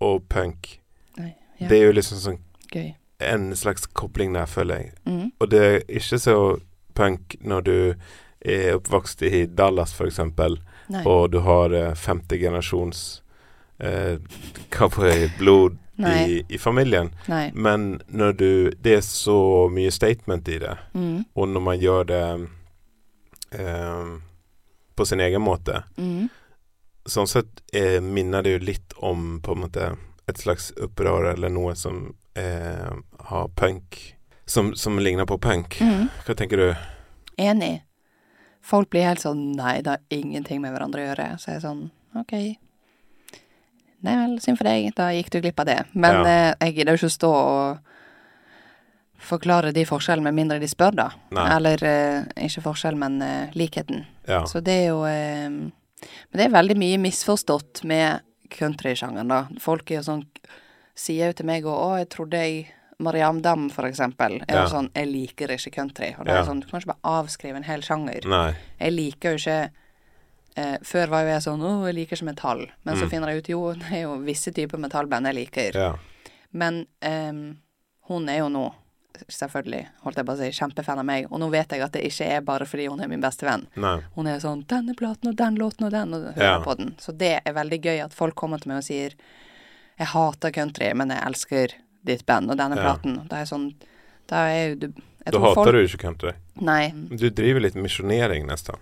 og 0.03 0.25
punk, 0.29 0.81
Nei, 1.17 1.35
ja. 1.61 1.69
det 1.69 1.79
er 1.79 1.85
jo 1.87 1.93
liksom 1.95 2.19
sånn 2.19 2.39
Gøy. 2.73 2.95
en 3.23 3.53
slags 3.57 3.87
kobling 3.87 4.33
der, 4.35 4.47
føler 4.51 4.81
jeg. 4.81 4.93
Mm. 5.07 5.31
Og 5.39 5.51
det 5.53 5.63
er 5.63 5.79
ikke 5.89 6.19
så 6.19 6.37
punk 6.99 7.37
når 7.41 7.67
du 7.69 7.77
er 8.43 8.75
oppvokst 8.81 9.23
i 9.23 9.45
Dallas, 9.47 9.93
for 9.95 10.11
eksempel, 10.11 10.59
Nei. 10.91 11.05
og 11.07 11.31
du 11.33 11.39
har 11.47 11.71
eh, 11.77 11.93
femte 11.95 12.41
generasjons 12.41 13.23
eh, 13.79 14.17
cowboyblod. 14.75 15.79
I, 15.99 16.43
i 16.49 16.59
familien. 16.59 17.11
Nei. 17.29 17.51
Men 17.55 18.01
når 18.09 18.33
du 18.37 18.71
Det 18.81 18.95
er 18.97 19.01
så 19.05 19.69
mye 19.71 19.91
statement 19.93 20.49
i 20.49 20.59
det, 20.59 20.77
Mm. 20.95 21.25
og 21.35 21.49
når 21.49 21.61
man 21.63 21.79
gjør 21.81 22.05
det 22.07 22.49
eh, 23.51 24.07
på 24.97 25.05
sin 25.07 25.21
egen 25.21 25.43
måte 25.43 25.83
Mm. 25.97 26.29
Sånn 27.07 27.27
sett 27.27 27.63
eh, 27.75 28.01
minner 28.01 28.43
det 28.43 28.51
jo 28.53 28.59
litt 28.63 28.93
om 29.03 29.41
på 29.43 29.53
en 29.53 29.59
måte 29.65 29.97
et 30.29 30.39
slags 30.39 30.71
opprør 30.79 31.33
eller 31.33 31.49
noe 31.51 31.75
som 31.75 32.15
eh, 32.39 32.93
har 33.27 33.49
punk 33.59 34.15
som, 34.47 34.75
som 34.75 34.99
ligner 34.99 35.27
på 35.27 35.39
punk. 35.39 35.81
Mm. 35.81 36.09
Hva 36.27 36.35
tenker 36.39 36.57
du? 36.57 36.75
Enig. 37.43 37.83
Folk 38.63 38.91
blir 38.91 39.03
helt 39.09 39.21
sånn 39.21 39.53
Nei, 39.57 39.81
det 39.83 39.91
har 39.97 40.01
ingenting 40.15 40.61
med 40.63 40.73
hverandre 40.77 41.03
å 41.03 41.07
gjøre. 41.11 41.27
Så 41.43 41.51
jeg 41.51 41.57
er 41.57 41.65
sånn 41.67 41.83
OK. 42.15 42.35
Nei 44.03 44.17
vel, 44.17 44.39
synd 44.41 44.59
for 44.59 44.65
deg. 44.65 44.95
Da 44.99 45.11
gikk 45.15 45.31
du 45.31 45.41
glipp 45.41 45.61
av 45.61 45.67
det. 45.67 45.85
Men 45.95 46.25
Ja. 46.25 46.51
eh, 46.51 46.55
jeg 46.67 46.75
gidder 46.77 46.97
jo 46.97 47.07
ikke 47.07 47.19
stå 47.19 47.31
og 47.33 47.79
forklare 49.23 49.73
de 49.73 49.85
forskjellene 49.87 50.25
med 50.31 50.35
mindre 50.35 50.59
de 50.63 50.67
spør, 50.71 50.95
da. 50.99 51.09
Nei. 51.31 51.47
Eller 51.57 51.85
eh, 51.87 52.25
ikke 52.49 52.65
forskjell, 52.65 52.97
men 52.99 53.21
eh, 53.23 53.53
likheten. 53.55 54.05
Ja. 54.27 54.43
Så 54.51 54.61
det 54.65 54.75
er 54.83 54.89
jo 54.91 55.05
eh, 55.07 55.49
Men 56.33 56.35
det 56.41 56.47
er 56.49 56.55
veldig 56.57 56.75
mye 56.83 56.99
misforstått 56.99 57.85
med 57.87 58.25
countrysjangeren, 58.51 59.29
da. 59.31 59.45
Folk 59.63 59.91
er 59.91 60.01
jo 60.01 60.07
sånn 60.11 60.25
Sier 60.95 61.31
jo 61.31 61.33
til 61.33 61.47
meg 61.49 61.65
òg 61.65 61.73
'Å, 61.73 61.99
jeg 62.03 62.09
trodde 62.13 62.37
jeg 62.37 62.67
Mariam 63.01 63.39
Dam, 63.41 63.71
for 63.71 63.85
eksempel, 63.89 64.43
er 64.47 64.55
Ja. 64.55 64.65
jo 64.67 64.69
sånn 64.75 64.91
'Jeg 64.95 65.07
liker 65.09 65.49
ikke 65.49 65.71
country'. 65.73 66.19
Og 66.21 66.27
da 66.27 66.33
er 66.33 66.43
det 66.43 66.49
sånn 66.51 66.61
Du 66.61 66.67
kan 66.67 66.81
ikke 66.81 66.93
bare 66.93 67.23
avskrive 67.23 67.57
en 67.57 67.63
hel 67.63 67.81
sjanger. 67.81 68.27
Nei. 68.29 68.55
Jeg 68.79 68.93
liker 68.93 69.31
jo 69.31 69.37
ikke 69.39 69.71
eh, 70.57 70.79
Før 70.83 71.09
var 71.09 71.23
jo 71.23 71.29
jeg 71.29 71.43
sånn 71.43 71.61
'Å, 71.61 71.87
jeg 71.87 71.95
liker 71.95 72.17
ikke 72.17 72.35
metall'. 72.35 72.69
Men 72.85 72.97
så 72.97 73.05
Mm. 73.05 73.11
finner 73.11 73.29
jeg 73.29 73.39
ut 73.39 73.49
jo, 73.49 73.73
det 73.75 73.93
er 73.93 74.03
jo 74.03 74.19
visse 74.19 74.53
typer 74.53 74.79
metallband 74.79 75.27
jeg 75.27 75.35
liker. 75.35 75.75
Ja. 75.75 75.97
Men 76.53 76.87
eh, 77.01 77.33
hun 78.09 78.29
er 78.29 78.39
jo 78.39 78.49
nå, 78.49 78.73
selvfølgelig, 79.29 79.87
holdt 80.05 80.17
jeg 80.17 80.27
på 80.27 80.33
å 80.33 80.39
si, 80.39 80.51
kjempefan 80.61 80.99
av 80.99 81.05
meg. 81.05 81.27
Og 81.31 81.39
nå 81.41 81.51
vet 81.51 81.69
jeg 81.69 81.81
at 81.83 81.93
det 81.93 82.03
ikke 82.05 82.27
er 82.27 82.41
bare 82.41 82.65
fordi 82.67 82.89
hun 82.89 83.01
er 83.01 83.09
min 83.09 83.21
beste 83.21 83.43
venn. 83.47 83.67
Nei. 83.77 84.01
Hun 84.17 84.27
er 84.27 84.39
sånn 84.41 84.65
'Denne 84.67 84.95
platen 84.97 85.29
og 85.29 85.37
den 85.37 85.57
låten 85.57 85.85
og 85.87 85.93
den', 85.93 86.15
og 86.15 86.35
hører 86.35 86.59
Ja. 86.59 86.61
på 86.65 86.77
den. 86.77 86.95
Så 86.99 87.17
det 87.17 87.41
er 87.45 87.53
veldig 87.53 87.81
gøy 87.83 88.05
at 88.05 88.13
folk 88.15 88.35
kommer 88.35 88.59
til 88.61 88.69
meg 88.69 88.79
og 88.79 88.85
sier 88.85 89.11
'Jeg 89.99 90.07
hater 90.09 90.51
country, 90.51 90.93
men 90.95 91.09
jeg 91.11 91.23
elsker 91.23 91.69
ditt 92.05 92.27
band 92.27 92.51
og 92.51 92.57
denne 92.59 92.77
Ja. 92.77 92.83
platen'. 92.97 93.29
Da 93.29 93.37
er 93.37 93.45
jeg 93.45 93.49
sånn 93.49 93.75
Da 94.29 94.37
er 94.49 94.69
jo 94.71 94.75
du 94.77 94.89
Da 95.27 95.39
hater 95.39 95.55
hater 95.65 95.73
du 95.73 95.85
ikke 95.87 95.99
country. 95.99 96.33
Nei. 96.61 96.89
Du 96.91 97.29
driver 97.31 97.61
litt 97.61 97.75
misjonering 97.75 98.47
nesten. 98.47 98.77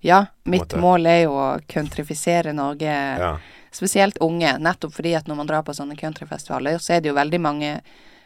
Ja, 0.00 0.26
mitt 0.44 0.74
mål 0.76 1.06
er 1.06 1.22
jo 1.24 1.32
å 1.32 1.60
countrifisere 1.68 2.52
Norge. 2.54 2.92
Ja. 3.18 3.38
Spesielt 3.70 4.16
unge, 4.20 4.58
nettopp 4.58 4.92
fordi 4.94 5.14
at 5.16 5.26
når 5.28 5.36
man 5.36 5.46
drar 5.46 5.62
på 5.62 5.74
sånne 5.76 5.96
countryfestivaler, 5.98 6.78
så 6.78 6.94
er 6.96 7.00
det 7.00 7.08
jo 7.10 7.14
veldig 7.14 7.40
mange 7.40 7.80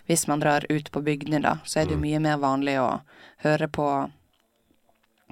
Hvis 0.08 0.26
man 0.26 0.40
drar 0.40 0.64
ut 0.68 0.90
på 0.90 1.00
bygdene, 1.00 1.40
da, 1.42 1.58
så 1.64 1.78
er 1.80 1.84
det 1.84 1.92
jo 1.92 1.96
Mm. 1.98 2.02
mye 2.02 2.20
mer 2.20 2.36
vanlig 2.38 2.74
å 2.80 3.00
høre 3.44 3.68
på 3.68 4.10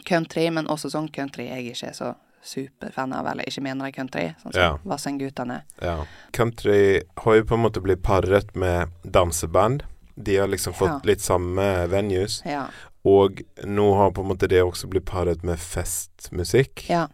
country, 0.06 0.50
men 0.50 0.66
også 0.70 0.90
sånn 0.90 1.08
country 1.12 1.48
jeg 1.48 1.72
ikke 1.74 1.88
er 1.90 1.96
så 1.96 2.14
superfan 2.42 3.12
av, 3.12 3.26
eller 3.26 3.44
ikke 3.50 3.62
mener 3.66 3.86
er 3.90 3.92
country, 3.92 4.34
sånn 4.42 4.52
som 4.54 4.62
Ja. 4.62 4.76
Vassendgutane. 4.86 5.62
ja. 5.82 6.04
Country 6.32 7.02
har 7.18 7.34
jo 7.34 7.42
på 7.44 7.54
en 7.54 7.62
måte 7.64 7.82
blitt 7.82 8.02
parret 8.02 8.54
med 8.56 8.88
danseband. 9.04 9.82
De 10.16 10.36
har 10.36 10.46
liksom 10.48 10.72
fått 10.72 10.88
Ja. 10.88 11.00
litt 11.04 11.20
samme 11.20 11.86
venues. 11.88 12.42
Ja. 12.46 12.68
Og 13.08 13.40
nå 13.64 13.86
har 13.96 14.12
på 14.12 14.24
en 14.24 14.28
måte 14.28 14.48
det 14.50 14.60
også 14.62 14.90
blitt 14.92 15.08
paret 15.08 15.44
med 15.46 15.60
festmusikk. 15.60 16.88
ja. 16.90 17.06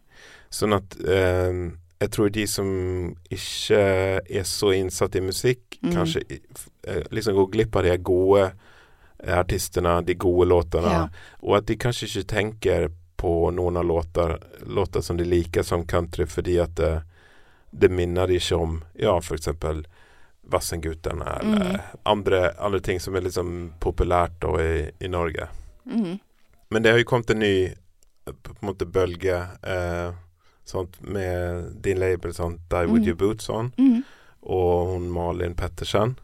Sånn 0.56 0.76
at 0.76 0.94
eh, 1.02 1.56
jeg 2.00 2.12
tror 2.12 2.30
de 2.32 2.44
som 2.48 2.68
ikke 3.32 3.80
er 4.20 4.46
så 4.48 4.72
innsatt 4.76 5.16
i 5.16 5.24
musikk, 5.24 5.78
mm. 5.80 5.90
kanskje 5.94 6.22
eh, 6.30 7.02
liksom 7.14 7.36
går 7.38 7.50
glipp 7.54 7.76
av 7.76 7.86
de 7.86 7.96
gode 8.04 8.44
eh, 8.44 9.34
artistene, 9.38 9.98
de 10.06 10.16
gode 10.20 10.48
låtene. 10.50 10.92
Ja. 10.92 11.02
Og 11.42 11.58
at 11.60 11.68
de 11.70 11.78
kanskje 11.80 12.08
ikke 12.10 12.30
tenker 12.34 12.88
på 13.16 13.50
noen 13.56 13.80
av 13.80 13.88
låter, 13.88 14.36
låter 14.68 15.00
som 15.00 15.16
de 15.16 15.24
liker 15.24 15.64
som 15.64 15.86
country, 15.88 16.26
fordi 16.28 16.58
at 16.60 16.76
det, 16.76 16.94
det 17.70 17.88
minner 17.88 18.28
de 18.28 18.36
ikke 18.40 18.60
om 18.60 18.80
ja, 18.94 19.16
for 19.20 19.40
eksempel 19.40 19.86
Vassendgutane 20.46 21.26
eller 21.40 21.70
mm. 21.72 21.86
andre, 22.06 22.52
andre 22.62 22.80
ting 22.80 23.00
som 23.02 23.16
er 23.18 23.24
liksom 23.24 23.72
populært 23.82 24.44
i, 24.62 24.92
i 25.02 25.08
Norge. 25.10 25.48
Mhm. 25.86 26.18
Men 26.70 26.82
det 26.82 26.90
har 26.90 26.98
jo 26.98 27.04
kommet 27.04 27.30
en 27.30 27.38
ny 27.38 27.66
eh, 27.66 28.32
på 28.42 28.54
en 28.60 28.66
måte 28.68 28.86
bølge 28.90 29.36
eh, 29.62 30.12
sånt, 30.64 30.96
med 31.00 31.76
din 31.82 31.98
label 32.02 32.32
sånn 32.34 32.58
Die 32.70 32.86
With 32.86 33.02
mm. 33.04 33.06
Your 33.08 33.16
Boots 33.16 33.48
On 33.50 33.72
Mhm. 33.78 34.02
og 34.42 34.88
hun 34.94 35.10
Malin 35.10 35.54
Pettersen. 35.54 36.16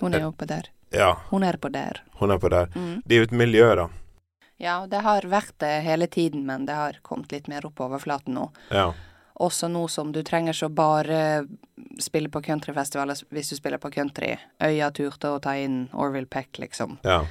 Hun 0.00 0.14
er 0.14 0.30
på 0.32 0.46
der. 0.46 0.68
Ja, 0.90 1.14
Hun 1.30 1.42
er 1.42 1.56
på 1.56 1.68
der. 1.72 2.00
hun 2.20 2.30
er 2.30 2.38
på 2.38 2.48
der. 2.50 2.66
Det 3.06 3.12
er 3.16 3.16
jo 3.16 3.22
et 3.22 3.32
miljø, 3.32 3.74
da. 3.74 3.88
Ja, 4.58 4.86
det 4.86 5.00
har 5.02 5.22
vært 5.22 5.52
det 5.58 5.82
hele 5.82 6.06
tiden, 6.06 6.44
men 6.46 6.64
det 6.66 6.74
har 6.74 6.92
kommet 7.02 7.32
litt 7.32 7.48
mer 7.48 7.66
opp 7.66 7.80
overflaten 7.80 8.34
nå. 8.34 8.50
Ja. 8.70 8.92
Også 9.40 9.66
nå 9.68 9.88
som 9.90 10.12
du 10.12 10.22
trenger 10.22 10.52
ikke 10.54 10.68
å 10.70 10.74
bare 10.74 11.48
spille 11.98 12.28
på 12.28 12.40
countryfestivaler 12.42 13.18
hvis 13.32 13.50
du 13.50 13.56
spiller 13.56 13.78
på 13.78 13.90
country. 13.92 14.36
Øya 14.62 14.92
turte 14.94 15.24
å 15.34 15.40
ta 15.42 15.56
inn 15.56 15.88
Orville 15.92 16.26
Peck, 16.26 16.58
liksom. 16.58 16.98
ja. 17.02 17.24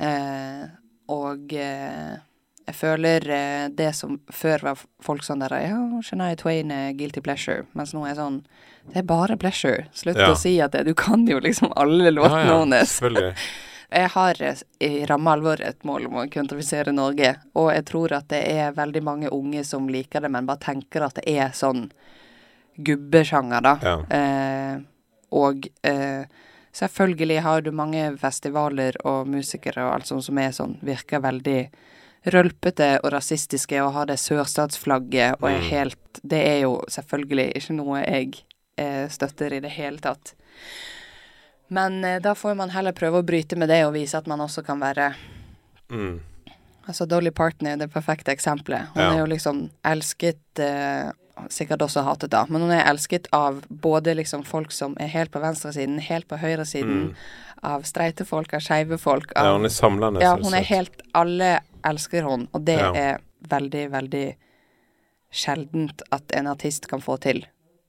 Eh, 0.00 0.64
og 1.12 1.52
eh, 1.54 2.16
jeg 2.66 2.74
føler 2.74 3.28
eh, 3.30 3.68
det 3.70 3.92
som 3.94 4.16
før 4.34 4.64
var 4.70 4.80
folk 5.04 5.22
sånn 5.22 5.44
der 5.44 5.54
Ja, 5.68 5.78
Shania 6.02 6.34
Twain 6.36 6.72
er 6.74 6.92
guilty 6.98 7.22
pleasure. 7.22 7.64
Mens 7.78 7.94
nå 7.94 8.02
er 8.04 8.12
jeg 8.14 8.18
sånn 8.20 8.40
Det 8.90 9.00
er 9.02 9.06
bare 9.06 9.36
pleasure. 9.38 9.86
Slutt 9.94 10.18
Ja. 10.18 10.32
å 10.32 10.36
si 10.38 10.56
at 10.60 10.72
det, 10.74 10.84
du 10.86 10.94
kan 10.94 11.26
jo 11.26 11.38
liksom 11.42 11.72
alle 11.76 12.10
låtene 12.10 12.44
ja, 12.46 12.58
hennes. 12.64 13.00
Jeg 13.86 14.08
har 14.16 14.34
i 14.82 14.88
ramme 15.06 15.30
alvor 15.30 15.60
et 15.62 15.84
mål 15.86 16.08
om 16.08 16.16
å 16.18 16.24
kvantifisere 16.26 16.90
Norge, 16.92 17.36
og 17.54 17.68
jeg 17.70 17.84
tror 17.86 18.12
at 18.16 18.26
det 18.32 18.40
er 18.50 18.72
veldig 18.74 19.02
mange 19.06 19.28
unge 19.30 19.62
som 19.64 19.86
liker 19.88 20.24
det, 20.24 20.30
men 20.34 20.44
bare 20.48 20.58
tenker 20.58 21.04
at 21.06 21.14
det 21.20 21.22
er 21.30 21.54
sånn 21.54 21.84
gubbesjanger, 22.82 23.62
da. 23.62 23.76
Ja. 23.86 23.94
Eh, 24.10 24.80
og 25.38 25.68
eh, 25.86 26.26
selvfølgelig 26.76 27.40
har 27.42 27.62
du 27.64 27.70
mange 27.72 28.02
festivaler 28.20 28.98
og 29.08 29.26
musikere 29.32 29.86
og 29.86 29.94
alt 29.96 30.06
sånt 30.10 30.24
som 30.26 30.38
er 30.42 30.52
sånn, 30.52 30.76
virker 30.84 31.22
veldig 31.24 31.70
rølpete 32.34 32.88
og 33.04 33.12
rasistiske 33.14 33.78
og 33.84 33.92
har 33.94 34.08
det 34.10 34.18
sørstatsflagget 34.18 35.38
og 35.40 35.48
er 35.50 35.60
Mm. 35.60 35.68
helt 35.70 35.98
Det 36.26 36.40
er 36.48 36.60
jo 36.62 36.80
selvfølgelig 36.90 37.52
ikke 37.56 37.74
noe 37.76 38.00
jeg 38.02 38.42
eh, 38.78 39.06
støtter 39.08 39.52
i 39.56 39.60
det 39.60 39.70
hele 39.70 39.98
tatt. 39.98 40.34
Men 41.68 42.04
eh, 42.04 42.18
da 42.20 42.34
får 42.34 42.56
man 42.56 42.70
heller 42.70 42.92
prøve 42.92 43.20
å 43.22 43.26
bryte 43.26 43.56
med 43.56 43.68
det 43.68 43.84
og 43.86 43.94
vise 43.94 44.16
at 44.18 44.26
man 44.26 44.40
også 44.40 44.64
kan 44.66 44.80
være 44.80 45.14
Mm. 45.88 46.18
Altså 46.88 47.06
Dolly 47.06 47.30
Parton 47.30 47.66
er 47.68 47.76
det 47.76 47.92
perfekte 47.92 48.32
eksempelet. 48.32 48.88
Hun 48.94 49.02
Ja. 49.02 49.12
er 49.12 49.18
jo 49.18 49.26
liksom 49.26 49.70
elsket 49.84 50.58
eh, 50.58 51.12
Sikkert 51.52 51.82
også 51.84 52.02
hatet, 52.02 52.30
da, 52.30 52.46
men 52.48 52.62
hun 52.62 52.70
er 52.72 52.84
elsket 52.88 53.26
av 53.32 53.58
både 53.68 54.14
liksom 54.16 54.42
folk 54.44 54.72
som 54.72 54.94
er 54.98 55.06
helt 55.12 55.30
på 55.30 55.40
venstresiden, 55.42 55.98
helt 56.00 56.26
på 56.28 56.38
høyresiden, 56.40 57.10
Mm. 57.10 57.14
av 57.62 57.82
streite 57.82 58.24
folk, 58.24 58.54
av 58.54 58.60
skeive 58.60 58.98
folk. 58.98 59.32
Ja, 59.36 59.52
hun 59.52 59.64
er 59.64 59.68
samlende. 59.68 60.20
ja, 60.20 60.34
hun 60.36 60.54
er 60.54 60.62
helt 60.64 61.02
Alle 61.14 61.60
elsker 61.84 62.22
hun, 62.22 62.48
og 62.54 62.64
det 62.64 62.78
Ja. 62.78 62.92
er 62.94 63.18
veldig, 63.48 63.90
veldig 63.90 64.34
sjeldent 65.30 66.02
at 66.12 66.32
en 66.32 66.46
artist 66.46 66.88
kan 66.88 67.00
få 67.00 67.18
til. 67.20 67.44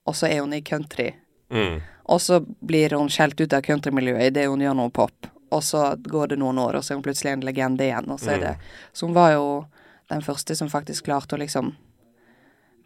Og 0.08 0.16
så 0.16 0.28
er 0.30 0.40
hun 0.42 0.54
i 0.54 0.62
country. 0.62 1.14
mm. 1.52 1.82
Og 2.10 2.20
så 2.22 2.40
blir 2.66 2.90
hun 2.98 3.10
skjelt 3.10 3.40
ut 3.42 3.54
av 3.54 3.62
countrymiljøet 3.62 4.28
idet 4.32 4.48
hun 4.48 4.60
gjør 4.60 4.76
noe 4.76 4.90
pop. 4.90 5.28
Og 5.52 5.62
så 5.62 5.96
går 6.02 6.28
det 6.30 6.40
noen 6.40 6.58
år, 6.60 6.76
og 6.76 6.84
så 6.84 6.92
er 6.92 6.96
hun 6.96 7.04
plutselig 7.04 7.32
en 7.34 7.42
legende 7.42 7.80
igjen. 7.84 8.10
Og 8.12 8.20
så 8.20 8.32
er 8.32 8.38
Mm. 8.38 8.42
det 8.42 8.58
Så 8.94 9.06
hun 9.08 9.14
var 9.14 9.32
jo 9.34 9.66
den 10.10 10.22
første 10.22 10.56
som 10.56 10.70
faktisk 10.70 11.04
klarte 11.04 11.36
å 11.36 11.40
liksom 11.40 11.76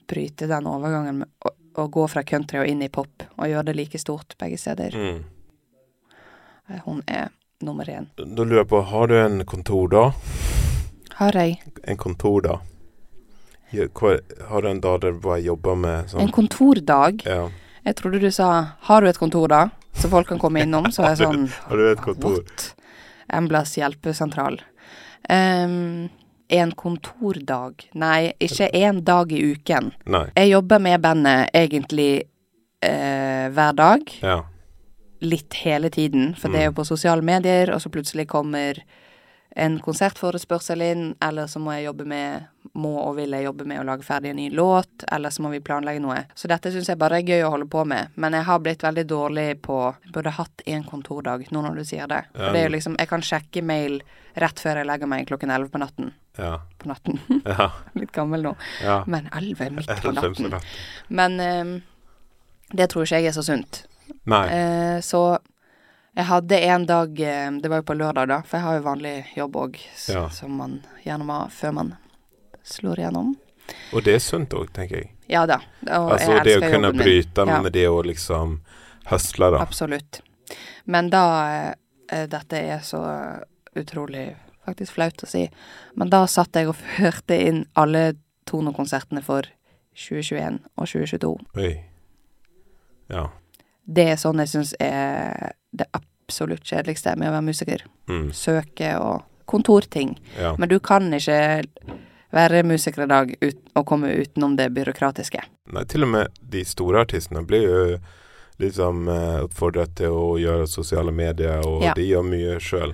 bryte 0.07 0.47
den 0.47 0.67
overgangen 0.67 1.17
med 1.23 1.27
å, 1.45 1.51
å 1.81 1.87
gå 1.91 2.07
fra 2.09 2.23
country 2.23 2.59
og 2.59 2.67
inn 2.67 2.81
i 2.81 2.89
pop, 2.89 3.23
og 3.37 3.47
gjøre 3.47 3.65
det 3.71 3.75
like 3.75 3.99
stort 3.99 4.35
begge 4.39 4.57
steder. 4.59 4.91
Mm. 4.97 5.23
Eh, 6.69 6.81
Hun 6.85 7.01
er 7.07 7.29
nummer 7.61 7.85
én. 7.85 8.07
Da 8.17 8.43
lurer 8.43 8.63
jeg 8.63 8.69
på, 8.71 8.81
har 8.91 9.07
du 9.07 9.15
en 9.19 9.45
kontordag? 9.45 10.13
Har 11.19 11.31
jeg 11.37 11.59
En 11.83 11.97
kontordag? 11.97 12.59
da? 13.71 13.85
hva- 13.93 14.19
Har 14.49 14.61
du 14.61 14.67
en 14.69 14.81
dag 14.81 15.01
der 15.01 15.11
du 15.11 15.19
bare 15.19 15.39
jobber 15.41 15.75
med 15.75 16.09
sånn 16.09 16.21
en 16.21 16.31
kontordag? 16.31 17.21
Ja. 17.25 17.49
Jeg 17.85 17.95
trodde 17.95 18.19
du 18.19 18.31
sa 18.31 18.75
'har 18.81 19.01
du 19.01 19.07
et 19.07 19.17
kontor', 19.17 19.47
da? 19.47 19.69
Så 19.93 20.09
folk 20.09 20.27
kan 20.27 20.39
komme 20.39 20.61
innom. 20.61 20.85
Så 20.91 21.03
er 21.03 21.15
jeg 21.15 21.17
sånn 21.27 21.47
Har 21.69 21.77
du 21.77 21.91
et 21.91 22.01
kontor? 22.01 22.37
What? 22.37 22.75
Emblas 23.29 23.75
hjelpesentral. 23.77 24.59
Ehm, 25.29 26.09
en 26.51 26.71
kontordag? 26.77 27.87
Nei, 27.93 28.33
ikke 28.39 28.69
én 28.75 29.01
dag 29.07 29.31
i 29.31 29.41
uken. 29.53 29.91
Nei. 30.05 30.25
Jeg 30.37 30.51
jobber 30.51 30.79
med 30.79 31.01
bandet 31.01 31.49
egentlig 31.55 32.23
eh, 32.83 33.47
hver 33.53 33.71
dag. 33.77 34.01
Ja. 34.21 34.39
Litt 35.21 35.53
hele 35.63 35.89
tiden, 35.93 36.33
for 36.35 36.49
det 36.49 36.59
er 36.61 36.65
jo 36.65 36.71
Mm. 36.71 36.79
på 36.79 36.85
sosiale 36.85 37.21
medier, 37.21 37.71
og 37.73 37.81
så 37.81 37.89
plutselig 37.93 38.27
kommer 38.27 38.73
en 39.55 39.79
konsertforespørsel 39.83 40.81
inn, 40.81 41.03
eller 41.21 41.47
så 41.51 41.59
må 41.59 41.73
jeg 41.75 41.89
jobbe 41.89 42.05
med 42.07 42.47
må 42.79 42.93
og 43.01 43.17
vil 43.17 43.33
jeg 43.35 43.43
jobbe 43.43 43.65
med 43.67 43.81
å 43.81 43.83
lage 43.83 44.05
ferdig 44.07 44.29
en 44.31 44.37
ny 44.39 44.45
låt, 44.55 45.03
eller 45.11 45.33
så 45.33 45.43
må 45.43 45.49
vi 45.51 45.59
planlegge 45.59 45.99
noe. 45.99 46.21
Så 46.39 46.47
dette 46.47 46.71
syns 46.71 46.87
jeg 46.87 46.99
bare 47.01 47.17
er 47.19 47.27
gøy 47.27 47.43
å 47.43 47.49
holde 47.51 47.67
på 47.67 47.83
med, 47.89 48.13
men 48.15 48.37
jeg 48.37 48.47
har 48.47 48.61
blitt 48.63 48.85
veldig 48.85 49.03
dårlig 49.09 49.47
på 49.65 49.79
Jeg 50.05 50.13
burde 50.15 50.31
hatt 50.37 50.63
en 50.65 50.85
kontordag, 50.87 51.43
nå 51.51 51.65
når 51.65 51.81
du 51.81 51.83
sier 51.83 52.07
det. 52.07 52.21
For 52.31 52.45
Ja. 52.47 52.51
det 52.53 52.61
er 52.61 52.69
jo 52.69 52.75
liksom 52.77 52.95
Jeg 52.99 53.09
kan 53.09 53.21
sjekke 53.21 53.61
mail 53.63 54.01
rett 54.39 54.59
før 54.63 54.77
jeg 54.79 54.87
legger 54.87 55.07
meg 55.11 55.27
klokken 55.27 55.51
elleve 55.51 55.69
på 55.73 55.79
natten. 55.83 56.13
Ja. 56.37 56.61
På 56.79 56.87
natten. 56.87 57.19
Ja. 57.45 57.71
Litt 57.99 58.11
gammel 58.15 58.41
nå. 58.41 58.55
ja. 58.81 59.03
Men 59.05 59.27
elleve 59.35 59.69
midt 59.69 59.91
på 60.01 60.13
natten. 60.15 60.49
natten. 60.49 60.67
Men 61.09 61.39
um, 61.41 61.81
det 62.71 62.87
tror 62.93 63.03
ikke 63.03 63.19
jeg 63.19 63.33
er 63.33 63.35
så 63.35 63.43
sunt. 63.43 63.83
Nei. 64.31 64.45
Uh, 64.47 65.01
så 65.03 65.39
jeg 66.15 66.25
hadde 66.27 66.57
en 66.67 66.85
dag 66.85 67.19
eh, 67.19 67.51
Det 67.61 67.69
var 67.71 67.77
jo 67.81 67.83
på 67.87 67.95
lørdag, 67.97 68.27
da, 68.27 68.41
for 68.43 68.57
jeg 68.57 68.65
har 68.65 68.75
jo 68.79 68.83
vanlig 68.89 69.13
jobb 69.37 69.55
òg, 69.55 69.77
Ja. 70.09 70.27
som 70.29 70.51
man 70.57 70.81
gjerne 71.05 71.25
må 71.27 71.33
ha 71.41 71.47
før 71.49 71.71
man 71.73 71.93
slår 72.63 72.99
igjennom. 72.99 73.35
Og 73.93 74.03
det 74.03 74.15
er 74.15 74.19
sunt 74.19 74.49
òg, 74.53 74.71
tenker 74.75 74.97
jeg. 74.97 75.11
Ja 75.31 75.45
da. 75.47 75.61
Og 75.87 76.11
Altså 76.17 76.33
jeg 76.35 76.43
det 76.45 76.57
å 76.59 76.71
kunne 76.73 76.91
bryte 76.93 77.45
med 77.45 77.63
Ja. 77.63 77.69
det 77.69 77.87
å 77.87 78.01
liksom 78.03 78.59
høsle, 79.05 79.51
da. 79.51 79.61
Absolutt. 79.63 80.21
Men 80.85 81.09
da 81.09 81.23
eh, 82.11 82.27
dette 82.27 82.53
er 82.59 82.79
så 82.83 82.99
utrolig 83.75 84.35
faktisk 84.65 84.93
flaut 84.93 85.23
å 85.23 85.27
si, 85.27 85.45
men 85.95 86.09
da 86.09 86.25
satt 86.27 86.53
jeg 86.55 86.67
og 86.67 86.75
hørte 86.99 87.37
inn 87.39 87.65
alle 87.75 88.13
Tono-konsertene 88.45 89.23
for 89.23 89.43
2021 89.95 90.59
og 90.77 90.87
2022. 90.87 91.31
Oi. 91.57 91.71
Ja. 93.09 93.29
Det 93.85 94.07
er 94.13 94.19
sånn 94.21 94.39
jeg 94.43 94.51
syns 94.53 94.73
er 94.79 95.53
det 95.73 95.87
absolutt 95.95 96.63
kjedeligste 96.67 97.15
med 97.17 97.29
å 97.29 97.35
være 97.37 97.47
musiker. 97.47 97.83
Mm. 98.07 98.29
Søke 98.35 98.93
og 99.01 99.23
kontorting. 99.51 100.15
Ja. 100.39 100.53
Men 100.57 100.69
du 100.69 100.77
kan 100.79 101.09
ikke 101.13 101.61
være 102.31 102.63
musiker 102.63 103.03
i 103.03 103.09
dag 103.11 103.33
ut, 103.41 103.57
og 103.75 103.85
komme 103.89 104.13
utenom 104.21 104.55
det 104.55 104.69
byråkratiske. 104.71 105.41
Nei, 105.75 105.83
til 105.91 106.05
og 106.05 106.13
med 106.13 106.27
de 106.53 106.61
store 106.67 107.01
artistene 107.03 107.43
blir 107.47 107.65
jo 107.67 107.81
liksom 108.61 109.07
eh, 109.09 109.39
oppfordret 109.47 109.95
til 109.97 110.13
å 110.15 110.37
gjøre 110.39 110.67
sosiale 110.69 111.11
medier, 111.11 111.59
og 111.65 111.81
Ja. 111.83 111.93
de 111.97 112.05
gjør 112.07 112.23
mye 112.23 112.59
sjøl. 112.61 112.93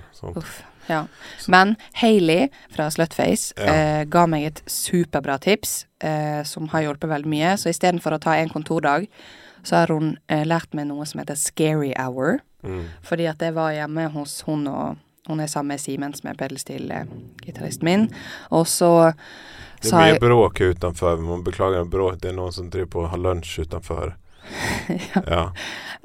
Ja. 0.88 1.02
Men 1.48 1.76
Hailey 2.00 2.48
fra 2.72 2.88
Slutface 2.90 3.52
Ja. 3.58 3.72
eh, 4.00 4.04
ga 4.04 4.26
meg 4.26 4.46
et 4.46 4.62
superbra 4.66 5.38
tips 5.38 5.84
eh, 6.00 6.42
som 6.44 6.68
har 6.68 6.82
hjulpet 6.82 7.10
veldig 7.10 7.28
mye. 7.28 7.52
Så 7.60 7.68
istedenfor 7.68 8.16
å 8.16 8.20
ta 8.20 8.32
en 8.36 8.48
kontordag, 8.48 9.06
så 9.62 9.80
har 9.80 9.92
hun 9.94 10.16
eh, 10.28 10.44
lært 10.46 10.74
meg 10.76 10.88
noe 10.90 11.06
som 11.08 11.22
heter 11.22 11.38
scary 11.38 11.92
hour. 11.98 12.40
Mm. 12.62 12.88
Fordi 13.06 13.28
at 13.30 13.42
jeg 13.42 13.54
var 13.56 13.74
hjemme 13.76 14.08
hos 14.14 14.42
hun 14.48 14.66
og 14.70 15.04
Hun 15.28 15.42
er 15.44 15.46
sammen 15.46 15.74
med 15.74 15.80
Simen, 15.82 16.14
som 16.16 16.30
er 16.30 16.38
pedelstil-gitaristen 16.40 17.84
min. 17.84 18.06
Og 18.48 18.62
så 18.64 19.12
Det 19.82 19.90
blir 19.92 20.06
jeg 20.14 20.20
bråk 20.22 20.60
utenfor. 20.60 21.18
Man 21.20 21.42
beklager 21.44 21.84
bråk. 21.84 22.16
Det 22.22 22.30
er 22.30 22.36
noen 22.38 22.52
som 22.52 22.70
driver 22.72 22.88
på 22.94 23.04
har 23.12 23.20
lunsj 23.20 23.58
utenfor. 23.60 24.14
ja. 24.88 25.22
Ja. 25.26 25.42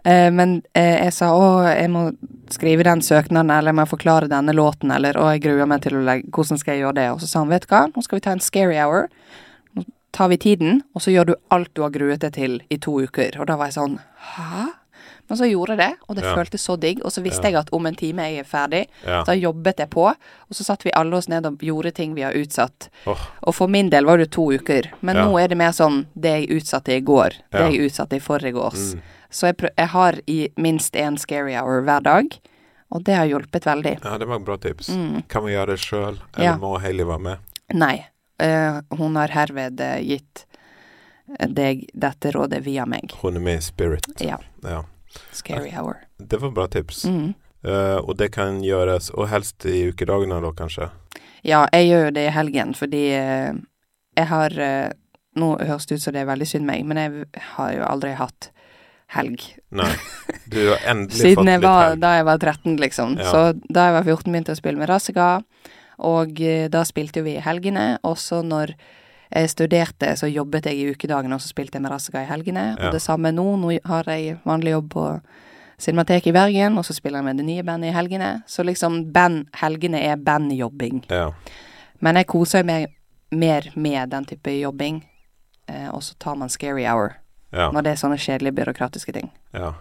Eh, 0.04 0.32
men 0.32 0.62
eh, 0.74 1.06
jeg 1.06 1.14
sa 1.16 1.32
å, 1.32 1.64
jeg 1.70 1.90
må 1.94 2.10
skrive 2.52 2.84
den 2.84 3.02
søknaden, 3.06 3.52
eller 3.54 3.72
jeg 3.72 3.80
må 3.80 3.88
forklare 3.88 4.28
denne 4.32 4.56
låten, 4.56 4.92
eller 4.92 5.16
å, 5.16 5.30
jeg 5.32 5.46
gruer 5.46 5.70
meg 5.70 5.86
til 5.86 5.96
å 5.98 6.04
legge 6.04 6.28
Hvordan 6.34 6.60
skal 6.60 6.76
jeg 6.76 6.84
gjøre 6.84 7.00
det? 7.00 7.10
Og 7.14 7.24
så 7.24 7.30
sa 7.30 7.44
han, 7.44 7.54
vet 7.54 7.64
du 7.64 7.72
hva, 7.72 7.86
nå 7.94 8.04
skal 8.04 8.20
vi 8.20 8.26
ta 8.28 8.36
en 8.36 8.44
scary 8.44 8.76
hour. 8.76 9.08
Tar 10.14 10.30
vi 10.30 10.38
tiden, 10.38 10.84
og 10.94 11.02
så 11.02 11.10
gjør 11.12 11.26
du 11.32 11.36
alt 11.52 11.72
du 11.74 11.82
har 11.82 11.90
gruet 11.90 12.22
deg 12.22 12.34
til 12.36 12.60
i 12.70 12.78
to 12.78 12.92
uker. 13.02 13.40
Og 13.42 13.48
da 13.50 13.56
var 13.58 13.72
jeg 13.72 13.80
sånn 13.80 14.00
Hæ? 14.36 14.68
Men 15.30 15.38
så 15.40 15.48
gjorde 15.48 15.74
jeg 15.74 15.78
det, 15.80 15.98
og 16.10 16.16
det 16.18 16.24
Ja. 16.26 16.34
føltes 16.36 16.62
så 16.68 16.76
digg. 16.80 17.00
Og 17.06 17.12
så 17.12 17.22
visste 17.24 17.44
Ja. 17.44 17.50
jeg 17.50 17.56
at 17.62 17.70
om 17.74 17.86
en 17.88 17.96
time 17.96 18.20
jeg 18.22 18.40
er 18.40 18.44
ferdig. 18.44 18.88
ja. 19.08 19.24
Så 19.24 19.34
jobbet 19.40 19.78
jeg 19.80 19.90
på, 19.90 20.04
og 20.10 20.52
så 20.52 20.64
satt 20.64 20.84
vi 20.84 20.92
alle 20.94 21.16
oss 21.16 21.30
ned 21.30 21.46
og 21.46 21.58
gjorde 21.60 21.94
ting 21.94 22.14
vi 22.14 22.22
har 22.22 22.34
utsatt. 22.34 22.90
Oh. 23.08 23.18
Og 23.48 23.56
for 23.56 23.68
min 23.68 23.90
del 23.90 24.06
var 24.06 24.18
det 24.18 24.32
to 24.32 24.52
uker. 24.52 24.92
Men 25.02 25.16
Ja. 25.16 25.26
nå 25.26 25.38
er 25.44 25.48
det 25.48 25.58
mer 25.58 25.72
sånn 25.72 26.06
det 26.20 26.48
jeg 26.50 26.62
utsatte 26.62 26.90
i 26.98 27.00
går, 27.02 27.30
det 27.52 27.72
jeg 27.74 27.90
utsatte 27.90 28.14
i 28.18 28.20
forgårs. 28.20 28.94
mm. 28.96 29.02
Så 29.32 29.48
jeg, 29.48 29.72
jeg 29.78 29.88
har 29.88 30.14
i 30.28 30.50
minst 30.58 30.94
én 30.94 31.18
scary 31.18 31.56
hour 31.56 31.82
hver 31.82 32.04
dag, 32.04 32.26
og 32.92 33.04
det 33.06 33.16
har 33.16 33.26
hjulpet 33.26 33.64
veldig. 33.64 34.04
ja, 34.04 34.18
det 34.18 34.28
var 34.28 34.36
et 34.36 34.46
bra 34.46 34.58
tips. 34.58 34.90
Mm. 34.90 35.24
Kan 35.28 35.44
vi 35.46 35.52
gjøre 35.54 35.68
det 35.68 35.80
sjøl, 35.80 36.20
eller 36.38 36.58
må 36.60 36.80
Hailey 36.82 37.06
være 37.06 37.20
med? 37.22 37.38
Nei, 37.74 38.06
hun 38.98 39.16
har 39.20 39.34
herved 39.34 39.82
eh, 39.84 40.00
gitt 40.04 40.46
deg 41.50 41.86
dette 41.94 42.32
rådet 42.36 42.60
via 42.66 42.86
meg. 42.86 43.14
Hun 43.22 43.40
er 43.40 43.44
med 43.44 43.62
i 43.62 43.64
Spirit. 43.66 44.08
Ja, 44.22 44.38
Ja. 44.64 44.84
scary 45.32 45.72
hour. 45.72 46.02
Det 46.18 46.42
var 46.42 46.52
bra 46.52 46.68
tips. 46.68 47.06
Mm. 47.06 47.34
Uh, 47.64 47.98
og 48.04 48.18
det 48.18 48.32
kan 48.36 48.60
gjøres, 48.64 49.10
og 49.16 49.30
helst 49.32 49.64
i 49.66 49.86
ukedagene 49.88 50.42
da, 50.44 50.52
kanskje? 50.52 50.90
Ja, 51.48 51.62
jeg 51.72 51.88
gjør 51.90 52.06
jo 52.10 52.12
det 52.18 52.26
i 52.28 52.34
helgen, 52.36 52.74
fordi 52.76 53.04
eh, 53.16 53.54
jeg 54.18 54.28
har 54.28 54.60
eh, 54.60 54.92
Nå 55.36 55.48
høres 55.58 55.88
det 55.90 55.96
ut 55.98 56.04
som 56.04 56.14
det 56.14 56.22
er 56.22 56.28
veldig 56.30 56.46
synd 56.46 56.68
meg, 56.68 56.84
men 56.86 57.00
jeg 57.02 57.24
har 57.56 57.72
jo 57.74 57.86
aldri 57.88 58.12
hatt 58.14 58.52
helg. 59.16 59.42
Nei. 59.74 59.90
Du 60.46 60.60
har 60.70 60.84
endelig 60.92 61.18
fått 61.18 61.24
Siden 61.26 61.50
jeg 61.50 61.62
var, 61.64 61.96
da 61.98 62.12
jeg 62.20 62.28
var 62.28 62.38
13, 62.38 62.76
liksom. 62.78 63.16
Ja. 63.18 63.32
Så 63.32 63.42
da 63.74 63.88
jeg 63.88 63.96
var 63.96 64.06
14, 64.06 64.28
begynte 64.30 64.54
jeg 64.54 64.60
å 64.60 64.62
spille 64.62 64.78
med 64.84 64.92
Rassika, 64.92 65.30
og 66.00 66.40
eh, 66.42 66.68
da 66.70 66.84
spilte 66.84 67.20
jo 67.22 67.24
vi 67.28 67.36
i 67.38 67.44
helgene. 67.44 67.98
Og 68.04 68.18
så 68.18 68.42
når 68.46 68.74
jeg 69.34 69.50
studerte, 69.50 70.16
så 70.18 70.28
jobbet 70.30 70.66
jeg 70.70 70.78
i 70.78 70.92
ukedagene, 70.94 71.36
og 71.36 71.42
så 71.42 71.48
spilte 71.50 71.76
jeg 71.78 71.82
med 71.82 71.92
Rassika 71.92 72.22
i 72.22 72.30
helgene. 72.30 72.76
Ja. 72.78 72.88
Og 72.88 72.94
det 72.94 73.02
samme 73.02 73.32
nå. 73.34 73.46
Nå 73.58 73.72
har 73.86 74.04
jeg 74.12 74.38
vanlig 74.46 74.72
jobb 74.76 74.90
på 74.94 75.06
Cinemateket 75.82 76.28
i 76.30 76.36
Bergen, 76.36 76.78
og 76.78 76.86
så 76.86 76.94
spiller 76.94 77.20
jeg 77.20 77.26
med 77.26 77.38
det 77.42 77.46
nye 77.48 77.64
bandet 77.66 77.90
i 77.90 77.96
helgene. 77.96 78.44
Så 78.48 78.64
liksom 78.64 79.12
band, 79.14 79.48
helgene 79.60 80.00
er 80.06 80.16
bandjobbing. 80.22 81.06
Ja. 81.10 81.32
Men 82.00 82.16
jeg 82.20 82.28
koser 82.30 82.64
meg 82.64 82.92
mer 83.32 83.66
med 83.76 84.10
den 84.14 84.26
type 84.30 84.54
jobbing. 84.54 85.02
Eh, 85.68 85.90
og 85.90 86.04
så 86.04 86.14
tar 86.20 86.36
man 86.36 86.50
scary 86.50 86.86
hour 86.86 87.16
Ja. 87.54 87.72
når 87.72 87.82
det 87.84 87.92
er 87.92 87.96
sånne 88.02 88.18
kjedelige 88.18 88.56
byråkratiske 88.62 89.14
ting. 89.14 89.32
ja. 89.54 89.74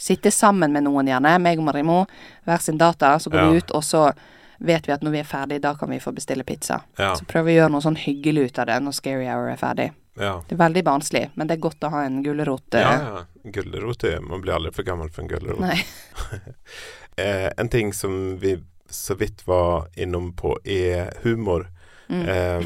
Sitte 0.00 0.30
sammen 0.32 0.72
med 0.72 0.84
noen, 0.86 1.04
gjerne. 1.06 1.34
Meg 1.38 1.58
og 1.58 1.64
Marimo. 1.66 2.06
Hver 2.46 2.58
sin 2.64 2.78
data. 2.78 3.18
Så 3.18 3.28
går 3.30 3.50
vi 3.50 3.56
ut, 3.58 3.70
og 3.76 3.82
så 3.84 4.06
vet 4.60 4.88
vi 4.88 4.92
at 4.94 5.02
når 5.04 5.14
vi 5.14 5.20
er 5.22 5.28
ferdig, 5.28 5.58
da 5.64 5.74
kan 5.78 5.90
vi 5.90 5.98
få 6.00 6.12
bestille 6.16 6.44
pizza. 6.44 6.82
Ja. 7.00 7.14
Så 7.18 7.24
vi 7.46 7.54
å 7.54 7.58
gjøre 7.62 7.72
noe 7.74 7.84
sånn 7.84 7.96
hyggelig 8.00 8.50
ut 8.50 8.58
av 8.62 8.68
det 8.70 8.76
når 8.84 8.96
Scary 8.98 9.26
Hour 9.28 9.50
er 9.52 9.60
ferdig. 9.60 9.88
ja. 10.20 10.34
Det 10.48 10.54
er 10.56 10.60
veldig 10.60 10.82
barnslig, 10.84 11.24
men 11.34 11.48
det 11.48 11.56
er 11.56 11.62
godt 11.64 11.84
å 11.86 11.90
ha 11.94 12.04
en 12.04 12.22
gulrot. 12.22 12.74
eh, 12.74 12.80
Ja, 12.80 12.92
ja. 13.00 13.50
Gulrot 13.56 14.04
Man 14.22 14.40
blir 14.44 14.54
aldri 14.54 14.72
for 14.76 14.82
gammel 14.84 15.08
for 15.10 15.22
en 15.22 15.28
gulrot. 15.28 15.60
Eh, 17.16 17.50
en 17.56 17.68
ting 17.68 17.92
som 17.92 18.38
vi 18.38 18.62
så 18.90 19.14
vidt 19.14 19.46
var 19.46 19.88
innom 19.96 20.32
på, 20.36 20.56
er 20.64 21.10
humor. 21.22 21.66
Mm. 22.08 22.22
Eh, 22.28 22.64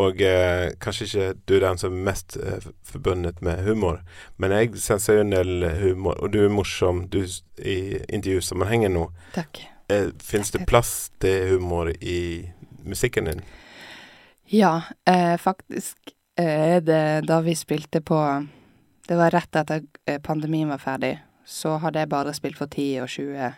og 0.00 0.22
eh, 0.24 0.70
kanskje 0.80 1.04
ikke 1.04 1.26
du 1.44 1.54
er 1.58 1.64
den 1.66 1.78
som 1.82 1.92
er 1.98 2.06
mest 2.06 2.36
eh, 2.40 2.64
forbundet 2.88 3.42
med 3.44 3.60
humor, 3.66 4.00
men 4.40 4.54
jeg 4.56 4.78
senser 4.80 5.18
jo 5.18 5.26
en 5.26 5.34
del 5.34 5.66
humor, 5.82 6.16
og 6.22 6.32
du 6.32 6.40
er 6.44 6.48
morsom 6.54 7.04
du, 7.12 7.20
i 7.58 7.98
intervjusammenhengen 8.08 8.94
nå. 8.96 9.10
Takk. 9.36 9.60
Eh, 9.88 10.10
Fins 10.22 10.50
det 10.50 10.66
plass 10.66 11.10
til 11.22 11.56
humor 11.56 11.90
i 12.00 12.50
musikken 12.84 13.24
din? 13.24 13.42
Ja, 14.52 14.82
eh, 15.06 15.36
faktisk 15.38 15.96
eh, 16.36 16.76
er 16.76 16.80
det 16.80 17.26
da 17.26 17.40
vi 17.40 17.54
spilte 17.56 18.00
på 18.00 18.46
Det 19.08 19.16
var 19.16 19.30
rett 19.30 19.56
etter 19.56 19.82
eh, 20.06 20.20
pandemien 20.22 20.68
var 20.68 20.78
ferdig. 20.78 21.16
Så 21.44 21.76
hadde 21.82 21.98
jeg 21.98 22.08
bare 22.08 22.34
spilt 22.34 22.58
for 22.58 22.70
10 22.70 23.00
og 23.02 23.08
20 23.08 23.52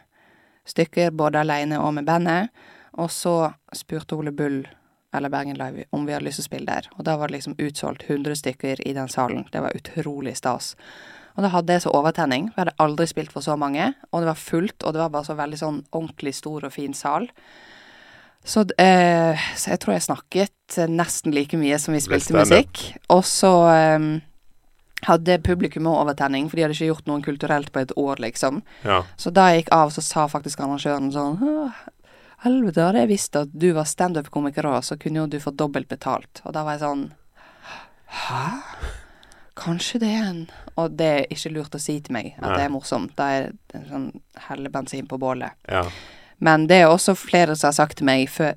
stykker, 0.67 1.11
både 1.11 1.43
alene 1.45 1.81
og 1.81 1.95
med 1.95 2.07
bandet. 2.09 2.49
Og 2.93 3.11
så 3.11 3.53
spurte 3.75 4.17
Ole 4.17 4.33
Bull, 4.33 4.69
eller 5.15 5.29
Bergen 5.29 5.59
Live, 5.59 5.85
om 5.91 6.07
vi 6.07 6.15
hadde 6.15 6.25
lyst 6.25 6.41
til 6.41 6.47
å 6.47 6.49
spille 6.49 6.71
der. 6.71 6.89
Og 6.97 7.05
da 7.05 7.17
var 7.21 7.29
det 7.29 7.37
liksom 7.37 7.59
utsolgt 7.59 8.07
100 8.09 8.39
stykker 8.41 8.81
i 8.89 8.95
den 8.97 9.09
salen. 9.09 9.45
Det 9.53 9.61
var 9.61 9.77
utrolig 9.77 10.37
stas. 10.37 10.75
Og 11.35 11.43
da 11.43 11.51
hadde 11.51 11.75
jeg 11.75 11.83
så 11.83 11.93
overtenning. 11.95 12.51
Vi 12.53 12.61
hadde 12.63 12.77
aldri 12.83 13.07
spilt 13.11 13.33
for 13.35 13.43
så 13.43 13.57
mange. 13.59 13.91
Og 14.13 14.23
det 14.23 14.31
var 14.31 14.39
fullt, 14.39 14.85
og 14.85 14.95
det 14.95 15.03
var 15.03 15.15
bare 15.15 15.27
så 15.27 15.39
veldig 15.39 15.61
sånn 15.61 15.81
ordentlig 15.91 16.35
stor 16.39 16.67
og 16.69 16.75
fin 16.75 16.95
sal. 16.95 17.27
Så, 18.45 18.67
eh, 18.79 19.41
så 19.57 19.73
jeg 19.73 19.81
tror 19.81 19.95
jeg 19.97 20.05
snakket 20.05 20.79
eh, 20.79 20.91
nesten 20.91 21.33
like 21.35 21.57
mye 21.59 21.79
som 21.81 21.97
vi 21.97 22.03
spilte 22.05 22.37
musikk. 22.37 22.85
Og 23.11 23.25
så 23.27 23.53
eh, 23.73 24.07
hadde 25.09 25.41
publikum 25.47 25.89
òg 25.91 26.05
overtenning, 26.05 26.47
for 26.51 26.61
de 26.61 26.67
hadde 26.67 26.77
ikke 26.77 26.93
gjort 26.93 27.11
noe 27.11 27.25
kulturelt 27.25 27.73
på 27.73 27.83
et 27.83 27.95
år, 27.99 28.21
liksom. 28.23 28.61
Ja. 28.85 29.03
Så 29.21 29.33
da 29.35 29.49
jeg 29.51 29.65
gikk 29.65 29.75
av, 29.77 29.95
så 29.97 30.05
sa 30.05 30.29
faktisk 30.31 30.63
arrangøren 30.63 31.11
sånn 31.15 31.41
Helvete, 32.45 32.83
hadde 32.85 33.01
jeg 33.01 33.09
visst 33.09 33.37
at 33.41 33.53
du 33.57 33.71
var 33.73 33.89
standup-komiker 33.89 34.67
òg, 34.69 34.83
så 34.85 34.99
kunne 35.01 35.23
jo 35.23 35.31
du 35.33 35.39
fått 35.41 35.57
dobbelt 35.57 35.89
betalt. 35.89 36.43
Og 36.45 36.53
da 36.53 36.67
var 36.67 36.77
jeg 36.77 36.85
sånn 36.85 37.07
Hæ? 38.25 38.43
Kanskje 39.57 40.03
det 40.03 40.11
er 40.13 40.27
en 40.29 40.43
Og 40.77 40.97
det 40.97 41.07
er 41.07 41.27
ikke 41.31 41.53
lurt 41.55 41.75
å 41.75 41.81
si 41.81 42.01
til 42.01 42.13
meg 42.13 42.33
at 42.39 42.43
Nei. 42.43 42.57
det 42.57 42.65
er 42.65 42.69
morsomt. 42.75 43.15
Da 43.17 43.29
er 43.31 43.53
det 43.71 43.75
en 43.75 43.85
sånn 43.91 44.23
helle 44.49 44.69
bensin 44.71 45.07
på 45.07 45.19
bålet. 45.19 45.53
ja. 45.69 45.85
Men 46.41 46.67
det 46.67 46.81
er 46.83 46.89
også 46.91 47.15
flere 47.17 47.55
som 47.57 47.69
har 47.69 47.73
sagt 47.73 47.97
til 47.99 48.05
meg 48.07 48.29
før, 48.29 48.55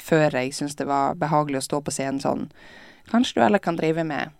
før 0.00 0.30
jeg 0.32 0.52
syns 0.56 0.74
det 0.76 0.86
var 0.86 1.14
behagelig 1.14 1.58
å 1.60 1.62
stå 1.66 1.80
på 1.84 1.92
scenen 1.92 2.20
sånn 2.20 2.50
Kanskje 3.10 3.34
du 3.34 3.40
heller 3.42 3.58
kan 3.58 3.76
drive 3.76 4.02
med 4.04 4.30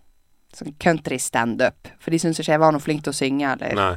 sånn 0.53 0.73
country 0.79 1.17
standup? 1.19 1.87
For 1.99 2.11
de 2.11 2.17
syns 2.19 2.39
ikke 2.39 2.51
jeg 2.51 2.59
var 2.59 2.71
noe 2.71 2.81
flink 2.81 3.03
til 3.03 3.13
å 3.13 3.15
synge 3.15 3.53
eller 3.53 3.75
Nei. 3.75 3.95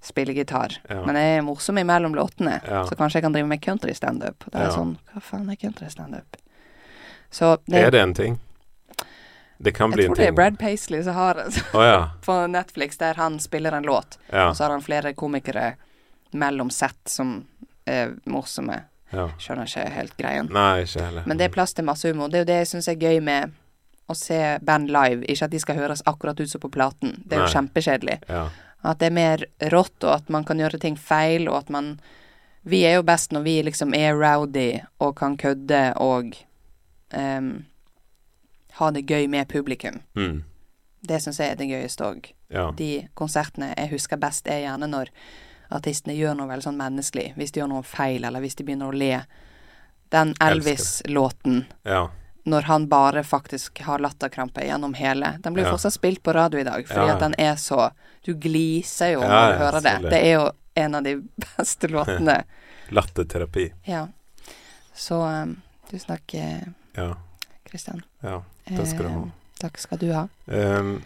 spille 0.00 0.34
gitar. 0.34 0.78
Ja. 0.88 1.02
Men 1.04 1.14
jeg 1.16 1.38
er 1.38 1.42
morsom 1.42 1.78
imellom 1.78 2.14
låtene, 2.14 2.60
Ja. 2.64 2.84
så 2.86 2.94
kanskje 2.96 3.14
jeg 3.14 3.22
kan 3.22 3.32
drive 3.32 3.46
med 3.48 3.60
country 3.60 3.92
standup. 3.94 4.44
Da 4.50 4.58
er 4.58 4.64
Ja. 4.70 4.70
sånn 4.76 4.96
Hva 5.12 5.20
faen 5.22 5.50
er 5.50 5.56
country 5.56 5.88
standup? 5.90 6.36
Så 7.30 7.58
det, 7.66 7.74
Er 7.84 7.90
det 7.90 8.00
en 8.00 8.14
ting? 8.14 8.40
Det 9.58 9.72
kan 9.74 9.90
bli 9.90 10.04
jeg 10.04 10.12
tror 10.12 10.20
det 10.20 10.26
er 10.30 10.34
Brad 10.36 10.58
Paisley 10.58 11.02
som 11.02 11.14
har 11.14 11.34
det 11.34 11.46
oh, 11.74 11.84
ja. 11.84 12.10
på 12.26 12.34
Netflix, 12.46 12.98
der 12.98 13.18
han 13.18 13.40
spiller 13.42 13.72
en 13.72 13.82
låt. 13.82 14.18
Ja. 14.30 14.48
Og 14.48 14.56
så 14.56 14.64
har 14.64 14.70
han 14.70 14.82
flere 14.82 15.14
komikere 15.18 15.72
mellom 16.30 16.70
sett 16.70 17.08
som 17.10 17.40
er 17.88 18.14
morsomme. 18.24 18.82
ja. 19.10 19.30
Skjønner 19.40 19.66
ikke 19.66 19.86
helt 19.94 20.16
greien. 20.16 20.50
Nei, 20.52 20.84
ikke 20.84 21.02
heller. 21.06 21.26
Men 21.26 21.40
det 21.40 21.48
er 21.48 21.54
plass 21.54 21.74
til 21.74 21.86
masse 21.88 22.08
humor. 22.08 22.28
Det 22.28 22.38
er 22.38 22.44
jo 22.44 22.50
det 22.52 22.60
jeg 22.60 22.70
syns 22.74 22.88
er 22.92 23.00
gøy 23.00 23.20
med 23.24 23.56
å 24.08 24.14
se 24.16 24.58
band 24.64 24.90
live. 24.92 25.24
Ikke 25.26 25.48
at 25.48 25.52
de 25.52 25.60
skal 25.60 25.78
høres 25.80 26.02
akkurat 26.06 26.40
ut 26.40 26.50
som 26.50 26.60
på 26.62 26.70
platen. 26.72 27.16
Det 27.24 27.36
er 27.36 27.42
jo 27.42 27.48
Nei. 27.48 27.54
kjempekjedelig. 27.56 28.18
Ja. 28.28 28.44
At 28.86 29.00
det 29.00 29.08
er 29.10 29.16
mer 29.16 29.44
rått, 29.72 29.96
og 30.04 30.12
at 30.14 30.28
man 30.30 30.44
kan 30.46 30.60
gjøre 30.60 30.78
ting 30.80 30.96
feil, 30.96 31.48
og 31.48 31.64
at 31.64 31.74
man 31.74 31.98
Vi 32.68 32.82
er 32.84 32.98
jo 32.98 33.02
best 33.06 33.30
når 33.32 33.42
vi 33.46 33.52
liksom 33.62 33.94
er 33.94 34.16
rowdy 34.18 34.80
og 35.00 35.14
kan 35.16 35.36
kødde 35.38 35.94
og 36.02 36.34
em, 37.14 37.64
ha 38.78 38.90
det 38.94 39.06
gøy 39.10 39.26
med 39.28 39.48
publikum. 39.48 40.00
Mm. 40.16 40.42
Det 41.08 41.20
syns 41.22 41.38
jeg 41.38 41.52
er 41.52 41.56
det 41.60 41.68
gøyeste 41.70 42.04
òg. 42.06 42.30
Ja. 42.50 42.70
De 42.76 43.08
konsertene 43.18 43.72
jeg 43.76 43.90
husker 43.92 44.18
best, 44.18 44.48
er 44.50 44.64
gjerne 44.64 44.88
når 44.90 45.10
artistene 45.70 46.14
gjør 46.16 46.34
noe 46.38 46.48
veldig 46.48 46.64
sånn 46.64 46.78
menneskelig. 46.80 47.34
Hvis 47.36 47.52
de 47.52 47.60
gjør 47.60 47.68
noe 47.74 47.82
feil, 47.86 48.24
eller 48.24 48.40
hvis 48.40 48.56
de 48.58 48.64
begynner 48.64 48.88
å 48.90 48.96
le. 48.98 49.20
Den 50.10 50.34
Elvis-låten, 50.40 51.64
Ja. 51.84 52.08
når 52.48 52.62
han 52.62 52.86
bare 52.88 53.22
faktisk 53.22 53.78
har 53.84 53.98
latterkrampe 54.00 54.62
gjennom 54.64 54.94
hele 54.96 55.38
Den 55.42 55.52
blir 55.54 55.64
jo 55.64 55.68
Ja. 55.68 55.76
fortsatt 55.76 55.92
spilt 55.92 56.22
på 56.22 56.32
radio 56.34 56.60
i 56.60 56.64
dag, 56.64 56.86
fordi 56.88 57.10
at 57.12 57.20
den 57.20 57.34
er 57.38 57.54
så 57.56 57.90
Du 58.24 58.34
gliser 58.34 59.12
jo 59.12 59.20
når 59.20 59.52
du 59.52 59.58
hører 59.58 59.80
det. 59.82 60.10
Det 60.10 60.22
er 60.24 60.32
jo 60.34 60.50
en 60.76 60.94
av 60.94 61.02
de 61.04 61.16
beste 61.58 61.88
låtene. 61.88 62.44
Latterterapi. 62.90 63.72
ja. 63.86 64.06
Så 64.94 65.20
um, 65.42 65.62
tusen 65.90 66.16
takk, 66.16 66.34
Ja. 66.96 67.14
Kristian. 67.70 68.02
ja. 68.24 68.42
Det 68.68 68.84
skal 68.88 69.06
du 69.06 69.12
ha. 69.12 69.22
Eh, 69.22 69.46
Takk 69.58 69.78
skal 69.80 69.98
du 69.98 70.10
ha. 70.12 70.26
Um, 70.46 70.98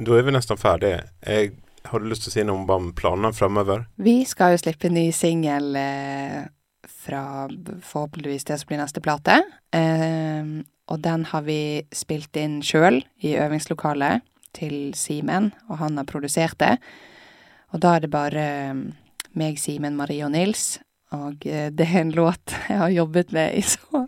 da 0.00 0.14
er 0.16 0.24
vi 0.24 0.32
nesten 0.32 0.56
ferdige. 0.60 1.02
Jeg 1.26 1.52
har 1.84 2.00
du 2.00 2.08
lyst 2.08 2.24
til 2.26 2.32
å 2.32 2.34
si 2.34 2.44
noe 2.46 2.76
om 2.76 2.90
planene 2.96 3.32
fremover? 3.36 3.84
Vi 4.00 4.22
skal 4.28 4.54
jo 4.54 4.60
slippe 4.62 4.90
ny 4.92 5.08
singel 5.16 5.74
eh, 5.76 6.42
fra 6.86 7.22
forhåpentligvis 7.48 8.46
det 8.48 8.58
som 8.60 8.70
blir 8.70 8.80
neste 8.82 9.02
plate. 9.04 9.40
Eh, 9.76 10.52
og 10.90 11.02
den 11.04 11.26
har 11.30 11.44
vi 11.46 11.60
spilt 11.94 12.36
inn 12.40 12.60
sjøl 12.66 13.00
i 13.22 13.36
øvingslokalet 13.38 14.26
til 14.56 14.92
Simen, 14.98 15.52
og 15.70 15.78
han 15.82 16.00
har 16.00 16.08
produsert 16.08 16.58
det. 16.60 16.76
Og 17.70 17.82
da 17.84 17.94
er 17.96 18.04
det 18.04 18.12
bare 18.12 18.46
eh, 18.70 18.86
meg, 19.38 19.60
Simen, 19.62 19.98
Marie 19.98 20.24
og 20.26 20.34
Nils. 20.34 20.80
Og 21.16 21.46
eh, 21.46 21.68
det 21.74 21.86
er 21.86 22.04
en 22.04 22.14
låt 22.16 22.56
jeg 22.70 22.80
har 22.82 22.96
jobbet 22.96 23.34
med 23.36 23.58
i 23.58 23.66
så 23.66 24.06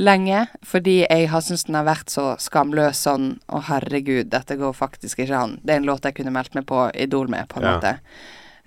lenge, 0.00 0.46
fordi 0.64 1.02
jeg 1.04 1.28
har 1.28 1.42
syntes 1.44 1.66
den 1.68 1.76
har 1.76 1.84
vært 1.84 2.08
så 2.12 2.30
skamløs 2.40 3.02
sånn 3.04 3.34
Å, 3.52 3.60
herregud, 3.68 4.30
dette 4.32 4.56
går 4.56 4.72
faktisk 4.76 5.18
ikke 5.20 5.36
an. 5.36 5.58
Det 5.62 5.74
er 5.74 5.82
en 5.82 5.88
låt 5.90 6.06
jeg 6.08 6.14
kunne 6.16 6.32
meldt 6.32 6.54
meg 6.56 6.64
på 6.70 6.86
Idol 6.96 7.28
med, 7.28 7.48
på 7.48 7.60
en 7.60 7.66
Ja. 7.68 7.74
måte. 7.76 7.98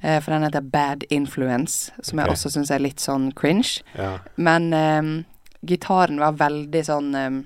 Eh, 0.04 0.20
For 0.20 0.32
den 0.32 0.44
heter 0.44 0.62
Bad 0.62 1.04
Influence, 1.10 1.92
som 2.04 2.20
jeg 2.20 2.28
også 2.28 2.52
syns 2.52 2.70
er 2.72 2.80
litt 2.80 3.00
sånn 3.00 3.32
cringe. 3.34 3.82
Ja. 3.98 4.20
Men 4.38 4.74
eh, 4.74 5.24
gitaren 5.66 6.20
var 6.20 6.34
veldig 6.34 6.84
sånn 6.86 7.16
eh, 7.16 7.42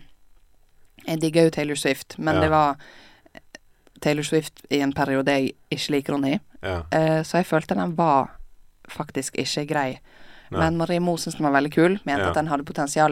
Jeg 1.07 1.19
digger 1.21 1.43
jo 1.47 1.49
Taylor 1.51 1.75
Swift, 1.75 2.17
men 2.19 2.35
Ja. 2.35 2.41
det 2.41 2.49
var 2.51 2.75
Taylor 4.01 4.23
Swift 4.23 4.65
i 4.69 4.79
en 4.81 4.91
periode 4.93 5.25
jeg 5.31 5.53
ikke 5.71 5.91
liker 5.95 6.13
henne 6.13 6.33
i. 6.35 6.39
ja. 6.63 6.83
Eh, 6.91 7.21
så 7.23 7.37
jeg 7.39 7.45
følte 7.47 7.75
den 7.75 7.95
var 7.95 8.29
faktisk 8.89 9.35
ikke 9.37 9.67
grei. 9.67 9.99
Nei. 10.51 10.59
Men 10.59 10.77
Marie 10.77 10.99
Mo 10.99 11.15
syntes 11.17 11.37
den 11.37 11.45
var 11.51 11.61
veldig 11.61 11.71
kul, 11.73 11.99
mente 12.05 12.27
at 12.27 12.33
den 12.35 12.47
hadde 12.47 12.63
potensial. 12.65 13.11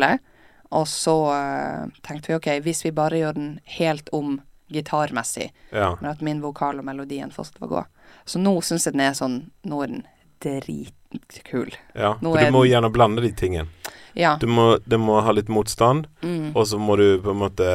Og 0.76 0.88
så 0.92 1.14
uh, 1.32 1.86
tenkte 2.04 2.32
vi 2.34 2.36
ok, 2.40 2.50
hvis 2.66 2.84
vi 2.86 2.92
bare 2.92 3.22
gjør 3.22 3.38
den 3.38 3.50
helt 3.78 4.10
om 4.14 4.42
gitarmessig, 4.68 5.52
ja. 5.72 5.92
men 6.02 6.10
at 6.12 6.22
min 6.26 6.40
vokal 6.42 6.80
og 6.82 6.86
melodien 6.88 7.32
fortsatt 7.32 7.60
får 7.62 7.70
gå. 7.72 7.84
Så 8.26 8.42
nå 8.42 8.56
syns 8.66 8.88
jeg 8.88 8.96
den 8.98 9.04
er 9.06 9.14
sånn 9.18 9.36
Nå 9.70 9.84
er 9.86 9.92
den 9.94 10.04
dritkul. 10.42 11.72
ja. 11.94 12.16
Nå 12.22 12.34
For 12.34 12.46
du 12.46 12.52
må 12.52 12.64
den- 12.64 12.72
gjerne 12.72 12.90
blande 12.92 13.22
de 13.22 13.32
tingene. 13.32 13.68
Ja. 14.14 14.38
Du 14.42 14.48
må, 14.48 14.80
du 14.86 14.98
må 14.98 15.22
ha 15.22 15.32
litt 15.32 15.48
motstand, 15.50 16.08
Mm. 16.22 16.56
og 16.56 16.66
så 16.68 16.78
må 16.80 16.96
du 16.98 17.20
på 17.22 17.30
en 17.32 17.38
måte 17.42 17.68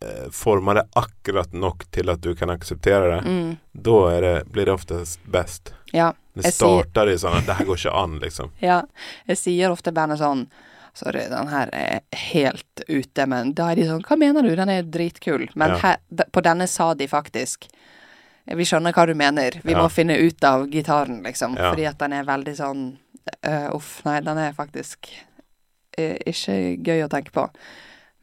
eh, 0.00 0.28
forme 0.30 0.74
det 0.74 0.84
akkurat 0.96 1.52
nok 1.52 1.84
til 1.90 2.08
at 2.10 2.20
du 2.20 2.34
kan 2.34 2.50
akseptere 2.50 3.16
det. 3.16 3.22
Mm. 3.28 3.56
Da 3.72 4.20
det, 4.20 4.34
blir 4.52 4.64
det 4.66 4.72
oftest 4.74 5.18
best. 5.26 5.72
Ja. 5.92 6.12
Det 6.34 6.52
starter 6.54 7.06
sier- 7.06 7.14
i 7.14 7.18
sånn 7.18 7.36
at 7.38 7.46
det 7.46 7.54
her 7.58 7.64
går 7.66 7.76
ikke 7.76 7.94
an, 7.94 8.18
liksom. 8.20 8.50
Ja, 8.60 8.82
jeg 9.26 9.36
sier 9.38 9.70
ofte 9.74 9.92
bandet 9.92 10.18
sånn 10.20 10.46
Sorry, 10.98 11.28
den 11.30 11.50
her 11.52 11.70
er 11.72 12.00
helt 12.32 12.82
ute, 12.88 13.26
men 13.30 13.52
da 13.54 13.68
er 13.70 13.78
de 13.78 13.84
sånn 13.86 14.02
Hva 14.02 14.16
mener 14.18 14.42
du? 14.42 14.50
Den 14.58 14.72
er 14.72 14.82
dritkul. 14.82 15.44
Men 15.54 15.76
Ja. 15.76 15.78
her, 15.84 16.24
på 16.34 16.42
denne 16.42 16.66
sa 16.66 16.92
de 16.94 17.06
faktisk 17.06 17.68
Vi 18.48 18.64
skjønner 18.64 18.94
hva 18.96 19.04
du 19.06 19.14
mener. 19.14 19.60
Vi 19.62 19.72
Ja. 19.74 19.82
må 19.82 19.90
finne 19.92 20.16
ut 20.16 20.42
av 20.44 20.66
gitaren, 20.72 21.22
liksom. 21.22 21.54
Ja. 21.56 21.70
Fordi 21.70 21.84
at 21.86 21.98
den 21.98 22.12
er 22.16 22.24
veldig 22.24 22.56
sånn 22.56 22.98
uh, 23.46 23.74
Uff, 23.76 24.02
nei, 24.06 24.20
den 24.24 24.38
er 24.38 24.52
faktisk 24.56 25.10
uh, 25.98 26.16
ikke 26.26 26.82
gøy 26.82 27.04
å 27.04 27.10
tenke 27.12 27.30
på. 27.30 27.44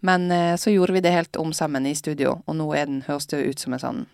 Men 0.02 0.31
uh, 0.31 0.56
så 0.57 0.73
gjorde 0.73 0.93
vi 0.93 1.02
det 1.02 1.14
helt 1.14 1.38
om 1.38 1.53
sammen 1.53 1.85
i 1.85 1.93
studio, 1.93 2.41
og 2.47 2.56
nå 2.56 2.68
er 2.76 2.85
den, 2.89 3.03
høres 3.07 3.27
det 3.27 3.45
ut 3.45 3.60
som 3.60 3.73
en 3.73 3.80
sånn 3.80 4.06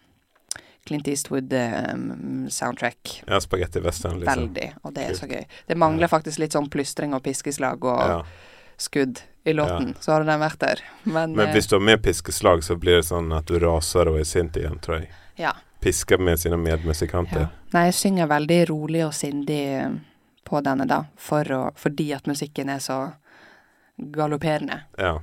Clint 0.88 1.08
Eastwood-soundtrack. 1.08 3.24
Ja, 3.28 3.40
spagetti 3.42 3.80
western, 3.80 4.20
liksom. 4.20 4.40
Veldig, 4.48 4.72
og 4.84 4.94
det 4.96 5.04
er 5.10 5.14
så 5.14 5.28
gøy. 5.30 5.44
Det 5.68 5.78
mangler 5.78 6.08
faktisk 6.10 6.40
litt 6.42 6.52
sånn 6.56 6.70
plystring 6.74 7.14
og 7.14 7.22
piskeslag 7.24 7.86
og 7.86 8.00
Ja. 8.10 8.24
skudd 8.78 9.20
i 9.46 9.54
låten, 9.54 9.96
så 10.00 10.12
hadde 10.14 10.26
den 10.26 10.40
vært 10.40 10.60
der. 10.60 10.80
Men, 11.04 11.36
Men 11.36 11.48
eh, 11.50 11.54
hvis 11.54 11.68
du 11.68 11.76
har 11.76 11.82
med 11.86 12.02
piskeslag, 12.04 12.64
så 12.64 12.76
blir 12.76 12.96
det 13.02 13.06
sånn 13.06 13.32
at 13.38 13.46
du 13.46 13.60
raser 13.60 14.08
og 14.10 14.20
er 14.20 14.24
sint 14.24 14.58
igjen, 14.58 14.80
tror 14.82 15.00
jeg. 15.02 15.10
ja, 15.38 15.54
Pisker 15.82 16.18
med 16.20 16.40
sine 16.40 16.54
ja. 16.54 16.58
medmusikanter. 16.62 17.48
Nei, 17.74 17.86
jeg 17.90 17.94
synger 17.94 18.28
veldig 18.28 18.70
rolig 18.70 19.06
og 19.06 19.14
sindig 19.14 19.64
eh, 19.82 19.90
på 20.46 20.62
denne, 20.62 20.86
da, 20.88 21.04
for 21.18 21.44
å, 21.44 21.72
fordi 21.76 22.14
at 22.14 22.26
musikken 22.30 22.70
er 22.70 22.80
så 22.80 23.14
galopperende. 23.98 24.82
Ja. 24.98 25.20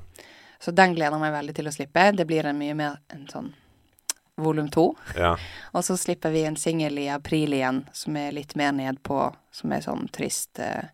Så 0.61 0.71
den 0.75 0.95
gleder 0.95 1.13
jeg 1.15 1.21
meg 1.21 1.33
veldig 1.33 1.55
til 1.55 1.67
å 1.67 1.71
slippe. 1.75 2.13
Det 2.17 2.27
blir 2.27 2.47
en 2.47 2.59
mye 2.59 2.75
mer 2.75 2.99
en 3.15 3.27
sånn 3.31 3.53
volum 4.39 4.69
to. 4.73 4.95
ja. 5.19 5.35
Og 5.77 5.85
så 5.85 5.97
slipper 6.01 6.31
vi 6.33 6.45
en 6.49 6.57
singel 6.57 6.97
i 6.99 7.09
april 7.13 7.53
igjen, 7.55 7.83
som 7.93 8.17
er 8.17 8.33
litt 8.33 8.55
mer 8.57 8.73
nedpå, 8.73 9.19
som 9.53 9.73
er 9.77 9.83
sånn 9.85 10.07
trist 10.15 10.59
eh, 10.63 10.89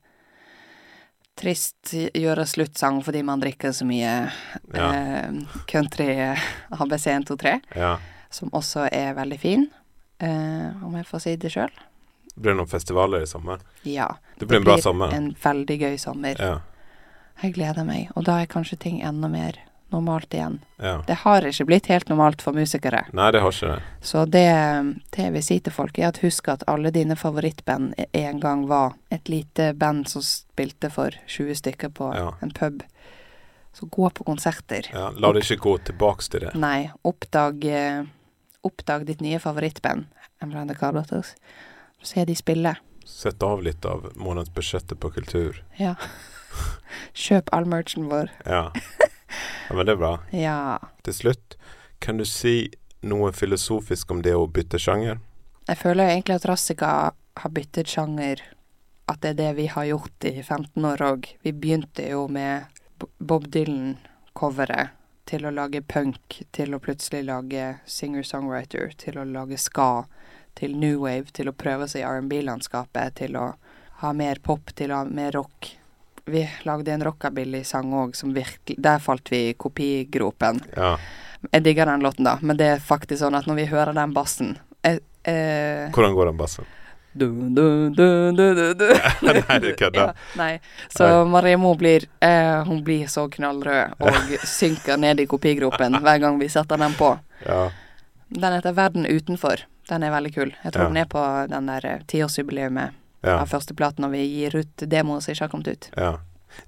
Trist 1.34 1.90
gjøre 2.14 2.44
slutt-sang 2.46 3.00
fordi 3.02 3.24
man 3.26 3.40
drikker 3.42 3.72
så 3.74 3.82
mye 3.88 4.10
Ja. 4.74 4.84
eh, 4.94 5.32
country 5.66 6.06
eh, 6.14 6.38
ABC 6.70 7.06
123, 7.10 7.56
ja. 7.74 7.96
som 8.30 8.52
også 8.54 8.84
er 8.92 9.16
veldig 9.18 9.38
fin, 9.42 9.64
eh, 10.22 10.84
om 10.84 10.94
jeg 10.94 11.06
får 11.08 11.24
si 11.24 11.34
det 11.36 11.50
sjøl. 11.50 11.72
Blir 12.36 12.52
det 12.52 12.58
noen 12.60 12.70
festivaler 12.70 13.22
i 13.22 13.26
sommer? 13.26 13.58
Ja. 13.82 14.12
Det 14.38 14.46
blir 14.46 14.60
en 14.62 14.64
bra 14.68 14.78
sommer. 14.78 15.10
en 15.14 15.32
veldig 15.42 15.78
gøy 15.80 15.98
sommer. 15.98 16.38
Ja. 16.38 16.60
Jeg 17.42 17.54
gleder 17.58 17.84
meg, 17.84 18.10
og 18.14 18.24
da 18.30 18.38
er 18.42 18.46
kanskje 18.46 18.78
ting 18.78 19.02
enda 19.02 19.26
mer 19.28 19.58
normalt 19.92 20.34
igjen. 20.34 20.58
ja. 20.78 21.02
Det 21.06 21.14
har 21.22 21.42
ikke 21.46 21.64
blitt 21.68 21.86
helt 21.86 22.08
normalt 22.08 22.42
for 22.42 22.52
musikere. 22.56 23.04
Nei, 23.12 23.30
det 23.30 23.40
har 23.44 23.52
ikke 23.52 23.68
det. 23.74 23.82
Så 24.02 24.24
det, 24.26 24.46
det 25.14 25.22
jeg 25.26 25.32
vil 25.36 25.42
si 25.46 25.58
til 25.60 25.72
folk, 25.72 25.98
er 25.98 26.08
at 26.08 26.18
husk 26.24 26.48
at 26.48 26.64
alle 26.70 26.90
dine 26.90 27.16
favorittband 27.16 27.94
en 28.12 28.40
gang 28.40 28.66
var 28.68 28.94
et 29.14 29.28
lite 29.28 29.72
band 29.78 30.08
som 30.10 30.22
spilte 30.22 30.90
for 30.90 31.10
20 31.26 31.54
stykker 31.60 31.92
på 31.94 32.10
Ja. 32.16 32.32
en 32.42 32.50
pub. 32.50 32.82
Så 33.74 33.86
gå 33.90 34.10
på 34.10 34.24
konserter. 34.24 34.86
Ja. 34.92 35.10
La 35.18 35.32
det 35.32 35.42
ikke 35.44 35.60
gå 35.62 35.78
tilbake 35.84 36.22
til 36.30 36.40
det. 36.40 36.54
Nei, 36.54 36.90
oppdag, 37.02 37.64
eh, 37.64 38.04
oppdag 38.62 39.06
ditt 39.06 39.20
nye 39.20 39.38
favorittband, 39.38 40.06
Embrand 40.42 40.74
Carbotters. 40.78 41.34
Se 42.02 42.24
de 42.24 42.34
spille. 42.34 42.76
Sett 43.04 43.42
av 43.42 43.62
litt 43.62 43.84
av 43.84 44.12
månedsbudsjettet 44.16 44.98
på 45.00 45.10
kultur. 45.10 45.62
Ja. 45.78 45.94
Kjøp 47.14 47.50
all 47.52 47.64
merchen 47.66 48.08
vår. 48.10 48.30
Ja. 48.46 48.70
ja, 49.68 49.74
men 49.74 49.86
det 49.86 49.94
er 49.96 50.00
bra. 50.00 50.14
Ja. 50.36 50.78
Til 51.06 51.16
slutt, 51.16 51.56
kan 52.04 52.20
du 52.20 52.26
si 52.28 52.70
noe 53.04 53.32
filosofisk 53.36 54.10
om 54.14 54.22
det 54.24 54.34
å 54.36 54.48
bytte 54.48 54.80
sjanger? 54.80 55.20
Jeg 55.68 55.80
føler 55.80 56.10
egentlig 56.10 56.38
at 56.38 56.48
Rassica 56.48 56.90
har 57.40 57.54
byttet 57.56 57.88
sjanger. 57.88 58.42
At 59.08 59.20
det 59.20 59.34
er 59.34 59.40
det 59.40 59.52
vi 59.58 59.66
har 59.68 59.84
gjort 59.88 60.26
i 60.28 60.42
15 60.42 60.84
år 60.88 61.04
òg. 61.04 61.28
Vi 61.44 61.52
begynte 61.52 62.06
jo 62.08 62.26
med 62.32 62.68
Bob 63.18 63.48
Dylan-coveret 63.52 64.94
til 65.28 65.46
å 65.48 65.52
lage 65.52 65.80
punk, 65.88 66.42
til 66.52 66.76
å 66.76 66.80
plutselig 66.84 67.24
lage 67.28 67.78
singer-songwriter, 67.88 68.92
til 69.00 69.18
å 69.20 69.24
lage 69.28 69.58
ska, 69.60 70.04
til 70.54 70.76
new 70.78 71.00
wave, 71.04 71.32
til 71.32 71.48
å 71.48 71.56
prøve 71.56 71.88
seg 71.90 72.04
i 72.04 72.08
R&B-landskapet, 72.08 73.16
til 73.20 73.38
å 73.40 73.46
ha 74.02 74.12
mer 74.16 74.40
pop, 74.44 74.72
til 74.76 74.92
å 74.92 75.00
ha 75.02 75.08
mer 75.08 75.32
rock. 75.36 75.72
Vi 76.26 76.50
lagde 76.64 76.92
en 76.94 77.04
rockabilly-sang 77.04 77.90
òg 77.92 78.14
som 78.16 78.30
virkelig 78.34 78.78
Der 78.80 78.98
falt 78.98 79.28
vi 79.32 79.48
i 79.50 79.54
kopigropen. 79.54 80.60
Ja. 80.76 80.94
Jeg 81.52 81.64
digger 81.66 81.86
den 81.86 82.00
låten, 82.00 82.24
da, 82.24 82.38
men 82.40 82.56
det 82.56 82.66
er 82.76 82.80
faktisk 82.80 83.20
sånn 83.20 83.34
at 83.36 83.44
når 83.46 83.58
vi 83.58 83.66
hører 83.68 83.92
den 83.92 84.14
bassen 84.16 84.54
jeg, 84.80 85.02
eh, 85.28 85.90
Hvordan 85.92 86.14
går 86.16 86.30
den 86.32 86.38
bassen? 86.40 86.64
du, 87.14 87.28
du, 87.54 87.90
du, 87.94 88.32
du, 88.34 88.74
du. 88.74 88.86
Nei, 89.22 89.58
du 89.62 89.68
kødder. 89.78 90.00
Ja, 90.00 90.12
nei. 90.40 90.58
Så. 90.88 91.06
Marie 91.30 91.56
Moe 91.60 91.76
blir 91.78 92.08
eh, 92.20 92.64
Hun 92.66 92.80
blir 92.84 93.06
så 93.06 93.28
knallrød 93.30 94.00
og 94.00 94.32
synker 94.56 94.96
ned 94.98 95.20
i 95.20 95.26
kopigropen 95.30 96.00
hver 96.02 96.18
gang 96.24 96.40
vi 96.40 96.48
setter 96.48 96.80
den 96.80 96.96
på. 96.98 97.12
Ja. 97.46 97.68
Den 98.34 98.56
heter 98.56 98.72
Verden 98.74 99.06
utenfor. 99.06 99.62
Den 99.88 100.02
er 100.02 100.10
veldig 100.16 100.34
kul. 100.34 100.54
Jeg 100.64 100.72
tror 100.72 100.88
Ja. 100.88 100.88
den 100.88 100.96
er 101.04 101.08
på 101.12 101.22
den 101.52 101.66
der 101.70 101.86
tiårsjubileet 102.08 102.72
tiårsjubileet 102.72 102.90
Ja. 103.24 103.40
av 103.40 103.48
førsteplaten, 103.50 104.04
når 104.04 104.14
vi 104.14 104.22
gir 104.28 104.56
ut 104.60 104.84
demoer 104.92 105.20
som 105.24 105.32
ikke 105.34 105.46
har 105.48 105.52
kommet 105.52 105.68
ut. 105.72 105.90
ja. 105.96 106.14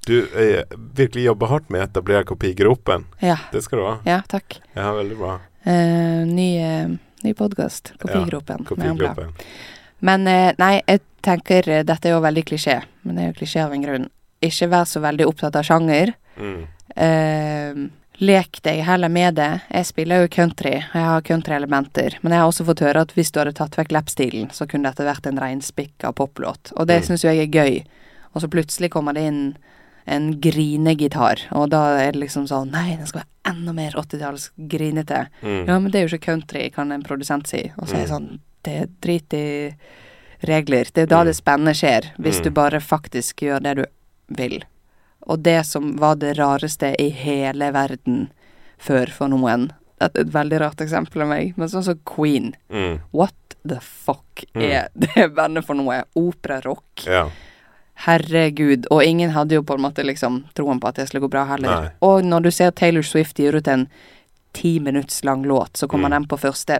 Du 0.03 0.17
eh, 0.35 0.65
virkelig 0.97 1.29
jobber 1.29 1.47
hardt 1.47 1.69
med 1.71 1.79
å 1.79 1.85
etablere 1.87 2.25
kopigropen. 2.27 3.05
Ja. 3.23 3.37
Det 3.53 3.61
skal 3.63 3.79
du 3.79 3.85
ha. 3.87 3.93
Ja, 4.03 4.17
takk. 4.27 4.57
Ja, 4.75 4.89
veldig 4.97 5.19
bra. 5.21 5.37
Eh, 5.63 6.25
ny 6.27 6.49
eh, 6.59 6.89
ny 7.23 7.35
podkast. 7.39 7.93
Kopigropen. 8.03 8.65
Ja, 8.65 8.69
Kopigropen. 8.69 9.35
Men 9.99 10.27
eh, 10.27 10.53
nei, 10.59 10.81
jeg 10.87 11.03
tenker 11.27 11.69
eh, 11.71 11.85
Dette 11.87 12.11
er 12.11 12.17
jo 12.17 12.25
veldig 12.25 12.45
klisjé, 12.51 12.81
men 13.07 13.17
det 13.19 13.25
er 13.25 13.31
jo 13.31 13.39
klisjé 13.41 13.63
av 13.65 13.77
en 13.77 13.87
grunn. 13.87 14.09
Ikke 14.47 14.69
vær 14.75 14.85
så 14.91 15.01
veldig 15.05 15.27
opptatt 15.31 15.57
av 15.59 15.67
sjanger. 15.67 16.13
Mm. 16.37 16.67
Lek 18.19 18.63
deg 18.65 18.81
heller 18.87 19.09
med 19.13 19.35
det. 19.37 19.61
Jeg 19.71 19.87
spiller 19.87 20.23
jo 20.23 20.29
country, 20.33 20.73
jeg 20.81 21.05
har 21.05 21.21
countryelementer. 21.21 22.17
Men 22.23 22.33
jeg 22.33 22.41
har 22.41 22.49
også 22.49 22.65
fått 22.65 22.81
høre 22.81 23.03
at 23.05 23.13
hvis 23.13 23.31
du 23.33 23.41
hadde 23.43 23.53
tatt 23.59 23.77
vekk 23.77 23.93
lapstilen, 23.93 24.49
så 24.57 24.67
kunne 24.69 24.89
dette 24.89 25.05
vært 25.05 25.27
en 25.29 25.37
reinspikka 25.43 26.13
poplåt. 26.17 26.73
Og 26.77 26.87
det 26.87 27.03
Mm. 27.03 27.07
syns 27.07 27.25
jo 27.25 27.31
jeg 27.31 27.49
er 27.49 27.53
gøy. 27.53 27.85
Og 28.35 28.43
så 28.43 28.49
plutselig 28.49 28.91
kommer 28.91 29.13
det 29.15 29.25
inn 29.27 29.57
en 30.07 30.41
grinegitar, 30.41 31.41
og 31.53 31.71
da 31.71 31.99
er 31.99 32.13
det 32.13 32.21
liksom 32.23 32.47
sånn 32.47 32.71
Nei, 32.71 32.97
den 32.97 33.07
skal 33.07 33.23
være 33.23 33.55
enda 33.55 33.73
mer 33.75 33.91
80-talls 33.97 34.51
grinete. 34.69 35.27
Mm. 35.43 35.67
Ja, 35.67 35.79
men 35.79 35.91
det 35.91 35.95
er 36.01 36.09
jo 36.09 36.17
ikke 36.17 36.25
country, 36.27 36.71
kan 36.73 36.93
en 36.93 37.03
produsent 37.03 37.47
si. 37.49 37.73
Og 37.79 37.89
så 37.89 37.95
er 37.97 38.07
jeg 38.07 38.09
Mm. 38.09 38.17
sånn 38.17 38.39
Det 38.63 38.83
er 38.83 38.87
drit 39.01 39.33
i 39.33 39.75
regler. 40.45 40.85
Det 40.93 40.99
er 41.03 41.07
da 41.07 41.23
Mm. 41.23 41.27
det 41.27 41.37
spennende 41.37 41.73
skjer, 41.75 42.03
hvis 42.19 42.41
Mm. 42.41 42.43
du 42.43 42.51
bare 42.51 42.81
faktisk 42.81 43.35
gjør 43.37 43.63
det 43.63 43.77
du 43.77 43.85
vil. 44.29 44.65
Og 45.27 45.43
det 45.43 45.65
som 45.67 45.97
var 45.99 46.15
det 46.17 46.37
rareste 46.39 46.95
i 47.03 47.09
hele 47.11 47.73
verden 47.75 48.29
før 48.79 49.11
for 49.11 49.29
noen 49.29 49.73
er 50.01 50.11
et 50.15 50.29
veldig 50.33 50.61
rart 50.61 50.81
eksempel 50.85 51.23
av 51.23 51.29
meg, 51.29 51.55
men 51.57 51.69
sånn 51.69 51.83
som 51.83 51.99
Queen. 52.05 52.55
Mm. 52.71 53.01
What 53.13 53.35
the 53.67 53.81
fuck 53.81 54.45
Mm. 54.55 54.63
er 54.63 54.89
det 54.95 55.35
bandet 55.35 55.65
for 55.65 55.75
noe? 55.75 56.03
Operarock? 56.15 57.07
Ja. 57.07 57.31
Herregud. 58.05 58.87
Og 58.93 59.03
ingen 59.05 59.31
hadde 59.33 59.55
jo 59.57 59.63
på 59.65 59.75
en 59.75 59.81
måte 59.87 60.05
liksom 60.05 60.43
troen 60.55 60.81
på 60.81 60.89
at 60.91 60.99
det 61.01 61.09
skulle 61.09 61.25
gå 61.25 61.31
bra 61.33 61.45
heller. 61.49 61.71
Nei. 61.87 61.91
Og 62.05 62.23
når 62.25 62.43
du 62.45 62.51
ser 62.53 62.71
Taylor 62.77 63.03
Swift 63.03 63.39
gir 63.41 63.57
ut 63.57 63.69
en 63.73 63.87
ti 64.57 64.79
minutts 64.81 65.25
lang 65.25 65.43
låt, 65.45 65.77
så 65.77 65.89
kommer 65.89 66.09
Mm. 66.09 66.11
den 66.23 66.27
på 66.29 66.37
første. 66.39 66.79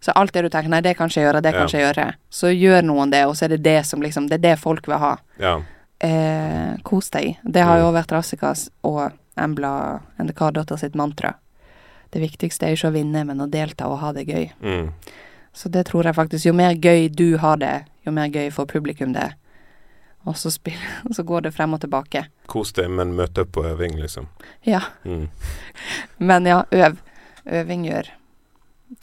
Så 0.00 0.12
alt 0.14 0.32
det 0.32 0.42
du 0.42 0.48
tenker 0.48 0.68
nei, 0.70 0.80
det 0.80 0.96
kan 0.96 1.08
ikke 1.08 1.20
jeg 1.20 1.26
gjøre, 1.32 1.42
det 1.42 1.52
kan 1.52 1.60
Ja. 1.62 1.66
ikke 1.66 1.78
jeg 1.80 1.94
gjøre, 1.94 2.14
så 2.30 2.46
gjør 2.54 2.82
noen 2.84 3.10
det, 3.10 3.24
og 3.26 3.34
så 3.34 3.44
er 3.44 3.48
det 3.48 3.62
det 3.62 3.86
som 3.86 4.00
liksom 4.02 4.28
Det 4.28 4.34
er 4.44 4.50
det 4.50 4.58
folk 4.58 4.86
vil 4.86 4.98
ha. 4.98 5.16
Ja. 5.38 5.62
Eh, 6.04 6.74
kos 6.84 7.08
deg. 7.14 7.38
Det 7.44 7.62
har 7.64 7.78
jo 7.80 7.86
Mm. 7.90 7.94
vært 7.96 8.12
Rassikas 8.12 8.66
og 8.84 9.12
Embla 9.36 10.00
Endekar-datter 10.20 10.76
sitt 10.78 10.94
mantra. 10.94 11.34
Det 12.12 12.20
viktigste 12.20 12.66
er 12.68 12.74
ikke 12.76 12.90
å 12.90 12.92
vinne, 12.94 13.24
men 13.26 13.38
å 13.40 13.48
delta 13.50 13.86
og 13.88 13.98
ha 13.98 14.12
det 14.12 14.26
gøy. 14.28 14.50
Mm. 14.62 14.92
Så 15.54 15.70
det 15.70 15.86
tror 15.86 16.04
jeg 16.04 16.14
faktisk. 16.14 16.44
Jo 16.46 16.52
mer 16.52 16.74
gøy 16.74 17.08
du 17.14 17.36
har 17.38 17.56
det, 17.56 17.84
jo 18.06 18.12
mer 18.12 18.28
gøy 18.28 18.50
får 18.52 18.66
publikum 18.66 19.12
det. 19.14 19.32
Og 20.26 20.34
så, 20.36 20.50
spiller, 20.50 20.80
så 21.16 21.22
går 21.24 21.42
det 21.42 21.54
frem 21.54 21.72
og 21.74 21.80
tilbake. 21.80 22.26
Kos 22.46 22.72
deg, 22.72 22.90
men 22.90 23.14
møt 23.16 23.38
opp 23.38 23.52
på 23.52 23.64
øving, 23.64 23.96
liksom. 24.00 24.26
Ja. 24.64 24.80
Mm. 25.04 25.28
Men 26.18 26.44
ja, 26.46 26.64
øv. 26.70 26.98
Øving 27.46 27.84
gjør 27.84 28.06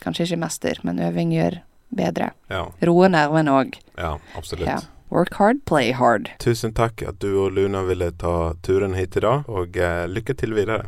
Kanskje 0.02 0.24
ikke 0.26 0.40
mester, 0.40 0.78
men 0.84 1.00
øving 1.00 1.32
gjør 1.34 1.60
bedre. 1.94 2.32
Ja. 2.50 2.64
Roe 2.82 3.08
nervene 3.10 3.52
òg. 3.52 3.74
ja, 3.98 4.18
absolutt. 4.38 4.68
Ja. 4.68 4.78
Work 5.12 5.34
hard, 5.34 5.66
play 5.66 5.92
hard. 5.92 6.30
Tusen 6.40 6.72
takk 6.72 7.02
at 7.04 7.20
du 7.20 7.34
og 7.44 7.52
Luna 7.52 7.82
ville 7.84 8.14
ta 8.16 8.54
turen 8.64 8.94
hit 8.96 9.18
i 9.20 9.24
dag, 9.26 9.44
og 9.52 9.76
eh, 9.76 10.06
lykke 10.08 10.36
til 10.40 10.56
videre. 10.56 10.86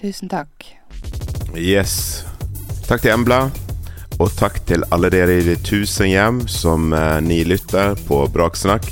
Tusen 0.00 0.30
takk. 0.32 0.72
Yes. 1.54 2.24
Takk 2.88 3.04
til 3.04 3.14
Embla, 3.14 3.44
og 4.18 4.32
takk 4.34 4.58
til 4.66 4.82
alle 4.90 5.10
dere 5.14 5.36
i 5.38 5.44
de 5.46 5.54
tusen 5.62 6.10
hjem 6.10 6.40
som 6.50 6.90
eh, 6.90 7.20
ni 7.22 7.44
lytter 7.46 7.94
på 8.08 8.24
Braksnakk. 8.34 8.88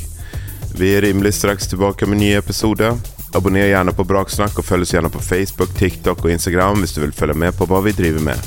Vi 0.78 0.92
er 0.94 1.02
rimelig 1.08 1.34
straks 1.40 1.66
tilbake 1.72 2.06
med 2.06 2.22
nye 2.22 2.38
episoder. 2.38 2.94
Abonner 3.34 3.66
gjerne 3.66 3.96
på 3.98 4.06
Braksnakk, 4.06 4.60
og 4.62 4.68
følg 4.68 4.86
oss 4.86 4.94
gjerne 4.94 5.10
på 5.10 5.24
Facebook, 5.24 5.74
TikTok 5.74 6.22
og 6.22 6.36
Instagram 6.36 6.84
hvis 6.84 6.94
du 6.94 7.02
vil 7.02 7.16
følge 7.18 7.34
med 7.34 7.58
på 7.58 7.66
hva 7.66 7.82
vi 7.82 7.96
driver 7.98 8.22
med. 8.30 8.46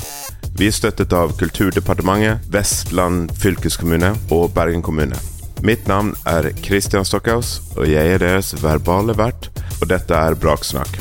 Vi 0.56 0.72
er 0.72 0.80
støttet 0.80 1.12
av 1.12 1.36
Kulturdepartementet, 1.36 2.48
Vestland 2.56 3.36
fylkeskommune 3.36 4.14
og 4.32 4.48
Bergen 4.56 4.84
kommune. 4.84 5.20
Mitt 5.62 5.86
navn 5.86 6.08
er 6.26 6.48
Christian 6.58 7.04
Stockhaus, 7.06 7.60
og 7.76 7.86
jeg 7.86 8.16
er 8.16 8.18
deres 8.18 8.48
verbale 8.64 9.14
vert, 9.14 9.46
og 9.78 9.86
dette 9.92 10.10
er 10.10 10.34
Braksnakk. 10.34 10.96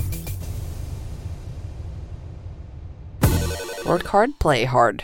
Work 3.87 4.05
hard, 4.13 4.37
play 4.39 4.67
hard. 4.69 5.01